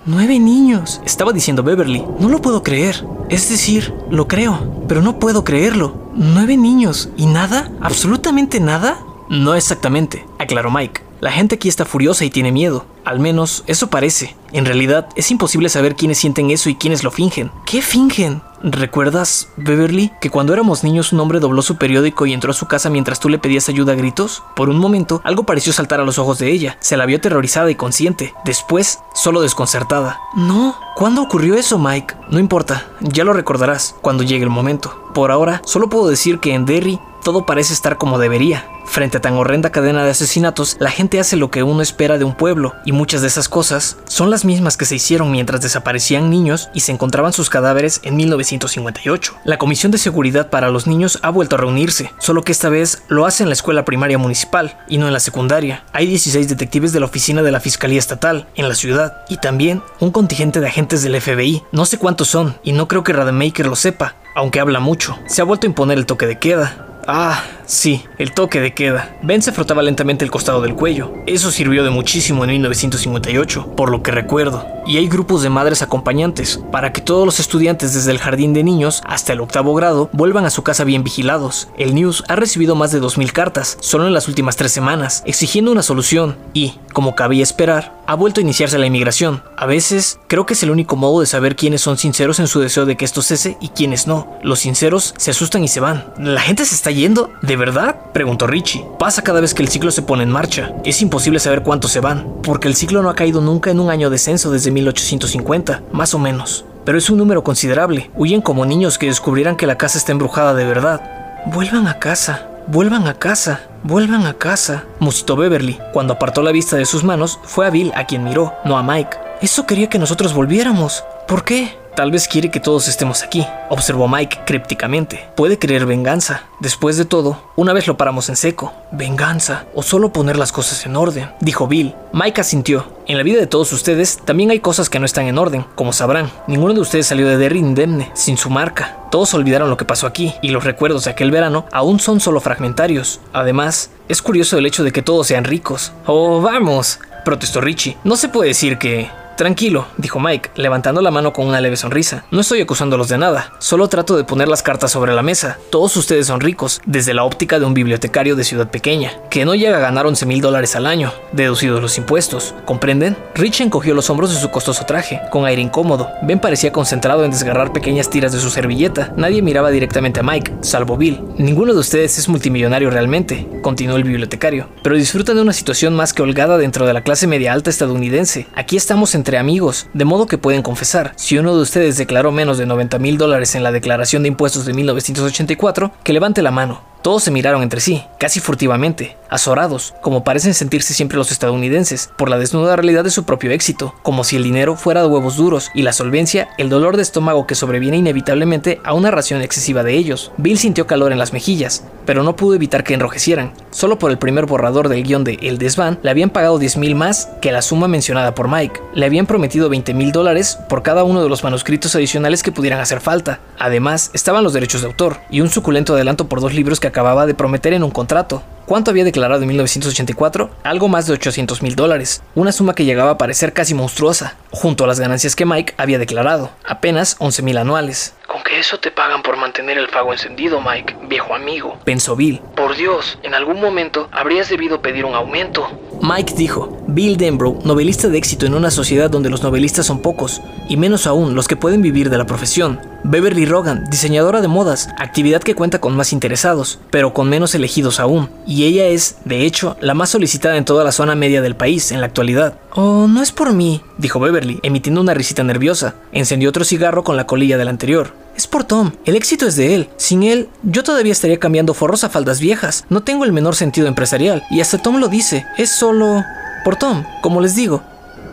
Nueve 0.05 0.39
niños, 0.39 1.01
estaba 1.03 1.33
diciendo 1.33 1.63
Beverly. 1.63 2.05
No 2.17 2.29
lo 2.29 2.39
puedo 2.41 2.63
creer. 2.63 3.05
Es 3.29 3.49
decir, 3.49 3.93
lo 4.09 4.29
creo, 4.29 4.85
pero 4.87 5.01
no 5.01 5.19
puedo 5.19 5.43
creerlo. 5.43 6.11
Nueve 6.15 6.55
niños. 6.55 7.09
¿Y 7.17 7.25
nada? 7.25 7.73
¿Absolutamente 7.81 8.61
nada? 8.61 9.03
No 9.27 9.55
exactamente, 9.55 10.25
aclaró 10.39 10.71
Mike. 10.71 11.01
La 11.23 11.31
gente 11.31 11.55
aquí 11.55 11.69
está 11.69 11.85
furiosa 11.85 12.25
y 12.25 12.29
tiene 12.29 12.51
miedo. 12.51 12.85
Al 13.05 13.21
menos 13.21 13.63
eso 13.65 13.87
parece. 13.87 14.35
En 14.51 14.65
realidad 14.65 15.07
es 15.15 15.31
imposible 15.31 15.69
saber 15.69 15.95
quiénes 15.95 16.17
sienten 16.17 16.51
eso 16.51 16.69
y 16.69 16.75
quiénes 16.75 17.01
lo 17.05 17.11
fingen. 17.11 17.49
¿Qué 17.65 17.81
fingen? 17.81 18.41
¿Recuerdas, 18.61 19.47
Beverly, 19.55 20.11
que 20.19 20.29
cuando 20.29 20.51
éramos 20.51 20.83
niños 20.83 21.13
un 21.13 21.21
hombre 21.21 21.39
dobló 21.39 21.61
su 21.61 21.77
periódico 21.77 22.25
y 22.25 22.33
entró 22.33 22.51
a 22.51 22.53
su 22.53 22.65
casa 22.65 22.89
mientras 22.89 23.21
tú 23.21 23.29
le 23.29 23.39
pedías 23.39 23.69
ayuda 23.69 23.93
a 23.93 23.95
gritos? 23.95 24.43
Por 24.53 24.67
un 24.67 24.77
momento, 24.77 25.21
algo 25.23 25.45
pareció 25.45 25.71
saltar 25.71 26.01
a 26.01 26.03
los 26.03 26.19
ojos 26.19 26.39
de 26.39 26.51
ella. 26.51 26.75
Se 26.81 26.97
la 26.97 27.05
vio 27.05 27.15
aterrorizada 27.15 27.71
y 27.71 27.75
consciente. 27.75 28.33
Después, 28.43 28.99
solo 29.13 29.39
desconcertada. 29.39 30.19
No, 30.35 30.75
¿cuándo 30.93 31.21
ocurrió 31.21 31.55
eso, 31.55 31.79
Mike? 31.79 32.15
No 32.31 32.39
importa, 32.39 32.85
ya 32.99 33.23
lo 33.23 33.31
recordarás 33.31 33.95
cuando 34.01 34.23
llegue 34.23 34.43
el 34.43 34.49
momento. 34.49 34.93
Por 35.13 35.31
ahora, 35.31 35.61
solo 35.63 35.87
puedo 35.87 36.09
decir 36.09 36.39
que 36.39 36.53
en 36.53 36.65
Derry 36.65 36.99
todo 37.23 37.45
parece 37.45 37.73
estar 37.73 37.97
como 37.97 38.19
debería. 38.19 38.67
Frente 38.85 39.17
a 39.17 39.21
tan 39.21 39.33
horrenda 39.35 39.71
cadena 39.71 40.03
de 40.03 40.11
asesinatos, 40.11 40.75
la 40.79 40.91
gente 40.91 41.19
hace 41.19 41.37
lo 41.37 41.49
que 41.49 41.63
uno 41.63 41.81
espera 41.81 42.17
de 42.17 42.25
un 42.25 42.35
pueblo, 42.35 42.73
y 42.85 42.91
muchas 42.91 43.21
de 43.21 43.27
esas 43.27 43.49
cosas 43.49 43.97
son 44.05 44.29
las 44.29 44.45
mismas 44.45 44.77
que 44.77 44.85
se 44.85 44.95
hicieron 44.95 45.31
mientras 45.31 45.61
desaparecían 45.61 46.29
niños 46.29 46.69
y 46.73 46.81
se 46.81 46.91
encontraban 46.91 47.33
sus 47.33 47.49
cadáveres 47.49 48.01
en 48.03 48.15
1958. 48.15 49.33
La 49.45 49.57
Comisión 49.57 49.91
de 49.91 49.97
Seguridad 49.97 50.49
para 50.49 50.69
los 50.69 50.85
Niños 50.85 51.17
ha 51.23 51.29
vuelto 51.29 51.55
a 51.55 51.59
reunirse, 51.59 52.11
solo 52.19 52.43
que 52.43 52.51
esta 52.51 52.69
vez 52.69 53.03
lo 53.07 53.25
hace 53.25 53.43
en 53.43 53.49
la 53.49 53.53
escuela 53.53 53.85
primaria 53.85 54.17
municipal 54.17 54.77
y 54.87 54.97
no 54.97 55.07
en 55.07 55.13
la 55.13 55.19
secundaria. 55.19 55.85
Hay 55.93 56.05
16 56.05 56.47
detectives 56.47 56.93
de 56.93 56.99
la 56.99 57.05
oficina 57.05 57.41
de 57.41 57.51
la 57.51 57.59
Fiscalía 57.59 57.99
Estatal 57.99 58.47
en 58.55 58.67
la 58.67 58.75
ciudad 58.75 59.23
y 59.29 59.37
también 59.37 59.81
un 59.99 60.11
contingente 60.11 60.59
de 60.59 60.67
agentes 60.67 61.01
del 61.01 61.19
FBI. 61.19 61.63
No 61.71 61.85
sé 61.85 61.97
cuántos 61.97 62.27
son 62.27 62.59
y 62.63 62.73
no 62.73 62.87
creo 62.87 63.03
que 63.03 63.13
Rademacher 63.13 63.65
lo 63.65 63.75
sepa, 63.75 64.15
aunque 64.35 64.59
habla 64.59 64.79
mucho. 64.79 65.17
Se 65.25 65.41
ha 65.41 65.45
vuelto 65.45 65.65
a 65.65 65.69
imponer 65.69 65.97
el 65.97 66.05
toque 66.05 66.27
de 66.27 66.37
queda. 66.37 66.92
Ah, 67.05 67.43
sí, 67.65 68.03
el 68.17 68.33
toque 68.33 68.59
de 68.59 68.73
queda. 68.73 69.15
Ben 69.21 69.41
se 69.41 69.51
frotaba 69.51 69.81
lentamente 69.81 70.25
el 70.25 70.31
costado 70.31 70.61
del 70.61 70.75
cuello. 70.75 71.13
Eso 71.25 71.51
sirvió 71.51 71.83
de 71.83 71.89
muchísimo 71.89 72.43
en 72.43 72.51
1958, 72.51 73.75
por 73.75 73.89
lo 73.89 74.03
que 74.03 74.11
recuerdo. 74.11 74.65
Y 74.85 74.97
hay 74.97 75.07
grupos 75.07 75.43
de 75.43 75.49
madres 75.49 75.81
acompañantes, 75.81 76.59
para 76.71 76.91
que 76.91 77.01
todos 77.01 77.25
los 77.25 77.39
estudiantes 77.39 77.93
desde 77.93 78.11
el 78.11 78.19
jardín 78.19 78.53
de 78.53 78.63
niños 78.63 79.01
hasta 79.05 79.33
el 79.33 79.41
octavo 79.41 79.73
grado 79.75 80.09
vuelvan 80.11 80.45
a 80.45 80.49
su 80.49 80.63
casa 80.63 80.83
bien 80.83 81.03
vigilados. 81.03 81.69
El 81.77 81.95
News 81.95 82.23
ha 82.27 82.35
recibido 82.35 82.75
más 82.75 82.91
de 82.91 83.01
2.000 83.01 83.31
cartas, 83.31 83.77
solo 83.79 84.07
en 84.07 84.13
las 84.13 84.27
últimas 84.27 84.55
tres 84.55 84.71
semanas, 84.71 85.23
exigiendo 85.25 85.71
una 85.71 85.83
solución 85.83 86.37
y, 86.53 86.73
como 86.91 87.15
cabía 87.15 87.43
esperar, 87.43 88.03
ha 88.05 88.15
vuelto 88.15 88.39
a 88.39 88.43
iniciarse 88.43 88.77
la 88.77 88.85
inmigración. 88.85 89.43
A 89.55 89.65
veces, 89.65 90.19
creo 90.27 90.45
que 90.45 90.53
es 90.53 90.63
el 90.63 90.71
único 90.71 90.95
modo 90.95 91.21
de 91.21 91.25
saber 91.25 91.55
quiénes 91.55 91.81
son 91.81 91.97
sinceros 91.97 92.39
en 92.39 92.47
su 92.47 92.59
deseo 92.59 92.85
de 92.85 92.97
que 92.97 93.05
esto 93.05 93.21
cese 93.21 93.57
y 93.61 93.69
quiénes 93.69 94.07
no. 94.07 94.37
Los 94.43 94.59
sinceros 94.59 95.13
se 95.17 95.31
asustan 95.31 95.63
y 95.63 95.67
se 95.69 95.79
van. 95.79 96.05
La 96.17 96.41
gente 96.41 96.65
se 96.65 96.75
está 96.75 96.91
yendo? 96.91 97.31
¿De 97.41 97.52
verdad? 97.55 97.95
Preguntó 98.13 98.47
Richie. 98.47 98.85
Pasa 98.99 99.23
cada 99.23 99.41
vez 99.41 99.53
que 99.53 99.61
el 99.61 99.69
ciclo 99.69 99.91
se 99.91 100.01
pone 100.01 100.23
en 100.23 100.31
marcha. 100.31 100.73
Es 100.83 101.01
imposible 101.01 101.39
saber 101.39 101.63
cuántos 101.63 101.91
se 101.91 101.99
van, 101.99 102.27
porque 102.43 102.67
el 102.67 102.75
ciclo 102.75 103.01
no 103.01 103.09
ha 103.09 103.15
caído 103.15 103.41
nunca 103.41 103.71
en 103.71 103.79
un 103.79 103.89
año 103.89 104.09
de 104.09 104.17
censo 104.17 104.51
desde 104.51 104.71
1850, 104.71 105.83
más 105.91 106.13
o 106.13 106.19
menos. 106.19 106.65
Pero 106.85 106.97
es 106.97 107.09
un 107.09 107.17
número 107.17 107.43
considerable. 107.43 108.11
Huyen 108.15 108.41
como 108.41 108.65
niños 108.65 108.97
que 108.97 109.07
descubrieran 109.07 109.55
que 109.55 109.67
la 109.67 109.77
casa 109.77 109.97
está 109.97 110.11
embrujada 110.11 110.53
de 110.53 110.65
verdad. 110.65 111.01
Vuelvan 111.45 111.87
a 111.87 111.99
casa, 111.99 112.47
vuelvan 112.67 113.07
a 113.07 113.13
casa, 113.13 113.61
vuelvan 113.83 114.25
a 114.25 114.33
casa, 114.33 114.85
musitó 114.99 115.35
Beverly. 115.35 115.79
Cuando 115.93 116.13
apartó 116.13 116.41
la 116.41 116.51
vista 116.51 116.75
de 116.75 116.85
sus 116.85 117.03
manos, 117.03 117.39
fue 117.43 117.65
a 117.65 117.69
Bill 117.69 117.91
a 117.95 118.05
quien 118.05 118.23
miró, 118.23 118.53
no 118.65 118.77
a 118.77 118.83
Mike. 118.83 119.17
Eso 119.41 119.65
quería 119.65 119.89
que 119.89 119.99
nosotros 119.99 120.33
volviéramos. 120.33 121.03
¿Por 121.27 121.43
qué? 121.43 121.77
Tal 121.95 122.09
vez 122.09 122.27
quiere 122.27 122.49
que 122.49 122.59
todos 122.59 122.87
estemos 122.87 123.21
aquí, 123.21 123.45
observó 123.69 124.07
Mike 124.07 124.39
crípticamente. 124.47 125.29
Puede 125.35 125.59
querer 125.59 125.85
venganza. 125.85 126.43
Después 126.59 126.97
de 126.97 127.05
todo, 127.05 127.37
una 127.55 127.71
vez 127.71 127.85
lo 127.85 127.97
paramos 127.97 128.29
en 128.29 128.35
seco. 128.35 128.73
Venganza, 128.91 129.65
o 129.75 129.83
solo 129.83 130.11
poner 130.11 130.35
las 130.35 130.51
cosas 130.51 130.87
en 130.87 130.95
orden, 130.95 131.29
dijo 131.39 131.67
Bill. 131.67 131.93
Mike 132.11 132.41
asintió. 132.41 132.87
En 133.05 133.17
la 133.17 133.23
vida 133.23 133.39
de 133.39 133.45
todos 133.45 133.71
ustedes 133.73 134.17
también 134.25 134.49
hay 134.49 134.59
cosas 134.59 134.89
que 134.89 134.99
no 134.99 135.05
están 135.05 135.27
en 135.27 135.37
orden, 135.37 135.65
como 135.75 135.93
sabrán. 135.93 136.31
Ninguno 136.47 136.73
de 136.73 136.79
ustedes 136.79 137.05
salió 137.05 137.27
de 137.27 137.37
Derry 137.37 137.59
indemne, 137.59 138.09
sin 138.15 138.37
su 138.37 138.49
marca. 138.49 138.97
Todos 139.11 139.35
olvidaron 139.35 139.69
lo 139.69 139.77
que 139.77 139.85
pasó 139.85 140.07
aquí, 140.07 140.33
y 140.41 140.47
los 140.47 140.63
recuerdos 140.63 141.03
de 141.03 141.11
aquel 141.11 141.29
verano 141.29 141.67
aún 141.71 141.99
son 141.99 142.19
solo 142.19 142.39
fragmentarios. 142.39 143.19
Además, 143.33 143.91
es 144.07 144.23
curioso 144.23 144.57
el 144.57 144.65
hecho 144.65 144.83
de 144.83 144.91
que 144.91 145.03
todos 145.03 145.27
sean 145.27 145.43
ricos. 145.43 145.93
Oh, 146.07 146.41
vamos, 146.41 146.99
protestó 147.23 147.61
Richie. 147.61 147.97
No 148.03 148.15
se 148.15 148.29
puede 148.29 148.47
decir 148.47 148.79
que... 148.79 149.11
Tranquilo, 149.35 149.87
dijo 149.97 150.19
Mike, 150.19 150.51
levantando 150.55 151.01
la 151.01 151.09
mano 151.09 151.33
con 151.33 151.47
una 151.47 151.59
leve 151.59 151.75
sonrisa. 151.75 152.23
No 152.29 152.41
estoy 152.41 152.61
acusándolos 152.61 153.07
de 153.09 153.17
nada, 153.17 153.53
solo 153.57 153.87
trato 153.87 154.15
de 154.15 154.23
poner 154.23 154.47
las 154.47 154.61
cartas 154.61 154.91
sobre 154.91 155.13
la 155.15 155.23
mesa. 155.23 155.57
Todos 155.71 155.97
ustedes 155.97 156.27
son 156.27 156.39
ricos, 156.39 156.81
desde 156.85 157.15
la 157.15 157.23
óptica 157.23 157.57
de 157.57 157.65
un 157.65 157.73
bibliotecario 157.73 158.35
de 158.35 158.43
ciudad 158.43 158.69
pequeña, 158.69 159.13
que 159.31 159.43
no 159.43 159.55
llega 159.55 159.77
a 159.77 159.81
ganar 159.81 160.05
11 160.05 160.27
mil 160.27 160.39
dólares 160.39 160.75
al 160.75 160.85
año, 160.85 161.11
deducidos 161.31 161.81
los 161.81 161.97
impuestos. 161.97 162.53
¿Comprenden? 162.65 163.17
Rich 163.33 163.61
encogió 163.61 163.95
los 163.95 164.09
hombros 164.11 164.31
de 164.31 164.39
su 164.39 164.51
costoso 164.51 164.85
traje, 164.85 165.19
con 165.31 165.45
aire 165.45 165.63
incómodo. 165.63 166.09
Ben 166.21 166.39
parecía 166.39 166.71
concentrado 166.71 167.25
en 167.25 167.31
desgarrar 167.31 167.73
pequeñas 167.73 168.11
tiras 168.11 168.33
de 168.33 168.39
su 168.39 168.51
servilleta. 168.51 169.13
Nadie 169.17 169.41
miraba 169.41 169.71
directamente 169.71 170.19
a 170.19 170.23
Mike, 170.23 170.57
salvo 170.61 170.95
Bill. 170.95 171.19
Ninguno 171.37 171.73
de 171.73 171.79
ustedes 171.79 172.19
es 172.19 172.29
multimillonario 172.29 172.91
realmente, 172.91 173.47
continuó 173.63 173.97
el 173.97 174.03
bibliotecario, 174.03 174.69
pero 174.83 174.95
disfrutan 174.95 175.37
de 175.37 175.41
una 175.41 175.53
situación 175.53 175.95
más 175.95 176.13
que 176.13 176.21
holgada 176.21 176.59
dentro 176.59 176.85
de 176.85 176.93
la 176.93 177.01
clase 177.01 177.25
media 177.25 177.51
alta 177.51 177.71
estadounidense. 177.71 178.45
Aquí 178.53 178.77
estamos 178.77 179.15
en 179.15 179.22
entre 179.23 179.37
amigos, 179.37 179.87
de 179.93 180.03
modo 180.03 180.25
que 180.25 180.37
pueden 180.37 180.61
confesar. 180.61 181.13
Si 181.15 181.37
uno 181.37 181.55
de 181.55 181.61
ustedes 181.61 181.95
declaró 181.95 182.33
menos 182.33 182.57
de 182.57 182.65
90 182.65 182.99
mil 182.99 183.17
dólares 183.17 183.55
en 183.55 183.63
la 183.63 183.71
declaración 183.71 184.21
de 184.21 184.27
impuestos 184.27 184.65
de 184.65 184.73
1984, 184.73 185.93
que 186.03 186.11
levante 186.11 186.41
la 186.41 186.51
mano. 186.51 186.92
Todos 187.03 187.21
se 187.21 187.31
miraron 187.31 187.63
entre 187.63 187.81
sí, 187.81 188.01
casi 188.17 188.39
furtivamente, 188.39 189.17
azorados, 189.29 189.93
como 190.01 190.23
parecen 190.23 190.53
sentirse 190.53 190.93
siempre 190.93 191.17
los 191.17 191.33
estadounidenses, 191.33 192.09
por 192.17 192.29
la 192.29 192.37
desnuda 192.37 192.77
realidad 192.77 193.03
de 193.03 193.09
su 193.09 193.25
propio 193.25 193.51
éxito, 193.51 193.93
como 194.03 194.23
si 194.23 194.37
el 194.37 194.43
dinero 194.43 194.77
fuera 194.77 195.01
de 195.01 195.07
huevos 195.07 195.35
duros 195.35 195.69
y 195.73 195.81
la 195.81 195.91
solvencia 195.91 196.47
el 196.57 196.69
dolor 196.69 196.95
de 196.95 197.01
estómago 197.01 197.45
que 197.45 197.55
sobreviene 197.55 197.97
inevitablemente 197.97 198.79
a 198.85 198.93
una 198.93 199.11
ración 199.11 199.41
excesiva 199.41 199.83
de 199.83 199.95
ellos. 199.95 200.31
Bill 200.37 200.57
sintió 200.57 200.87
calor 200.87 201.11
en 201.11 201.19
las 201.19 201.33
mejillas, 201.33 201.83
pero 202.05 202.23
no 202.23 202.37
pudo 202.37 202.55
evitar 202.55 202.85
que 202.85 202.93
enrojecieran. 202.93 203.51
Solo 203.71 203.99
por 203.99 204.09
el 204.09 204.17
primer 204.17 204.45
borrador 204.45 204.87
del 204.87 205.03
guion 205.03 205.25
de 205.25 205.39
El 205.41 205.57
Desván 205.57 205.99
le 206.03 206.09
habían 206.09 206.29
pagado 206.29 206.57
10 206.57 206.77
mil 206.77 206.95
más 206.95 207.27
que 207.41 207.51
la 207.51 207.61
suma 207.61 207.89
mencionada 207.89 208.33
por 208.33 208.47
Mike. 208.47 208.79
Le 208.93 209.05
habían 209.05 209.25
prometido 209.25 209.67
20 209.67 209.93
mil 209.93 210.13
dólares 210.13 210.57
por 210.69 210.83
cada 210.83 211.03
uno 211.03 211.21
de 211.21 211.27
los 211.27 211.43
manuscritos 211.43 211.95
adicionales 211.95 212.43
que 212.43 212.51
pudieran 212.53 212.79
hacer 212.79 213.01
falta. 213.01 213.39
Además, 213.59 214.11
estaban 214.13 214.43
los 214.43 214.53
derechos 214.53 214.81
de 214.81 214.87
autor 214.87 215.17
y 215.29 215.41
un 215.41 215.49
suculento 215.49 215.95
adelanto 215.95 216.29
por 216.29 216.39
dos 216.39 216.53
libros 216.53 216.79
que 216.79 216.92
acababa 216.93 217.25
de 217.25 217.33
prometer 217.33 217.73
en 217.73 217.83
un 217.83 217.89
contrato. 217.89 218.43
¿Cuánto 218.73 218.89
había 218.89 219.03
declarado 219.03 219.43
en 219.43 219.49
1984? 219.49 220.49
Algo 220.63 220.87
más 220.87 221.05
de 221.05 221.13
800 221.13 221.61
mil 221.61 221.75
dólares, 221.75 222.23
una 222.33 222.51
suma 222.51 222.73
que 222.73 222.85
llegaba 222.85 223.11
a 223.11 223.17
parecer 223.19 223.53
casi 223.53 223.75
monstruosa, 223.75 224.35
junto 224.49 224.83
a 224.83 224.87
las 224.87 224.99
ganancias 224.99 225.35
que 225.35 225.45
Mike 225.45 225.75
había 225.77 225.99
declarado, 225.99 226.49
apenas 226.65 227.15
11 227.19 227.43
mil 227.43 227.57
anuales. 227.59 228.15
Con 228.25 228.41
que 228.41 228.57
eso 228.57 228.79
te 228.79 228.89
pagan 228.89 229.21
por 229.21 229.37
mantener 229.37 229.77
el 229.77 229.89
fuego 229.89 230.11
encendido, 230.11 230.59
Mike, 230.59 230.95
viejo 231.07 231.35
amigo. 231.35 231.77
Pensó 231.83 232.15
Bill. 232.15 232.41
Por 232.55 232.75
Dios, 232.75 233.19
en 233.21 233.35
algún 233.35 233.61
momento 233.61 234.09
habrías 234.11 234.49
debido 234.49 234.81
pedir 234.81 235.05
un 235.05 235.13
aumento. 235.13 235.67
Mike 236.01 236.33
dijo, 236.35 236.75
Bill 236.87 237.17
Denbrough, 237.17 237.63
novelista 237.65 238.07
de 238.07 238.17
éxito 238.17 238.47
en 238.47 238.55
una 238.55 238.71
sociedad 238.71 239.11
donde 239.11 239.29
los 239.29 239.43
novelistas 239.43 239.85
son 239.85 240.01
pocos, 240.01 240.41
y 240.67 240.77
menos 240.77 241.05
aún 241.05 241.35
los 241.35 241.47
que 241.47 241.55
pueden 241.55 241.83
vivir 241.83 242.09
de 242.09 242.17
la 242.17 242.25
profesión. 242.25 242.79
Beverly 243.05 243.45
Rogan, 243.45 243.83
diseñadora 243.89 244.41
de 244.41 244.47
modas, 244.47 244.89
actividad 244.97 245.43
que 245.43 245.55
cuenta 245.55 245.79
con 245.79 245.95
más 245.95 246.13
interesados, 246.13 246.79
pero 246.89 247.13
con 247.13 247.29
menos 247.29 247.53
elegidos 247.53 247.99
aún, 247.99 248.29
y 248.47 248.62
ella 248.65 248.85
es, 248.85 249.17
de 249.25 249.45
hecho, 249.45 249.77
la 249.81 249.93
más 249.93 250.09
solicitada 250.09 250.57
en 250.57 250.65
toda 250.65 250.83
la 250.83 250.91
zona 250.91 251.15
media 251.15 251.41
del 251.41 251.55
país 251.55 251.91
en 251.91 252.01
la 252.01 252.07
actualidad. 252.07 252.59
Oh, 252.73 253.07
no 253.07 253.21
es 253.21 253.31
por 253.31 253.53
mí, 253.53 253.81
dijo 253.97 254.19
Beverly, 254.19 254.59
emitiendo 254.63 255.01
una 255.01 255.13
risita 255.13 255.43
nerviosa. 255.43 255.95
Encendió 256.11 256.49
otro 256.49 256.63
cigarro 256.63 257.03
con 257.03 257.17
la 257.17 257.25
colilla 257.25 257.57
del 257.57 257.67
anterior. 257.67 258.13
Es 258.35 258.47
por 258.47 258.63
Tom, 258.63 258.91
el 259.05 259.15
éxito 259.15 259.45
es 259.47 259.55
de 259.55 259.75
él. 259.75 259.89
Sin 259.97 260.23
él, 260.23 260.49
yo 260.63 260.83
todavía 260.83 261.11
estaría 261.11 261.39
cambiando 261.39 261.73
forros 261.73 262.03
a 262.03 262.09
faldas 262.09 262.39
viejas. 262.39 262.85
No 262.89 263.01
tengo 263.01 263.25
el 263.25 263.31
menor 263.31 263.55
sentido 263.55 263.87
empresarial, 263.87 264.43
y 264.49 264.61
hasta 264.61 264.77
Tom 264.77 264.99
lo 264.99 265.07
dice. 265.07 265.45
Es 265.57 265.69
solo... 265.69 266.23
por 266.63 266.75
Tom, 266.75 267.03
como 267.21 267.41
les 267.41 267.55
digo. 267.55 267.83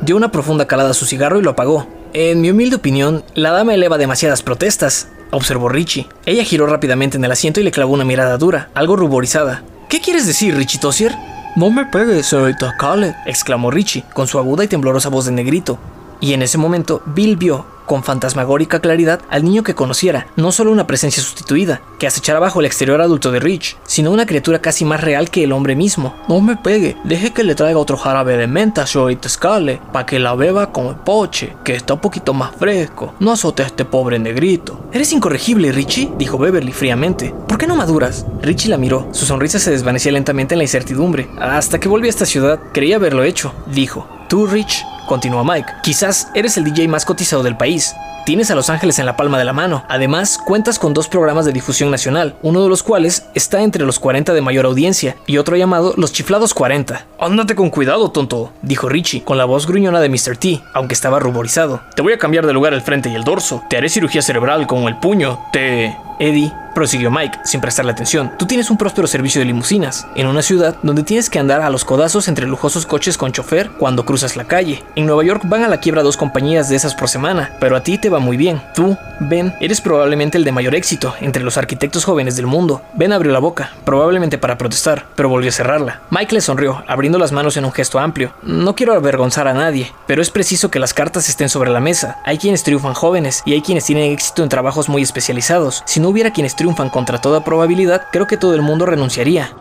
Dio 0.00 0.16
una 0.16 0.32
profunda 0.32 0.66
calada 0.66 0.90
a 0.90 0.94
su 0.94 1.04
cigarro 1.04 1.38
y 1.38 1.42
lo 1.42 1.50
apagó. 1.50 1.86
En 2.12 2.40
mi 2.40 2.50
humilde 2.50 2.76
opinión, 2.76 3.22
la 3.34 3.52
dama 3.52 3.74
eleva 3.74 3.98
demasiadas 3.98 4.42
protestas, 4.42 5.08
observó 5.30 5.68
Richie. 5.68 6.08
Ella 6.26 6.44
giró 6.44 6.66
rápidamente 6.66 7.16
en 7.16 7.24
el 7.24 7.32
asiento 7.32 7.60
y 7.60 7.62
le 7.62 7.70
clavó 7.70 7.92
una 7.92 8.04
mirada 8.04 8.36
dura, 8.36 8.70
algo 8.74 8.96
ruborizada. 8.96 9.62
¿Qué 9.90 10.00
quieres 10.00 10.24
decir, 10.24 10.54
Richie 10.54 10.78
Tossier? 10.78 11.12
No 11.56 11.68
me 11.68 11.84
pegues, 11.84 12.26
señorita 12.26 12.76
Khaled, 12.78 13.12
exclamó 13.26 13.72
Richie, 13.72 14.04
con 14.14 14.28
su 14.28 14.38
aguda 14.38 14.62
y 14.62 14.68
temblorosa 14.68 15.08
voz 15.08 15.24
de 15.24 15.32
negrito. 15.32 15.80
Y 16.20 16.34
en 16.34 16.42
ese 16.42 16.58
momento, 16.58 17.02
Bill 17.06 17.36
vio, 17.36 17.64
con 17.90 18.04
fantasmagórica 18.04 18.78
claridad, 18.78 19.20
al 19.30 19.42
niño 19.42 19.64
que 19.64 19.74
conociera, 19.74 20.28
no 20.36 20.52
solo 20.52 20.70
una 20.70 20.86
presencia 20.86 21.20
sustituida, 21.24 21.80
que 21.98 22.06
acechara 22.06 22.38
bajo 22.38 22.60
el 22.60 22.66
exterior 22.66 23.00
adulto 23.00 23.32
de 23.32 23.40
Rich, 23.40 23.78
sino 23.84 24.12
una 24.12 24.26
criatura 24.26 24.60
casi 24.60 24.84
más 24.84 25.00
real 25.00 25.28
que 25.28 25.42
el 25.42 25.50
hombre 25.50 25.74
mismo. 25.74 26.14
No 26.28 26.40
me 26.40 26.56
pegue, 26.56 26.96
deje 27.02 27.32
que 27.32 27.42
le 27.42 27.56
traiga 27.56 27.80
otro 27.80 27.96
jarabe 27.96 28.36
de 28.36 28.46
menta, 28.46 28.86
señorita 28.86 29.28
Scarlett, 29.28 29.80
para 29.80 30.06
que 30.06 30.20
la 30.20 30.36
beba 30.36 30.70
con 30.70 30.86
el 30.86 30.94
poche, 30.94 31.56
que 31.64 31.74
está 31.74 31.94
un 31.94 32.00
poquito 32.00 32.32
más 32.32 32.54
fresco. 32.54 33.14
No 33.18 33.32
azote 33.32 33.64
a 33.64 33.66
este 33.66 33.84
pobre 33.84 34.20
negrito. 34.20 34.84
Eres 34.92 35.12
incorregible, 35.12 35.72
Richie, 35.72 36.12
dijo 36.16 36.38
Beverly 36.38 36.72
fríamente. 36.72 37.34
¿Por 37.48 37.58
qué 37.58 37.66
no 37.66 37.74
maduras? 37.74 38.24
Richie 38.40 38.70
la 38.70 38.76
miró. 38.76 39.08
Su 39.10 39.26
sonrisa 39.26 39.58
se 39.58 39.72
desvanecía 39.72 40.12
lentamente 40.12 40.54
en 40.54 40.58
la 40.58 40.64
incertidumbre. 40.64 41.28
Hasta 41.40 41.80
que 41.80 41.88
volví 41.88 42.06
a 42.06 42.10
esta 42.10 42.24
ciudad, 42.24 42.60
creía 42.72 42.96
haberlo 42.96 43.24
hecho, 43.24 43.52
dijo. 43.66 44.06
Tú, 44.28 44.46
Rich, 44.46 44.84
continuó 45.10 45.42
Mike, 45.44 45.72
quizás 45.82 46.30
eres 46.36 46.56
el 46.56 46.62
DJ 46.62 46.86
más 46.86 47.04
cotizado 47.04 47.42
del 47.42 47.56
país. 47.56 47.96
Tienes 48.24 48.48
a 48.52 48.54
Los 48.54 48.70
Ángeles 48.70 49.00
en 49.00 49.06
la 49.06 49.16
palma 49.16 49.40
de 49.40 49.44
la 49.44 49.52
mano. 49.52 49.84
Además, 49.88 50.38
cuentas 50.38 50.78
con 50.78 50.94
dos 50.94 51.08
programas 51.08 51.44
de 51.44 51.52
difusión 51.52 51.90
nacional, 51.90 52.36
uno 52.42 52.62
de 52.62 52.68
los 52.68 52.84
cuales 52.84 53.26
está 53.34 53.60
entre 53.62 53.84
los 53.84 53.98
40 53.98 54.32
de 54.32 54.40
mayor 54.40 54.66
audiencia 54.66 55.16
y 55.26 55.38
otro 55.38 55.56
llamado 55.56 55.94
Los 55.96 56.12
Chiflados 56.12 56.54
40. 56.54 57.06
Ándate 57.18 57.56
con 57.56 57.70
cuidado, 57.70 58.12
tonto, 58.12 58.52
dijo 58.62 58.88
Richie, 58.88 59.24
con 59.24 59.36
la 59.36 59.46
voz 59.46 59.66
gruñona 59.66 59.98
de 59.98 60.10
Mr. 60.10 60.36
T, 60.36 60.62
aunque 60.74 60.94
estaba 60.94 61.18
ruborizado. 61.18 61.80
Te 61.96 62.02
voy 62.02 62.12
a 62.12 62.18
cambiar 62.18 62.46
de 62.46 62.52
lugar 62.52 62.72
el 62.72 62.82
frente 62.82 63.10
y 63.10 63.16
el 63.16 63.24
dorso. 63.24 63.64
Te 63.68 63.78
haré 63.78 63.88
cirugía 63.88 64.22
cerebral 64.22 64.68
con 64.68 64.84
el 64.84 64.96
puño. 64.96 65.40
Te... 65.52 65.96
Eddie 66.20 66.52
prosiguió 66.74 67.10
Mike, 67.10 67.40
sin 67.44 67.60
prestarle 67.60 67.92
atención. 67.92 68.32
Tú 68.38 68.46
tienes 68.46 68.70
un 68.70 68.76
próspero 68.76 69.06
servicio 69.06 69.40
de 69.40 69.46
limusinas, 69.46 70.06
en 70.14 70.26
una 70.26 70.42
ciudad 70.42 70.76
donde 70.82 71.02
tienes 71.02 71.30
que 71.30 71.38
andar 71.38 71.62
a 71.62 71.70
los 71.70 71.84
codazos 71.84 72.28
entre 72.28 72.46
lujosos 72.46 72.86
coches 72.86 73.16
con 73.16 73.32
chofer 73.32 73.70
cuando 73.70 74.04
cruzas 74.04 74.36
la 74.36 74.44
calle. 74.44 74.82
En 74.96 75.06
Nueva 75.06 75.24
York 75.24 75.42
van 75.46 75.64
a 75.64 75.68
la 75.68 75.78
quiebra 75.78 76.02
dos 76.02 76.16
compañías 76.16 76.68
de 76.68 76.76
esas 76.76 76.94
por 76.94 77.08
semana, 77.08 77.50
pero 77.60 77.76
a 77.76 77.82
ti 77.82 77.98
te 77.98 78.10
va 78.10 78.18
muy 78.18 78.36
bien. 78.36 78.62
Tú, 78.74 78.96
Ben, 79.20 79.54
eres 79.60 79.82
probablemente 79.82 80.38
el 80.38 80.44
de 80.44 80.52
mayor 80.52 80.74
éxito 80.74 81.14
entre 81.20 81.42
los 81.42 81.58
arquitectos 81.58 82.06
jóvenes 82.06 82.36
del 82.36 82.46
mundo. 82.46 82.80
Ben 82.94 83.12
abrió 83.12 83.32
la 83.32 83.38
boca, 83.38 83.72
probablemente 83.84 84.38
para 84.38 84.56
protestar, 84.56 85.06
pero 85.14 85.28
volvió 85.28 85.50
a 85.50 85.52
cerrarla. 85.52 86.00
Mike 86.10 86.34
le 86.34 86.40
sonrió, 86.40 86.82
abriendo 86.86 87.18
las 87.18 87.30
manos 87.30 87.56
en 87.58 87.66
un 87.66 87.72
gesto 87.72 87.98
amplio. 87.98 88.32
No 88.42 88.74
quiero 88.74 88.94
avergonzar 88.94 89.46
a 89.46 89.52
nadie, 89.52 89.92
pero 90.06 90.22
es 90.22 90.30
preciso 90.30 90.70
que 90.70 90.78
las 90.78 90.94
cartas 90.94 91.28
estén 91.28 91.50
sobre 91.50 91.70
la 91.70 91.80
mesa. 91.80 92.18
Hay 92.24 92.38
quienes 92.38 92.62
triunfan 92.62 92.94
jóvenes 92.94 93.42
y 93.44 93.52
hay 93.52 93.60
quienes 93.60 93.84
tienen 93.84 94.10
éxito 94.10 94.42
en 94.42 94.48
trabajos 94.48 94.88
muy 94.88 95.02
especializados. 95.02 95.82
Si 95.84 96.00
no 96.00 96.08
hubiera 96.08 96.32
quienes 96.32 96.56
triunfan 96.60 96.90
contra 96.90 97.22
toda 97.22 97.42
probabilidad, 97.42 98.08
creo 98.12 98.26
que 98.26 98.36
todo 98.36 98.54
el 98.54 98.60
mundo 98.60 98.84
renunciaría. 98.84 99.54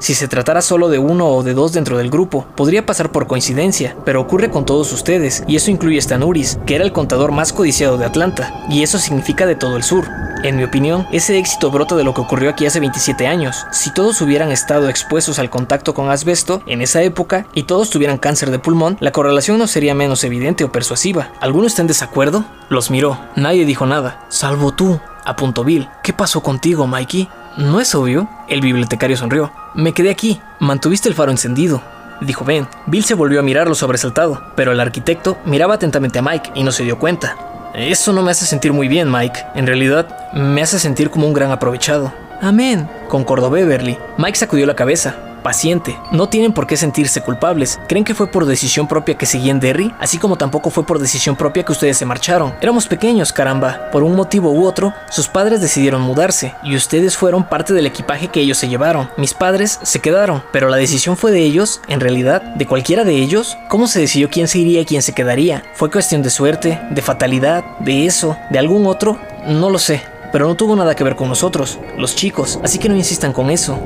Si 0.00 0.14
se 0.14 0.26
tratara 0.26 0.62
solo 0.62 0.88
de 0.88 0.98
uno 0.98 1.28
o 1.28 1.44
de 1.44 1.54
dos 1.54 1.72
dentro 1.72 1.96
del 1.96 2.10
grupo, 2.10 2.44
podría 2.56 2.84
pasar 2.84 3.12
por 3.12 3.28
coincidencia, 3.28 3.94
pero 4.04 4.20
ocurre 4.20 4.50
con 4.50 4.66
todos 4.66 4.92
ustedes, 4.92 5.44
y 5.46 5.54
eso 5.54 5.70
incluye 5.70 5.98
a 5.98 6.02
Stanuris, 6.02 6.58
que 6.66 6.74
era 6.74 6.82
el 6.82 6.90
contador 6.90 7.30
más 7.30 7.52
codiciado 7.52 7.98
de 7.98 8.04
Atlanta, 8.04 8.64
y 8.68 8.82
eso 8.82 8.98
significa 8.98 9.46
de 9.46 9.54
todo 9.54 9.76
el 9.76 9.84
sur. 9.84 10.08
En 10.42 10.56
mi 10.56 10.64
opinión, 10.64 11.06
ese 11.12 11.38
éxito 11.38 11.70
brota 11.70 11.94
de 11.94 12.02
lo 12.02 12.14
que 12.14 12.22
ocurrió 12.22 12.50
aquí 12.50 12.66
hace 12.66 12.80
27 12.80 13.28
años. 13.28 13.66
Si 13.70 13.92
todos 13.92 14.20
hubieran 14.22 14.50
estado 14.50 14.88
expuestos 14.88 15.38
al 15.38 15.50
contacto 15.50 15.94
con 15.94 16.10
asbesto 16.10 16.62
en 16.66 16.80
esa 16.80 17.02
época 17.02 17.46
y 17.54 17.64
todos 17.64 17.90
tuvieran 17.90 18.18
cáncer 18.18 18.50
de 18.50 18.58
pulmón, 18.58 18.96
la 19.00 19.12
correlación 19.12 19.58
no 19.58 19.66
sería 19.66 19.94
menos 19.94 20.24
evidente 20.24 20.64
o 20.64 20.72
persuasiva. 20.72 21.30
¿Alguno 21.40 21.66
está 21.66 21.82
en 21.82 21.88
desacuerdo? 21.88 22.44
Los 22.70 22.90
miró. 22.90 23.20
Nadie 23.36 23.66
dijo 23.66 23.84
nada, 23.84 24.24
salvo 24.30 24.72
tú, 24.72 24.98
apuntó 25.24 25.64
Bill. 25.64 25.88
¿Qué 26.02 26.12
pasó 26.12 26.42
contigo, 26.42 26.86
Mikey? 26.86 27.28
¿No 27.56 27.80
es 27.80 27.94
obvio? 27.94 28.28
El 28.48 28.60
bibliotecario 28.60 29.16
sonrió. 29.16 29.52
Me 29.74 29.92
quedé 29.92 30.10
aquí. 30.10 30.40
Mantuviste 30.58 31.08
el 31.08 31.14
faro 31.14 31.30
encendido. 31.30 31.82
Dijo 32.20 32.44
Ben. 32.44 32.68
Bill 32.86 33.04
se 33.04 33.14
volvió 33.14 33.40
a 33.40 33.42
mirarlo 33.42 33.74
sobresaltado, 33.74 34.42
pero 34.56 34.72
el 34.72 34.80
arquitecto 34.80 35.38
miraba 35.44 35.74
atentamente 35.74 36.18
a 36.18 36.22
Mike 36.22 36.52
y 36.54 36.62
no 36.62 36.72
se 36.72 36.84
dio 36.84 36.98
cuenta. 36.98 37.36
Eso 37.74 38.12
no 38.12 38.22
me 38.22 38.32
hace 38.32 38.46
sentir 38.46 38.72
muy 38.72 38.88
bien, 38.88 39.10
Mike. 39.10 39.40
En 39.54 39.66
realidad, 39.66 40.32
me 40.32 40.62
hace 40.62 40.78
sentir 40.78 41.10
como 41.10 41.26
un 41.26 41.32
gran 41.32 41.50
aprovechado. 41.50 42.12
Amén, 42.42 42.88
concordó 43.08 43.50
Beverly. 43.50 43.98
Mike 44.18 44.38
sacudió 44.38 44.66
la 44.66 44.74
cabeza 44.74 45.29
paciente. 45.42 45.98
No 46.12 46.28
tienen 46.28 46.52
por 46.52 46.66
qué 46.66 46.76
sentirse 46.76 47.20
culpables. 47.20 47.80
¿Creen 47.88 48.04
que 48.04 48.14
fue 48.14 48.26
por 48.26 48.46
decisión 48.46 48.86
propia 48.86 49.16
que 49.16 49.26
seguían 49.26 49.60
Derry? 49.60 49.94
Así 49.98 50.18
como 50.18 50.36
tampoco 50.36 50.70
fue 50.70 50.86
por 50.86 50.98
decisión 50.98 51.36
propia 51.36 51.64
que 51.64 51.72
ustedes 51.72 51.96
se 51.96 52.06
marcharon. 52.06 52.54
Éramos 52.60 52.86
pequeños, 52.86 53.32
caramba. 53.32 53.90
Por 53.90 54.02
un 54.02 54.14
motivo 54.14 54.52
u 54.52 54.64
otro, 54.64 54.92
sus 55.10 55.28
padres 55.28 55.60
decidieron 55.60 56.02
mudarse 56.02 56.54
y 56.62 56.76
ustedes 56.76 57.16
fueron 57.16 57.48
parte 57.48 57.74
del 57.74 57.86
equipaje 57.86 58.28
que 58.28 58.40
ellos 58.40 58.58
se 58.58 58.68
llevaron. 58.68 59.10
Mis 59.16 59.34
padres 59.34 59.78
se 59.82 60.00
quedaron, 60.00 60.42
pero 60.52 60.68
la 60.68 60.76
decisión 60.76 61.16
fue 61.16 61.32
de 61.32 61.40
ellos, 61.40 61.80
en 61.88 62.00
realidad, 62.00 62.42
de 62.42 62.66
cualquiera 62.66 63.04
de 63.04 63.16
ellos. 63.16 63.56
¿Cómo 63.68 63.86
se 63.86 64.00
decidió 64.00 64.30
quién 64.30 64.48
se 64.48 64.58
iría 64.58 64.80
y 64.80 64.86
quién 64.86 65.02
se 65.02 65.14
quedaría? 65.14 65.64
¿Fue 65.74 65.90
cuestión 65.90 66.22
de 66.22 66.30
suerte, 66.30 66.80
de 66.90 67.02
fatalidad, 67.02 67.64
de 67.80 68.06
eso, 68.06 68.36
de 68.50 68.58
algún 68.58 68.86
otro? 68.86 69.18
No 69.46 69.70
lo 69.70 69.78
sé 69.78 70.02
pero 70.32 70.46
no 70.46 70.54
tuvo 70.54 70.76
nada 70.76 70.94
que 70.94 71.04
ver 71.04 71.16
con 71.16 71.28
nosotros, 71.28 71.78
los 71.96 72.14
chicos, 72.14 72.60
así 72.62 72.78
que 72.78 72.88
no 72.88 72.96
insistan 72.96 73.32
con 73.32 73.50
eso. 73.50 73.78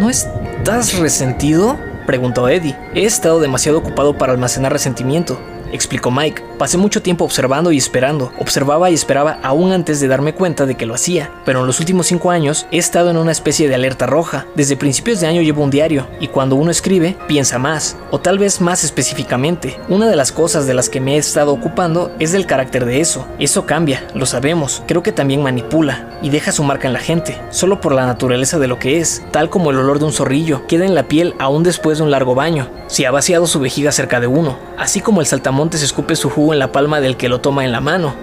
No 0.00 0.10
es 0.10 0.28
¿Estás 0.62 0.96
resentido? 0.98 1.76
preguntó 2.06 2.48
Eddie. 2.48 2.76
He 2.94 3.04
estado 3.04 3.40
demasiado 3.40 3.78
ocupado 3.78 4.16
para 4.16 4.32
almacenar 4.32 4.72
resentimiento 4.72 5.40
explicó 5.72 6.10
Mike. 6.10 6.42
Pasé 6.58 6.78
mucho 6.78 7.02
tiempo 7.02 7.24
observando 7.24 7.72
y 7.72 7.78
esperando. 7.78 8.32
Observaba 8.38 8.90
y 8.90 8.94
esperaba 8.94 9.38
aún 9.42 9.72
antes 9.72 10.00
de 10.00 10.08
darme 10.08 10.34
cuenta 10.34 10.66
de 10.66 10.76
que 10.76 10.86
lo 10.86 10.94
hacía. 10.94 11.30
Pero 11.44 11.60
en 11.60 11.66
los 11.66 11.80
últimos 11.80 12.06
cinco 12.06 12.30
años 12.30 12.66
he 12.70 12.78
estado 12.78 13.10
en 13.10 13.16
una 13.16 13.32
especie 13.32 13.68
de 13.68 13.74
alerta 13.74 14.06
roja. 14.06 14.46
Desde 14.54 14.76
principios 14.76 15.20
de 15.20 15.26
año 15.26 15.42
llevo 15.42 15.62
un 15.62 15.70
diario 15.70 16.06
y 16.20 16.28
cuando 16.28 16.56
uno 16.56 16.70
escribe, 16.70 17.16
piensa 17.26 17.58
más. 17.58 17.96
O 18.10 18.20
tal 18.20 18.38
vez 18.38 18.60
más 18.60 18.84
específicamente. 18.84 19.78
Una 19.88 20.08
de 20.08 20.16
las 20.16 20.32
cosas 20.32 20.66
de 20.66 20.74
las 20.74 20.88
que 20.88 21.00
me 21.00 21.14
he 21.14 21.18
estado 21.18 21.52
ocupando 21.52 22.12
es 22.18 22.32
del 22.32 22.46
carácter 22.46 22.84
de 22.84 23.00
eso. 23.00 23.26
Eso 23.38 23.66
cambia, 23.66 24.06
lo 24.14 24.26
sabemos. 24.26 24.82
Creo 24.86 25.02
que 25.02 25.12
también 25.12 25.42
manipula 25.42 26.18
y 26.22 26.30
deja 26.30 26.52
su 26.52 26.62
marca 26.62 26.86
en 26.86 26.92
la 26.92 27.00
gente. 27.00 27.40
Solo 27.50 27.80
por 27.80 27.94
la 27.94 28.06
naturaleza 28.06 28.58
de 28.58 28.68
lo 28.68 28.78
que 28.78 28.98
es. 28.98 29.22
Tal 29.30 29.50
como 29.50 29.70
el 29.70 29.78
olor 29.78 29.98
de 29.98 30.04
un 30.04 30.12
zorrillo. 30.12 30.66
Queda 30.66 30.84
en 30.84 30.94
la 30.94 31.08
piel 31.08 31.34
aún 31.38 31.62
después 31.62 31.98
de 31.98 32.04
un 32.04 32.10
largo 32.10 32.34
baño. 32.34 32.68
Si 32.86 33.04
ha 33.04 33.10
vaciado 33.10 33.46
su 33.46 33.58
vejiga 33.58 33.90
cerca 33.90 34.20
de 34.20 34.26
uno. 34.26 34.58
Así 34.78 35.00
como 35.00 35.20
el 35.20 35.26
saltamontes 35.26 35.61
se 35.70 35.84
escupe 35.84 36.16
su 36.16 36.30
jugo 36.30 36.52
en 36.52 36.58
la 36.58 36.72
palma 36.72 37.00
del 37.00 37.16
que 37.16 37.28
lo 37.28 37.40
toma 37.40 37.64
en 37.64 37.72
la 37.72 37.80
mano. 37.80 38.14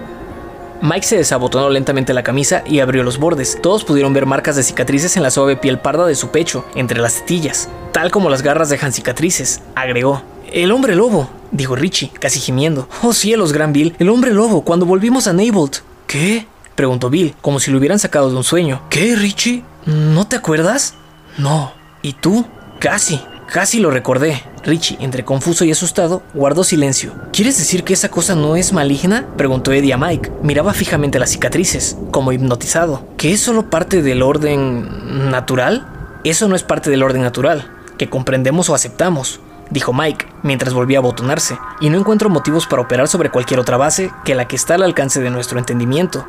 Mike 0.82 1.06
se 1.06 1.16
desabotonó 1.16 1.68
lentamente 1.68 2.14
la 2.14 2.22
camisa 2.22 2.62
y 2.66 2.80
abrió 2.80 3.02
los 3.02 3.18
bordes. 3.18 3.58
Todos 3.60 3.84
pudieron 3.84 4.14
ver 4.14 4.24
marcas 4.24 4.56
de 4.56 4.62
cicatrices 4.62 5.16
en 5.16 5.22
la 5.22 5.30
suave 5.30 5.56
piel 5.56 5.78
parda 5.78 6.06
de 6.06 6.14
su 6.14 6.30
pecho, 6.30 6.64
entre 6.74 7.00
las 7.00 7.16
tetillas, 7.16 7.68
tal 7.92 8.10
como 8.10 8.30
las 8.30 8.42
garras 8.42 8.70
dejan 8.70 8.92
cicatrices, 8.92 9.60
agregó. 9.74 10.22
El 10.52 10.72
hombre 10.72 10.94
lobo, 10.94 11.28
dijo 11.50 11.76
Richie, 11.76 12.10
casi 12.18 12.40
gimiendo. 12.40 12.88
Oh 13.02 13.12
cielos, 13.12 13.52
gran 13.52 13.72
Bill, 13.72 13.94
el 13.98 14.08
hombre 14.08 14.32
lobo, 14.32 14.62
cuando 14.62 14.86
volvimos 14.86 15.26
a 15.26 15.32
Neibolt. 15.32 15.78
¿Qué? 16.06 16.46
preguntó 16.74 17.10
Bill, 17.10 17.34
como 17.42 17.60
si 17.60 17.70
lo 17.70 17.78
hubieran 17.78 17.98
sacado 17.98 18.30
de 18.30 18.36
un 18.36 18.44
sueño. 18.44 18.80
¿Qué, 18.88 19.14
Richie? 19.16 19.64
¿No 19.84 20.26
te 20.26 20.36
acuerdas? 20.36 20.94
No. 21.36 21.72
¿Y 22.00 22.14
tú? 22.14 22.46
Casi. 22.78 23.20
Casi 23.50 23.80
lo 23.80 23.90
recordé. 23.90 24.40
Richie, 24.62 24.96
entre 25.00 25.24
confuso 25.24 25.64
y 25.64 25.72
asustado, 25.72 26.22
guardó 26.34 26.62
silencio. 26.62 27.12
¿Quieres 27.32 27.58
decir 27.58 27.82
que 27.82 27.94
esa 27.94 28.08
cosa 28.08 28.36
no 28.36 28.54
es 28.54 28.72
maligna? 28.72 29.26
preguntó 29.36 29.72
Eddie 29.72 29.92
a 29.92 29.96
Mike. 29.96 30.30
Miraba 30.40 30.72
fijamente 30.72 31.18
las 31.18 31.30
cicatrices, 31.30 31.96
como 32.12 32.30
hipnotizado. 32.30 33.04
¿Que 33.16 33.32
es 33.32 33.40
solo 33.40 33.68
parte 33.68 34.02
del 34.02 34.22
orden 34.22 35.30
natural? 35.30 35.84
Eso 36.22 36.46
no 36.46 36.54
es 36.54 36.62
parte 36.62 36.90
del 36.90 37.02
orden 37.02 37.22
natural, 37.22 37.68
que 37.98 38.08
comprendemos 38.08 38.70
o 38.70 38.74
aceptamos, 38.76 39.40
dijo 39.70 39.92
Mike, 39.92 40.26
mientras 40.44 40.72
volvía 40.72 40.98
a 40.98 41.00
abotonarse, 41.00 41.58
y 41.80 41.90
no 41.90 41.98
encuentro 41.98 42.30
motivos 42.30 42.66
para 42.66 42.82
operar 42.82 43.08
sobre 43.08 43.30
cualquier 43.30 43.58
otra 43.58 43.76
base 43.76 44.12
que 44.24 44.36
la 44.36 44.46
que 44.46 44.54
está 44.54 44.76
al 44.76 44.84
alcance 44.84 45.20
de 45.20 45.30
nuestro 45.30 45.58
entendimiento. 45.58 46.24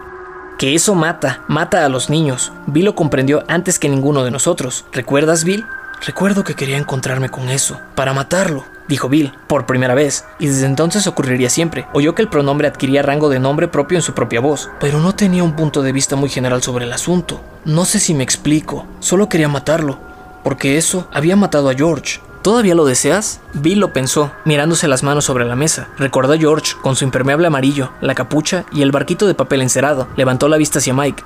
Que 0.57 0.73
eso 0.73 0.95
mata, 0.95 1.43
mata 1.47 1.85
a 1.85 1.89
los 1.89 2.09
niños. 2.09 2.51
Bill 2.65 2.85
lo 2.85 2.95
comprendió 2.95 3.43
antes 3.47 3.77
que 3.77 3.89
ninguno 3.89 4.23
de 4.23 4.31
nosotros. 4.31 4.85
¿Recuerdas, 4.91 5.43
Bill? 5.43 5.65
Recuerdo 6.03 6.43
que 6.43 6.55
quería 6.55 6.77
encontrarme 6.77 7.29
con 7.29 7.49
eso, 7.49 7.79
para 7.93 8.13
matarlo, 8.13 8.65
dijo 8.87 9.07
Bill, 9.07 9.33
por 9.45 9.67
primera 9.67 9.93
vez, 9.93 10.25
y 10.39 10.47
desde 10.47 10.65
entonces 10.65 11.05
ocurriría 11.05 11.51
siempre. 11.51 11.85
Oyó 11.93 12.15
que 12.15 12.23
el 12.23 12.27
pronombre 12.27 12.67
adquiría 12.67 13.03
rango 13.03 13.29
de 13.29 13.39
nombre 13.39 13.67
propio 13.67 13.99
en 13.99 14.01
su 14.01 14.13
propia 14.13 14.39
voz, 14.39 14.71
pero 14.79 14.99
no 14.99 15.13
tenía 15.13 15.43
un 15.43 15.55
punto 15.55 15.83
de 15.83 15.91
vista 15.91 16.15
muy 16.15 16.29
general 16.29 16.63
sobre 16.63 16.85
el 16.85 16.93
asunto. 16.93 17.39
No 17.65 17.85
sé 17.85 17.99
si 17.99 18.15
me 18.15 18.23
explico, 18.23 18.87
solo 18.99 19.29
quería 19.29 19.47
matarlo, 19.47 19.99
porque 20.43 20.79
eso 20.79 21.07
había 21.13 21.35
matado 21.35 21.69
a 21.69 21.75
George. 21.75 22.19
¿Todavía 22.41 22.73
lo 22.73 22.85
deseas? 22.85 23.39
Bill 23.53 23.79
lo 23.79 23.93
pensó, 23.93 24.31
mirándose 24.45 24.87
las 24.87 25.03
manos 25.03 25.25
sobre 25.25 25.45
la 25.45 25.55
mesa. 25.55 25.89
Recordó 25.99 26.33
a 26.33 26.37
George 26.39 26.73
con 26.81 26.95
su 26.95 27.03
impermeable 27.03 27.45
amarillo, 27.45 27.91
la 28.01 28.15
capucha 28.15 28.65
y 28.71 28.81
el 28.81 28.91
barquito 28.91 29.27
de 29.27 29.35
papel 29.35 29.61
encerado. 29.61 30.07
Levantó 30.15 30.47
la 30.47 30.57
vista 30.57 30.79
hacia 30.79 30.95
Mike. 30.95 31.23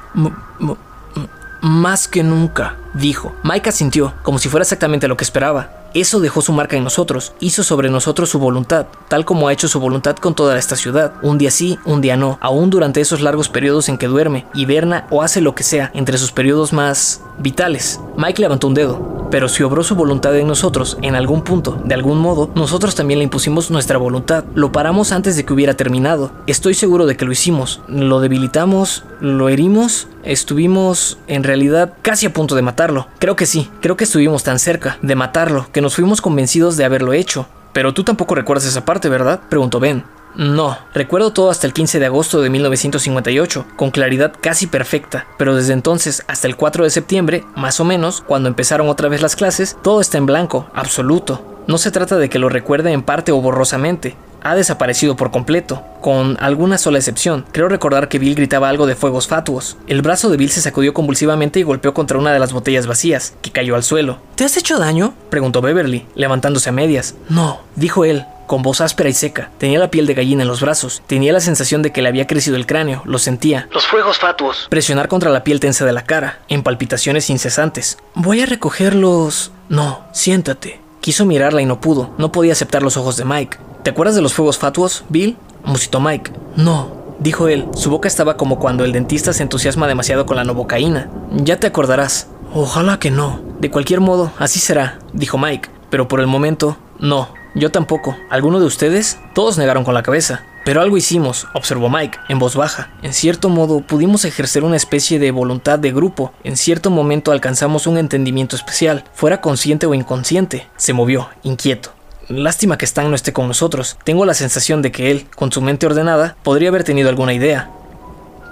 Más 1.65 2.07
que 2.07 2.21
nunca 2.21 2.75
dijo. 2.93 3.33
Mike 3.41 3.69
asintió, 3.69 4.13
como 4.21 4.37
si 4.37 4.49
fuera 4.49 4.61
exactamente 4.61 5.07
lo 5.07 5.17
que 5.17 5.23
esperaba. 5.23 5.71
Eso 5.95 6.19
dejó 6.19 6.41
su 6.41 6.53
marca 6.53 6.77
en 6.77 6.83
nosotros, 6.83 7.33
hizo 7.39 7.63
sobre 7.63 7.89
nosotros 7.89 8.29
su 8.29 8.37
voluntad, 8.37 8.85
tal 9.07 9.25
como 9.25 9.47
ha 9.47 9.53
hecho 9.53 9.67
su 9.67 9.79
voluntad 9.79 10.15
con 10.17 10.35
toda 10.35 10.59
esta 10.59 10.75
ciudad. 10.75 11.13
Un 11.23 11.39
día 11.39 11.49
sí, 11.49 11.79
un 11.85 12.01
día 12.01 12.17
no, 12.17 12.37
aún 12.39 12.69
durante 12.69 13.01
esos 13.01 13.21
largos 13.21 13.49
periodos 13.49 13.89
en 13.89 13.97
que 13.97 14.07
duerme, 14.07 14.45
hiberna 14.53 15.07
o 15.09 15.23
hace 15.23 15.41
lo 15.41 15.55
que 15.55 15.63
sea, 15.63 15.89
entre 15.95 16.19
sus 16.19 16.31
periodos 16.31 16.71
más 16.71 17.21
vitales. 17.39 17.99
Mike 18.15 18.41
levantó 18.41 18.67
un 18.67 18.73
dedo, 18.73 19.27
pero 19.31 19.49
si 19.49 19.63
obró 19.63 19.83
su 19.83 19.95
voluntad 19.95 20.35
en 20.37 20.47
nosotros, 20.47 20.97
en 21.01 21.15
algún 21.15 21.43
punto, 21.43 21.81
de 21.83 21.95
algún 21.95 22.19
modo, 22.19 22.51
nosotros 22.55 22.93
también 22.93 23.19
le 23.19 23.23
impusimos 23.23 23.71
nuestra 23.71 23.97
voluntad. 23.97 24.43
Lo 24.53 24.71
paramos 24.71 25.11
antes 25.11 25.35
de 25.35 25.45
que 25.45 25.53
hubiera 25.53 25.73
terminado. 25.75 26.31
Estoy 26.45 26.73
seguro 26.73 27.05
de 27.05 27.17
que 27.17 27.25
lo 27.25 27.31
hicimos. 27.31 27.81
Lo 27.87 28.19
debilitamos, 28.19 29.03
lo 29.19 29.49
herimos, 29.49 30.07
estuvimos 30.26 31.18
en 31.27 31.43
realidad 31.43 31.93
casi 32.02 32.26
a 32.26 32.34
punto 32.34 32.56
de 32.56 32.61
matarlo. 32.61 33.07
Creo 33.19 33.35
que 33.35 33.45
sí, 33.45 33.69
creo 33.81 33.95
que 33.95 34.03
estuvimos 34.03 34.43
tan 34.43 34.60
cerca 34.60 34.97
de 35.02 35.15
matarlo 35.15 35.68
que 35.72 35.81
nos 35.81 35.95
fuimos 35.95 36.22
convencidos 36.22 36.77
de 36.77 36.85
haberlo 36.85 37.14
hecho. 37.14 37.47
Pero 37.73 37.93
tú 37.93 38.03
tampoco 38.03 38.35
recuerdas 38.35 38.65
esa 38.65 38.85
parte, 38.85 39.10
¿verdad? 39.10 39.41
preguntó 39.49 39.80
Ben. 39.80 40.03
No, 40.35 40.77
recuerdo 40.93 41.31
todo 41.31 41.49
hasta 41.49 41.65
el 41.65 41.72
15 41.72 41.99
de 41.99 42.07
agosto 42.07 42.41
de 42.41 42.49
1958, 42.49 43.65
con 43.77 43.91
claridad 43.91 44.34
casi 44.41 44.68
perfecta, 44.68 45.27
pero 45.38 45.56
desde 45.56 45.72
entonces 45.72 46.26
hasta 46.27 46.47
el 46.47 46.57
4 46.57 46.84
de 46.84 46.89
septiembre, 46.89 47.45
más 47.56 47.80
o 47.80 47.85
menos, 47.85 48.22
cuando 48.22 48.49
empezaron 48.49 48.89
otra 48.89 49.07
vez 49.07 49.22
las 49.22 49.38
clases, 49.38 49.77
todo 49.81 50.02
está 50.02 50.18
en 50.18 50.26
blanco, 50.26 50.69
absoluto. 50.73 51.64
No 51.68 51.77
se 51.77 51.89
trata 51.89 52.18
de 52.18 52.30
que 52.30 52.39
lo 52.39 52.49
recuerde 52.49 52.91
en 52.91 53.02
parte 53.02 53.31
o 53.31 53.39
borrosamente, 53.41 54.18
ha 54.45 54.55
desaparecido 54.55 55.15
por 55.15 55.31
completo, 55.31 55.84
con 56.01 56.38
alguna 56.39 56.77
sola 56.77 56.99
excepción. 56.99 57.45
Creo 57.51 57.67
recordar 57.67 58.09
que 58.09 58.19
Bill 58.19 58.35
gritaba 58.35 58.69
algo 58.69 58.85
de 58.85 58.95
fuegos 58.95 59.27
fatuos. 59.27 59.76
El 59.88 60.03
brazo 60.03 60.30
de 60.30 60.38
Bill 60.38 60.51
se 60.51 60.61
sacudió 60.61 60.93
convulsivamente 60.93 61.59
y 61.59 61.63
golpeó 61.63 61.95
contra 61.95 62.19
una 62.19 62.31
de 62.31 62.38
las 62.38 62.53
botellas 62.53 62.85
vacías, 62.85 63.34
que 63.41 63.51
cayó 63.51 63.76
al 63.76 63.84
suelo. 63.84 64.19
¿Te 64.35 64.43
has 64.43 64.55
hecho 64.55 64.77
daño? 64.77 65.15
preguntó 65.31 65.61
Beverly, 65.61 66.05
levantándose 66.13 66.69
a 66.69 66.73
medias. 66.73 67.15
No, 67.27 67.61
dijo 67.76 68.05
él, 68.05 68.23
con 68.45 68.61
voz 68.61 68.81
áspera 68.81 69.09
y 69.09 69.13
seca. 69.13 69.49
Tenía 69.57 69.80
la 69.80 69.89
piel 69.89 70.05
de 70.05 70.13
gallina 70.13 70.43
en 70.43 70.47
los 70.47 70.61
brazos. 70.61 71.01
Tenía 71.07 71.34
la 71.34 71.39
sensación 71.39 71.81
de 71.81 71.91
que 71.91 72.03
le 72.03 72.09
había 72.09 72.27
crecido 72.27 72.55
el 72.55 72.67
cráneo. 72.67 73.01
Lo 73.05 73.17
sentía. 73.17 73.67
Los 73.72 73.88
fuegos 73.88 74.19
fatuos. 74.19 74.67
Presionar 74.69 75.07
contra 75.07 75.31
la 75.31 75.43
piel 75.43 75.59
tensa 75.59 75.85
de 75.85 75.93
la 75.93 76.03
cara, 76.03 76.39
en 76.49 76.61
palpitaciones 76.61 77.31
incesantes. 77.31 77.97
Voy 78.13 78.41
a 78.41 78.45
recogerlos. 78.45 79.51
No, 79.69 80.05
siéntate. 80.13 80.81
Quiso 81.01 81.26
mirarla 81.26 81.63
y 81.63 81.65
no 81.65 81.81
pudo. 81.81 82.11
No 82.19 82.31
podía 82.31 82.53
aceptar 82.53 82.84
los 82.84 82.95
ojos 82.97 83.17
de 83.17 83.26
Mike. 83.26 83.57
¿Te 83.86 83.91
acuerdas 83.91 84.16
de 84.16 84.24
los 84.24 84.34
fuegos 84.34 84.57
fatuos, 84.57 85.03
Bill? 85.10 85.38
Musitó 85.64 85.99
Mike. 85.99 86.32
No, 86.56 86.90
dijo 87.20 87.49
él. 87.49 87.68
Su 87.76 87.91
boca 87.91 88.07
estaba 88.07 88.36
como 88.36 88.57
cuando 88.57 88.84
el 88.84 88.91
dentista 88.91 89.32
se 89.32 89.44
entusiasma 89.44 89.88
demasiado 89.88 90.26
con 90.26 90.38
la 90.38 90.44
novocaína. 90.44 91.12
Ya 91.32 91.60
te 91.60 91.68
acordarás. 91.68 92.28
Ojalá 92.52 92.98
que 92.98 93.12
no. 93.12 93.41
De 93.60 93.70
cualquier 93.70 93.99
modo, 93.99 94.32
así 94.40 94.57
será, 94.57 94.98
dijo 95.14 95.38
Mike. 95.38 95.70
Pero 95.91 96.07
por 96.07 96.20
el 96.20 96.26
momento, 96.26 96.78
no. 96.98 97.30
Yo 97.53 97.70
tampoco. 97.70 98.18
¿Alguno 98.32 98.60
de 98.60 98.66
ustedes? 98.66 99.20
Todos 99.36 99.60
negaron 99.60 99.84
con 99.84 99.94
la 99.94 100.02
cabeza. 100.02 100.44
Pero 100.66 100.82
algo 100.82 100.98
hicimos, 100.98 101.45
observó 101.53 101.88
Mike, 101.88 102.18
en 102.28 102.40
voz 102.40 102.56
baja. 102.56 102.90
En 103.03 103.14
cierto 103.14 103.49
modo, 103.49 103.82
pudimos 103.82 104.26
ejercer 104.26 104.64
una 104.64 104.78
especie 104.78 105.20
de 105.20 105.30
voluntad 105.30 105.78
de 105.78 105.91
grupo. 105.91 106.34
En 106.44 106.57
cierto 106.57 106.90
momento 106.90 107.32
alcanzamos 107.32 107.86
un 107.86 107.99
entendimiento 107.99 108.56
especial, 108.56 109.03
fuera 109.14 109.41
consciente 109.41 109.86
o 109.86 109.94
inconsciente. 109.94 110.68
Se 110.76 110.94
movió, 110.94 111.30
inquieto. 111.44 111.94
Lástima 112.27 112.77
que 112.77 112.85
Stan 112.85 113.10
no 113.10 113.15
esté 113.15 113.34
con 113.34 113.47
nosotros. 113.47 113.97
Tengo 114.03 114.26
la 114.26 114.34
sensación 114.34 114.81
de 114.81 114.91
que 114.91 115.11
él, 115.11 115.27
con 115.35 115.52
su 115.52 115.61
mente 115.61 115.85
ordenada, 115.85 116.35
podría 116.43 116.69
haber 116.69 116.84
tenido 116.84 117.10
alguna 117.10 117.34
idea. 117.34 117.69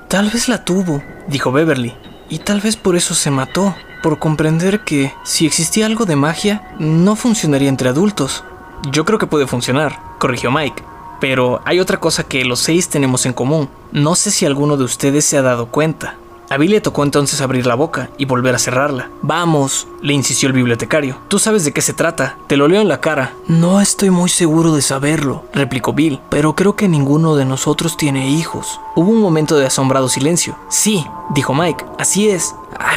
Tal 0.09 0.29
vez 0.29 0.47
la 0.47 0.63
tuvo, 0.63 1.01
dijo 1.27 1.51
Beverly. 1.51 1.93
Y 2.29 2.39
tal 2.39 2.61
vez 2.61 2.75
por 2.75 2.95
eso 2.95 3.15
se 3.15 3.31
mató, 3.31 3.75
por 4.03 4.19
comprender 4.19 4.81
que, 4.81 5.11
si 5.23 5.47
existía 5.47 5.87
algo 5.87 6.05
de 6.05 6.15
magia, 6.15 6.75
no 6.77 7.15
funcionaría 7.15 7.69
entre 7.69 7.89
adultos. 7.89 8.43
Yo 8.91 9.05
creo 9.05 9.17
que 9.17 9.27
puede 9.27 9.47
funcionar, 9.47 9.97
corrigió 10.19 10.51
Mike. 10.51 10.83
Pero 11.19 11.61
hay 11.65 11.79
otra 11.79 11.99
cosa 11.99 12.23
que 12.23 12.45
los 12.45 12.59
seis 12.59 12.89
tenemos 12.89 13.25
en 13.25 13.33
común. 13.33 13.69
No 13.91 14.13
sé 14.13 14.29
si 14.29 14.45
alguno 14.45 14.77
de 14.77 14.83
ustedes 14.83 15.25
se 15.25 15.37
ha 15.37 15.41
dado 15.41 15.67
cuenta. 15.67 16.17
A 16.53 16.57
Bill 16.57 16.69
le 16.69 16.81
tocó 16.81 17.03
entonces 17.03 17.41
abrir 17.41 17.65
la 17.65 17.73
boca 17.73 18.11
y 18.19 18.25
volver 18.25 18.53
a 18.53 18.59
cerrarla. 18.59 19.09
Vamos, 19.23 19.87
le 20.03 20.13
insistió 20.13 20.45
el 20.45 20.53
bibliotecario. 20.53 21.17
Tú 21.27 21.39
sabes 21.39 21.65
de 21.65 21.71
qué 21.71 21.81
se 21.81 21.93
trata. 21.93 22.37
Te 22.45 22.57
lo 22.57 22.67
leo 22.67 22.79
en 22.79 22.87
la 22.87 23.01
cara. 23.01 23.33
No 23.47 23.81
estoy 23.81 24.11
muy 24.11 24.29
seguro 24.29 24.75
de 24.75 24.83
saberlo, 24.83 25.45
replicó 25.51 25.93
Bill, 25.93 26.19
pero 26.29 26.55
creo 26.55 26.75
que 26.75 26.87
ninguno 26.87 27.35
de 27.35 27.45
nosotros 27.45 27.97
tiene 27.97 28.29
hijos. 28.29 28.79
Hubo 28.95 29.09
un 29.09 29.19
momento 29.19 29.57
de 29.57 29.65
asombrado 29.65 30.09
silencio. 30.09 30.55
Sí, 30.69 31.03
dijo 31.33 31.55
Mike, 31.55 31.85
así 31.97 32.29
es. 32.29 32.53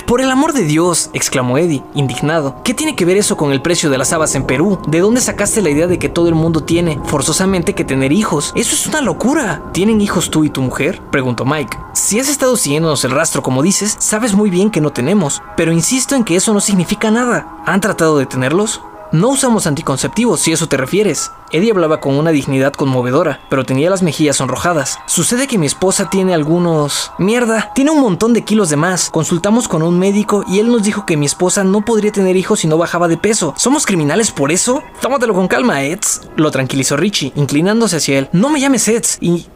Por 0.06 0.20
el 0.20 0.30
amor 0.30 0.52
de 0.52 0.62
Dios, 0.62 1.10
exclamó 1.14 1.58
Eddie, 1.58 1.82
indignado. 1.94 2.56
¿Qué 2.62 2.74
tiene 2.74 2.94
que 2.94 3.04
ver 3.04 3.16
eso 3.16 3.36
con 3.36 3.52
el 3.52 3.60
precio 3.60 3.90
de 3.90 3.98
las 3.98 4.12
habas 4.12 4.34
en 4.34 4.44
Perú? 4.44 4.78
¿De 4.86 5.00
dónde 5.00 5.20
sacaste 5.20 5.62
la 5.62 5.70
idea 5.70 5.86
de 5.86 5.98
que 5.98 6.08
todo 6.08 6.28
el 6.28 6.34
mundo 6.34 6.62
tiene 6.62 7.00
forzosamente 7.04 7.74
que 7.74 7.84
tener 7.84 8.12
hijos? 8.12 8.52
Eso 8.54 8.74
es 8.74 8.86
una 8.86 9.00
locura. 9.00 9.62
¿Tienen 9.72 10.00
hijos 10.00 10.30
tú 10.30 10.44
y 10.44 10.50
tu 10.50 10.62
mujer? 10.62 11.00
preguntó 11.10 11.44
Mike. 11.44 11.76
Si 11.92 12.20
has 12.20 12.28
estado 12.28 12.56
siguiéndonos 12.56 13.04
el 13.04 13.10
rastro 13.10 13.42
como 13.42 13.62
dices, 13.62 13.96
sabes 13.98 14.34
muy 14.34 14.50
bien 14.50 14.70
que 14.70 14.80
no 14.80 14.92
tenemos, 14.92 15.42
pero 15.56 15.72
insisto 15.72 16.14
en 16.14 16.24
que 16.24 16.36
eso 16.36 16.52
no 16.52 16.60
significa 16.60 17.10
nada. 17.10 17.62
¿Han 17.66 17.80
tratado 17.80 18.18
de 18.18 18.26
tenerlos? 18.26 18.80
No 19.12 19.28
usamos 19.28 19.66
anticonceptivos, 19.66 20.40
si 20.40 20.52
eso 20.52 20.68
te 20.68 20.76
refieres. 20.76 21.30
Eddie 21.52 21.70
hablaba 21.70 22.00
con 22.00 22.16
una 22.16 22.32
dignidad 22.32 22.72
conmovedora, 22.72 23.40
pero 23.48 23.64
tenía 23.64 23.88
las 23.88 24.02
mejillas 24.02 24.36
sonrojadas. 24.36 24.98
Sucede 25.06 25.46
que 25.46 25.58
mi 25.58 25.66
esposa 25.66 26.10
tiene 26.10 26.34
algunos... 26.34 27.12
Mierda, 27.18 27.70
tiene 27.74 27.92
un 27.92 28.00
montón 28.00 28.32
de 28.32 28.44
kilos 28.44 28.68
de 28.68 28.76
más. 28.76 29.10
Consultamos 29.10 29.68
con 29.68 29.82
un 29.82 29.98
médico 29.98 30.44
y 30.48 30.58
él 30.58 30.68
nos 30.68 30.82
dijo 30.82 31.06
que 31.06 31.16
mi 31.16 31.26
esposa 31.26 31.62
no 31.62 31.84
podría 31.84 32.10
tener 32.10 32.36
hijos 32.36 32.60
si 32.60 32.66
no 32.66 32.78
bajaba 32.78 33.06
de 33.06 33.16
peso. 33.16 33.54
¿Somos 33.56 33.86
criminales 33.86 34.32
por 34.32 34.50
eso? 34.50 34.82
Tómatelo 35.00 35.34
con 35.34 35.46
calma, 35.46 35.84
Eds. 35.84 36.22
Lo 36.36 36.50
tranquilizó 36.50 36.96
Richie, 36.96 37.32
inclinándose 37.36 37.96
hacia 37.96 38.18
él. 38.18 38.28
No 38.32 38.48
me 38.48 38.60
llames 38.60 38.88
Eds 38.88 39.18
y... 39.20 39.46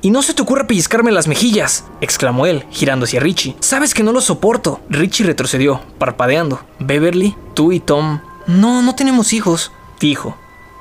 Y 0.00 0.10
no 0.10 0.22
se 0.22 0.32
te 0.32 0.42
ocurra 0.42 0.68
pellizcarme 0.68 1.10
las 1.10 1.26
mejillas, 1.26 1.84
exclamó 2.00 2.46
él, 2.46 2.64
girando 2.70 3.04
hacia 3.04 3.18
Richie. 3.18 3.56
Sabes 3.58 3.94
que 3.94 4.04
no 4.04 4.12
lo 4.12 4.20
soporto. 4.20 4.80
Richie 4.88 5.26
retrocedió, 5.26 5.80
parpadeando. 5.98 6.60
Beverly, 6.78 7.36
tú 7.54 7.72
y 7.72 7.80
Tom 7.80 8.20
no, 8.48 8.80
no 8.80 8.94
tenemos 8.94 9.34
hijos, 9.34 9.72
dijo. 10.00 10.34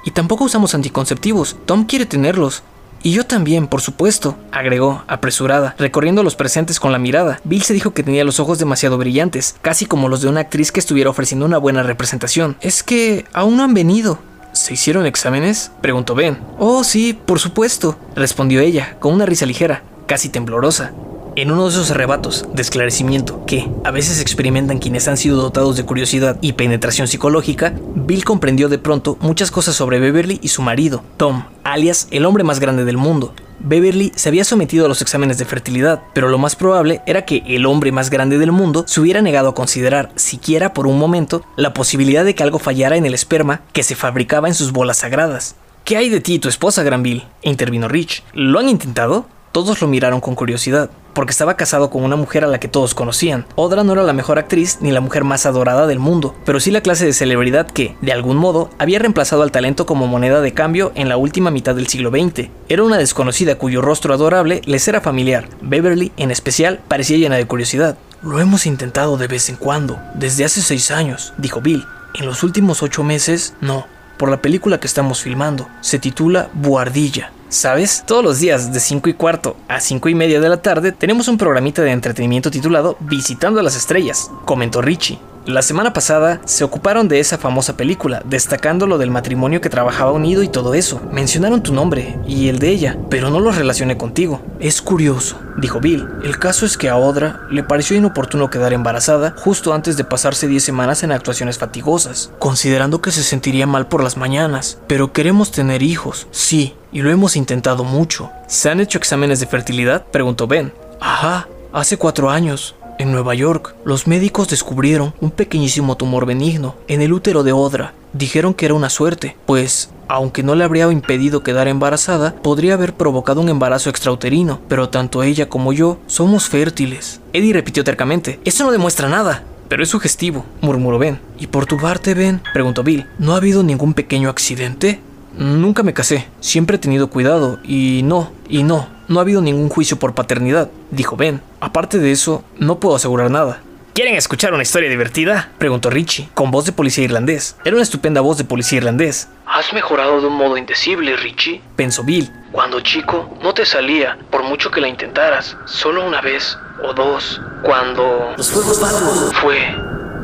Y 0.06 0.12
tampoco 0.12 0.46
usamos 0.46 0.74
anticonceptivos. 0.74 1.58
Tom 1.66 1.84
quiere 1.84 2.06
tenerlos. 2.06 2.64
Y 3.04 3.12
yo 3.12 3.26
también, 3.26 3.68
por 3.68 3.82
supuesto, 3.82 4.38
agregó, 4.54 5.04
apresurada, 5.08 5.76
recorriendo 5.78 6.24
los 6.24 6.36
presentes 6.36 6.80
con 6.80 6.94
la 6.94 6.98
mirada. 6.98 7.42
Bill 7.44 7.62
se 7.64 7.74
dijo 7.74 7.94
que 7.94 8.04
tenía 8.04 8.24
los 8.24 8.40
ojos 8.40 8.58
demasiado 8.58 8.98
brillantes, 8.98 9.58
casi 9.62 9.86
como 9.86 10.08
los 10.08 10.22
de 10.22 10.30
una 10.30 10.40
actriz 10.40 10.72
que 10.72 10.80
estuviera 10.80 11.10
ofreciendo 11.10 11.46
una 11.46 11.58
buena 11.58 11.84
representación. 11.84 12.56
Es 12.62 12.84
que 12.84 13.26
aún 13.34 13.58
no 13.58 13.64
han 13.64 13.74
venido. 13.74 14.18
¿Se 14.54 14.74
hicieron 14.74 15.06
exámenes? 15.06 15.72
preguntó 15.82 16.16
Ben. 16.16 16.40
Oh, 16.58 16.86
sí, 16.86 17.14
por 17.14 17.40
supuesto, 17.40 18.00
respondió 18.16 18.62
ella, 18.62 18.96
con 19.00 19.14
una 19.14 19.26
risa 19.26 19.46
ligera, 19.46 19.84
casi 20.08 20.30
temblorosa. 20.30 20.94
En 21.38 21.52
uno 21.52 21.66
de 21.66 21.70
esos 21.70 21.92
arrebatos 21.92 22.48
de 22.52 22.64
esclarecimiento 22.64 23.46
que 23.46 23.70
a 23.84 23.92
veces 23.92 24.20
experimentan 24.20 24.80
quienes 24.80 25.08
han 25.08 25.18
sido 25.18 25.40
dotados 25.40 25.78
de 25.78 25.86
curiosidad 25.86 26.40
y 26.42 26.54
penetración 26.54 27.08
psicológica, 27.08 27.76
Bill 27.94 28.26
comprendió 28.26 28.70
de 28.70 28.80
pronto 28.80 29.20
muchas 29.22 29.52
cosas 29.52 29.76
sobre 29.76 30.00
Beverly 30.00 30.40
y 30.42 30.48
su 30.48 30.64
marido, 30.64 31.04
Tom, 31.16 31.44
alias 31.64 32.08
el 32.10 32.26
hombre 32.26 32.44
más 32.44 32.60
grande 32.60 32.86
del 32.86 32.98
mundo. 32.98 33.36
Beverly 33.60 34.12
se 34.16 34.30
había 34.30 34.44
sometido 34.46 34.86
a 34.86 34.88
los 34.88 35.04
exámenes 35.04 35.38
de 35.38 35.46
fertilidad, 35.46 36.02
pero 36.16 36.28
lo 36.28 36.40
más 36.40 36.56
probable 36.56 37.04
era 37.06 37.24
que 37.24 37.44
el 37.46 37.68
hombre 37.68 37.92
más 37.92 38.10
grande 38.10 38.40
del 38.40 38.52
mundo 38.52 38.86
se 38.88 39.00
hubiera 39.00 39.22
negado 39.22 39.50
a 39.50 39.54
considerar, 39.54 40.10
siquiera 40.16 40.74
por 40.74 40.88
un 40.88 40.98
momento, 40.98 41.44
la 41.56 41.72
posibilidad 41.72 42.26
de 42.26 42.34
que 42.34 42.42
algo 42.42 42.58
fallara 42.58 42.98
en 42.98 43.06
el 43.06 43.14
esperma 43.14 43.62
que 43.74 43.84
se 43.84 43.94
fabricaba 43.94 44.48
en 44.48 44.56
sus 44.56 44.72
bolas 44.72 44.98
sagradas. 44.98 45.56
¿Qué 45.84 45.98
hay 45.98 46.10
de 46.10 46.20
ti 46.20 46.34
y 46.34 46.40
tu 46.40 46.50
esposa, 46.50 46.82
Granville? 46.82 47.28
intervino 47.44 47.88
Rich. 47.88 48.24
¿Lo 48.34 48.58
han 48.58 48.70
intentado? 48.70 49.28
Todos 49.52 49.82
lo 49.82 49.88
miraron 49.88 50.20
con 50.20 50.36
curiosidad, 50.36 50.90
porque 51.18 51.32
estaba 51.32 51.58
casado 51.58 51.90
con 51.90 52.04
una 52.04 52.16
mujer 52.16 52.44
a 52.44 52.48
la 52.48 52.60
que 52.60 52.68
todos 52.68 52.94
conocían. 52.94 53.48
Odra 53.56 53.84
no 53.84 53.94
era 53.94 54.04
la 54.04 54.14
mejor 54.14 54.38
actriz 54.38 54.78
ni 54.82 54.92
la 54.92 55.02
mujer 55.02 55.24
más 55.24 55.48
adorada 55.48 55.88
del 55.88 55.98
mundo, 55.98 56.36
pero 56.46 56.60
sí 56.60 56.70
la 56.70 56.82
clase 56.82 57.08
de 57.08 57.14
celebridad 57.14 57.66
que, 57.66 57.98
de 58.02 58.12
algún 58.12 58.38
modo, 58.38 58.70
había 58.78 59.00
reemplazado 59.00 59.42
al 59.42 59.52
talento 59.52 59.88
como 59.88 60.06
moneda 60.06 60.42
de 60.42 60.54
cambio 60.54 60.92
en 60.94 61.10
la 61.10 61.18
última 61.18 61.50
mitad 61.50 61.74
del 61.74 61.88
siglo 61.88 62.12
XX. 62.12 62.50
Era 62.70 62.84
una 62.84 63.00
desconocida 63.00 63.58
cuyo 63.58 63.82
rostro 63.82 64.14
adorable 64.14 64.62
les 64.66 64.88
era 64.88 65.02
familiar. 65.02 65.50
Beverly, 65.60 66.12
en 66.18 66.30
especial, 66.30 66.82
parecía 66.88 67.18
llena 67.18 67.38
de 67.38 67.48
curiosidad. 67.48 67.98
Lo 68.22 68.40
hemos 68.40 68.68
intentado 68.68 69.18
de 69.18 69.26
vez 69.26 69.50
en 69.50 69.56
cuando, 69.56 69.98
desde 70.14 70.46
hace 70.46 70.62
seis 70.62 70.92
años, 70.92 71.34
dijo 71.40 71.62
Bill. 71.62 71.84
En 72.14 72.28
los 72.28 72.44
últimos 72.44 72.84
ocho 72.84 73.04
meses, 73.04 73.56
no, 73.60 73.88
por 74.18 74.30
la 74.30 74.44
película 74.44 74.80
que 74.80 74.86
estamos 74.86 75.24
filmando. 75.24 75.68
Se 75.82 75.98
titula 75.98 76.52
Buardilla. 76.54 77.32
¿Sabes? 77.50 78.04
Todos 78.06 78.24
los 78.26 78.40
días 78.40 78.74
de 78.74 78.80
5 78.80 79.08
y 79.10 79.14
cuarto 79.14 79.56
a 79.70 79.80
5 79.80 80.10
y 80.10 80.16
media 80.16 80.42
de 80.42 80.50
la 80.50 80.62
tarde 80.62 80.92
tenemos 80.92 81.30
un 81.30 81.38
programita 81.38 81.82
de 81.82 81.92
entretenimiento 81.92 82.52
titulado 82.52 82.98
Visitando 83.00 83.62
a 83.62 83.64
las 83.64 83.78
Estrellas, 83.78 84.30
comentó 84.44 84.82
Richie. 84.82 85.18
La 85.48 85.62
semana 85.62 85.94
pasada 85.94 86.42
se 86.44 86.66
ocuparon 86.66 87.08
de 87.08 87.22
esa 87.22 87.38
famosa 87.38 87.78
película, 87.78 88.22
destacando 88.26 88.86
lo 88.86 88.98
del 88.98 89.12
matrimonio 89.12 89.62
que 89.62 89.70
trabajaba 89.70 90.12
unido 90.12 90.44
y 90.44 90.50
todo 90.50 90.74
eso. 90.74 91.02
Mencionaron 91.10 91.64
tu 91.64 91.74
nombre 91.74 92.20
y 92.28 92.50
el 92.50 92.60
de 92.60 92.68
ella, 92.68 92.98
pero 93.10 93.30
no 93.30 93.40
los 93.40 93.56
relacioné 93.56 93.96
contigo. 93.96 94.42
Es 94.60 94.82
curioso, 94.82 95.40
dijo 95.56 95.80
Bill. 95.80 96.06
El 96.22 96.38
caso 96.38 96.66
es 96.66 96.78
que 96.78 96.90
a 96.90 96.98
Odra 96.98 97.44
le 97.50 97.64
pareció 97.64 97.96
inoportuno 97.96 98.50
quedar 98.50 98.74
embarazada 98.74 99.36
justo 99.38 99.74
antes 99.74 99.96
de 99.96 100.04
pasarse 100.04 100.50
10 100.50 100.62
semanas 100.62 101.04
en 101.04 101.14
actuaciones 101.14 101.58
fatigosas, 101.58 102.30
considerando 102.40 103.02
que 103.02 103.12
se 103.12 103.24
sentiría 103.24 103.66
mal 103.66 103.88
por 103.88 104.04
las 104.04 104.18
mañanas. 104.18 104.80
Pero 104.88 105.14
queremos 105.14 105.54
tener 105.54 105.82
hijos, 105.82 106.28
sí, 106.30 106.76
y 106.92 107.04
lo 107.04 107.10
hemos 107.10 107.38
intentado 107.38 107.86
mucho. 107.86 108.32
¿Se 108.48 108.70
han 108.70 108.82
hecho 108.82 108.98
exámenes 108.98 109.40
de 109.40 109.48
fertilidad? 109.48 110.08
preguntó 110.12 110.46
Ben. 110.46 110.74
Ajá, 111.00 111.48
hace 111.72 111.96
cuatro 111.96 112.30
años. 112.30 112.76
En 113.00 113.12
Nueva 113.12 113.36
York, 113.36 113.76
los 113.86 114.08
médicos 114.08 114.48
descubrieron 114.48 115.14
un 115.22 115.30
pequeñísimo 115.30 115.98
tumor 115.98 116.26
benigno 116.26 116.76
en 116.88 117.04
el 117.04 117.14
útero 117.14 117.44
de 117.44 117.52
Odra. 117.52 117.94
Dijeron 118.14 118.56
que 118.56 118.66
era 118.66 118.74
una 118.74 118.90
suerte, 118.90 119.38
pues, 119.46 119.92
aunque 120.08 120.42
no 120.42 120.56
le 120.56 120.64
habría 120.64 120.92
impedido 120.92 121.44
quedar 121.44 121.68
embarazada, 121.68 122.34
podría 122.34 122.74
haber 122.74 122.96
provocado 122.96 123.40
un 123.42 123.50
embarazo 123.50 123.92
extrauterino, 123.92 124.62
pero 124.68 124.90
tanto 124.90 125.22
ella 125.22 125.48
como 125.48 125.74
yo 125.74 126.00
somos 126.08 126.50
fértiles. 126.50 127.22
Eddie 127.34 127.54
repitió 127.54 127.84
tercamente, 127.84 128.40
eso 128.46 128.64
no 128.64 128.72
demuestra 128.72 129.10
nada. 129.10 129.44
Pero 129.68 129.84
es 129.84 129.90
sugestivo, 129.90 130.46
murmuró 130.62 130.98
Ben. 130.98 131.20
¿Y 131.38 131.48
por 131.48 131.68
tu 131.68 131.78
parte, 131.78 132.16
Ben? 132.16 132.42
preguntó 132.54 132.84
Bill. 132.84 133.06
¿No 133.20 133.34
ha 133.34 133.38
habido 133.38 133.62
ningún 133.62 133.94
pequeño 133.94 134.30
accidente? 134.30 135.02
Nunca 135.38 135.84
me 135.84 135.94
casé, 135.94 136.28
siempre 136.40 136.78
he 136.78 136.80
tenido 136.80 137.10
cuidado, 137.10 137.60
y 137.64 138.02
no, 138.04 138.32
y 138.50 138.64
no, 138.64 138.88
no 139.08 139.20
ha 139.20 139.22
habido 139.22 139.42
ningún 139.42 139.70
juicio 139.70 139.98
por 139.98 140.16
paternidad, 140.16 140.70
dijo 140.90 141.16
Ben. 141.16 141.42
Aparte 141.60 142.00
de 142.00 142.12
eso, 142.12 142.44
no 142.58 142.80
puedo 142.80 142.96
asegurar 142.96 143.30
nada. 143.30 143.62
¿Quieren 143.94 144.16
escuchar 144.16 144.54
una 144.54 144.64
historia 144.64 144.90
divertida? 144.90 145.50
preguntó 145.58 145.90
Richie, 145.90 146.30
con 146.36 146.52
voz 146.52 146.66
de 146.66 146.72
policía 146.72 147.04
irlandés. 147.04 147.56
Era 147.66 147.76
una 147.76 147.84
estupenda 147.84 148.22
voz 148.22 148.38
de 148.38 148.44
policía 148.44 148.78
irlandés. 148.78 149.28
Has 149.46 149.74
mejorado 149.74 150.22
de 150.22 150.28
un 150.28 150.36
modo 150.36 150.56
indecible, 150.58 151.16
Richie. 151.16 151.62
Pensó 151.76 152.04
Bill. 152.04 152.32
Cuando 152.52 152.80
chico, 152.82 153.38
no 153.42 153.54
te 153.56 153.66
salía, 153.66 154.18
por 154.30 154.44
mucho 154.44 154.70
que 154.70 154.82
la 154.82 154.88
intentaras. 154.88 155.58
Solo 155.66 156.06
una 156.06 156.22
vez 156.22 156.58
o 156.84 156.94
dos. 156.94 157.42
Cuando... 157.64 158.34
Los 158.38 158.52
fuegos 158.52 159.34
Fue 159.42 159.76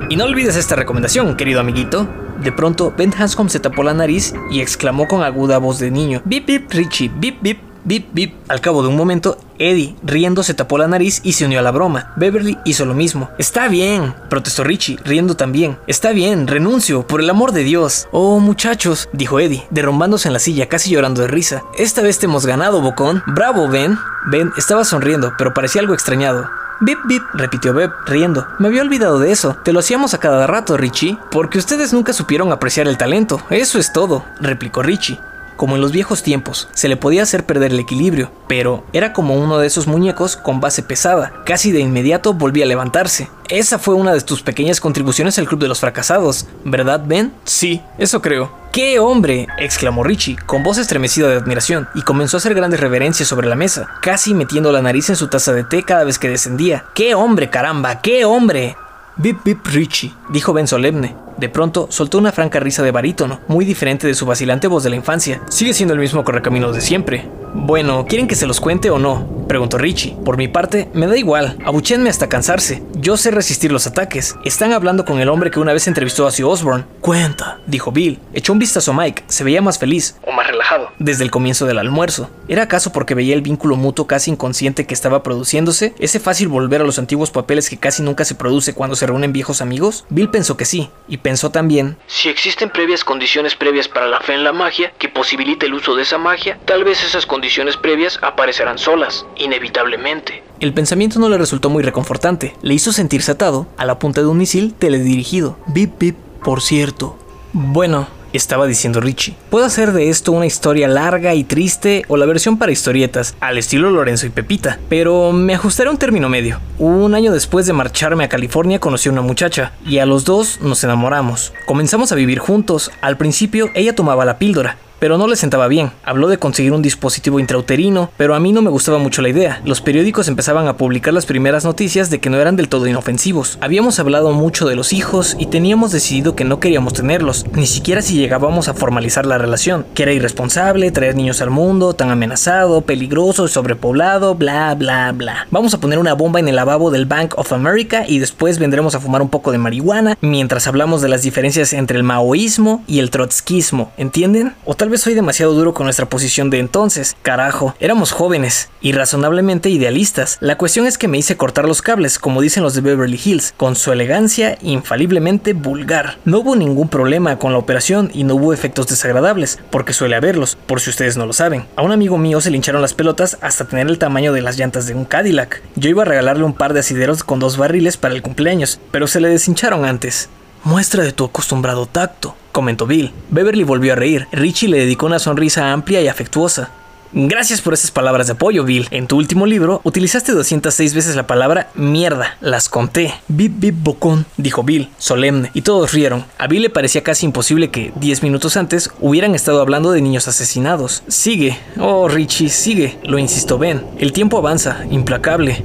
Y 0.10 0.16
no 0.18 0.26
olvides 0.26 0.56
esta 0.56 0.76
recomendación, 0.76 1.36
querido 1.36 1.60
amiguito. 1.60 2.08
De 2.42 2.52
pronto, 2.52 2.94
Ben 2.98 3.14
Hanscom 3.18 3.50
se 3.50 3.60
tapó 3.60 3.84
la 3.84 3.94
nariz 3.94 4.34
y 4.52 4.62
exclamó 4.62 5.08
con 5.08 5.24
aguda 5.24 5.58
voz 5.58 5.80
de 5.80 5.92
niño: 5.92 6.22
Bip, 6.26 6.46
bip, 6.46 6.72
Richie, 6.72 7.12
bip, 7.14 7.42
bip. 7.42 7.60
Bip, 7.86 8.14
bip. 8.14 8.34
Al 8.48 8.62
cabo 8.62 8.82
de 8.82 8.88
un 8.88 8.96
momento, 8.96 9.38
Eddie, 9.60 9.94
riendo, 10.04 10.42
se 10.42 10.54
tapó 10.54 10.78
la 10.78 10.88
nariz 10.88 11.20
y 11.22 11.34
se 11.34 11.44
unió 11.44 11.60
a 11.60 11.62
la 11.62 11.72
broma. 11.72 12.14
Beverly 12.16 12.58
hizo 12.64 12.86
lo 12.86 12.94
mismo. 12.94 13.30
Está 13.38 13.68
bien, 13.68 14.16
protestó 14.30 14.64
Richie, 14.64 14.98
riendo 15.04 15.36
también. 15.36 15.78
Está 15.86 16.14
bien, 16.14 16.48
renuncio, 16.48 17.06
por 17.06 17.20
el 17.20 17.30
amor 17.30 17.52
de 17.52 17.66
Dios. 17.66 18.08
Oh, 18.14 18.40
muchachos, 18.40 19.10
dijo 19.12 19.38
Eddie, 19.38 19.68
derrumbándose 19.70 20.30
en 20.30 20.34
la 20.34 20.40
silla, 20.40 20.70
casi 20.70 20.92
llorando 20.92 21.24
de 21.24 21.28
risa. 21.28 21.62
Esta 21.78 22.02
vez 22.02 22.20
te 22.20 22.26
hemos 22.26 22.46
ganado, 22.46 22.80
Bocón. 22.80 23.22
Bravo, 23.28 23.68
Ben. 23.68 23.98
Ben 24.32 24.52
estaba 24.58 24.86
sonriendo, 24.86 25.34
pero 25.38 25.54
parecía 25.54 25.82
algo 25.82 25.94
extrañado. 25.94 26.50
Bip, 26.86 27.00
bip, 27.06 27.24
repitió 27.34 27.74
Beb, 27.74 27.92
riendo. 28.06 28.46
Me 28.60 28.68
había 28.68 28.82
olvidado 28.82 29.18
de 29.18 29.32
eso. 29.32 29.56
Te 29.64 29.72
lo 29.72 29.80
hacíamos 29.80 30.14
a 30.14 30.18
cada 30.18 30.48
rato, 30.48 30.76
Richie. 30.76 31.18
Porque 31.32 31.58
ustedes 31.58 31.94
nunca 31.94 32.12
supieron 32.12 32.52
apreciar 32.52 32.90
el 32.90 32.98
talento. 32.98 33.42
Eso 33.50 33.80
es 33.80 33.94
todo, 33.94 34.26
replicó 34.42 34.84
Richie 34.84 35.22
como 35.56 35.76
en 35.76 35.82
los 35.82 35.92
viejos 35.92 36.24
tiempos, 36.24 36.70
se 36.74 36.88
le 36.88 36.98
podía 36.98 37.24
hacer 37.24 37.46
perder 37.46 37.72
el 37.72 37.80
equilibrio, 37.80 38.32
pero 38.48 38.84
era 38.94 39.14
como 39.14 39.36
uno 39.36 39.58
de 39.58 39.68
esos 39.68 39.88
muñecos 39.88 40.36
con 40.36 40.60
base 40.60 40.84
pesada, 40.84 41.34
casi 41.46 41.72
de 41.72 41.80
inmediato 41.80 42.34
volvía 42.34 42.66
a 42.66 42.68
levantarse. 42.68 43.30
Esa 43.50 43.80
fue 43.80 43.96
una 43.96 44.14
de 44.14 44.22
tus 44.22 44.42
pequeñas 44.42 44.80
contribuciones 44.80 45.38
al 45.38 45.48
Club 45.48 45.62
de 45.62 45.68
los 45.68 45.80
Fracasados, 45.80 46.48
¿verdad, 46.64 47.04
Ben? 47.06 47.34
Sí, 47.46 47.82
eso 47.98 48.22
creo. 48.22 48.64
¡Qué 48.72 48.98
hombre! 48.98 49.48
exclamó 49.60 50.04
Richie, 50.04 50.36
con 50.48 50.64
voz 50.64 50.80
estremecida 50.80 51.28
de 51.28 51.36
admiración, 51.36 51.88
y 51.94 52.02
comenzó 52.02 52.38
a 52.38 52.40
hacer 52.40 52.56
grandes 52.56 52.80
reverencias 52.80 53.30
sobre 53.30 53.48
la 53.48 53.56
mesa, 53.56 53.88
casi 54.02 54.34
metiendo 54.34 54.72
la 54.72 54.82
nariz 54.82 55.10
en 55.12 55.16
su 55.16 55.28
taza 55.28 55.54
de 55.54 55.64
té 55.64 55.84
cada 55.84 56.04
vez 56.04 56.18
que 56.18 56.30
descendía. 56.30 56.86
¡Qué 56.96 57.14
hombre, 57.14 57.52
caramba! 57.52 58.02
¡Qué 58.02 58.26
hombre! 58.26 58.76
Bip 59.16 59.44
Bip 59.46 59.68
Richie, 59.68 60.12
dijo 60.30 60.54
Ben 60.54 60.68
solemne. 60.68 61.16
De 61.38 61.48
pronto 61.48 61.88
soltó 61.92 62.18
una 62.18 62.32
franca 62.32 62.60
risa 62.60 62.82
de 62.82 62.92
barítono, 62.92 63.42
muy 63.48 63.64
diferente 63.64 64.08
de 64.08 64.16
su 64.16 64.26
vacilante 64.26 64.68
voz 64.68 64.84
de 64.84 64.90
la 64.90 64.96
infancia. 64.96 65.42
Sigue 65.50 65.74
siendo 65.74 65.94
el 65.94 66.00
mismo 66.00 66.24
correcamino 66.24 66.72
de 66.72 66.82
siempre. 66.82 67.30
Bueno, 67.54 68.06
¿quieren 68.08 68.28
que 68.28 68.36
se 68.36 68.48
los 68.48 68.60
cuente 68.60 68.90
o 68.90 68.98
no? 68.98 69.43
Preguntó 69.48 69.78
Richie. 69.78 70.16
Por 70.24 70.38
mi 70.38 70.48
parte, 70.48 70.90
me 70.94 71.08
da 71.08 71.18
igual, 71.18 71.58
abuchenme 71.66 72.10
hasta 72.10 72.30
cansarse. 72.30 72.84
Yo 72.96 73.18
sé 73.18 73.32
resistir 73.32 73.72
los 73.72 73.88
ataques. 73.88 74.36
Están 74.46 74.74
hablando 74.74 75.06
con 75.06 75.20
el 75.20 75.30
hombre 75.30 75.52
que 75.52 75.60
una 75.60 75.74
vez 75.74 75.88
entrevistó 75.88 76.24
a 76.24 76.28
Ozzy 76.28 76.44
Osbourne. 76.44 76.86
Cuenta, 77.02 77.60
dijo 77.68 77.92
Bill. 77.92 78.20
Echó 78.34 78.54
un 78.54 78.60
vistazo 78.60 78.92
a 78.92 78.96
Mike, 78.96 79.24
se 79.28 79.44
veía 79.44 79.62
más 79.62 79.80
feliz. 79.80 80.18
O 80.26 80.32
más 80.32 80.48
relajado. 80.48 80.90
Desde 81.00 81.24
el 81.24 81.32
comienzo 81.32 81.66
del 81.66 81.80
almuerzo. 81.80 82.30
¿Era 82.48 82.64
acaso 82.64 82.92
porque 82.92 83.16
veía 83.16 83.36
el 83.36 83.42
vínculo 83.42 83.76
mutuo 83.76 84.08
casi 84.08 84.32
inconsciente 84.32 84.86
que 84.86 84.94
estaba 84.94 85.24
produciéndose? 85.24 85.94
¿Ese 86.00 86.20
fácil 86.20 86.48
volver 86.48 86.82
a 86.82 86.86
los 86.86 87.00
antiguos 87.00 87.32
papeles 87.32 87.70
que 87.70 87.78
casi 87.78 88.04
nunca 88.04 88.26
se 88.26 88.36
produce 88.36 88.74
cuando 88.74 88.96
se 88.96 89.06
reúnen 89.06 89.34
viejos 89.34 89.62
amigos? 89.62 90.06
Bill 90.10 90.30
pensó 90.30 90.58
que 90.58 90.66
sí, 90.66 90.90
y 91.08 91.18
pensó 91.18 91.52
también... 91.52 91.98
Si 92.08 92.30
existen 92.30 92.70
previas 92.70 93.04
condiciones 93.04 93.56
previas 93.56 93.88
para 93.88 94.08
la 94.08 94.22
fe 94.22 94.34
en 94.34 94.44
la 94.44 94.54
magia 94.54 94.94
que 94.98 95.10
posibilite 95.10 95.66
el 95.66 95.74
uso 95.74 95.96
de 95.96 96.04
esa 96.04 96.18
magia, 96.18 96.60
tal 96.66 96.84
vez 96.84 97.04
esas 97.04 97.26
condiciones 97.26 97.78
previas 97.78 98.20
aparecerán 98.22 98.78
solas, 98.78 99.26
inevitablemente. 99.44 100.44
El 100.60 100.74
pensamiento 100.74 101.20
no 101.20 101.30
le 101.30 101.38
resultó 101.38 101.70
muy 101.70 101.84
reconfortante. 101.84 102.56
Le 102.62 102.74
hizo 102.74 102.92
sentirse 102.92 103.32
atado 103.32 103.68
a 103.78 103.86
la 103.86 104.00
punta 104.00 104.22
de 104.22 104.28
un 104.28 104.38
misil 104.38 104.74
teledirigido. 104.74 105.58
Bip, 105.68 106.00
bip, 106.00 106.16
por 106.44 106.62
cierto. 106.62 107.18
Bueno, 107.52 108.08
estaba 108.34 108.66
diciendo 108.66 109.00
Richie. 109.00 109.36
Puedo 109.50 109.66
hacer 109.66 109.94
de 109.94 110.10
esto 110.10 110.32
una 110.32 110.46
historia 110.46 110.88
larga 110.88 111.36
y 111.36 111.44
triste 111.44 112.04
o 112.08 112.18
la 112.18 112.26
versión 112.26 112.58
para 112.58 112.72
historietas, 112.72 113.36
al 113.40 113.58
estilo 113.58 113.92
Lorenzo 113.92 114.26
y 114.26 114.30
Pepita, 114.30 114.80
pero 114.90 115.32
me 115.32 115.54
ajustaré 115.54 115.90
a 115.90 115.92
un 115.92 115.98
término 115.98 116.30
medio. 116.30 116.60
Un 116.80 117.14
año 117.14 117.32
después 117.32 117.66
de 117.66 117.74
marcharme 117.74 118.24
a 118.24 118.30
California 118.30 118.80
conocí 118.80 119.10
a 119.10 119.12
una 119.12 119.22
muchacha 119.22 119.74
y 119.86 120.00
a 120.00 120.06
los 120.06 120.26
dos 120.26 120.60
nos 120.62 120.84
enamoramos. 120.84 121.54
Comenzamos 121.66 122.12
a 122.12 122.16
vivir 122.16 122.40
juntos. 122.40 122.92
Al 123.02 123.18
principio 123.18 123.70
ella 123.76 123.96
tomaba 123.96 124.26
la 124.26 124.40
píldora, 124.40 124.78
pero 125.04 125.18
no 125.18 125.28
le 125.28 125.36
sentaba 125.36 125.68
bien. 125.68 125.92
Habló 126.06 126.30
de 126.30 126.38
conseguir 126.38 126.72
un 126.72 126.82
dispositivo 126.82 127.38
intrauterino, 127.38 128.10
pero 128.16 128.36
a 128.36 128.40
mí 128.40 128.54
no 128.54 128.62
me 128.62 128.70
gustaba 128.70 129.00
mucho 129.00 129.22
la 129.22 129.28
idea. 129.28 129.62
Los 129.66 129.82
periódicos 129.82 130.30
empezaban 130.30 130.66
a 130.70 130.78
publicar 130.78 131.14
las 131.14 131.26
primeras 131.26 131.66
noticias 131.66 132.10
de 132.10 132.22
que 132.22 132.30
no 132.30 132.40
eran 132.40 132.56
del 132.56 132.70
todo 132.70 132.88
inofensivos. 132.88 133.58
Habíamos 133.60 134.00
hablado 134.00 134.32
mucho 134.32 134.66
de 134.66 134.78
los 134.78 134.94
hijos 134.94 135.36
y 135.38 135.48
teníamos 135.48 135.92
decidido 135.92 136.38
que 136.38 136.46
no 136.46 136.62
queríamos 136.62 136.94
tenerlos, 136.94 137.46
ni 137.52 137.68
siquiera 137.68 138.02
si 138.02 138.16
llegábamos 138.16 138.70
a 138.70 138.76
formalizar 138.76 139.26
la 139.26 139.38
relación, 139.38 139.86
que 139.94 140.04
era 140.04 140.14
irresponsable 140.14 140.90
traer 140.92 141.18
niños 141.18 141.42
al 141.42 141.50
mundo, 141.50 141.94
tan 141.94 142.10
amenazado, 142.10 142.80
peligroso, 142.80 143.50
sobrepoblado, 143.50 144.36
bla 144.36 144.74
bla 144.74 145.12
bla. 145.12 145.48
Vamos 145.52 145.74
a 145.74 145.82
poner 145.82 146.00
una 146.00 146.14
bomba 146.14 146.40
en 146.40 146.48
el 146.48 146.56
lavabo 146.56 146.92
del 146.92 147.08
Bank 147.08 147.34
of 147.38 147.52
America 147.52 148.06
y 148.08 148.20
después 148.20 148.58
vendremos 148.58 148.96
a 148.96 149.02
fumar 149.02 149.22
un 149.22 149.28
poco 149.28 149.52
de 149.52 149.58
marihuana 149.58 150.18
mientras 150.22 150.66
hablamos 150.68 151.02
de 151.02 151.10
las 151.10 151.24
diferencias 151.24 151.74
entre 151.74 151.98
el 151.98 152.04
maoísmo 152.04 152.86
y 152.88 153.00
el 153.00 153.10
trotskismo, 153.10 153.92
¿entienden? 153.98 154.54
O 154.64 154.76
tal 154.76 154.93
soy 154.98 155.14
demasiado 155.14 155.54
duro 155.54 155.74
con 155.74 155.86
nuestra 155.86 156.08
posición 156.08 156.50
de 156.50 156.60
entonces. 156.60 157.16
Carajo, 157.22 157.76
éramos 157.80 158.12
jóvenes 158.12 158.70
y 158.82 158.92
razonablemente 158.92 159.70
idealistas. 159.70 160.38
La 160.40 160.58
cuestión 160.58 160.86
es 160.86 160.98
que 160.98 161.08
me 161.08 161.18
hice 161.18 161.38
cortar 161.38 161.66
los 161.66 161.82
cables, 161.82 162.20
como 162.20 162.42
dicen 162.42 162.64
los 162.64 162.74
de 162.74 162.82
Beverly 162.82 163.20
Hills, 163.24 163.54
con 163.58 163.76
su 163.76 163.92
elegancia 163.92 164.58
infaliblemente 164.62 165.54
vulgar. 165.54 166.18
No 166.26 166.40
hubo 166.40 166.56
ningún 166.56 166.90
problema 166.90 167.40
con 167.40 167.52
la 167.52 167.58
operación 167.58 168.12
y 168.14 168.24
no 168.24 168.36
hubo 168.36 168.54
efectos 168.54 168.88
desagradables, 168.88 169.60
porque 169.70 169.94
suele 169.94 170.16
haberlos, 170.16 170.58
por 170.68 170.82
si 170.82 170.90
ustedes 170.90 171.18
no 171.18 171.26
lo 171.26 171.34
saben. 171.34 171.66
A 171.76 171.82
un 171.82 171.92
amigo 171.92 172.18
mío 172.18 172.42
se 172.42 172.50
le 172.50 172.58
hincharon 172.58 172.82
las 172.82 172.94
pelotas 172.94 173.38
hasta 173.42 173.66
tener 173.66 173.88
el 173.88 174.00
tamaño 174.00 174.34
de 174.34 174.42
las 174.42 174.58
llantas 174.58 174.88
de 174.88 174.96
un 174.96 175.06
Cadillac. 175.06 175.62
Yo 175.76 175.90
iba 175.90 176.04
a 176.04 176.06
regalarle 176.06 176.44
un 176.44 176.54
par 176.54 176.74
de 176.74 176.82
asideros 176.82 177.24
con 177.24 177.40
dos 177.40 177.58
barriles 177.58 177.98
para 177.98 178.14
el 178.14 178.22
cumpleaños, 178.22 178.80
pero 178.92 179.08
se 179.08 179.20
le 179.20 179.30
deshincharon 179.30 179.86
antes. 179.86 180.30
Muestra 180.64 181.04
de 181.04 181.12
tu 181.12 181.26
acostumbrado 181.26 181.86
tacto, 181.88 182.38
comentó 182.54 182.88
Bill. 182.88 183.12
Beverly 183.30 183.66
volvió 183.66 183.94
a 183.94 183.96
reír. 183.98 184.28
Richie 184.32 184.70
le 184.70 184.80
dedicó 184.80 185.08
una 185.08 185.20
sonrisa 185.20 185.74
amplia 185.74 186.02
y 186.02 186.08
afectuosa. 186.08 186.72
Gracias 187.12 187.60
por 187.60 187.74
esas 187.74 187.92
palabras 187.92 188.28
de 188.28 188.34
apoyo, 188.34 188.64
Bill. 188.64 188.88
En 188.90 189.06
tu 189.06 189.18
último 189.18 189.46
libro 189.46 189.82
utilizaste 189.84 190.32
206 190.32 190.96
veces 190.96 191.16
la 191.18 191.28
palabra 191.28 191.70
mierda. 191.76 192.38
Las 192.40 192.70
conté. 192.70 193.14
Bip 193.28 193.54
bip 193.58 193.76
bocón, 193.84 194.26
dijo 194.38 194.64
Bill, 194.64 194.90
solemne, 194.98 195.52
y 195.54 195.64
todos 195.64 195.92
rieron. 195.92 196.26
A 196.38 196.48
Bill 196.48 196.62
le 196.62 196.70
parecía 196.70 197.04
casi 197.04 197.26
imposible 197.26 197.70
que, 197.70 197.92
10 197.98 198.24
minutos 198.24 198.56
antes, 198.56 198.90
hubieran 199.02 199.36
estado 199.36 199.62
hablando 199.62 199.92
de 199.92 200.02
niños 200.02 200.30
asesinados. 200.30 201.04
Sigue. 201.10 201.60
Oh, 201.78 202.08
Richie, 202.08 202.50
sigue, 202.50 202.98
lo 203.04 203.20
insistió 203.20 203.58
Ben. 203.58 203.86
El 204.00 204.14
tiempo 204.14 204.38
avanza, 204.38 204.84
implacable. 204.90 205.62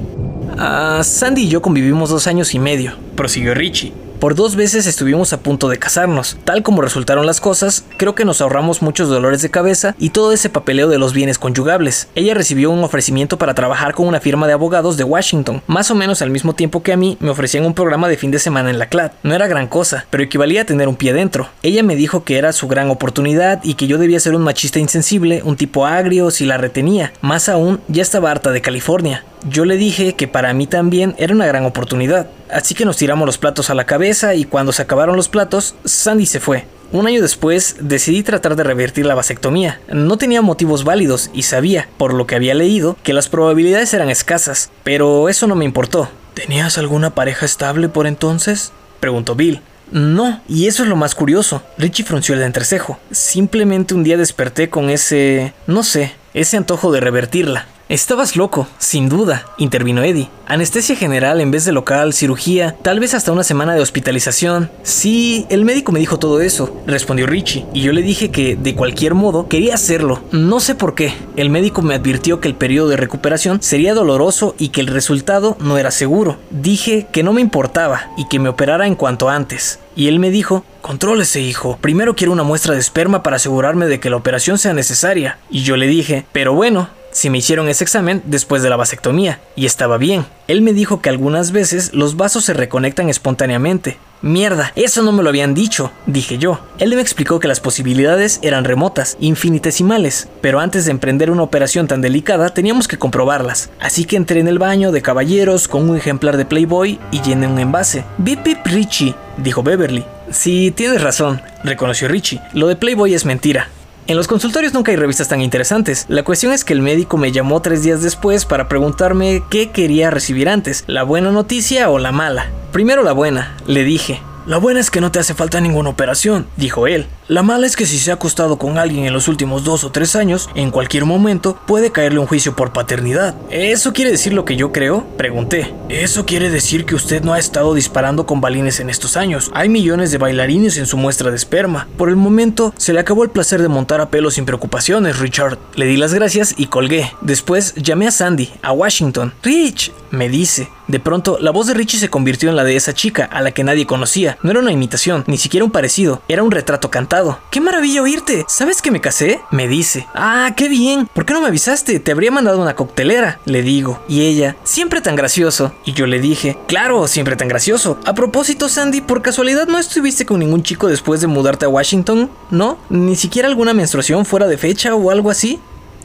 Ah, 0.57 1.01
Sandy 1.03 1.43
y 1.43 1.47
yo 1.47 1.61
convivimos 1.61 2.09
dos 2.09 2.27
años 2.27 2.53
y 2.53 2.59
medio, 2.59 2.93
prosiguió 3.15 3.53
Richie. 3.53 3.93
Por 4.19 4.35
dos 4.35 4.57
veces 4.57 4.85
estuvimos 4.85 5.31
a 5.31 5.39
punto 5.39 5.69
de 5.69 5.79
casarnos. 5.79 6.37
Tal 6.43 6.61
como 6.61 6.81
resultaron 6.81 7.25
las 7.25 7.39
cosas, 7.39 7.85
creo 7.95 8.15
que 8.15 8.25
nos 8.25 8.41
ahorramos 8.41 8.81
muchos 8.81 9.07
dolores 9.07 9.41
de 9.41 9.49
cabeza 9.49 9.95
y 9.97 10.09
todo 10.09 10.33
ese 10.33 10.49
papeleo 10.49 10.89
de 10.89 10.97
los 10.97 11.13
bienes 11.13 11.39
conyugables. 11.39 12.09
Ella 12.15 12.33
recibió 12.33 12.69
un 12.69 12.83
ofrecimiento 12.83 13.37
para 13.37 13.53
trabajar 13.53 13.93
con 13.93 14.07
una 14.07 14.19
firma 14.19 14.45
de 14.45 14.51
abogados 14.51 14.97
de 14.97 15.05
Washington. 15.05 15.61
Más 15.67 15.89
o 15.89 15.95
menos 15.95 16.21
al 16.21 16.31
mismo 16.31 16.53
tiempo 16.53 16.83
que 16.83 16.91
a 16.91 16.97
mí, 16.97 17.15
me 17.21 17.29
ofrecían 17.29 17.63
un 17.63 17.73
programa 17.73 18.09
de 18.09 18.17
fin 18.17 18.29
de 18.29 18.39
semana 18.39 18.69
en 18.69 18.77
la 18.77 18.89
CLAD. 18.89 19.11
No 19.23 19.35
era 19.35 19.47
gran 19.47 19.67
cosa, 19.67 20.05
pero 20.09 20.21
equivalía 20.21 20.63
a 20.63 20.65
tener 20.65 20.89
un 20.89 20.97
pie 20.97 21.13
dentro. 21.13 21.47
Ella 21.63 21.81
me 21.81 21.95
dijo 21.95 22.25
que 22.25 22.37
era 22.37 22.51
su 22.51 22.67
gran 22.67 22.89
oportunidad 22.89 23.63
y 23.63 23.75
que 23.75 23.87
yo 23.87 23.97
debía 23.97 24.19
ser 24.19 24.35
un 24.35 24.43
machista 24.43 24.79
insensible, 24.79 25.43
un 25.45 25.55
tipo 25.55 25.85
agrio 25.85 26.29
si 26.29 26.45
la 26.45 26.57
retenía. 26.57 27.13
Más 27.21 27.47
aún, 27.47 27.79
ya 27.87 28.01
estaba 28.01 28.31
harta 28.31 28.51
de 28.51 28.61
California. 28.61 29.23
Yo 29.47 29.65
le 29.65 29.77
dije 29.77 30.15
que 30.15 30.27
para 30.27 30.53
mí 30.53 30.67
también 30.67 31.15
era 31.17 31.33
una 31.33 31.47
gran 31.47 31.65
oportunidad, 31.65 32.27
así 32.51 32.75
que 32.75 32.85
nos 32.85 32.97
tiramos 32.97 33.25
los 33.25 33.37
platos 33.37 33.69
a 33.69 33.73
la 33.73 33.85
cabeza 33.85 34.35
y 34.35 34.43
cuando 34.43 34.73
se 34.73 34.81
acabaron 34.81 35.15
los 35.15 35.29
platos, 35.29 35.75
Sandy 35.85 36.25
se 36.25 36.39
fue. 36.39 36.65
Un 36.91 37.05
año 37.05 37.21
después 37.21 37.75
decidí 37.79 38.23
tratar 38.23 38.55
de 38.55 38.63
revertir 38.63 39.05
la 39.05 39.15
vasectomía. 39.15 39.79
No 39.87 40.17
tenía 40.17 40.41
motivos 40.41 40.83
válidos 40.83 41.29
y 41.33 41.43
sabía, 41.43 41.87
por 41.97 42.13
lo 42.13 42.25
que 42.25 42.35
había 42.35 42.55
leído, 42.55 42.97
que 43.03 43.13
las 43.13 43.29
probabilidades 43.29 43.93
eran 43.93 44.09
escasas, 44.09 44.71
pero 44.83 45.29
eso 45.29 45.45
no 45.45 45.55
me 45.55 45.65
importó. 45.65 46.09
¿Tenías 46.33 46.77
alguna 46.77 47.11
pareja 47.11 47.45
estable 47.45 47.89
por 47.89 48.07
entonces? 48.07 48.71
preguntó 48.99 49.35
Bill. 49.35 49.61
No, 49.91 50.41
y 50.47 50.67
eso 50.67 50.83
es 50.83 50.89
lo 50.89 50.95
más 50.95 51.15
curioso. 51.15 51.63
Richie 51.77 52.03
frunció 52.03 52.35
el 52.35 52.41
entrecejo. 52.41 52.99
Simplemente 53.11 53.93
un 53.93 54.03
día 54.03 54.17
desperté 54.17 54.69
con 54.69 54.89
ese... 54.89 55.53
no 55.67 55.83
sé, 55.83 56.13
ese 56.33 56.57
antojo 56.57 56.91
de 56.91 56.99
revertirla. 56.99 57.67
Estabas 57.89 58.35
loco, 58.35 58.67
sin 58.77 59.09
duda, 59.09 59.47
intervino 59.57 60.03
Eddie. 60.03 60.29
Anestesia 60.45 60.95
general 60.95 61.41
en 61.41 61.49
vez 61.49 61.65
de 61.65 61.71
local, 61.71 62.13
cirugía, 62.13 62.75
tal 62.83 62.99
vez 62.99 63.15
hasta 63.15 63.31
una 63.31 63.41
semana 63.41 63.73
de 63.73 63.81
hospitalización. 63.81 64.69
Sí, 64.83 65.47
el 65.49 65.65
médico 65.65 65.91
me 65.91 65.99
dijo 65.99 66.19
todo 66.19 66.39
eso, 66.39 66.71
respondió 66.85 67.25
Richie, 67.25 67.65
y 67.73 67.81
yo 67.81 67.91
le 67.91 68.03
dije 68.03 68.29
que, 68.29 68.55
de 68.55 68.75
cualquier 68.75 69.15
modo, 69.15 69.47
quería 69.47 69.73
hacerlo. 69.73 70.21
No 70.31 70.59
sé 70.59 70.75
por 70.75 70.93
qué. 70.93 71.15
El 71.35 71.49
médico 71.49 71.81
me 71.81 71.95
advirtió 71.95 72.39
que 72.39 72.47
el 72.47 72.53
periodo 72.53 72.89
de 72.89 72.97
recuperación 72.97 73.59
sería 73.59 73.95
doloroso 73.95 74.53
y 74.59 74.69
que 74.69 74.81
el 74.81 74.87
resultado 74.87 75.57
no 75.59 75.79
era 75.79 75.89
seguro. 75.89 76.37
Dije 76.51 77.07
que 77.11 77.23
no 77.23 77.33
me 77.33 77.41
importaba 77.41 78.11
y 78.17 78.27
que 78.27 78.37
me 78.37 78.49
operara 78.49 78.85
en 78.85 78.93
cuanto 78.93 79.29
antes. 79.29 79.79
Y 79.95 80.09
él 80.09 80.19
me 80.19 80.29
dijo, 80.29 80.63
contrólese 80.81 81.41
hijo, 81.41 81.79
primero 81.81 82.15
quiero 82.15 82.33
una 82.33 82.43
muestra 82.43 82.75
de 82.75 82.79
esperma 82.79 83.23
para 83.23 83.37
asegurarme 83.37 83.87
de 83.87 83.99
que 83.99 84.11
la 84.11 84.17
operación 84.17 84.59
sea 84.59 84.73
necesaria. 84.75 85.39
Y 85.49 85.63
yo 85.63 85.75
le 85.75 85.87
dije, 85.87 86.25
pero 86.31 86.53
bueno, 86.53 86.87
si 87.11 87.29
me 87.29 87.39
hicieron 87.39 87.69
ese 87.69 87.83
examen 87.83 88.21
después 88.25 88.63
de 88.63 88.69
la 88.69 88.75
vasectomía, 88.75 89.39
y 89.55 89.65
estaba 89.65 89.97
bien. 89.97 90.25
Él 90.47 90.61
me 90.61 90.73
dijo 90.73 91.01
que 91.01 91.09
algunas 91.09 91.51
veces 91.51 91.93
los 91.93 92.17
vasos 92.17 92.45
se 92.45 92.53
reconectan 92.53 93.09
espontáneamente, 93.09 93.97
Mierda, 94.21 94.73
eso 94.75 95.01
no 95.01 95.13
me 95.13 95.23
lo 95.23 95.29
habían 95.29 95.53
dicho, 95.53 95.93
dije 96.05 96.37
yo. 96.37 96.59
Él 96.77 96.93
me 96.93 97.01
explicó 97.01 97.39
que 97.39 97.47
las 97.47 97.61
posibilidades 97.61 98.39
eran 98.41 98.65
remotas, 98.65 99.15
infinitesimales, 99.21 100.27
pero 100.41 100.59
antes 100.59 100.83
de 100.83 100.91
emprender 100.91 101.31
una 101.31 101.43
operación 101.43 101.87
tan 101.87 102.01
delicada 102.01 102.49
teníamos 102.49 102.89
que 102.89 102.97
comprobarlas. 102.97 103.69
Así 103.79 104.03
que 104.03 104.17
entré 104.17 104.41
en 104.41 104.49
el 104.49 104.59
baño 104.59 104.91
de 104.91 105.01
caballeros 105.01 105.69
con 105.69 105.89
un 105.89 105.95
ejemplar 105.95 106.35
de 106.35 106.43
Playboy 106.43 106.99
y 107.11 107.21
llené 107.21 107.47
un 107.47 107.59
envase. 107.59 108.03
Bip 108.17 108.43
bip 108.43 108.65
Richie, 108.65 109.15
dijo 109.37 109.63
Beverly. 109.63 110.03
Sí, 110.31 110.71
tienes 110.75 111.01
razón, 111.01 111.41
reconoció 111.63 112.09
Richie. 112.09 112.41
Lo 112.51 112.67
de 112.67 112.75
Playboy 112.75 113.13
es 113.13 113.23
mentira. 113.23 113.69
En 114.09 114.17
los 114.17 114.27
consultorios 114.27 114.73
nunca 114.73 114.91
hay 114.91 114.95
revistas 114.95 115.27
tan 115.27 115.39
interesantes. 115.39 116.07
La 116.07 116.23
cuestión 116.23 116.51
es 116.51 116.65
que 116.65 116.73
el 116.73 116.81
médico 116.81 117.15
me 117.17 117.31
llamó 117.31 117.61
tres 117.61 117.83
días 117.83 118.01
después 118.01 118.43
para 118.43 118.67
preguntarme 118.67 119.43
qué 119.51 119.69
quería 119.69 120.09
recibir 120.09 120.49
antes, 120.49 120.83
la 120.87 121.03
buena 121.03 121.29
noticia 121.29 121.91
o 121.91 121.99
la 121.99 122.11
mala. 122.11 122.49
Primero 122.71 123.03
la 123.03 123.11
buena, 123.11 123.55
le 123.67 123.83
dije. 123.83 124.19
La 124.49 124.57
buena 124.57 124.79
es 124.79 124.89
que 124.89 124.99
no 124.99 125.11
te 125.11 125.19
hace 125.19 125.35
falta 125.35 125.61
ninguna 125.61 125.91
operación, 125.91 126.47
dijo 126.57 126.87
él. 126.87 127.05
La 127.27 127.43
mala 127.43 127.67
es 127.67 127.75
que 127.75 127.85
si 127.85 127.99
se 127.99 128.09
ha 128.09 128.15
acostado 128.15 128.57
con 128.57 128.79
alguien 128.79 129.05
en 129.05 129.13
los 129.13 129.27
últimos 129.27 129.63
dos 129.63 129.83
o 129.83 129.91
tres 129.91 130.15
años, 130.15 130.49
en 130.55 130.71
cualquier 130.71 131.05
momento 131.05 131.59
puede 131.67 131.91
caerle 131.91 132.17
un 132.17 132.25
juicio 132.25 132.55
por 132.55 132.73
paternidad. 132.73 133.35
¿Eso 133.51 133.93
quiere 133.93 134.09
decir 134.09 134.33
lo 134.33 134.45
que 134.45 134.55
yo 134.55 134.71
creo? 134.71 135.05
Pregunté. 135.17 135.71
Eso 135.87 136.25
quiere 136.25 136.49
decir 136.49 136.85
que 136.85 136.95
usted 136.95 137.21
no 137.21 137.33
ha 137.33 137.37
estado 137.37 137.75
disparando 137.75 138.25
con 138.25 138.41
balines 138.41 138.79
en 138.79 138.89
estos 138.89 139.17
años. 139.17 139.51
Hay 139.53 139.69
millones 139.69 140.09
de 140.09 140.17
bailarines 140.17 140.77
en 140.77 140.87
su 140.87 140.97
muestra 140.97 141.29
de 141.29 141.35
esperma. 141.35 141.87
Por 141.95 142.09
el 142.09 142.15
momento, 142.15 142.73
se 142.75 142.91
le 142.91 143.01
acabó 143.01 143.23
el 143.23 143.29
placer 143.29 143.61
de 143.61 143.67
montar 143.67 144.01
a 144.01 144.09
pelo 144.09 144.31
sin 144.31 144.45
preocupaciones, 144.45 145.19
Richard. 145.19 145.59
Le 145.75 145.85
di 145.85 145.95
las 145.95 146.15
gracias 146.15 146.55
y 146.57 146.65
colgué. 146.65 147.11
Después 147.21 147.75
llamé 147.75 148.07
a 148.07 148.11
Sandy, 148.11 148.49
a 148.63 148.71
Washington. 148.71 149.31
Rich, 149.43 149.91
me 150.09 150.27
dice. 150.27 150.69
De 150.87 150.99
pronto, 150.99 151.37
la 151.39 151.51
voz 151.51 151.67
de 151.67 151.75
Richie 151.75 151.99
se 151.99 152.09
convirtió 152.09 152.49
en 152.49 152.55
la 152.55 152.63
de 152.63 152.75
esa 152.75 152.95
chica, 152.95 153.25
a 153.25 153.41
la 153.41 153.51
que 153.51 153.63
nadie 153.63 153.85
conocía. 153.85 154.38
No 154.41 154.51
era 154.51 154.61
una 154.61 154.71
imitación, 154.71 155.25
ni 155.27 155.37
siquiera 155.37 155.65
un 155.65 155.71
parecido, 155.71 156.21
era 156.29 156.43
un 156.43 156.51
retrato 156.51 156.89
cantado. 156.89 157.39
¡Qué 157.51 157.59
maravilla 157.59 158.01
oírte! 158.01 158.45
¿Sabes 158.47 158.81
que 158.81 158.89
me 158.89 159.01
casé? 159.01 159.41
Me 159.51 159.67
dice. 159.67 160.07
¡Ah, 160.13 160.53
qué 160.55 160.69
bien! 160.69 161.07
¿Por 161.13 161.25
qué 161.25 161.33
no 161.33 161.41
me 161.41 161.47
avisaste? 161.47 161.99
Te 161.99 162.11
habría 162.13 162.31
mandado 162.31 162.61
una 162.61 162.75
coctelera, 162.75 163.39
le 163.43 163.63
digo. 163.63 163.99
Y 164.07 164.21
ella, 164.21 164.55
siempre 164.63 165.01
tan 165.01 165.17
gracioso. 165.17 165.73
Y 165.83 165.91
yo 165.91 166.05
le 166.07 166.21
dije, 166.21 166.57
claro, 166.67 167.07
siempre 167.09 167.35
tan 167.35 167.49
gracioso. 167.49 167.99
A 168.05 168.13
propósito, 168.13 168.69
Sandy, 168.69 169.01
¿por 169.01 169.21
casualidad 169.21 169.67
no 169.67 169.77
estuviste 169.77 170.25
con 170.25 170.39
ningún 170.39 170.63
chico 170.63 170.87
después 170.87 171.19
de 171.19 171.27
mudarte 171.27 171.65
a 171.65 171.69
Washington? 171.69 172.29
¿No? 172.49 172.77
¿Ni 172.89 173.17
siquiera 173.17 173.49
alguna 173.49 173.73
menstruación 173.73 174.25
fuera 174.25 174.47
de 174.47 174.57
fecha 174.57 174.95
o 174.95 175.11
algo 175.11 175.29
así? 175.31 175.59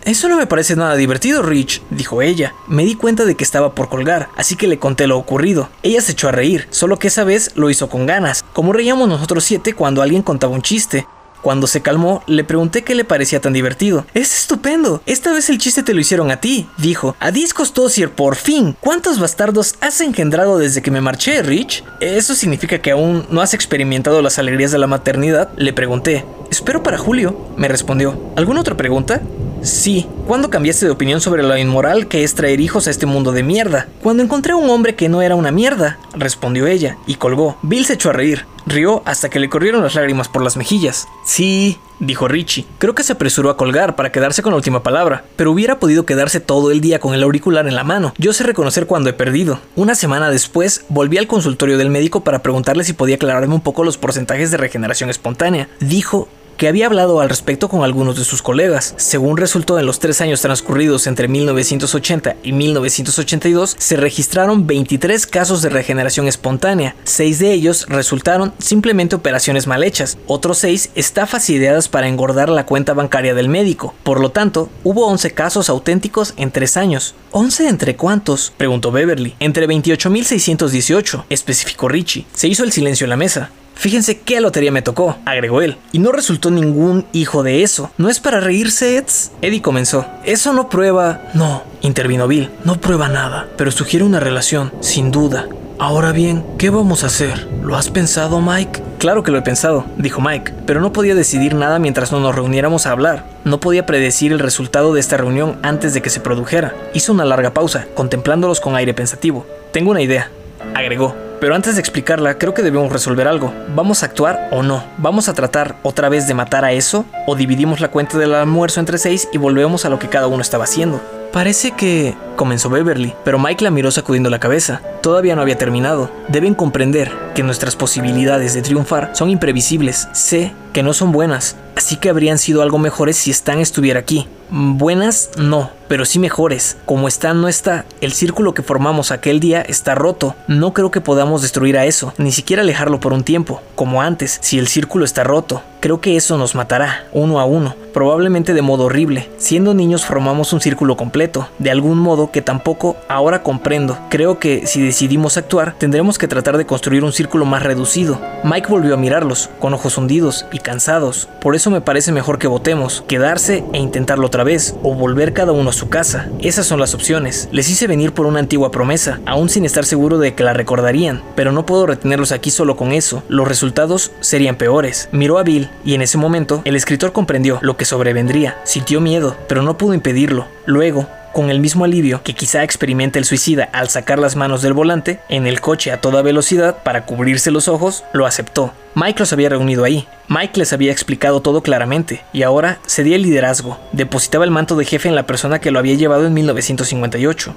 Eso 0.04 0.28
no 0.28 0.36
me 0.36 0.46
parece 0.46 0.76
nada 0.76 0.96
divertido, 0.96 1.42
Rich, 1.42 1.80
dijo 1.88 2.20
ella. 2.20 2.54
Me 2.66 2.84
di 2.84 2.94
cuenta 2.94 3.24
de 3.24 3.36
que 3.36 3.44
estaba 3.44 3.74
por 3.74 3.88
colgar, 3.88 4.28
así 4.36 4.54
que 4.54 4.66
le 4.66 4.78
conté 4.78 5.06
lo 5.06 5.16
ocurrido. 5.16 5.70
Ella 5.82 6.02
se 6.02 6.12
echó 6.12 6.28
a 6.28 6.32
reír, 6.32 6.68
solo 6.68 6.98
que 6.98 7.08
esa 7.08 7.24
vez 7.24 7.52
lo 7.54 7.70
hizo 7.70 7.88
con 7.88 8.04
ganas, 8.04 8.44
como 8.52 8.74
reíamos 8.74 9.08
nosotros 9.08 9.44
siete 9.44 9.72
cuando 9.72 10.02
alguien 10.02 10.22
contaba 10.22 10.52
un 10.52 10.60
chiste. 10.60 11.06
Cuando 11.44 11.66
se 11.66 11.82
calmó, 11.82 12.22
le 12.26 12.42
pregunté 12.42 12.84
qué 12.84 12.94
le 12.94 13.04
parecía 13.04 13.38
tan 13.38 13.52
divertido. 13.52 14.06
Es 14.14 14.34
estupendo. 14.34 15.02
Esta 15.04 15.30
vez 15.30 15.50
el 15.50 15.58
chiste 15.58 15.82
te 15.82 15.92
lo 15.92 16.00
hicieron 16.00 16.30
a 16.30 16.40
ti, 16.40 16.66
dijo. 16.78 17.16
A 17.20 17.32
discos 17.32 17.74
Tosier, 17.74 18.10
por 18.10 18.36
fin. 18.36 18.74
¿Cuántos 18.80 19.18
bastardos 19.18 19.74
has 19.82 20.00
engendrado 20.00 20.56
desde 20.56 20.80
que 20.80 20.90
me 20.90 21.02
marché, 21.02 21.42
Rich? 21.42 21.84
¿Eso 22.00 22.34
significa 22.34 22.78
que 22.78 22.92
aún 22.92 23.26
no 23.28 23.42
has 23.42 23.52
experimentado 23.52 24.22
las 24.22 24.38
alegrías 24.38 24.72
de 24.72 24.78
la 24.78 24.86
maternidad? 24.86 25.50
Le 25.58 25.74
pregunté. 25.74 26.24
Espero 26.50 26.82
para 26.82 26.96
Julio, 26.96 27.36
me 27.58 27.68
respondió. 27.68 28.18
¿Alguna 28.36 28.60
otra 28.60 28.78
pregunta? 28.78 29.20
Sí, 29.60 30.06
¿cuándo 30.26 30.48
cambiaste 30.48 30.86
de 30.86 30.92
opinión 30.92 31.20
sobre 31.20 31.42
lo 31.42 31.58
inmoral 31.58 32.08
que 32.08 32.24
es 32.24 32.34
traer 32.34 32.60
hijos 32.60 32.86
a 32.86 32.90
este 32.90 33.04
mundo 33.04 33.32
de 33.32 33.42
mierda? 33.42 33.88
Cuando 34.02 34.22
encontré 34.22 34.52
a 34.52 34.56
un 34.56 34.70
hombre 34.70 34.94
que 34.94 35.10
no 35.10 35.20
era 35.20 35.34
una 35.34 35.50
mierda, 35.50 35.98
respondió 36.14 36.66
ella, 36.66 36.96
y 37.06 37.16
colgó. 37.16 37.58
Bill 37.62 37.84
se 37.84 37.94
echó 37.94 38.10
a 38.10 38.14
reír. 38.14 38.46
Rió 38.66 39.02
hasta 39.04 39.28
que 39.28 39.38
le 39.38 39.48
corrieron 39.48 39.82
las 39.82 39.94
lágrimas 39.94 40.28
por 40.28 40.42
las 40.42 40.56
mejillas. 40.56 41.06
Sí, 41.24 41.78
dijo 42.00 42.28
Richie. 42.28 42.66
Creo 42.78 42.94
que 42.94 43.02
se 43.02 43.12
apresuró 43.12 43.50
a 43.50 43.56
colgar 43.56 43.96
para 43.96 44.12
quedarse 44.12 44.42
con 44.42 44.52
la 44.52 44.56
última 44.56 44.82
palabra, 44.82 45.24
pero 45.36 45.52
hubiera 45.52 45.78
podido 45.78 46.06
quedarse 46.06 46.40
todo 46.40 46.70
el 46.70 46.80
día 46.80 47.00
con 47.00 47.14
el 47.14 47.22
auricular 47.22 47.66
en 47.66 47.74
la 47.74 47.84
mano. 47.84 48.14
Yo 48.18 48.32
sé 48.32 48.44
reconocer 48.44 48.86
cuando 48.86 49.10
he 49.10 49.14
perdido. 49.14 49.60
Una 49.76 49.94
semana 49.94 50.30
después, 50.30 50.84
volví 50.88 51.18
al 51.18 51.26
consultorio 51.26 51.78
del 51.78 51.90
médico 51.90 52.24
para 52.24 52.42
preguntarle 52.42 52.84
si 52.84 52.92
podía 52.92 53.16
aclararme 53.16 53.54
un 53.54 53.60
poco 53.60 53.84
los 53.84 53.98
porcentajes 53.98 54.50
de 54.50 54.56
regeneración 54.56 55.10
espontánea. 55.10 55.68
Dijo 55.80 56.28
que 56.56 56.68
había 56.68 56.86
hablado 56.86 57.20
al 57.20 57.28
respecto 57.28 57.68
con 57.68 57.84
algunos 57.84 58.16
de 58.16 58.24
sus 58.24 58.42
colegas. 58.42 58.94
Según 58.96 59.36
resultó 59.36 59.78
en 59.78 59.86
los 59.86 59.98
tres 59.98 60.20
años 60.20 60.40
transcurridos 60.40 61.06
entre 61.06 61.28
1980 61.28 62.36
y 62.42 62.52
1982, 62.52 63.76
se 63.78 63.96
registraron 63.96 64.66
23 64.66 65.26
casos 65.26 65.62
de 65.62 65.68
regeneración 65.68 66.28
espontánea. 66.28 66.96
Seis 67.04 67.38
de 67.38 67.52
ellos 67.52 67.86
resultaron 67.88 68.52
simplemente 68.58 69.16
operaciones 69.16 69.66
mal 69.66 69.84
hechas. 69.84 70.18
Otros 70.26 70.58
seis 70.58 70.90
estafas 70.94 71.48
ideadas 71.50 71.88
para 71.88 72.08
engordar 72.08 72.48
la 72.48 72.66
cuenta 72.66 72.94
bancaria 72.94 73.34
del 73.34 73.48
médico. 73.48 73.94
Por 74.02 74.20
lo 74.20 74.30
tanto, 74.30 74.68
hubo 74.82 75.06
11 75.06 75.32
casos 75.32 75.68
auténticos 75.68 76.34
en 76.36 76.50
tres 76.50 76.76
años. 76.76 77.14
¿11 77.32 77.68
entre 77.68 77.96
cuántos? 77.96 78.52
preguntó 78.56 78.92
Beverly. 78.92 79.34
Entre 79.40 79.66
28.618, 79.68 81.24
especificó 81.30 81.88
Richie. 81.88 82.26
Se 82.34 82.48
hizo 82.48 82.64
el 82.64 82.72
silencio 82.72 83.04
en 83.04 83.10
la 83.10 83.16
mesa. 83.16 83.50
Fíjense 83.74 84.20
qué 84.20 84.40
lotería 84.40 84.72
me 84.72 84.82
tocó, 84.82 85.16
agregó 85.24 85.62
él. 85.62 85.76
Y 85.92 85.98
no 85.98 86.12
resultó 86.12 86.50
ningún 86.50 87.06
hijo 87.12 87.42
de 87.42 87.62
eso. 87.62 87.90
¿No 87.98 88.08
es 88.08 88.20
para 88.20 88.40
reírse, 88.40 88.96
Eds? 88.96 89.32
Eddie 89.42 89.62
comenzó. 89.62 90.06
Eso 90.24 90.52
no 90.52 90.68
prueba... 90.68 91.20
No, 91.34 91.62
intervino 91.82 92.28
Bill. 92.28 92.50
No 92.64 92.80
prueba 92.80 93.08
nada, 93.08 93.48
pero 93.56 93.70
sugiere 93.70 94.04
una 94.04 94.20
relación, 94.20 94.72
sin 94.80 95.10
duda. 95.10 95.48
Ahora 95.78 96.12
bien, 96.12 96.44
¿qué 96.56 96.70
vamos 96.70 97.02
a 97.02 97.08
hacer? 97.08 97.48
¿Lo 97.62 97.76
has 97.76 97.90
pensado, 97.90 98.40
Mike? 98.40 98.80
Claro 98.98 99.24
que 99.24 99.32
lo 99.32 99.38
he 99.38 99.42
pensado, 99.42 99.84
dijo 99.98 100.20
Mike, 100.20 100.54
pero 100.66 100.80
no 100.80 100.92
podía 100.92 101.16
decidir 101.16 101.54
nada 101.54 101.80
mientras 101.80 102.12
no 102.12 102.20
nos 102.20 102.34
reuniéramos 102.34 102.86
a 102.86 102.92
hablar. 102.92 103.26
No 103.44 103.58
podía 103.58 103.84
predecir 103.84 104.32
el 104.32 104.38
resultado 104.38 104.94
de 104.94 105.00
esta 105.00 105.16
reunión 105.16 105.58
antes 105.62 105.92
de 105.92 106.00
que 106.00 106.10
se 106.10 106.20
produjera. 106.20 106.74
Hizo 106.94 107.12
una 107.12 107.24
larga 107.24 107.52
pausa, 107.52 107.86
contemplándolos 107.94 108.60
con 108.60 108.76
aire 108.76 108.94
pensativo. 108.94 109.46
Tengo 109.72 109.90
una 109.90 110.00
idea, 110.00 110.30
agregó. 110.74 111.23
Pero 111.44 111.56
antes 111.56 111.74
de 111.74 111.80
explicarla, 111.82 112.38
creo 112.38 112.54
que 112.54 112.62
debemos 112.62 112.90
resolver 112.90 113.28
algo. 113.28 113.52
¿Vamos 113.74 114.02
a 114.02 114.06
actuar 114.06 114.48
o 114.50 114.62
no? 114.62 114.82
¿Vamos 114.96 115.28
a 115.28 115.34
tratar 115.34 115.76
otra 115.82 116.08
vez 116.08 116.26
de 116.26 116.32
matar 116.32 116.64
a 116.64 116.72
eso? 116.72 117.04
¿O 117.26 117.36
dividimos 117.36 117.80
la 117.80 117.88
cuenta 117.88 118.16
del 118.16 118.32
almuerzo 118.32 118.80
entre 118.80 118.96
seis 118.96 119.28
y 119.30 119.36
volvemos 119.36 119.84
a 119.84 119.90
lo 119.90 119.98
que 119.98 120.08
cada 120.08 120.26
uno 120.26 120.40
estaba 120.40 120.64
haciendo? 120.64 121.02
Parece 121.34 121.72
que... 121.72 122.14
comenzó 122.36 122.70
Beverly, 122.70 123.12
pero 123.24 123.40
Mike 123.40 123.64
la 123.64 123.72
miró 123.72 123.90
sacudiendo 123.90 124.30
la 124.30 124.38
cabeza. 124.38 124.80
Todavía 125.02 125.34
no 125.34 125.42
había 125.42 125.58
terminado. 125.58 126.08
Deben 126.28 126.54
comprender 126.54 127.10
que 127.34 127.42
nuestras 127.42 127.74
posibilidades 127.74 128.54
de 128.54 128.62
triunfar 128.62 129.10
son 129.14 129.30
imprevisibles. 129.30 130.08
Sé 130.12 130.52
que 130.72 130.84
no 130.84 130.92
son 130.92 131.12
buenas, 131.12 131.56
así 131.76 131.96
que 131.96 132.08
habrían 132.08 132.38
sido 132.38 132.62
algo 132.62 132.78
mejores 132.78 133.16
si 133.16 133.30
Stan 133.30 133.58
estuviera 133.60 134.00
aquí. 134.00 134.28
Buenas 134.50 135.30
no, 135.36 135.70
pero 135.88 136.04
sí 136.04 136.18
mejores. 136.18 136.76
Como 136.84 137.08
Stan 137.08 137.40
no 137.40 137.48
está, 137.48 137.84
el 138.00 138.12
círculo 138.12 138.54
que 138.54 138.62
formamos 138.62 139.10
aquel 139.10 139.40
día 139.40 139.60
está 139.62 139.94
roto. 139.94 140.34
No 140.48 140.72
creo 140.72 140.90
que 140.90 141.00
podamos 141.00 141.42
destruir 141.42 141.78
a 141.78 141.86
eso, 141.86 142.12
ni 142.18 142.32
siquiera 142.32 142.62
alejarlo 142.62 143.00
por 143.00 143.12
un 143.12 143.24
tiempo, 143.24 143.60
como 143.74 144.02
antes, 144.02 144.38
si 144.42 144.58
el 144.58 144.68
círculo 144.68 145.04
está 145.04 145.24
roto. 145.24 145.62
Creo 145.80 146.00
que 146.00 146.16
eso 146.16 146.38
nos 146.38 146.54
matará, 146.54 147.06
uno 147.12 147.38
a 147.40 147.44
uno, 147.44 147.76
probablemente 147.92 148.54
de 148.54 148.62
modo 148.62 148.84
horrible. 148.84 149.28
Siendo 149.36 149.74
niños 149.74 150.04
formamos 150.04 150.52
un 150.52 150.60
círculo 150.60 150.96
completo, 150.96 151.23
de 151.58 151.70
algún 151.70 151.98
modo 151.98 152.30
que 152.30 152.42
tampoco 152.42 152.96
ahora 153.08 153.42
comprendo. 153.42 153.98
Creo 154.10 154.38
que 154.38 154.66
si 154.66 154.82
decidimos 154.82 155.36
actuar, 155.36 155.74
tendremos 155.78 156.18
que 156.18 156.28
tratar 156.28 156.56
de 156.56 156.66
construir 156.66 157.04
un 157.04 157.12
círculo 157.12 157.44
más 157.44 157.62
reducido. 157.62 158.20
Mike 158.42 158.68
volvió 158.68 158.94
a 158.94 158.98
mirarlos, 158.98 159.50
con 159.58 159.74
ojos 159.74 159.96
hundidos 159.96 160.46
y 160.52 160.58
cansados. 160.58 161.28
Por 161.40 161.54
eso 161.54 161.70
me 161.70 161.80
parece 161.80 162.12
mejor 162.12 162.38
que 162.38 162.46
votemos, 162.46 163.04
quedarse 163.08 163.64
e 163.72 163.78
intentarlo 163.78 164.26
otra 164.26 164.44
vez, 164.44 164.76
o 164.82 164.94
volver 164.94 165.32
cada 165.32 165.52
uno 165.52 165.70
a 165.70 165.74
su 165.74 165.88
casa. 165.88 166.28
Esas 166.40 166.66
son 166.66 166.80
las 166.80 166.94
opciones. 166.94 167.48
Les 167.52 167.68
hice 167.70 167.86
venir 167.86 168.12
por 168.12 168.26
una 168.26 168.40
antigua 168.40 168.70
promesa, 168.70 169.20
aún 169.26 169.48
sin 169.48 169.64
estar 169.64 169.84
seguro 169.84 170.18
de 170.18 170.34
que 170.34 170.44
la 170.44 170.52
recordarían, 170.52 171.22
pero 171.34 171.52
no 171.52 171.66
puedo 171.66 171.86
retenerlos 171.86 172.32
aquí 172.32 172.50
solo 172.50 172.76
con 172.76 172.92
eso. 172.92 173.22
Los 173.28 173.48
resultados 173.48 174.12
serían 174.20 174.56
peores. 174.56 175.08
Miró 175.12 175.38
a 175.38 175.42
Bill 175.42 175.70
y 175.84 175.94
en 175.94 176.02
ese 176.02 176.18
momento 176.18 176.62
el 176.64 176.76
escritor 176.76 177.12
comprendió 177.12 177.58
lo 177.62 177.76
que 177.76 177.84
sobrevendría. 177.84 178.56
Sintió 178.64 179.00
miedo, 179.00 179.36
pero 179.48 179.62
no 179.62 179.78
pudo 179.78 179.94
impedirlo. 179.94 180.46
Luego, 180.66 181.06
con 181.34 181.50
el 181.50 181.60
mismo 181.60 181.84
alivio 181.84 182.22
que 182.22 182.32
quizá 182.32 182.62
experimenta 182.62 183.18
el 183.18 183.26
suicida 183.26 183.68
al 183.74 183.90
sacar 183.90 184.18
las 184.18 184.36
manos 184.36 184.62
del 184.62 184.72
volante, 184.72 185.20
en 185.28 185.46
el 185.46 185.60
coche 185.60 185.92
a 185.92 186.00
toda 186.00 186.22
velocidad 186.22 186.82
para 186.82 187.04
cubrirse 187.04 187.50
los 187.50 187.68
ojos, 187.68 188.04
lo 188.14 188.24
aceptó. 188.24 188.72
Mike 188.94 189.18
los 189.18 189.34
había 189.34 189.50
reunido 189.50 189.84
ahí. 189.84 190.08
Mike 190.28 190.58
les 190.58 190.72
había 190.72 190.92
explicado 190.92 191.42
todo 191.42 191.62
claramente, 191.62 192.24
y 192.32 192.44
ahora 192.44 192.78
cedía 192.86 193.16
el 193.16 193.22
liderazgo. 193.22 193.78
Depositaba 193.92 194.44
el 194.44 194.50
manto 194.50 194.76
de 194.76 194.86
jefe 194.86 195.08
en 195.08 195.16
la 195.16 195.26
persona 195.26 195.58
que 195.58 195.70
lo 195.70 195.78
había 195.78 195.94
llevado 195.94 196.26
en 196.26 196.32
1958. 196.32 197.54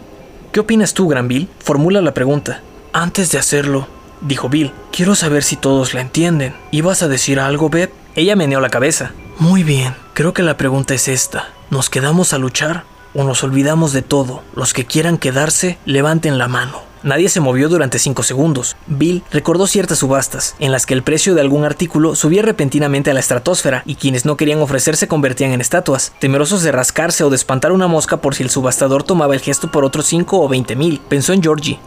¿Qué 0.52 0.60
opinas 0.60 0.94
tú, 0.94 1.08
Gran 1.08 1.28
Bill? 1.28 1.48
Formula 1.60 2.02
la 2.02 2.14
pregunta. 2.14 2.62
Antes 2.92 3.32
de 3.32 3.38
hacerlo, 3.38 3.88
dijo 4.22 4.50
Bill, 4.50 4.74
quiero 4.92 5.14
saber 5.14 5.44
si 5.44 5.56
todos 5.56 5.94
la 5.94 6.02
entienden. 6.02 6.56
¿Ibas 6.72 7.04
a 7.04 7.08
decir 7.08 7.40
algo, 7.40 7.70
Beth? 7.70 7.94
Ella 8.16 8.36
meneó 8.36 8.60
la 8.60 8.70
cabeza. 8.70 9.12
Muy 9.38 9.64
bien, 9.64 9.94
creo 10.16 10.34
que 10.34 10.42
la 10.42 10.58
pregunta 10.58 10.96
es 10.96 11.08
esta. 11.08 11.50
¿Nos 11.70 11.92
quedamos 11.92 12.34
a 12.34 12.40
luchar 12.40 12.86
o 13.18 13.24
nos 13.24 13.44
olvidamos 13.44 13.94
de 13.94 14.04
todo? 14.04 14.44
Los 14.56 14.74
que 14.74 14.86
quieran 14.86 15.18
quedarse, 15.18 15.80
levanten 15.86 16.38
la 16.38 16.48
mano. 16.48 16.84
Nadie 17.02 17.30
se 17.30 17.40
movió 17.40 17.68
durante 17.68 18.00
cinco 18.00 18.22
segundos. 18.22 18.76
Bill 18.86 19.24
recordó 19.32 19.66
ciertas 19.66 20.00
subastas, 20.00 20.56
en 20.60 20.72
las 20.72 20.86
que 20.86 20.94
el 20.94 21.04
precio 21.04 21.34
de 21.34 21.42
algún 21.42 21.64
artículo 21.64 22.16
subía 22.16 22.44
repentinamente 22.44 23.10
a 23.10 23.14
la 23.16 23.20
estratosfera 23.20 23.82
y 23.86 23.96
quienes 23.96 24.26
no 24.26 24.38
querían 24.38 24.62
ofrecer 24.62 24.96
se 24.96 25.08
convertían 25.08 25.52
en 25.52 25.62
estatuas, 25.62 26.14
temerosos 26.20 26.62
de 26.62 26.72
rascarse 26.72 27.24
o 27.24 27.30
de 27.30 27.36
espantar 27.36 27.72
una 27.72 27.88
mosca 27.88 28.18
por 28.18 28.36
si 28.36 28.44
el 28.44 28.52
subastador 28.52 29.04
tomaba 29.04 29.34
el 29.34 29.42
gesto 29.42 29.72
por 29.72 29.84
otros 29.84 30.06
5 30.06 30.40
o 30.40 30.48
20 30.48 30.76
mil. 30.76 31.02
Pensó 31.08 31.34
en 31.34 31.42
Georgie, 31.42 31.80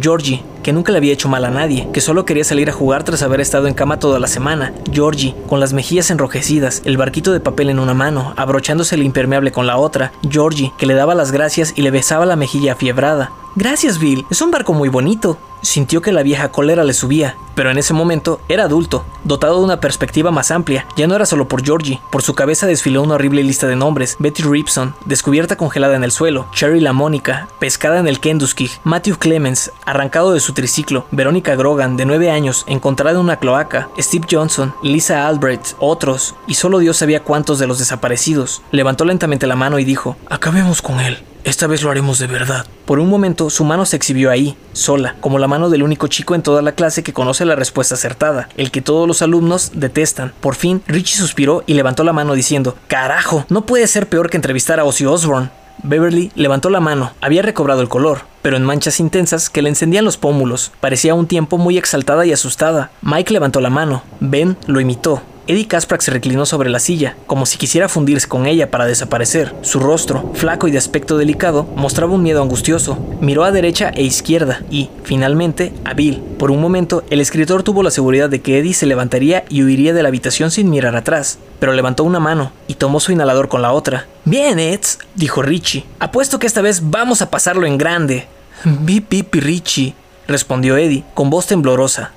Georgie, 0.00 0.42
que 0.62 0.72
nunca 0.72 0.92
le 0.92 0.98
había 0.98 1.12
hecho 1.12 1.28
mal 1.28 1.44
a 1.44 1.50
nadie, 1.50 1.88
que 1.92 2.00
solo 2.00 2.24
quería 2.24 2.44
salir 2.44 2.68
a 2.68 2.72
jugar 2.72 3.04
tras 3.04 3.22
haber 3.22 3.40
estado 3.40 3.68
en 3.68 3.74
cama 3.74 3.98
toda 3.98 4.18
la 4.18 4.26
semana. 4.26 4.72
Georgie, 4.92 5.34
con 5.46 5.60
las 5.60 5.72
mejillas 5.72 6.10
enrojecidas, 6.10 6.82
el 6.84 6.96
barquito 6.96 7.32
de 7.32 7.40
papel 7.40 7.70
en 7.70 7.78
una 7.78 7.94
mano, 7.94 8.34
abrochándose 8.36 8.96
el 8.96 9.02
impermeable 9.02 9.52
con 9.52 9.66
la 9.66 9.76
otra. 9.76 10.12
Georgie, 10.28 10.72
que 10.78 10.86
le 10.86 10.94
daba 10.94 11.14
las 11.14 11.32
gracias 11.32 11.74
y 11.76 11.82
le 11.82 11.90
besaba 11.90 12.26
la 12.26 12.36
mejilla 12.36 12.72
afiebrada. 12.72 13.30
Gracias, 13.56 14.00
Bill. 14.00 14.26
Es 14.30 14.42
un 14.42 14.50
barco 14.50 14.72
muy 14.72 14.88
bonito. 14.88 15.38
Sintió 15.62 16.02
que 16.02 16.12
la 16.12 16.24
vieja 16.24 16.50
cólera 16.50 16.82
le 16.84 16.92
subía, 16.92 17.36
pero 17.54 17.70
en 17.70 17.78
ese 17.78 17.94
momento 17.94 18.40
era 18.48 18.64
adulto, 18.64 19.04
dotado 19.22 19.58
de 19.58 19.64
una 19.64 19.80
perspectiva 19.80 20.30
más 20.30 20.50
amplia. 20.50 20.86
Ya 20.96 21.06
no 21.06 21.14
era 21.14 21.24
solo 21.24 21.48
por 21.48 21.64
Georgie. 21.64 22.00
Por 22.10 22.22
su 22.22 22.34
cabeza 22.34 22.66
desfiló 22.66 23.02
una 23.02 23.14
horrible 23.14 23.44
lista 23.44 23.66
de 23.66 23.76
nombres. 23.76 24.16
Betty 24.18 24.42
Ripson, 24.42 24.94
descubierta 25.06 25.56
congelada 25.56 25.94
en 25.94 26.04
el 26.04 26.10
suelo. 26.10 26.48
Cherry 26.52 26.80
la 26.80 26.92
Mónica, 26.92 27.48
pescada 27.60 28.00
en 28.00 28.08
el 28.08 28.20
Kenduskig. 28.20 28.72
Matthew 28.82 29.18
Clemens, 29.18 29.70
arrancado 29.86 30.32
de 30.32 30.40
su 30.40 30.52
triciclo. 30.52 31.06
Verónica 31.12 31.54
Grogan, 31.54 31.96
de 31.96 32.04
9 32.06 32.30
años, 32.30 32.64
encontrada 32.66 33.12
en 33.12 33.22
una 33.24 33.38
cloaca. 33.38 33.88
Steve 33.98 34.26
Johnson, 34.30 34.74
Lisa 34.82 35.26
Albrecht, 35.28 35.76
otros. 35.78 36.34
Y 36.46 36.54
solo 36.54 36.80
Dios 36.80 36.96
sabía 36.96 37.22
cuántos 37.22 37.58
de 37.60 37.68
los 37.68 37.78
desaparecidos. 37.78 38.62
Levantó 38.72 39.04
lentamente 39.04 39.46
la 39.46 39.56
mano 39.56 39.78
y 39.78 39.84
dijo, 39.84 40.16
Acabemos 40.28 40.82
con 40.82 41.00
él. 41.00 41.24
Esta 41.44 41.66
vez 41.66 41.82
lo 41.82 41.90
haremos 41.90 42.18
de 42.18 42.26
verdad. 42.26 42.64
Por 42.86 42.98
un 42.98 43.10
momento, 43.10 43.50
su 43.50 43.64
mano 43.64 43.84
se 43.84 43.96
exhibió 43.96 44.30
ahí, 44.30 44.56
sola, 44.72 45.16
como 45.20 45.38
la 45.38 45.46
mano 45.46 45.68
del 45.68 45.82
único 45.82 46.06
chico 46.06 46.34
en 46.34 46.42
toda 46.42 46.62
la 46.62 46.72
clase 46.72 47.02
que 47.02 47.12
conoce 47.12 47.44
la 47.44 47.54
respuesta 47.54 47.96
acertada, 47.96 48.48
el 48.56 48.70
que 48.70 48.80
todos 48.80 49.06
los 49.06 49.20
alumnos 49.20 49.72
detestan. 49.74 50.32
Por 50.40 50.54
fin, 50.54 50.82
Richie 50.86 51.18
suspiró 51.18 51.62
y 51.66 51.74
levantó 51.74 52.02
la 52.02 52.14
mano 52.14 52.32
diciendo, 52.32 52.76
Carajo, 52.88 53.44
no 53.50 53.66
puede 53.66 53.86
ser 53.88 54.08
peor 54.08 54.30
que 54.30 54.38
entrevistar 54.38 54.80
a 54.80 54.84
Ozzy 54.84 55.04
Osbourne. 55.04 55.50
Beverly 55.82 56.32
levantó 56.34 56.70
la 56.70 56.80
mano, 56.80 57.12
había 57.20 57.42
recobrado 57.42 57.82
el 57.82 57.88
color, 57.90 58.22
pero 58.40 58.56
en 58.56 58.64
manchas 58.64 58.98
intensas 58.98 59.50
que 59.50 59.60
le 59.60 59.68
encendían 59.68 60.06
los 60.06 60.16
pómulos. 60.16 60.72
Parecía 60.80 61.14
un 61.14 61.26
tiempo 61.26 61.58
muy 61.58 61.76
exaltada 61.76 62.24
y 62.24 62.32
asustada. 62.32 62.90
Mike 63.02 63.34
levantó 63.34 63.60
la 63.60 63.68
mano. 63.68 64.02
Ben 64.20 64.56
lo 64.66 64.80
imitó. 64.80 65.20
Eddie 65.46 65.68
Kasprak 65.68 66.00
se 66.00 66.10
reclinó 66.10 66.46
sobre 66.46 66.70
la 66.70 66.78
silla, 66.78 67.16
como 67.26 67.44
si 67.44 67.58
quisiera 67.58 67.90
fundirse 67.90 68.26
con 68.26 68.46
ella 68.46 68.70
para 68.70 68.86
desaparecer. 68.86 69.54
Su 69.60 69.78
rostro, 69.78 70.30
flaco 70.32 70.68
y 70.68 70.70
de 70.70 70.78
aspecto 70.78 71.18
delicado, 71.18 71.64
mostraba 71.76 72.14
un 72.14 72.22
miedo 72.22 72.40
angustioso. 72.40 72.96
Miró 73.20 73.44
a 73.44 73.52
derecha 73.52 73.90
e 73.90 74.02
izquierda 74.04 74.62
y, 74.70 74.88
finalmente, 75.02 75.74
a 75.84 75.92
Bill. 75.92 76.22
Por 76.38 76.50
un 76.50 76.62
momento, 76.62 77.04
el 77.10 77.20
escritor 77.20 77.62
tuvo 77.62 77.82
la 77.82 77.90
seguridad 77.90 78.30
de 78.30 78.40
que 78.40 78.58
Eddie 78.58 78.72
se 78.72 78.86
levantaría 78.86 79.44
y 79.50 79.62
huiría 79.62 79.92
de 79.92 80.02
la 80.02 80.08
habitación 80.08 80.50
sin 80.50 80.70
mirar 80.70 80.96
atrás, 80.96 81.38
pero 81.60 81.74
levantó 81.74 82.04
una 82.04 82.20
mano 82.20 82.50
y 82.66 82.74
tomó 82.74 82.98
su 82.98 83.12
inhalador 83.12 83.48
con 83.48 83.60
la 83.60 83.72
otra. 83.72 84.06
Bien, 84.24 84.58
Eds, 84.58 84.98
dijo 85.14 85.42
Richie. 85.42 85.84
Apuesto 85.98 86.38
que 86.38 86.46
esta 86.46 86.62
vez 86.62 86.90
vamos 86.90 87.20
a 87.20 87.30
pasarlo 87.30 87.66
en 87.66 87.76
grande. 87.76 88.26
Bip, 88.64 89.10
bip, 89.10 89.34
Richie, 89.34 89.94
respondió 90.26 90.78
Eddie, 90.78 91.04
con 91.12 91.28
voz 91.28 91.46
temblorosa. 91.46 92.12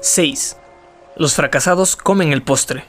6. 0.00 0.56
Los 1.16 1.34
fracasados 1.34 1.96
comen 1.96 2.32
el 2.32 2.42
postre. 2.42 2.84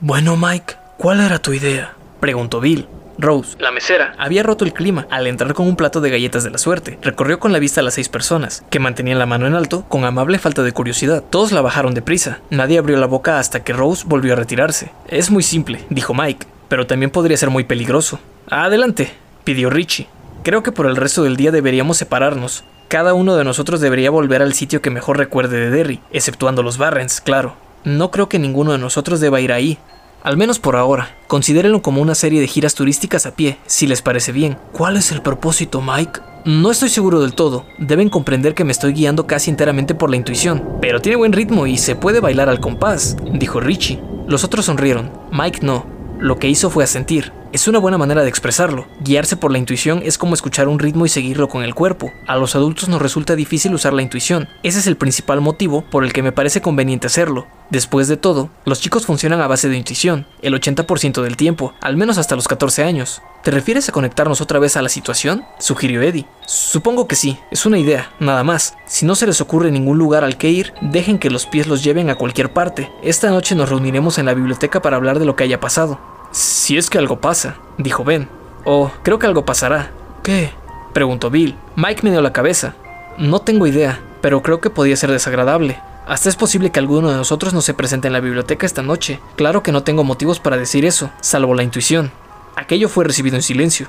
Bueno, 0.00 0.36
Mike, 0.36 0.74
¿cuál 0.98 1.20
era 1.20 1.38
tu 1.38 1.52
idea? 1.52 1.94
preguntó 2.20 2.60
Bill. 2.60 2.88
Rose, 3.18 3.56
la 3.60 3.70
mesera, 3.70 4.14
había 4.18 4.42
roto 4.42 4.64
el 4.64 4.72
clima 4.72 5.06
al 5.10 5.26
entrar 5.26 5.52
con 5.54 5.68
un 5.68 5.76
plato 5.76 6.00
de 6.00 6.10
galletas 6.10 6.42
de 6.42 6.50
la 6.50 6.58
suerte. 6.58 6.98
Recorrió 7.02 7.38
con 7.38 7.52
la 7.52 7.60
vista 7.60 7.80
a 7.80 7.84
las 7.84 7.94
seis 7.94 8.08
personas, 8.08 8.64
que 8.70 8.80
mantenían 8.80 9.18
la 9.18 9.26
mano 9.26 9.46
en 9.46 9.54
alto 9.54 9.84
con 9.88 10.04
amable 10.04 10.38
falta 10.38 10.62
de 10.62 10.72
curiosidad. 10.72 11.22
Todos 11.30 11.52
la 11.52 11.60
bajaron 11.60 11.94
deprisa. 11.94 12.40
Nadie 12.50 12.78
abrió 12.78 12.96
la 12.96 13.06
boca 13.06 13.38
hasta 13.38 13.62
que 13.62 13.74
Rose 13.74 14.04
volvió 14.06 14.32
a 14.32 14.36
retirarse. 14.36 14.90
Es 15.06 15.30
muy 15.30 15.42
simple, 15.42 15.84
dijo 15.90 16.14
Mike, 16.14 16.46
pero 16.68 16.86
también 16.86 17.10
podría 17.10 17.36
ser 17.36 17.50
muy 17.50 17.62
peligroso. 17.64 18.18
Adelante, 18.48 19.12
pidió 19.44 19.70
Richie. 19.70 20.08
Creo 20.42 20.64
que 20.64 20.72
por 20.72 20.86
el 20.86 20.96
resto 20.96 21.22
del 21.22 21.36
día 21.36 21.52
deberíamos 21.52 21.98
separarnos. 21.98 22.64
Cada 22.92 23.14
uno 23.14 23.36
de 23.36 23.44
nosotros 23.44 23.80
debería 23.80 24.10
volver 24.10 24.42
al 24.42 24.52
sitio 24.52 24.82
que 24.82 24.90
mejor 24.90 25.16
recuerde 25.16 25.58
de 25.58 25.70
Derry, 25.70 26.02
exceptuando 26.10 26.62
los 26.62 26.76
Barrens, 26.76 27.22
claro. 27.22 27.56
No 27.84 28.10
creo 28.10 28.28
que 28.28 28.38
ninguno 28.38 28.72
de 28.72 28.76
nosotros 28.76 29.18
deba 29.18 29.40
ir 29.40 29.50
ahí. 29.50 29.78
Al 30.22 30.36
menos 30.36 30.58
por 30.58 30.76
ahora. 30.76 31.16
Considérenlo 31.26 31.80
como 31.80 32.02
una 32.02 32.14
serie 32.14 32.42
de 32.42 32.46
giras 32.46 32.74
turísticas 32.74 33.24
a 33.24 33.34
pie, 33.34 33.56
si 33.64 33.86
les 33.86 34.02
parece 34.02 34.30
bien. 34.30 34.58
¿Cuál 34.72 34.98
es 34.98 35.10
el 35.10 35.22
propósito, 35.22 35.80
Mike? 35.80 36.20
No 36.44 36.70
estoy 36.70 36.90
seguro 36.90 37.22
del 37.22 37.32
todo. 37.32 37.64
Deben 37.78 38.10
comprender 38.10 38.54
que 38.54 38.64
me 38.64 38.72
estoy 38.72 38.92
guiando 38.92 39.26
casi 39.26 39.48
enteramente 39.48 39.94
por 39.94 40.10
la 40.10 40.16
intuición. 40.16 40.62
Pero 40.82 41.00
tiene 41.00 41.16
buen 41.16 41.32
ritmo 41.32 41.66
y 41.66 41.78
se 41.78 41.96
puede 41.96 42.20
bailar 42.20 42.50
al 42.50 42.60
compás, 42.60 43.16
dijo 43.32 43.58
Richie. 43.58 44.02
Los 44.26 44.44
otros 44.44 44.66
sonrieron. 44.66 45.10
Mike 45.32 45.60
no. 45.62 45.86
Lo 46.18 46.38
que 46.38 46.50
hizo 46.50 46.68
fue 46.68 46.84
asentir. 46.84 47.32
Es 47.52 47.68
una 47.68 47.78
buena 47.78 47.98
manera 47.98 48.22
de 48.22 48.30
expresarlo. 48.30 48.86
Guiarse 49.00 49.36
por 49.36 49.52
la 49.52 49.58
intuición 49.58 50.00
es 50.02 50.16
como 50.16 50.32
escuchar 50.32 50.68
un 50.68 50.78
ritmo 50.78 51.04
y 51.04 51.10
seguirlo 51.10 51.50
con 51.50 51.62
el 51.62 51.74
cuerpo. 51.74 52.10
A 52.26 52.38
los 52.38 52.54
adultos 52.54 52.88
nos 52.88 53.02
resulta 53.02 53.36
difícil 53.36 53.74
usar 53.74 53.92
la 53.92 54.00
intuición. 54.00 54.48
Ese 54.62 54.78
es 54.78 54.86
el 54.86 54.96
principal 54.96 55.42
motivo 55.42 55.82
por 55.90 56.02
el 56.02 56.14
que 56.14 56.22
me 56.22 56.32
parece 56.32 56.62
conveniente 56.62 57.08
hacerlo. 57.08 57.46
Después 57.68 58.08
de 58.08 58.16
todo, 58.16 58.48
los 58.64 58.80
chicos 58.80 59.04
funcionan 59.04 59.42
a 59.42 59.48
base 59.48 59.68
de 59.68 59.76
intuición, 59.76 60.26
el 60.40 60.54
80% 60.54 61.20
del 61.20 61.36
tiempo, 61.36 61.74
al 61.82 61.98
menos 61.98 62.16
hasta 62.16 62.36
los 62.36 62.48
14 62.48 62.84
años. 62.84 63.20
¿Te 63.42 63.50
refieres 63.50 63.86
a 63.88 63.92
conectarnos 63.92 64.40
otra 64.40 64.58
vez 64.58 64.78
a 64.78 64.82
la 64.82 64.88
situación? 64.88 65.44
sugirió 65.58 66.00
Eddie. 66.00 66.26
Supongo 66.46 67.06
que 67.06 67.16
sí, 67.16 67.38
es 67.50 67.66
una 67.66 67.78
idea, 67.78 68.12
nada 68.18 68.44
más. 68.44 68.76
Si 68.86 69.04
no 69.04 69.14
se 69.14 69.26
les 69.26 69.42
ocurre 69.42 69.70
ningún 69.70 69.98
lugar 69.98 70.24
al 70.24 70.38
que 70.38 70.50
ir, 70.50 70.72
dejen 70.80 71.18
que 71.18 71.30
los 71.30 71.46
pies 71.46 71.66
los 71.66 71.84
lleven 71.84 72.08
a 72.08 72.14
cualquier 72.14 72.52
parte. 72.52 72.90
Esta 73.02 73.30
noche 73.30 73.54
nos 73.54 73.68
reuniremos 73.68 74.16
en 74.18 74.26
la 74.26 74.34
biblioteca 74.34 74.80
para 74.80 74.96
hablar 74.96 75.18
de 75.18 75.26
lo 75.26 75.36
que 75.36 75.44
haya 75.44 75.60
pasado. 75.60 76.11
Si 76.32 76.78
es 76.78 76.88
que 76.88 76.98
algo 76.98 77.20
pasa, 77.20 77.56
dijo 77.78 78.04
Ben. 78.04 78.28
Oh, 78.64 78.90
creo 79.02 79.18
que 79.18 79.26
algo 79.26 79.44
pasará. 79.44 79.92
¿Qué? 80.22 80.50
preguntó 80.94 81.30
Bill. 81.30 81.56
Mike 81.76 82.02
me 82.02 82.10
dio 82.10 82.22
la 82.22 82.32
cabeza. 82.32 82.74
No 83.18 83.40
tengo 83.40 83.66
idea, 83.66 84.00
pero 84.22 84.42
creo 84.42 84.60
que 84.60 84.70
podía 84.70 84.96
ser 84.96 85.10
desagradable. 85.10 85.80
Hasta 86.06 86.28
es 86.28 86.36
posible 86.36 86.70
que 86.70 86.80
alguno 86.80 87.10
de 87.10 87.16
nosotros 87.16 87.52
no 87.52 87.60
se 87.60 87.74
presente 87.74 88.06
en 88.06 88.12
la 88.12 88.20
biblioteca 88.20 88.66
esta 88.66 88.82
noche. 88.82 89.20
Claro 89.36 89.62
que 89.62 89.72
no 89.72 89.82
tengo 89.82 90.04
motivos 90.04 90.40
para 90.40 90.56
decir 90.56 90.84
eso, 90.84 91.10
salvo 91.20 91.54
la 91.54 91.62
intuición. 91.62 92.10
Aquello 92.56 92.88
fue 92.88 93.04
recibido 93.04 93.36
en 93.36 93.42
silencio. 93.42 93.88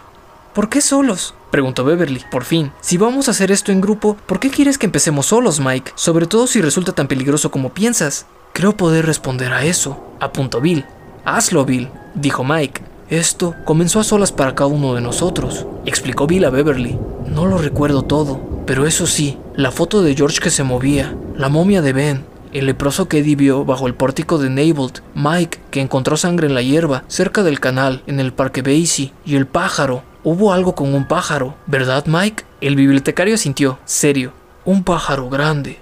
¿Por 0.53 0.70
qué 0.70 0.82
solos? 0.82 1.34
preguntó 1.49 1.84
Beverly, 1.84 2.24
por 2.30 2.44
fin. 2.44 2.72
Si 2.82 2.98
vamos 2.98 3.28
a 3.28 3.32
hacer 3.32 3.52
esto 3.52 3.72
en 3.72 3.82
grupo, 3.82 4.15
¿por 4.28 4.40
qué 4.40 4.49
quieres 4.49 4.78
que 4.78 4.86
empecemos 4.86 5.28
solos, 5.28 5.60
Mike? 5.60 5.94
Sobre 5.95 6.28
todo 6.28 6.45
si 6.45 6.61
resulta 6.61 6.91
tan 6.91 7.07
peligroso 7.07 7.49
como 7.49 7.74
piensas. 7.74 8.28
Creo 8.53 8.78
poder 8.78 9.06
responder 9.06 9.52
a 9.52 9.64
eso, 9.65 10.03
apuntó 10.20 10.61
Bill. 10.61 10.86
Hazlo, 11.26 11.64
Bill, 11.64 11.90
dijo 12.16 12.44
Mike. 12.44 12.82
Esto 13.10 13.56
comenzó 13.64 14.00
a 14.00 14.04
solas 14.04 14.32
para 14.34 14.56
cada 14.56 14.68
uno 14.68 14.94
de 14.94 15.02
nosotros, 15.02 15.66
explicó 15.86 16.28
Bill 16.28 16.44
a 16.45 16.50
Beverly. 16.50 17.00
No 17.28 17.45
lo 17.45 17.58
recuerdo 17.58 18.02
todo, 18.02 18.41
pero 18.66 18.86
eso 18.86 19.08
sí, 19.08 19.38
la 19.56 19.72
foto 19.72 20.02
de 20.02 20.16
George 20.16 20.40
que 20.41 20.50
se 20.50 20.64
movía, 20.64 21.16
la 21.38 21.48
momia 21.48 21.82
de 21.82 21.94
Ben, 21.94 22.26
el 22.52 22.66
leproso 22.66 23.08
que 23.08 23.20
Eddie 23.20 23.36
vio 23.36 23.64
bajo 23.64 23.88
el 23.88 23.95
pórtico 23.95 24.38
de 24.38 24.50
Neibold, 24.50 25.02
Mike 25.16 25.60
que 25.72 25.80
encontró 25.80 26.18
sangre 26.18 26.48
en 26.48 26.56
la 26.56 26.62
hierba 26.62 27.04
cerca 27.08 27.41
del 27.41 27.60
canal 27.60 28.04
en 28.06 28.20
el 28.20 28.34
parque 28.34 28.62
Basie 28.62 29.14
y 29.26 29.36
el 29.36 29.48
pájaro. 29.48 30.04
Hubo 30.26 30.54
algo 30.54 30.76
con 30.76 30.94
un 30.94 31.08
pájaro, 31.08 31.56
¿verdad 31.68 32.06
Mike? 32.06 32.44
El 32.62 32.76
bibliotecario 32.76 33.38
sintió, 33.38 33.80
serio. 33.86 34.34
Un 34.66 34.84
pájaro 34.84 35.30
grande, 35.30 35.80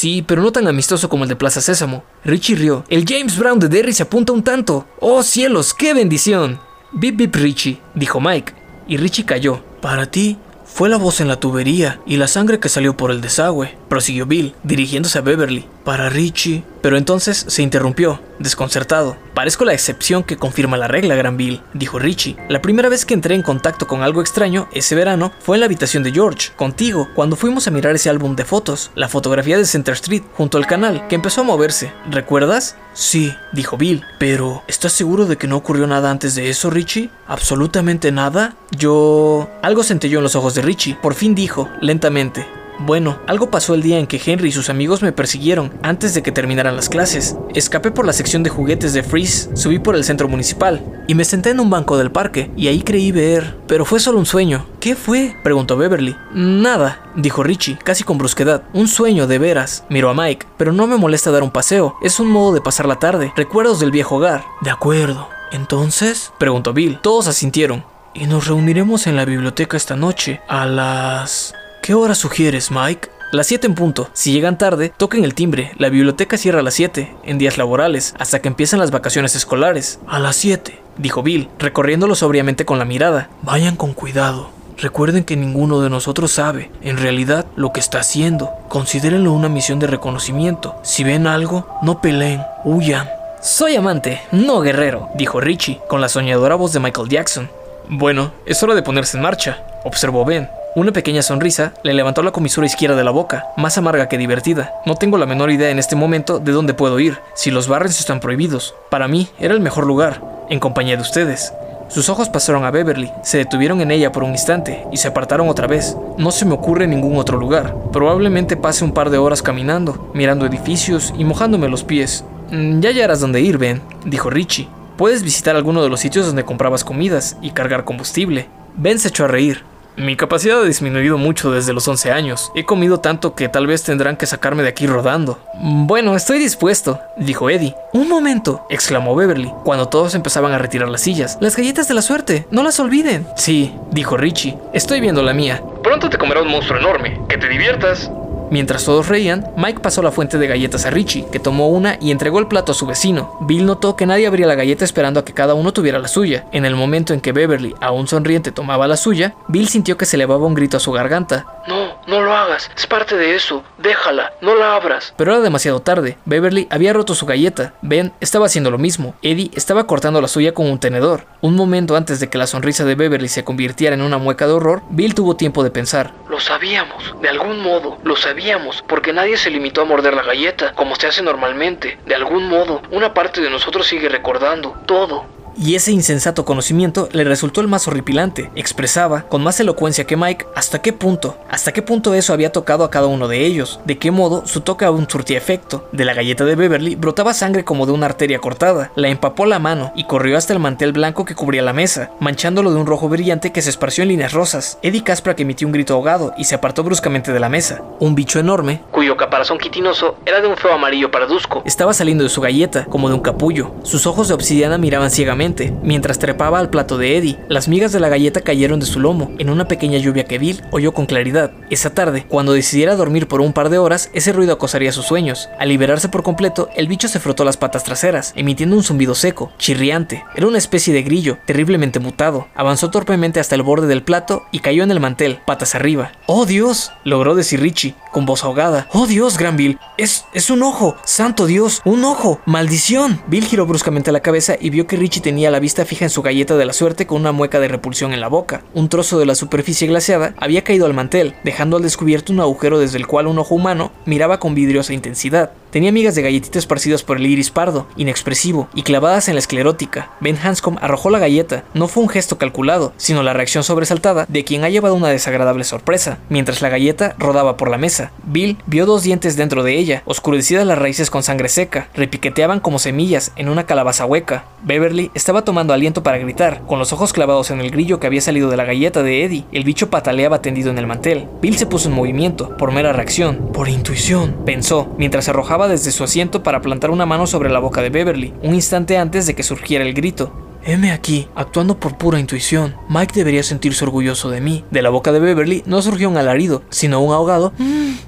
Sí, 0.00 0.24
pero 0.26 0.40
no 0.40 0.50
tan 0.50 0.66
amistoso 0.66 1.10
como 1.10 1.24
el 1.24 1.28
de 1.28 1.36
Plaza 1.36 1.60
Sésamo. 1.60 2.04
Richie 2.24 2.56
rió. 2.56 2.86
El 2.88 3.04
James 3.06 3.36
Brown 3.36 3.58
de 3.58 3.68
Derry 3.68 3.92
se 3.92 4.04
apunta 4.04 4.32
un 4.32 4.42
tanto. 4.42 4.86
¡Oh 4.98 5.22
cielos, 5.22 5.74
qué 5.74 5.92
bendición! 5.92 6.58
Bip 6.90 7.18
bip 7.18 7.36
Richie, 7.36 7.82
dijo 7.94 8.18
Mike. 8.18 8.54
Y 8.88 8.96
Richie 8.96 9.26
cayó. 9.26 9.62
Para 9.82 10.10
ti, 10.10 10.38
fue 10.64 10.88
la 10.88 10.96
voz 10.96 11.20
en 11.20 11.28
la 11.28 11.38
tubería 11.38 12.00
y 12.06 12.16
la 12.16 12.28
sangre 12.28 12.58
que 12.60 12.70
salió 12.70 12.96
por 12.96 13.10
el 13.10 13.20
desagüe, 13.20 13.76
prosiguió 13.90 14.24
Bill, 14.24 14.54
dirigiéndose 14.62 15.18
a 15.18 15.20
Beverly. 15.20 15.66
Para 15.90 16.08
Richie. 16.08 16.62
Pero 16.82 16.96
entonces 16.96 17.46
se 17.48 17.62
interrumpió, 17.62 18.20
desconcertado. 18.38 19.16
Parezco 19.34 19.64
la 19.64 19.72
excepción 19.72 20.22
que 20.22 20.36
confirma 20.36 20.76
la 20.76 20.86
regla, 20.86 21.16
Gran 21.16 21.36
Bill, 21.36 21.62
dijo 21.74 21.98
Richie. 21.98 22.36
La 22.48 22.62
primera 22.62 22.88
vez 22.88 23.04
que 23.04 23.12
entré 23.12 23.34
en 23.34 23.42
contacto 23.42 23.88
con 23.88 24.04
algo 24.04 24.20
extraño 24.20 24.68
ese 24.72 24.94
verano 24.94 25.32
fue 25.40 25.56
en 25.56 25.60
la 25.60 25.66
habitación 25.66 26.04
de 26.04 26.12
George, 26.12 26.50
contigo, 26.54 27.08
cuando 27.16 27.34
fuimos 27.34 27.66
a 27.66 27.72
mirar 27.72 27.96
ese 27.96 28.08
álbum 28.08 28.36
de 28.36 28.44
fotos, 28.44 28.92
la 28.94 29.08
fotografía 29.08 29.58
de 29.58 29.64
Center 29.64 29.94
Street, 29.94 30.22
junto 30.34 30.58
al 30.58 30.68
canal, 30.68 31.08
que 31.08 31.16
empezó 31.16 31.40
a 31.40 31.44
moverse. 31.44 31.92
¿Recuerdas? 32.08 32.76
Sí, 32.92 33.34
dijo 33.52 33.76
Bill. 33.76 34.04
Pero, 34.20 34.62
¿estás 34.68 34.92
seguro 34.92 35.26
de 35.26 35.38
que 35.38 35.48
no 35.48 35.56
ocurrió 35.56 35.88
nada 35.88 36.12
antes 36.12 36.36
de 36.36 36.50
eso, 36.50 36.70
Richie? 36.70 37.10
¿Absolutamente 37.26 38.12
nada? 38.12 38.54
Yo... 38.70 39.50
Algo 39.60 39.82
centelló 39.82 40.18
en 40.18 40.22
los 40.22 40.36
ojos 40.36 40.54
de 40.54 40.62
Richie. 40.62 40.96
Por 41.02 41.14
fin 41.14 41.34
dijo, 41.34 41.68
lentamente. 41.80 42.59
Bueno, 42.86 43.18
algo 43.26 43.50
pasó 43.50 43.74
el 43.74 43.82
día 43.82 43.98
en 43.98 44.06
que 44.06 44.20
Henry 44.24 44.48
y 44.48 44.52
sus 44.52 44.70
amigos 44.70 45.02
me 45.02 45.12
persiguieron 45.12 45.72
antes 45.82 46.14
de 46.14 46.22
que 46.22 46.32
terminaran 46.32 46.76
las 46.76 46.88
clases. 46.88 47.36
Escapé 47.54 47.90
por 47.90 48.06
la 48.06 48.14
sección 48.14 48.42
de 48.42 48.48
juguetes 48.48 48.94
de 48.94 49.02
Freeze, 49.02 49.54
subí 49.54 49.78
por 49.78 49.94
el 49.94 50.04
centro 50.04 50.28
municipal 50.28 50.82
y 51.06 51.14
me 51.14 51.24
senté 51.24 51.50
en 51.50 51.60
un 51.60 51.68
banco 51.68 51.98
del 51.98 52.10
parque 52.10 52.50
y 52.56 52.68
ahí 52.68 52.82
creí 52.82 53.12
ver... 53.12 53.58
Pero 53.66 53.84
fue 53.84 54.00
solo 54.00 54.18
un 54.18 54.26
sueño. 54.26 54.66
¿Qué 54.80 54.96
fue? 54.96 55.36
preguntó 55.44 55.76
Beverly. 55.76 56.16
Nada, 56.32 57.02
dijo 57.16 57.42
Richie, 57.42 57.78
casi 57.84 58.02
con 58.02 58.16
brusquedad. 58.16 58.62
Un 58.72 58.88
sueño, 58.88 59.26
de 59.26 59.38
veras. 59.38 59.84
Miró 59.90 60.08
a 60.08 60.14
Mike, 60.14 60.46
pero 60.56 60.72
no 60.72 60.86
me 60.86 60.96
molesta 60.96 61.30
dar 61.30 61.42
un 61.42 61.50
paseo. 61.50 61.96
Es 62.02 62.18
un 62.18 62.28
modo 62.28 62.54
de 62.54 62.60
pasar 62.60 62.86
la 62.86 62.98
tarde. 62.98 63.32
Recuerdos 63.36 63.80
del 63.80 63.90
viejo 63.90 64.16
hogar. 64.16 64.44
De 64.62 64.70
acuerdo. 64.70 65.28
Entonces, 65.52 66.32
preguntó 66.38 66.72
Bill. 66.72 66.98
Todos 67.02 67.28
asintieron. 67.28 67.84
Y 68.14 68.26
nos 68.26 68.46
reuniremos 68.46 69.06
en 69.06 69.16
la 69.16 69.24
biblioteca 69.24 69.76
esta 69.76 69.96
noche 69.96 70.40
a 70.48 70.66
las... 70.66 71.54
¿Qué 71.90 71.94
hora 71.94 72.14
sugieres, 72.14 72.70
Mike? 72.70 73.08
Las 73.32 73.48
7 73.48 73.66
en 73.66 73.74
punto. 73.74 74.10
Si 74.12 74.30
llegan 74.30 74.56
tarde, 74.56 74.92
toquen 74.96 75.24
el 75.24 75.34
timbre. 75.34 75.72
La 75.76 75.88
biblioteca 75.88 76.38
cierra 76.38 76.60
a 76.60 76.62
las 76.62 76.74
7, 76.74 77.16
en 77.24 77.36
días 77.36 77.58
laborales, 77.58 78.14
hasta 78.16 78.40
que 78.40 78.46
empiezan 78.46 78.78
las 78.78 78.92
vacaciones 78.92 79.34
escolares. 79.34 79.98
A 80.06 80.20
las 80.20 80.36
7, 80.36 80.78
dijo 80.98 81.24
Bill, 81.24 81.48
recorriéndolo 81.58 82.14
sobriamente 82.14 82.64
con 82.64 82.78
la 82.78 82.84
mirada. 82.84 83.28
Vayan 83.42 83.74
con 83.74 83.92
cuidado. 83.92 84.50
Recuerden 84.78 85.24
que 85.24 85.34
ninguno 85.34 85.80
de 85.80 85.90
nosotros 85.90 86.30
sabe, 86.30 86.70
en 86.80 86.96
realidad, 86.96 87.46
lo 87.56 87.72
que 87.72 87.80
está 87.80 87.98
haciendo. 87.98 88.50
Considérenlo 88.68 89.32
una 89.32 89.48
misión 89.48 89.80
de 89.80 89.88
reconocimiento. 89.88 90.76
Si 90.84 91.02
ven 91.02 91.26
algo, 91.26 91.66
no 91.82 92.00
peleen, 92.00 92.40
huyan. 92.62 93.10
Soy 93.42 93.74
amante, 93.74 94.20
no 94.30 94.60
guerrero, 94.60 95.08
dijo 95.16 95.40
Richie, 95.40 95.80
con 95.88 96.00
la 96.00 96.08
soñadora 96.08 96.54
voz 96.54 96.72
de 96.72 96.78
Michael 96.78 97.08
Jackson. 97.08 97.50
Bueno, 97.88 98.32
es 98.46 98.62
hora 98.62 98.76
de 98.76 98.84
ponerse 98.84 99.16
en 99.16 99.24
marcha, 99.24 99.64
observó 99.82 100.24
Ben. 100.24 100.48
Una 100.76 100.92
pequeña 100.92 101.22
sonrisa 101.22 101.72
le 101.82 101.94
levantó 101.94 102.22
la 102.22 102.30
comisura 102.30 102.64
izquierda 102.64 102.94
de 102.94 103.02
la 103.02 103.10
boca, 103.10 103.46
más 103.56 103.76
amarga 103.76 104.08
que 104.08 104.18
divertida. 104.18 104.72
No 104.86 104.94
tengo 104.94 105.18
la 105.18 105.26
menor 105.26 105.50
idea 105.50 105.70
en 105.70 105.80
este 105.80 105.96
momento 105.96 106.38
de 106.38 106.52
dónde 106.52 106.74
puedo 106.74 107.00
ir, 107.00 107.18
si 107.34 107.50
los 107.50 107.66
barrios 107.66 107.98
están 107.98 108.20
prohibidos. 108.20 108.76
Para 108.88 109.08
mí, 109.08 109.28
era 109.40 109.52
el 109.52 109.58
mejor 109.58 109.84
lugar, 109.84 110.22
en 110.48 110.60
compañía 110.60 110.94
de 110.94 111.02
ustedes. 111.02 111.52
Sus 111.88 112.08
ojos 112.08 112.28
pasaron 112.28 112.64
a 112.64 112.70
Beverly, 112.70 113.10
se 113.24 113.38
detuvieron 113.38 113.80
en 113.80 113.90
ella 113.90 114.12
por 114.12 114.22
un 114.22 114.30
instante 114.30 114.86
y 114.92 114.98
se 114.98 115.08
apartaron 115.08 115.48
otra 115.48 115.66
vez. 115.66 115.96
No 116.18 116.30
se 116.30 116.44
me 116.44 116.54
ocurre 116.54 116.86
ningún 116.86 117.16
otro 117.16 117.36
lugar. 117.36 117.74
Probablemente 117.92 118.56
pase 118.56 118.84
un 118.84 118.92
par 118.92 119.10
de 119.10 119.18
horas 119.18 119.42
caminando, 119.42 120.12
mirando 120.14 120.46
edificios 120.46 121.12
y 121.18 121.24
mojándome 121.24 121.68
los 121.68 121.82
pies. 121.82 122.24
Mm, 122.52 122.78
ya 122.78 122.90
hallarás 122.90 123.18
dónde 123.18 123.40
ir, 123.40 123.58
Ben, 123.58 123.82
dijo 124.04 124.30
Richie. 124.30 124.68
Puedes 124.96 125.24
visitar 125.24 125.56
alguno 125.56 125.82
de 125.82 125.88
los 125.88 125.98
sitios 125.98 126.26
donde 126.26 126.44
comprabas 126.44 126.84
comidas 126.84 127.36
y 127.42 127.50
cargar 127.50 127.84
combustible. 127.84 128.46
Ben 128.76 129.00
se 129.00 129.08
echó 129.08 129.24
a 129.24 129.28
reír. 129.28 129.64
Mi 129.96 130.16
capacidad 130.16 130.60
ha 130.60 130.64
disminuido 130.64 131.18
mucho 131.18 131.50
desde 131.50 131.72
los 131.72 131.86
11 131.86 132.12
años. 132.12 132.52
He 132.54 132.64
comido 132.64 133.00
tanto 133.00 133.34
que 133.34 133.48
tal 133.48 133.66
vez 133.66 133.82
tendrán 133.82 134.16
que 134.16 134.26
sacarme 134.26 134.62
de 134.62 134.68
aquí 134.68 134.86
rodando. 134.86 135.38
Bueno, 135.54 136.14
estoy 136.16 136.38
dispuesto, 136.38 137.00
dijo 137.16 137.50
Eddie. 137.50 137.74
Un 137.92 138.08
momento, 138.08 138.64
exclamó 138.70 139.14
Beverly, 139.14 139.52
cuando 139.64 139.88
todos 139.88 140.14
empezaban 140.14 140.52
a 140.52 140.58
retirar 140.58 140.88
las 140.88 141.02
sillas. 141.02 141.38
Las 141.40 141.56
galletas 141.56 141.88
de 141.88 141.94
la 141.94 142.02
suerte, 142.02 142.46
no 142.50 142.62
las 142.62 142.80
olviden. 142.80 143.26
Sí, 143.36 143.74
dijo 143.90 144.16
Richie. 144.16 144.56
Estoy 144.72 145.00
viendo 145.00 145.22
la 145.22 145.34
mía. 145.34 145.62
Pronto 145.82 146.08
te 146.08 146.18
comerá 146.18 146.42
un 146.42 146.48
monstruo 146.48 146.78
enorme. 146.78 147.20
Que 147.28 147.36
te 147.36 147.48
diviertas. 147.48 148.10
Mientras 148.50 148.84
todos 148.84 149.06
reían, 149.06 149.46
Mike 149.56 149.78
pasó 149.78 150.02
la 150.02 150.10
fuente 150.10 150.36
de 150.36 150.48
galletas 150.48 150.84
a 150.84 150.90
Richie, 150.90 151.24
que 151.30 151.38
tomó 151.38 151.68
una 151.68 151.98
y 152.00 152.10
entregó 152.10 152.40
el 152.40 152.48
plato 152.48 152.72
a 152.72 152.74
su 152.74 152.84
vecino. 152.84 153.36
Bill 153.42 153.64
notó 153.64 153.94
que 153.94 154.06
nadie 154.06 154.26
abría 154.26 154.48
la 154.48 154.56
galleta 154.56 154.84
esperando 154.84 155.20
a 155.20 155.24
que 155.24 155.32
cada 155.32 155.54
uno 155.54 155.72
tuviera 155.72 156.00
la 156.00 156.08
suya. 156.08 156.46
En 156.50 156.64
el 156.64 156.74
momento 156.74 157.14
en 157.14 157.20
que 157.20 157.30
Beverly, 157.30 157.76
aún 157.80 158.08
sonriente, 158.08 158.50
tomaba 158.50 158.88
la 158.88 158.96
suya, 158.96 159.34
Bill 159.46 159.68
sintió 159.68 159.96
que 159.96 160.04
se 160.04 160.16
elevaba 160.16 160.46
un 160.46 160.54
grito 160.54 160.78
a 160.78 160.80
su 160.80 160.90
garganta. 160.90 161.46
No, 161.68 162.00
no 162.08 162.22
lo 162.22 162.34
hagas, 162.34 162.68
es 162.76 162.88
parte 162.88 163.16
de 163.16 163.36
eso. 163.36 163.62
Déjala, 163.78 164.32
no 164.40 164.56
la 164.56 164.74
abras. 164.74 165.14
Pero 165.16 165.30
era 165.30 165.42
demasiado 165.42 165.78
tarde. 165.78 166.18
Beverly 166.24 166.66
había 166.70 166.92
roto 166.92 167.14
su 167.14 167.26
galleta. 167.26 167.74
Ben 167.82 168.12
estaba 168.18 168.46
haciendo 168.46 168.72
lo 168.72 168.78
mismo. 168.78 169.14
Eddie 169.22 169.52
estaba 169.54 169.86
cortando 169.86 170.20
la 170.20 170.26
suya 170.26 170.54
con 170.54 170.68
un 170.68 170.80
tenedor. 170.80 171.24
Un 171.40 171.54
momento 171.54 171.94
antes 171.94 172.18
de 172.18 172.28
que 172.28 172.38
la 172.38 172.48
sonrisa 172.48 172.84
de 172.84 172.96
Beverly 172.96 173.28
se 173.28 173.44
convirtiera 173.44 173.94
en 173.94 174.02
una 174.02 174.18
mueca 174.18 174.48
de 174.48 174.54
horror, 174.54 174.82
Bill 174.90 175.14
tuvo 175.14 175.36
tiempo 175.36 175.62
de 175.62 175.70
pensar. 175.70 176.12
Lo 176.28 176.40
sabíamos, 176.40 177.14
de 177.22 177.28
algún 177.28 177.60
modo, 177.60 177.98
lo 178.02 178.16
sabíamos, 178.16 178.39
porque 178.86 179.12
nadie 179.12 179.36
se 179.36 179.50
limitó 179.50 179.82
a 179.82 179.84
morder 179.84 180.14
la 180.14 180.22
galleta, 180.22 180.72
como 180.72 180.96
se 180.96 181.06
hace 181.06 181.22
normalmente. 181.22 181.98
De 182.06 182.14
algún 182.14 182.48
modo, 182.48 182.82
una 182.90 183.12
parte 183.12 183.40
de 183.40 183.50
nosotros 183.50 183.86
sigue 183.86 184.08
recordando 184.08 184.80
todo. 184.86 185.26
Y 185.62 185.74
ese 185.74 185.92
insensato 185.92 186.46
conocimiento 186.46 187.10
le 187.12 187.22
resultó 187.22 187.60
el 187.60 187.68
más 187.68 187.86
horripilante. 187.86 188.50
Expresaba, 188.54 189.24
con 189.28 189.44
más 189.44 189.60
elocuencia 189.60 190.06
que 190.06 190.16
Mike, 190.16 190.46
hasta 190.54 190.80
qué 190.80 190.94
punto, 190.94 191.36
hasta 191.50 191.72
qué 191.72 191.82
punto 191.82 192.14
eso 192.14 192.32
había 192.32 192.50
tocado 192.50 192.82
a 192.82 192.90
cada 192.90 193.08
uno 193.08 193.28
de 193.28 193.44
ellos, 193.44 193.78
de 193.84 193.98
qué 193.98 194.10
modo 194.10 194.46
su 194.46 194.62
toque 194.62 194.86
aún 194.86 195.06
surtía 195.06 195.36
efecto. 195.36 195.86
De 195.92 196.06
la 196.06 196.14
galleta 196.14 196.46
de 196.46 196.54
Beverly 196.54 196.94
brotaba 196.94 197.34
sangre 197.34 197.62
como 197.62 197.84
de 197.84 197.92
una 197.92 198.06
arteria 198.06 198.38
cortada, 198.38 198.90
la 198.96 199.08
empapó 199.08 199.44
la 199.44 199.58
mano 199.58 199.92
y 199.94 200.04
corrió 200.04 200.38
hasta 200.38 200.54
el 200.54 200.60
mantel 200.60 200.92
blanco 200.92 201.26
que 201.26 201.34
cubría 201.34 201.60
la 201.60 201.74
mesa, 201.74 202.10
manchándolo 202.20 202.70
de 202.70 202.78
un 202.78 202.86
rojo 202.86 203.10
brillante 203.10 203.52
que 203.52 203.60
se 203.60 203.68
esparció 203.68 204.00
en 204.00 204.08
líneas 204.08 204.32
rosas. 204.32 204.78
Eddie 204.80 205.04
Kasprak 205.04 205.40
emitió 205.40 205.66
un 205.66 205.72
grito 205.72 205.92
ahogado 205.92 206.32
y 206.38 206.44
se 206.44 206.54
apartó 206.54 206.84
bruscamente 206.84 207.34
de 207.34 207.40
la 207.40 207.50
mesa. 207.50 207.82
Un 207.98 208.14
bicho 208.14 208.38
enorme, 208.38 208.80
cuyo 208.92 209.14
caparazón 209.14 209.58
quitinoso 209.58 210.16
era 210.24 210.40
de 210.40 210.48
un 210.48 210.56
feo 210.56 210.72
amarillo 210.72 211.10
parduzco, 211.10 211.62
estaba 211.66 211.92
saliendo 211.92 212.24
de 212.24 212.30
su 212.30 212.40
galleta, 212.40 212.86
como 212.86 213.10
de 213.10 213.14
un 213.14 213.20
capullo. 213.20 213.74
Sus 213.82 214.06
ojos 214.06 214.28
de 214.28 214.32
obsidiana 214.32 214.78
miraban 214.78 215.10
ciegamente 215.10 215.49
mientras 215.82 216.18
trepaba 216.18 216.58
al 216.58 216.70
plato 216.70 216.98
de 216.98 217.16
Eddie. 217.16 217.38
Las 217.48 217.68
migas 217.68 217.92
de 217.92 218.00
la 218.00 218.08
galleta 218.08 218.40
cayeron 218.40 218.80
de 218.80 218.86
su 218.86 219.00
lomo 219.00 219.32
en 219.38 219.50
una 219.50 219.68
pequeña 219.68 219.98
lluvia 219.98 220.24
que 220.24 220.38
Bill 220.38 220.62
oyó 220.70 220.92
con 220.92 221.06
claridad. 221.06 221.52
Esa 221.70 221.90
tarde, 221.90 222.24
cuando 222.28 222.52
decidiera 222.52 222.96
dormir 222.96 223.28
por 223.28 223.40
un 223.40 223.52
par 223.52 223.68
de 223.68 223.78
horas, 223.78 224.10
ese 224.12 224.32
ruido 224.32 224.52
acosaría 224.52 224.92
sus 224.92 225.06
sueños. 225.06 225.48
Al 225.58 225.68
liberarse 225.68 226.08
por 226.08 226.22
completo, 226.22 226.68
el 226.76 226.88
bicho 226.88 227.08
se 227.08 227.20
frotó 227.20 227.44
las 227.44 227.56
patas 227.56 227.84
traseras, 227.84 228.32
emitiendo 228.36 228.76
un 228.76 228.82
zumbido 228.82 229.14
seco, 229.14 229.52
chirriante. 229.58 230.24
Era 230.34 230.46
una 230.46 230.58
especie 230.58 230.94
de 230.94 231.02
grillo, 231.02 231.38
terriblemente 231.46 232.00
mutado. 232.00 232.48
Avanzó 232.54 232.90
torpemente 232.90 233.40
hasta 233.40 233.54
el 233.54 233.62
borde 233.62 233.86
del 233.86 234.02
plato 234.02 234.44
y 234.52 234.60
cayó 234.60 234.82
en 234.82 234.90
el 234.90 235.00
mantel, 235.00 235.40
patas 235.46 235.74
arriba. 235.74 236.12
¡Oh 236.26 236.46
Dios! 236.46 236.92
logró 237.04 237.34
decir 237.34 237.60
Richie, 237.60 237.94
con 238.12 238.26
voz 238.26 238.44
ahogada. 238.44 238.88
¡Oh 238.92 239.06
Dios, 239.06 239.38
Gran 239.38 239.56
Bill! 239.56 239.78
Es, 239.96 240.24
es 240.32 240.50
un 240.50 240.62
ojo. 240.62 240.96
¡Santo 241.04 241.46
Dios! 241.46 241.80
¡Un 241.84 242.04
ojo! 242.04 242.40
¡Maldición! 242.46 243.20
Bill 243.26 243.44
giró 243.44 243.66
bruscamente 243.66 244.12
la 244.12 244.20
cabeza 244.20 244.54
y 244.60 244.70
vio 244.70 244.86
que 244.86 244.96
Richie 244.96 245.22
tenía 245.22 245.29
la 245.36 245.60
vista 245.60 245.84
fija 245.84 246.04
en 246.04 246.10
su 246.10 246.22
galleta 246.22 246.56
de 246.56 246.64
la 246.64 246.72
suerte 246.72 247.06
con 247.06 247.20
una 247.20 247.32
mueca 247.32 247.60
de 247.60 247.68
repulsión 247.68 248.12
en 248.12 248.20
la 248.20 248.28
boca. 248.28 248.62
Un 248.74 248.88
trozo 248.88 249.18
de 249.18 249.26
la 249.26 249.34
superficie 249.34 249.86
glaseada 249.86 250.34
había 250.36 250.64
caído 250.64 250.86
al 250.86 250.94
mantel, 250.94 251.34
dejando 251.44 251.76
al 251.76 251.82
descubierto 251.82 252.32
un 252.32 252.40
agujero 252.40 252.78
desde 252.78 252.98
el 252.98 253.06
cual 253.06 253.26
un 253.26 253.38
ojo 253.38 253.54
humano 253.54 253.92
miraba 254.06 254.40
con 254.40 254.54
vidriosa 254.54 254.92
intensidad. 254.92 255.52
Tenía 255.70 255.92
migas 255.92 256.16
de 256.16 256.22
galletita 256.22 256.58
esparcidas 256.58 257.04
por 257.04 257.18
el 257.18 257.26
iris 257.26 257.50
pardo, 257.50 257.86
inexpresivo, 257.96 258.68
y 258.74 258.82
clavadas 258.82 259.28
en 259.28 259.34
la 259.34 259.38
esclerótica. 259.38 260.10
Ben 260.20 260.36
Hanscom 260.36 260.76
arrojó 260.80 261.10
la 261.10 261.20
galleta. 261.20 261.62
No 261.74 261.86
fue 261.86 262.02
un 262.02 262.08
gesto 262.08 262.38
calculado, 262.38 262.92
sino 262.96 263.22
la 263.22 263.34
reacción 263.34 263.62
sobresaltada 263.62 264.26
de 264.28 264.44
quien 264.44 264.64
ha 264.64 264.68
llevado 264.68 264.96
una 264.96 265.08
desagradable 265.08 265.62
sorpresa. 265.62 266.18
Mientras 266.28 266.60
la 266.60 266.70
galleta 266.70 267.14
rodaba 267.18 267.56
por 267.56 267.70
la 267.70 267.78
mesa, 267.78 268.10
Bill 268.24 268.58
vio 268.66 268.84
dos 268.84 269.04
dientes 269.04 269.36
dentro 269.36 269.62
de 269.62 269.78
ella, 269.78 270.02
oscurecidas 270.06 270.66
las 270.66 270.78
raíces 270.78 271.08
con 271.08 271.22
sangre 271.22 271.48
seca, 271.48 271.88
repiqueteaban 271.94 272.58
como 272.58 272.80
semillas 272.80 273.32
en 273.36 273.48
una 273.48 273.66
calabaza 273.66 274.06
hueca. 274.06 274.46
Beverly 274.64 275.12
estaba 275.14 275.44
tomando 275.44 275.72
aliento 275.72 276.02
para 276.02 276.18
gritar, 276.18 276.62
con 276.66 276.78
los 276.80 276.92
ojos 276.92 277.12
clavados 277.12 277.50
en 277.50 277.60
el 277.60 277.70
grillo 277.70 278.00
que 278.00 278.08
había 278.08 278.20
salido 278.20 278.50
de 278.50 278.56
la 278.56 278.64
galleta 278.64 279.02
de 279.02 279.24
Eddie. 279.24 279.44
El 279.52 279.64
bicho 279.64 279.88
pataleaba 279.88 280.42
tendido 280.42 280.70
en 280.70 280.78
el 280.78 280.86
mantel. 280.86 281.28
Bill 281.40 281.56
se 281.56 281.66
puso 281.66 281.88
en 281.88 281.94
movimiento, 281.94 282.56
por 282.56 282.72
mera 282.72 282.92
reacción, 282.92 283.50
por 283.52 283.68
intuición, 283.68 284.36
pensó, 284.44 284.92
mientras 284.98 285.28
arrojaba 285.28 285.59
desde 285.68 285.92
su 285.92 286.04
asiento 286.04 286.42
para 286.42 286.60
plantar 286.60 286.90
una 286.90 287.06
mano 287.06 287.26
sobre 287.26 287.50
la 287.50 287.58
boca 287.58 287.82
de 287.82 287.90
Beverly, 287.90 288.34
un 288.42 288.54
instante 288.54 288.98
antes 288.98 289.26
de 289.26 289.34
que 289.34 289.42
surgiera 289.42 289.84
el 289.84 289.94
grito. 289.94 290.32
Heme 290.62 290.92
aquí, 290.92 291.26
actuando 291.34 291.78
por 291.78 291.96
pura 291.96 292.20
intuición. 292.20 292.76
Mike 292.88 293.14
debería 293.14 293.42
sentirse 293.42 293.84
orgulloso 293.84 294.30
de 294.30 294.40
mí. 294.40 294.64
De 294.70 294.82
la 294.82 294.90
boca 294.90 295.10
de 295.10 295.20
Beverly 295.20 295.62
no 295.66 295.80
surgió 295.80 296.08
un 296.08 296.18
alarido, 296.18 296.62
sino 296.68 297.00
un 297.00 297.14
ahogado. 297.14 297.52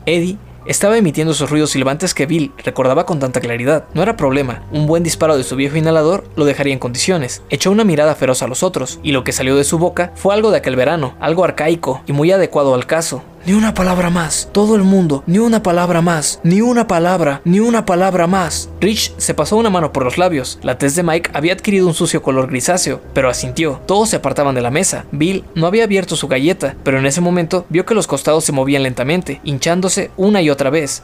Eddie 0.05 0.37
estaba 0.65 0.97
emitiendo 0.97 1.33
esos 1.33 1.51
ruidos 1.51 1.71
silbantes 1.71 2.15
que 2.15 2.27
Bill 2.27 2.53
recordaba 2.59 3.05
con 3.05 3.19
tanta 3.19 3.41
claridad. 3.41 3.87
No 3.95 4.03
era 4.03 4.17
problema, 4.17 4.63
un 4.71 4.87
buen 4.87 5.03
disparo 5.03 5.37
de 5.37 5.43
su 5.43 5.57
viejo 5.57 5.77
inhalador 5.77 6.25
lo 6.37 6.45
dejaría 6.45 6.73
en 6.73 6.79
condiciones. 6.79 7.43
Echó 7.51 7.71
una 7.71 7.85
mirada 7.85 8.15
feroz 8.15 8.43
a 8.43 8.47
los 8.47 8.63
otros, 8.63 9.01
y 9.03 9.11
lo 9.11 9.25
que 9.25 9.33
salió 9.33 9.57
de 9.57 9.65
su 9.65 9.79
boca 9.79 10.13
fue 10.15 10.35
algo 10.35 10.51
de 10.51 10.59
aquel 10.59 10.77
verano, 10.77 11.15
algo 11.21 11.45
arcaico 11.45 12.03
y 12.07 12.13
muy 12.13 12.31
adecuado 12.31 12.75
al 12.75 12.87
caso. 12.87 13.25
Ni 13.45 13.55
una 13.55 13.75
palabra 13.75 14.09
más. 14.09 14.49
Todo 14.53 14.77
el 14.77 14.85
mundo. 14.85 15.25
Ni 15.27 15.39
una 15.39 15.65
palabra 15.65 16.01
más. 16.01 16.39
Ni 16.45 16.61
una 16.61 16.87
palabra. 16.87 17.41
Ni 17.45 17.59
una 17.59 17.85
palabra 17.85 18.29
más. 18.29 18.69
Rich 18.81 19.15
se 19.17 19.35
pasó 19.35 19.57
una 19.57 19.69
mano 19.69 19.93
por 19.93 20.05
los 20.05 20.17
labios. 20.17 20.61
La 20.63 20.79
tez 20.79 20.95
de 20.95 21.03
Mike 21.03 21.31
había 21.35 21.53
adquirido 21.53 21.89
un 21.89 21.95
sucio 21.95 22.23
color 22.23 22.47
grisáceo, 22.47 23.01
pero 23.15 23.29
asintió. 23.29 23.81
Todos 23.87 24.11
se 24.11 24.17
apartaban 24.17 24.55
de 24.55 24.61
la 24.61 24.71
mesa. 24.71 25.07
Bill 25.11 25.45
no 25.57 25.67
había 25.67 25.83
abierto 25.83 26.15
su 26.15 26.29
galleta, 26.29 26.77
pero 26.85 27.01
en 27.01 27.07
ese 27.07 27.21
momento 27.21 27.67
vio 27.69 27.85
que 27.85 27.95
los 27.95 28.07
costados 28.07 28.45
se 28.45 28.53
movían 28.53 28.85
lentamente, 28.85 29.41
hinchándose 29.43 30.13
una 30.17 30.41
y 30.41 30.49
otra 30.49 30.71
vez. 30.71 31.03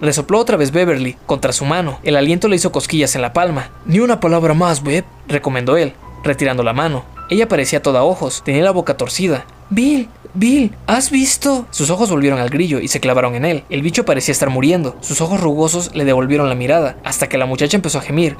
Le 0.00 0.12
sopló 0.12 0.40
otra 0.40 0.56
vez 0.56 0.72
Beverly 0.72 1.16
contra 1.24 1.52
su 1.52 1.64
mano. 1.64 2.00
El 2.02 2.16
aliento 2.16 2.48
le 2.48 2.56
hizo 2.56 2.72
cosquillas 2.72 3.14
en 3.14 3.22
la 3.22 3.32
palma. 3.32 3.70
Ni 3.86 4.00
una 4.00 4.18
palabra 4.18 4.54
más, 4.54 4.82
Webb, 4.82 5.04
recomendó 5.28 5.76
él, 5.76 5.92
retirando 6.24 6.64
la 6.64 6.72
mano. 6.72 7.04
Ella 7.30 7.48
parecía 7.48 7.80
toda 7.82 8.02
ojos, 8.02 8.42
tenía 8.44 8.62
la 8.64 8.72
boca 8.72 8.96
torcida. 8.96 9.46
Bill, 9.70 10.08
Bill, 10.34 10.74
¿has 10.86 11.10
visto? 11.10 11.66
Sus 11.70 11.90
ojos 11.90 12.10
volvieron 12.10 12.40
al 12.40 12.50
grillo 12.50 12.80
y 12.80 12.88
se 12.88 13.00
clavaron 13.00 13.36
en 13.36 13.44
él. 13.44 13.64
El 13.70 13.82
bicho 13.82 14.04
parecía 14.04 14.32
estar 14.32 14.50
muriendo. 14.50 14.96
Sus 15.00 15.20
ojos 15.20 15.40
rugosos 15.40 15.94
le 15.94 16.04
devolvieron 16.04 16.48
la 16.48 16.56
mirada, 16.56 16.98
hasta 17.04 17.28
que 17.28 17.38
la 17.38 17.46
muchacha 17.46 17.76
empezó 17.76 17.98
a 17.98 18.02
gemir. 18.02 18.36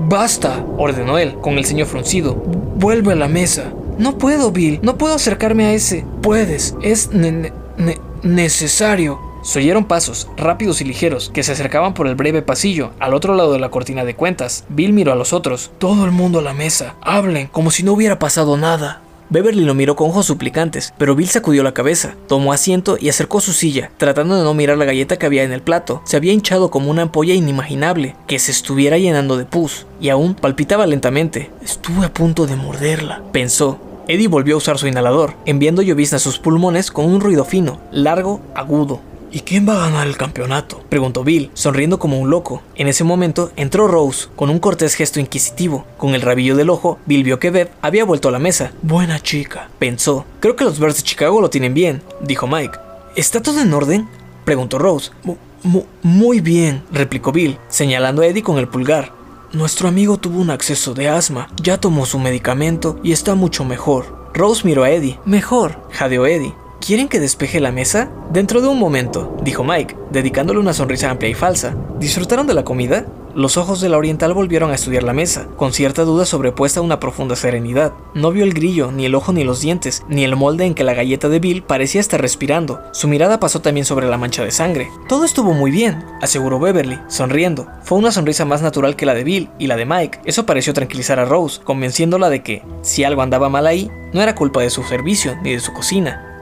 basta, 0.00 0.64
ordenó 0.78 1.18
él, 1.18 1.34
con 1.40 1.58
el 1.58 1.64
ceño 1.64 1.86
fruncido. 1.86 2.34
Vuelve 2.34 3.12
a 3.12 3.16
la 3.16 3.28
mesa. 3.28 3.72
No 3.98 4.18
puedo, 4.18 4.50
Bill. 4.50 4.80
No 4.82 4.96
puedo 4.98 5.14
acercarme 5.14 5.66
a 5.66 5.74
ese. 5.74 6.04
Puedes. 6.22 6.74
Es 6.82 7.10
necesario. 8.22 9.20
Se 9.44 9.58
oyeron 9.58 9.84
pasos, 9.84 10.26
rápidos 10.38 10.80
y 10.80 10.84
ligeros, 10.84 11.30
que 11.32 11.42
se 11.42 11.52
acercaban 11.52 11.92
por 11.92 12.06
el 12.06 12.14
breve 12.14 12.40
pasillo, 12.40 12.92
al 12.98 13.12
otro 13.12 13.34
lado 13.34 13.52
de 13.52 13.58
la 13.58 13.70
cortina 13.70 14.06
de 14.06 14.16
cuentas. 14.16 14.64
Bill 14.70 14.94
miró 14.94 15.12
a 15.12 15.16
los 15.16 15.34
otros. 15.34 15.70
Todo 15.78 16.06
el 16.06 16.12
mundo 16.12 16.38
a 16.38 16.42
la 16.42 16.54
mesa. 16.54 16.96
Hablen, 17.02 17.48
como 17.48 17.70
si 17.70 17.82
no 17.82 17.92
hubiera 17.92 18.18
pasado 18.18 18.56
nada. 18.56 19.02
Beverly 19.28 19.64
lo 19.64 19.74
miró 19.74 19.96
con 19.96 20.08
ojos 20.08 20.26
suplicantes, 20.26 20.94
pero 20.96 21.14
Bill 21.14 21.28
sacudió 21.28 21.62
la 21.62 21.74
cabeza, 21.74 22.14
tomó 22.26 22.54
asiento 22.54 22.96
y 22.98 23.10
acercó 23.10 23.40
su 23.40 23.52
silla, 23.52 23.90
tratando 23.98 24.36
de 24.36 24.44
no 24.44 24.54
mirar 24.54 24.78
la 24.78 24.86
galleta 24.86 25.18
que 25.18 25.26
había 25.26 25.42
en 25.42 25.52
el 25.52 25.60
plato. 25.60 26.00
Se 26.04 26.16
había 26.16 26.32
hinchado 26.32 26.70
como 26.70 26.90
una 26.90 27.02
ampolla 27.02 27.34
inimaginable, 27.34 28.16
que 28.26 28.38
se 28.38 28.50
estuviera 28.50 28.96
llenando 28.96 29.36
de 29.36 29.44
pus, 29.44 29.86
y 30.00 30.08
aún 30.08 30.34
palpitaba 30.34 30.86
lentamente. 30.86 31.50
Estuve 31.62 32.06
a 32.06 32.14
punto 32.14 32.46
de 32.46 32.56
morderla, 32.56 33.22
pensó. 33.32 33.78
Eddie 34.08 34.28
volvió 34.28 34.54
a 34.54 34.58
usar 34.58 34.78
su 34.78 34.86
inhalador, 34.86 35.34
enviando 35.46 35.82
llovizna 35.82 36.16
a 36.16 36.20
sus 36.20 36.38
pulmones 36.38 36.90
con 36.90 37.06
un 37.06 37.20
ruido 37.20 37.44
fino, 37.44 37.80
largo, 37.90 38.40
agudo. 38.54 39.00
¿Y 39.34 39.40
quién 39.40 39.68
va 39.68 39.74
a 39.74 39.90
ganar 39.90 40.06
el 40.06 40.16
campeonato? 40.16 40.80
preguntó 40.88 41.24
Bill, 41.24 41.50
sonriendo 41.54 41.98
como 41.98 42.20
un 42.20 42.30
loco. 42.30 42.62
En 42.76 42.86
ese 42.86 43.02
momento 43.02 43.50
entró 43.56 43.88
Rose, 43.88 44.28
con 44.36 44.48
un 44.48 44.60
cortés 44.60 44.94
gesto 44.94 45.18
inquisitivo. 45.18 45.84
Con 45.98 46.14
el 46.14 46.22
rabillo 46.22 46.54
del 46.54 46.70
ojo, 46.70 47.00
Bill 47.04 47.24
vio 47.24 47.40
que 47.40 47.50
Bev 47.50 47.72
había 47.82 48.04
vuelto 48.04 48.28
a 48.28 48.30
la 48.30 48.38
mesa. 48.38 48.70
Buena 48.82 49.18
chica, 49.18 49.70
pensó. 49.80 50.24
Creo 50.38 50.54
que 50.54 50.62
los 50.62 50.78
Bears 50.78 50.98
de 50.98 51.02
Chicago 51.02 51.40
lo 51.40 51.50
tienen 51.50 51.74
bien, 51.74 52.00
dijo 52.20 52.46
Mike. 52.46 52.78
¿Está 53.16 53.42
todo 53.42 53.60
en 53.60 53.74
orden? 53.74 54.08
preguntó 54.44 54.78
Rose. 54.78 55.10
muy 56.04 56.38
bien, 56.38 56.84
replicó 56.92 57.32
Bill, 57.32 57.58
señalando 57.66 58.22
a 58.22 58.26
Eddie 58.26 58.44
con 58.44 58.58
el 58.58 58.68
pulgar. 58.68 59.12
Nuestro 59.52 59.88
amigo 59.88 60.16
tuvo 60.16 60.40
un 60.40 60.50
acceso 60.50 60.94
de 60.94 61.08
asma, 61.08 61.48
ya 61.60 61.80
tomó 61.80 62.06
su 62.06 62.20
medicamento 62.20 63.00
y 63.02 63.10
está 63.10 63.34
mucho 63.34 63.64
mejor. 63.64 64.30
Rose 64.32 64.62
miró 64.64 64.84
a 64.84 64.90
Eddie. 64.90 65.18
Mejor, 65.24 65.88
jadeó 65.90 66.24
Eddie. 66.24 66.54
¿Quieren 66.84 67.08
que 67.08 67.18
despeje 67.18 67.60
la 67.60 67.72
mesa? 67.72 68.10
Dentro 68.30 68.60
de 68.60 68.68
un 68.68 68.78
momento, 68.78 69.34
dijo 69.42 69.64
Mike, 69.64 69.96
dedicándole 70.10 70.60
una 70.60 70.74
sonrisa 70.74 71.10
amplia 71.10 71.30
y 71.30 71.34
falsa. 71.34 71.74
¿Disfrutaron 71.98 72.46
de 72.46 72.52
la 72.52 72.62
comida? 72.62 73.06
Los 73.34 73.56
ojos 73.56 73.80
de 73.80 73.88
la 73.88 73.96
oriental 73.96 74.34
volvieron 74.34 74.70
a 74.70 74.74
estudiar 74.74 75.02
la 75.02 75.14
mesa, 75.14 75.48
con 75.56 75.72
cierta 75.72 76.04
duda 76.04 76.26
sobrepuesta 76.26 76.80
a 76.80 76.82
una 76.82 77.00
profunda 77.00 77.36
serenidad. 77.36 77.94
No 78.12 78.32
vio 78.32 78.44
el 78.44 78.52
grillo, 78.52 78.92
ni 78.92 79.06
el 79.06 79.14
ojo 79.14 79.32
ni 79.32 79.44
los 79.44 79.62
dientes, 79.62 80.02
ni 80.08 80.24
el 80.24 80.36
molde 80.36 80.66
en 80.66 80.74
que 80.74 80.84
la 80.84 80.92
galleta 80.92 81.30
de 81.30 81.40
Bill 81.40 81.62
parecía 81.62 82.02
estar 82.02 82.20
respirando. 82.20 82.82
Su 82.92 83.08
mirada 83.08 83.40
pasó 83.40 83.62
también 83.62 83.86
sobre 83.86 84.06
la 84.06 84.18
mancha 84.18 84.44
de 84.44 84.50
sangre. 84.50 84.90
Todo 85.08 85.24
estuvo 85.24 85.54
muy 85.54 85.70
bien, 85.70 86.04
aseguró 86.20 86.60
Beverly, 86.60 87.00
sonriendo. 87.08 87.66
Fue 87.82 87.96
una 87.96 88.12
sonrisa 88.12 88.44
más 88.44 88.60
natural 88.60 88.94
que 88.94 89.06
la 89.06 89.14
de 89.14 89.24
Bill 89.24 89.48
y 89.58 89.68
la 89.68 89.76
de 89.76 89.86
Mike. 89.86 90.20
Eso 90.26 90.44
pareció 90.44 90.74
tranquilizar 90.74 91.18
a 91.18 91.24
Rose, 91.24 91.62
convenciéndola 91.64 92.28
de 92.28 92.42
que, 92.42 92.62
si 92.82 93.04
algo 93.04 93.22
andaba 93.22 93.48
mal 93.48 93.66
ahí, 93.66 93.90
no 94.12 94.20
era 94.20 94.34
culpa 94.34 94.60
de 94.60 94.68
su 94.68 94.82
servicio 94.82 95.34
ni 95.42 95.52
de 95.52 95.60
su 95.60 95.72
cocina, 95.72 96.33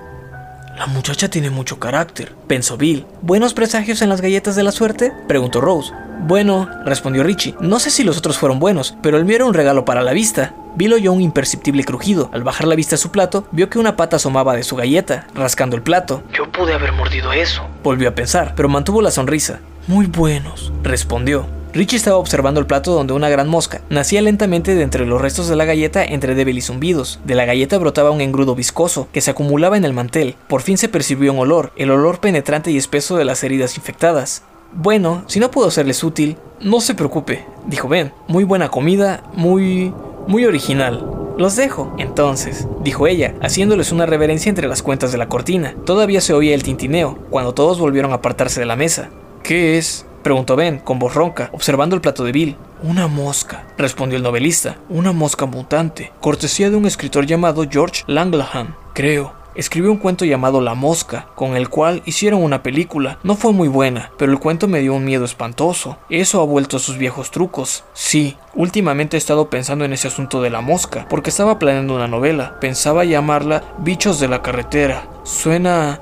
la 0.82 0.88
muchacha 0.88 1.28
tiene 1.28 1.48
mucho 1.48 1.78
carácter, 1.78 2.34
pensó 2.48 2.76
Bill. 2.76 3.06
¿Buenos 3.20 3.54
presagios 3.54 4.02
en 4.02 4.08
las 4.08 4.20
galletas 4.20 4.56
de 4.56 4.64
la 4.64 4.72
suerte? 4.72 5.12
preguntó 5.28 5.60
Rose. 5.60 5.92
Bueno, 6.26 6.68
respondió 6.84 7.22
Richie. 7.22 7.54
No 7.60 7.78
sé 7.78 7.92
si 7.92 8.02
los 8.02 8.18
otros 8.18 8.36
fueron 8.36 8.58
buenos, 8.58 8.96
pero 9.00 9.16
el 9.16 9.24
mío 9.24 9.36
era 9.36 9.44
un 9.44 9.54
regalo 9.54 9.84
para 9.84 10.02
la 10.02 10.12
vista. 10.12 10.56
Bill 10.74 10.94
oyó 10.94 11.12
un 11.12 11.20
imperceptible 11.20 11.84
crujido. 11.84 12.30
Al 12.32 12.42
bajar 12.42 12.66
la 12.66 12.74
vista 12.74 12.96
a 12.96 12.98
su 12.98 13.12
plato, 13.12 13.46
vio 13.52 13.70
que 13.70 13.78
una 13.78 13.94
pata 13.94 14.16
asomaba 14.16 14.56
de 14.56 14.64
su 14.64 14.74
galleta, 14.74 15.28
rascando 15.36 15.76
el 15.76 15.82
plato. 15.82 16.24
Yo 16.32 16.50
pude 16.50 16.74
haber 16.74 16.90
mordido 16.90 17.32
eso. 17.32 17.62
Volvió 17.84 18.08
a 18.08 18.16
pensar, 18.16 18.54
pero 18.56 18.68
mantuvo 18.68 19.02
la 19.02 19.12
sonrisa. 19.12 19.60
Muy 19.86 20.06
buenos, 20.06 20.72
respondió. 20.82 21.46
Richie 21.74 21.96
estaba 21.96 22.18
observando 22.18 22.60
el 22.60 22.66
plato 22.66 22.92
donde 22.92 23.14
una 23.14 23.30
gran 23.30 23.48
mosca 23.48 23.80
nacía 23.88 24.20
lentamente 24.20 24.74
de 24.74 24.82
entre 24.82 25.06
los 25.06 25.22
restos 25.22 25.48
de 25.48 25.56
la 25.56 25.64
galleta 25.64 26.04
entre 26.04 26.34
débiles 26.34 26.66
zumbidos. 26.66 27.18
De 27.24 27.34
la 27.34 27.46
galleta 27.46 27.78
brotaba 27.78 28.10
un 28.10 28.20
engrudo 28.20 28.54
viscoso 28.54 29.08
que 29.10 29.22
se 29.22 29.30
acumulaba 29.30 29.78
en 29.78 29.86
el 29.86 29.94
mantel. 29.94 30.36
Por 30.48 30.60
fin 30.60 30.76
se 30.76 30.90
percibió 30.90 31.32
un 31.32 31.38
olor, 31.38 31.72
el 31.76 31.90
olor 31.90 32.20
penetrante 32.20 32.70
y 32.70 32.76
espeso 32.76 33.16
de 33.16 33.24
las 33.24 33.42
heridas 33.42 33.78
infectadas. 33.78 34.42
Bueno, 34.74 35.24
si 35.28 35.40
no 35.40 35.50
puedo 35.50 35.70
serles 35.70 36.04
útil, 36.04 36.36
no 36.60 36.82
se 36.82 36.94
preocupe, 36.94 37.46
dijo 37.66 37.88
Ben. 37.88 38.12
Muy 38.28 38.44
buena 38.44 38.68
comida, 38.68 39.22
muy... 39.32 39.94
muy 40.26 40.44
original. 40.44 41.08
Los 41.38 41.56
dejo, 41.56 41.94
entonces, 41.96 42.68
dijo 42.84 43.06
ella, 43.06 43.34
haciéndoles 43.40 43.92
una 43.92 44.04
reverencia 44.04 44.50
entre 44.50 44.68
las 44.68 44.82
cuentas 44.82 45.10
de 45.10 45.18
la 45.18 45.30
cortina. 45.30 45.74
Todavía 45.86 46.20
se 46.20 46.34
oía 46.34 46.54
el 46.54 46.62
tintineo, 46.62 47.18
cuando 47.30 47.54
todos 47.54 47.78
volvieron 47.78 48.12
a 48.12 48.16
apartarse 48.16 48.60
de 48.60 48.66
la 48.66 48.76
mesa. 48.76 49.08
¿Qué 49.42 49.78
es? 49.78 50.04
Preguntó 50.22 50.56
Ben, 50.56 50.78
con 50.78 50.98
voz 50.98 51.14
ronca, 51.14 51.50
observando 51.52 51.96
el 51.96 52.02
plato 52.02 52.24
de 52.24 52.32
Bill. 52.32 52.56
Una 52.82 53.08
mosca, 53.08 53.64
respondió 53.76 54.16
el 54.16 54.22
novelista. 54.22 54.76
Una 54.88 55.12
mosca 55.12 55.46
mutante. 55.46 56.12
Cortesía 56.20 56.70
de 56.70 56.76
un 56.76 56.86
escritor 56.86 57.26
llamado 57.26 57.64
George 57.68 58.04
Langlahan, 58.06 58.76
creo. 58.92 59.42
Escribió 59.54 59.90
un 59.92 59.98
cuento 59.98 60.24
llamado 60.24 60.62
La 60.62 60.74
Mosca, 60.74 61.26
con 61.34 61.56
el 61.56 61.68
cual 61.68 62.02
hicieron 62.06 62.42
una 62.42 62.62
película. 62.62 63.18
No 63.22 63.34
fue 63.34 63.52
muy 63.52 63.68
buena, 63.68 64.10
pero 64.16 64.32
el 64.32 64.38
cuento 64.38 64.66
me 64.66 64.80
dio 64.80 64.94
un 64.94 65.04
miedo 65.04 65.26
espantoso. 65.26 65.98
Eso 66.08 66.40
ha 66.40 66.46
vuelto 66.46 66.78
a 66.78 66.80
sus 66.80 66.96
viejos 66.96 67.30
trucos. 67.30 67.84
Sí, 67.92 68.38
últimamente 68.54 69.16
he 69.16 69.18
estado 69.18 69.50
pensando 69.50 69.84
en 69.84 69.92
ese 69.92 70.08
asunto 70.08 70.40
de 70.40 70.48
la 70.48 70.62
mosca, 70.62 71.06
porque 71.10 71.28
estaba 71.28 71.58
planeando 71.58 71.94
una 71.94 72.08
novela. 72.08 72.58
Pensaba 72.60 73.04
llamarla 73.04 73.62
Bichos 73.78 74.20
de 74.20 74.28
la 74.28 74.40
carretera. 74.40 75.06
Suena 75.24 76.00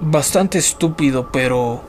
bastante 0.00 0.58
estúpido, 0.58 1.28
pero... 1.30 1.82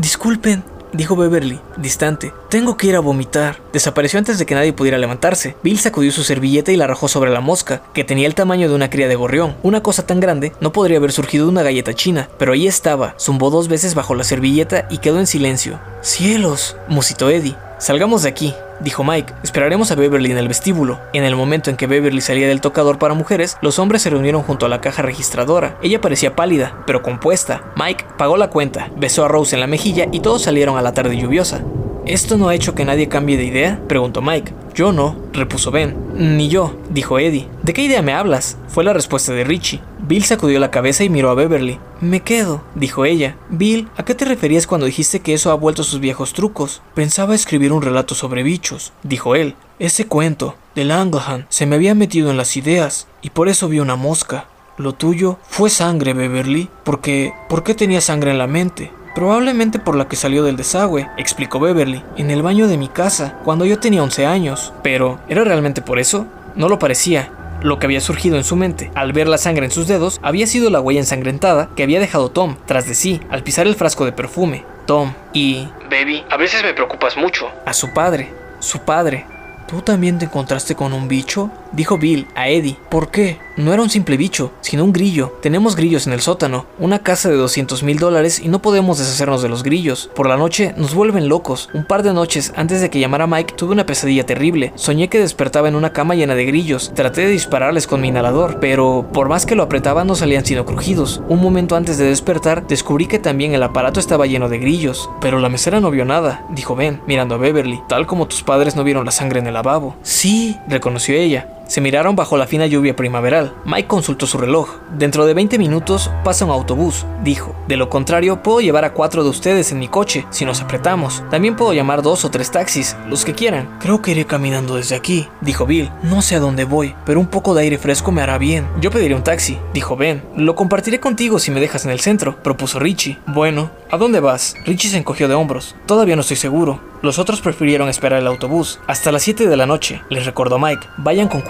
Disculpen, 0.00 0.64
dijo 0.94 1.14
Beverly, 1.14 1.60
distante. 1.76 2.32
Tengo 2.48 2.78
que 2.78 2.86
ir 2.86 2.96
a 2.96 3.00
vomitar. 3.00 3.60
Desapareció 3.70 4.18
antes 4.18 4.38
de 4.38 4.46
que 4.46 4.54
nadie 4.54 4.72
pudiera 4.72 4.96
levantarse. 4.96 5.56
Bill 5.62 5.78
sacudió 5.78 6.10
su 6.10 6.24
servilleta 6.24 6.72
y 6.72 6.76
la 6.76 6.84
arrojó 6.84 7.06
sobre 7.06 7.30
la 7.30 7.42
mosca, 7.42 7.82
que 7.92 8.02
tenía 8.02 8.26
el 8.26 8.34
tamaño 8.34 8.70
de 8.70 8.74
una 8.74 8.88
cría 8.88 9.08
de 9.08 9.14
gorrión. 9.14 9.56
Una 9.62 9.82
cosa 9.82 10.06
tan 10.06 10.18
grande 10.18 10.54
no 10.62 10.72
podría 10.72 10.96
haber 10.96 11.12
surgido 11.12 11.44
de 11.44 11.52
una 11.52 11.62
galleta 11.62 11.92
china, 11.92 12.30
pero 12.38 12.54
ahí 12.54 12.66
estaba. 12.66 13.14
Zumbó 13.20 13.50
dos 13.50 13.68
veces 13.68 13.94
bajo 13.94 14.14
la 14.14 14.24
servilleta 14.24 14.86
y 14.88 14.98
quedó 14.98 15.18
en 15.18 15.26
silencio. 15.26 15.78
¡Cielos! 16.00 16.78
musitó 16.88 17.28
Eddie. 17.28 17.56
Salgamos 17.78 18.22
de 18.22 18.30
aquí, 18.30 18.54
dijo 18.80 19.04
Mike. 19.04 19.32
Esperaremos 19.42 19.90
a 19.90 19.94
Beverly 19.94 20.30
en 20.30 20.38
el 20.38 20.48
vestíbulo. 20.48 21.00
En 21.12 21.24
el 21.24 21.36
momento 21.36 21.70
en 21.70 21.76
que 21.76 21.86
Beverly 21.86 22.20
salía 22.20 22.48
del 22.48 22.60
tocador 22.60 22.98
para 22.98 23.14
mujeres, 23.14 23.56
los 23.62 23.78
hombres 23.78 24.02
se 24.02 24.10
reunieron 24.10 24.42
junto 24.42 24.66
a 24.66 24.68
la 24.68 24.80
caja 24.80 25.02
registradora. 25.02 25.78
Ella 25.82 26.00
parecía 26.00 26.36
pálida, 26.36 26.82
pero 26.86 27.02
compuesta. 27.02 27.72
Mike 27.76 28.04
pagó 28.16 28.36
la 28.36 28.50
cuenta, 28.50 28.90
besó 28.96 29.24
a 29.24 29.28
Rose 29.28 29.56
en 29.56 29.60
la 29.60 29.66
mejilla 29.66 30.06
y 30.12 30.20
todos 30.20 30.42
salieron 30.42 30.76
a 30.76 30.82
la 30.82 30.92
tarde 30.92 31.16
lluviosa. 31.16 31.62
¿Esto 32.06 32.38
no 32.38 32.48
ha 32.48 32.54
hecho 32.54 32.74
que 32.74 32.84
nadie 32.84 33.08
cambie 33.08 33.36
de 33.36 33.44
idea? 33.44 33.80
preguntó 33.86 34.22
Mike. 34.22 34.52
Yo 34.74 34.92
no, 34.92 35.16
repuso 35.32 35.70
Ben. 35.70 35.96
Ni 36.14 36.48
yo, 36.48 36.74
dijo 36.90 37.18
Eddie. 37.18 37.48
¿De 37.62 37.72
qué 37.72 37.82
idea 37.82 38.02
me 38.02 38.14
hablas? 38.14 38.56
Fue 38.68 38.84
la 38.84 38.92
respuesta 38.92 39.32
de 39.32 39.44
Richie. 39.44 39.80
Bill 40.02 40.24
sacudió 40.24 40.58
la 40.58 40.70
cabeza 40.70 41.04
y 41.04 41.08
miró 41.08 41.30
a 41.30 41.34
Beverly. 41.34 41.78
Me 42.00 42.20
quedo, 42.20 42.62
dijo 42.74 43.04
ella. 43.04 43.36
Bill, 43.48 43.88
¿a 43.96 44.04
qué 44.04 44.14
te 44.14 44.24
referías 44.24 44.66
cuando 44.66 44.86
dijiste 44.86 45.20
que 45.20 45.34
eso 45.34 45.50
ha 45.50 45.54
vuelto 45.54 45.82
a 45.82 45.84
sus 45.84 46.00
viejos 46.00 46.32
trucos? 46.32 46.82
Pensaba 46.94 47.34
escribir 47.34 47.72
un 47.72 47.82
relato 47.82 48.14
sobre 48.14 48.42
bichos, 48.42 48.92
dijo 49.02 49.34
él. 49.34 49.54
Ese 49.78 50.06
cuento, 50.06 50.56
de 50.74 50.84
Langlehan, 50.84 51.46
se 51.48 51.66
me 51.66 51.76
había 51.76 51.94
metido 51.94 52.30
en 52.30 52.36
las 52.36 52.56
ideas, 52.56 53.06
y 53.22 53.30
por 53.30 53.48
eso 53.48 53.68
vi 53.68 53.80
una 53.80 53.96
mosca. 53.96 54.46
Lo 54.78 54.94
tuyo 54.94 55.38
fue 55.48 55.68
sangre, 55.70 56.14
Beverly, 56.14 56.68
porque... 56.84 57.34
¿Por 57.48 57.62
qué 57.62 57.74
tenía 57.74 58.00
sangre 58.00 58.30
en 58.30 58.38
la 58.38 58.46
mente? 58.46 58.90
Probablemente 59.14 59.78
por 59.78 59.96
la 59.96 60.08
que 60.08 60.16
salió 60.16 60.44
del 60.44 60.56
desagüe, 60.56 61.08
explicó 61.18 61.60
Beverly, 61.60 62.02
en 62.16 62.30
el 62.30 62.42
baño 62.42 62.68
de 62.68 62.78
mi 62.78 62.88
casa, 62.88 63.38
cuando 63.44 63.64
yo 63.64 63.78
tenía 63.78 64.02
11 64.02 64.24
años. 64.24 64.72
Pero, 64.82 65.18
¿era 65.28 65.44
realmente 65.44 65.82
por 65.82 65.98
eso? 65.98 66.26
No 66.54 66.68
lo 66.68 66.78
parecía. 66.78 67.30
Lo 67.62 67.78
que 67.78 67.86
había 67.86 68.00
surgido 68.00 68.36
en 68.36 68.44
su 68.44 68.56
mente, 68.56 68.90
al 68.94 69.12
ver 69.12 69.28
la 69.28 69.36
sangre 69.36 69.66
en 69.66 69.70
sus 69.70 69.86
dedos, 69.86 70.18
había 70.22 70.46
sido 70.46 70.70
la 70.70 70.80
huella 70.80 71.00
ensangrentada 71.00 71.68
que 71.76 71.82
había 71.82 72.00
dejado 72.00 72.30
Tom 72.30 72.56
tras 72.66 72.86
de 72.86 72.94
sí 72.94 73.20
al 73.28 73.42
pisar 73.42 73.66
el 73.66 73.74
frasco 73.74 74.06
de 74.06 74.12
perfume. 74.12 74.64
Tom 74.86 75.12
y... 75.34 75.68
Baby, 75.90 76.24
a 76.30 76.36
veces 76.38 76.62
me 76.62 76.72
preocupas 76.72 77.16
mucho. 77.16 77.50
A 77.66 77.74
su 77.74 77.92
padre. 77.92 78.32
Su 78.60 78.80
padre. 78.80 79.26
¿Tú 79.68 79.82
también 79.82 80.18
te 80.18 80.24
encontraste 80.24 80.74
con 80.74 80.92
un 80.92 81.06
bicho? 81.06 81.50
Dijo 81.72 81.98
Bill 81.98 82.26
a 82.34 82.48
Eddie. 82.48 82.76
¿Por 82.88 83.10
qué? 83.10 83.38
No 83.60 83.74
era 83.74 83.82
un 83.82 83.90
simple 83.90 84.16
bicho, 84.16 84.52
sino 84.62 84.84
un 84.84 84.92
grillo. 84.94 85.36
Tenemos 85.42 85.76
grillos 85.76 86.06
en 86.06 86.14
el 86.14 86.22
sótano, 86.22 86.64
una 86.78 87.00
casa 87.00 87.28
de 87.28 87.36
200 87.36 87.82
mil 87.82 87.98
dólares 87.98 88.40
y 88.42 88.48
no 88.48 88.62
podemos 88.62 88.96
deshacernos 88.96 89.42
de 89.42 89.50
los 89.50 89.62
grillos. 89.62 90.10
Por 90.14 90.26
la 90.26 90.38
noche 90.38 90.72
nos 90.78 90.94
vuelven 90.94 91.28
locos. 91.28 91.68
Un 91.74 91.84
par 91.84 92.02
de 92.02 92.14
noches 92.14 92.54
antes 92.56 92.80
de 92.80 92.88
que 92.88 93.00
llamara 93.00 93.26
Mike 93.26 93.52
tuve 93.58 93.72
una 93.72 93.84
pesadilla 93.84 94.24
terrible. 94.24 94.72
Soñé 94.76 95.08
que 95.08 95.20
despertaba 95.20 95.68
en 95.68 95.74
una 95.74 95.92
cama 95.92 96.14
llena 96.14 96.34
de 96.34 96.46
grillos. 96.46 96.90
Traté 96.94 97.20
de 97.20 97.32
dispararles 97.32 97.86
con 97.86 98.00
mi 98.00 98.08
inhalador, 98.08 98.60
pero 98.60 99.06
por 99.12 99.28
más 99.28 99.44
que 99.44 99.54
lo 99.54 99.62
apretaba 99.62 100.04
no 100.04 100.14
salían 100.14 100.46
sino 100.46 100.64
crujidos. 100.64 101.20
Un 101.28 101.42
momento 101.42 101.76
antes 101.76 101.98
de 101.98 102.06
despertar 102.06 102.66
descubrí 102.66 103.08
que 103.08 103.18
también 103.18 103.52
el 103.52 103.62
aparato 103.62 104.00
estaba 104.00 104.24
lleno 104.24 104.48
de 104.48 104.58
grillos. 104.58 105.10
Pero 105.20 105.38
la 105.38 105.50
mesera 105.50 105.80
no 105.80 105.90
vio 105.90 106.06
nada, 106.06 106.46
dijo 106.48 106.76
Ben, 106.76 107.02
mirando 107.06 107.34
a 107.34 107.38
Beverly, 107.38 107.82
tal 107.90 108.06
como 108.06 108.26
tus 108.26 108.42
padres 108.42 108.74
no 108.74 108.84
vieron 108.84 109.04
la 109.04 109.12
sangre 109.12 109.40
en 109.40 109.48
el 109.48 109.54
lavabo. 109.54 109.96
Sí, 110.02 110.56
reconoció 110.66 111.14
ella. 111.14 111.59
Se 111.70 111.80
miraron 111.80 112.16
bajo 112.16 112.36
la 112.36 112.48
fina 112.48 112.66
lluvia 112.66 112.96
primaveral. 112.96 113.54
Mike 113.64 113.86
consultó 113.86 114.26
su 114.26 114.38
reloj. 114.38 114.78
Dentro 114.98 115.24
de 115.24 115.34
20 115.34 115.56
minutos 115.56 116.10
pasa 116.24 116.44
un 116.44 116.50
autobús, 116.50 117.06
dijo. 117.22 117.54
De 117.68 117.76
lo 117.76 117.88
contrario, 117.88 118.42
puedo 118.42 118.60
llevar 118.60 118.84
a 118.84 118.92
cuatro 118.92 119.22
de 119.22 119.28
ustedes 119.30 119.70
en 119.70 119.78
mi 119.78 119.86
coche, 119.86 120.26
si 120.30 120.44
nos 120.44 120.60
apretamos. 120.60 121.22
También 121.30 121.54
puedo 121.54 121.72
llamar 121.72 122.02
dos 122.02 122.24
o 122.24 122.30
tres 122.32 122.50
taxis, 122.50 122.96
los 123.08 123.24
que 123.24 123.34
quieran. 123.34 123.78
Creo 123.78 124.02
que 124.02 124.10
iré 124.10 124.26
caminando 124.26 124.74
desde 124.74 124.96
aquí, 124.96 125.28
dijo 125.42 125.64
Bill. 125.64 125.92
No 126.02 126.22
sé 126.22 126.34
a 126.34 126.40
dónde 126.40 126.64
voy, 126.64 126.96
pero 127.06 127.20
un 127.20 127.28
poco 127.28 127.54
de 127.54 127.62
aire 127.62 127.78
fresco 127.78 128.10
me 128.10 128.20
hará 128.20 128.36
bien. 128.36 128.66
Yo 128.80 128.90
pediré 128.90 129.14
un 129.14 129.22
taxi, 129.22 129.56
dijo 129.72 129.96
Ben. 129.96 130.24
Lo 130.34 130.56
compartiré 130.56 130.98
contigo 130.98 131.38
si 131.38 131.52
me 131.52 131.60
dejas 131.60 131.84
en 131.84 131.92
el 131.92 132.00
centro, 132.00 132.42
propuso 132.42 132.80
Richie. 132.80 133.20
Bueno, 133.28 133.70
¿a 133.92 133.96
dónde 133.96 134.18
vas? 134.18 134.56
Richie 134.66 134.90
se 134.90 134.98
encogió 134.98 135.28
de 135.28 135.34
hombros. 135.34 135.76
Todavía 135.86 136.16
no 136.16 136.22
estoy 136.22 136.36
seguro. 136.36 136.80
Los 137.02 137.18
otros 137.18 137.40
prefirieron 137.40 137.88
esperar 137.88 138.18
el 138.18 138.26
autobús. 138.26 138.78
Hasta 138.86 139.10
las 139.10 139.22
7 139.22 139.46
de 139.46 139.56
la 139.56 139.64
noche, 139.64 140.02
les 140.10 140.26
recordó 140.26 140.58
Mike. 140.58 140.86
Vayan 140.98 141.28
con 141.28 141.40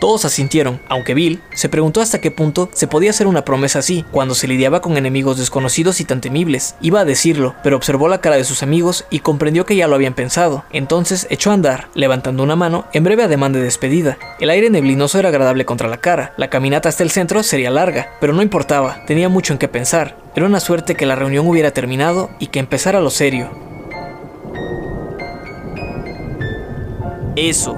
Todos 0.00 0.24
asintieron, 0.24 0.80
aunque 0.88 1.14
Bill 1.14 1.40
se 1.54 1.68
preguntó 1.68 2.00
hasta 2.00 2.20
qué 2.20 2.30
punto 2.30 2.68
se 2.72 2.86
podía 2.86 3.10
hacer 3.10 3.26
una 3.26 3.44
promesa 3.44 3.78
así, 3.78 4.04
cuando 4.10 4.34
se 4.34 4.48
lidiaba 4.48 4.80
con 4.80 4.96
enemigos 4.96 5.38
desconocidos 5.38 6.00
y 6.00 6.04
tan 6.04 6.20
temibles. 6.20 6.74
Iba 6.82 7.00
a 7.00 7.04
decirlo, 7.04 7.54
pero 7.62 7.76
observó 7.76 8.08
la 8.08 8.20
cara 8.20 8.36
de 8.36 8.44
sus 8.44 8.62
amigos 8.62 9.06
y 9.08 9.20
comprendió 9.20 9.64
que 9.64 9.76
ya 9.76 9.88
lo 9.88 9.94
habían 9.94 10.14
pensado. 10.14 10.64
Entonces 10.72 11.26
echó 11.30 11.50
a 11.50 11.54
andar, 11.54 11.88
levantando 11.94 12.42
una 12.42 12.56
mano 12.56 12.86
en 12.92 13.04
breve 13.04 13.22
ademán 13.22 13.52
de 13.52 13.62
despedida. 13.62 14.18
El 14.40 14.50
aire 14.50 14.68
neblinoso 14.68 15.18
era 15.18 15.30
agradable 15.30 15.64
contra 15.64 15.88
la 15.88 15.98
cara. 15.98 16.34
La 16.36 16.50
caminata 16.50 16.88
hasta 16.88 17.02
el 17.02 17.10
centro 17.10 17.42
sería 17.42 17.70
larga, 17.70 18.10
pero 18.20 18.34
no 18.34 18.42
importaba, 18.42 19.04
tenía 19.06 19.28
mucho 19.28 19.54
en 19.54 19.58
qué 19.58 19.68
pensar. 19.68 20.16
Era 20.34 20.46
una 20.46 20.60
suerte 20.60 20.96
que 20.96 21.06
la 21.06 21.16
reunión 21.16 21.46
hubiera 21.46 21.70
terminado 21.70 22.28
y 22.38 22.48
que 22.48 22.58
empezara 22.58 23.00
lo 23.00 23.10
serio. 23.10 23.50
Eso, 27.36 27.76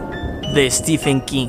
de 0.55 0.71
Stephen 0.71 1.21
King. 1.23 1.49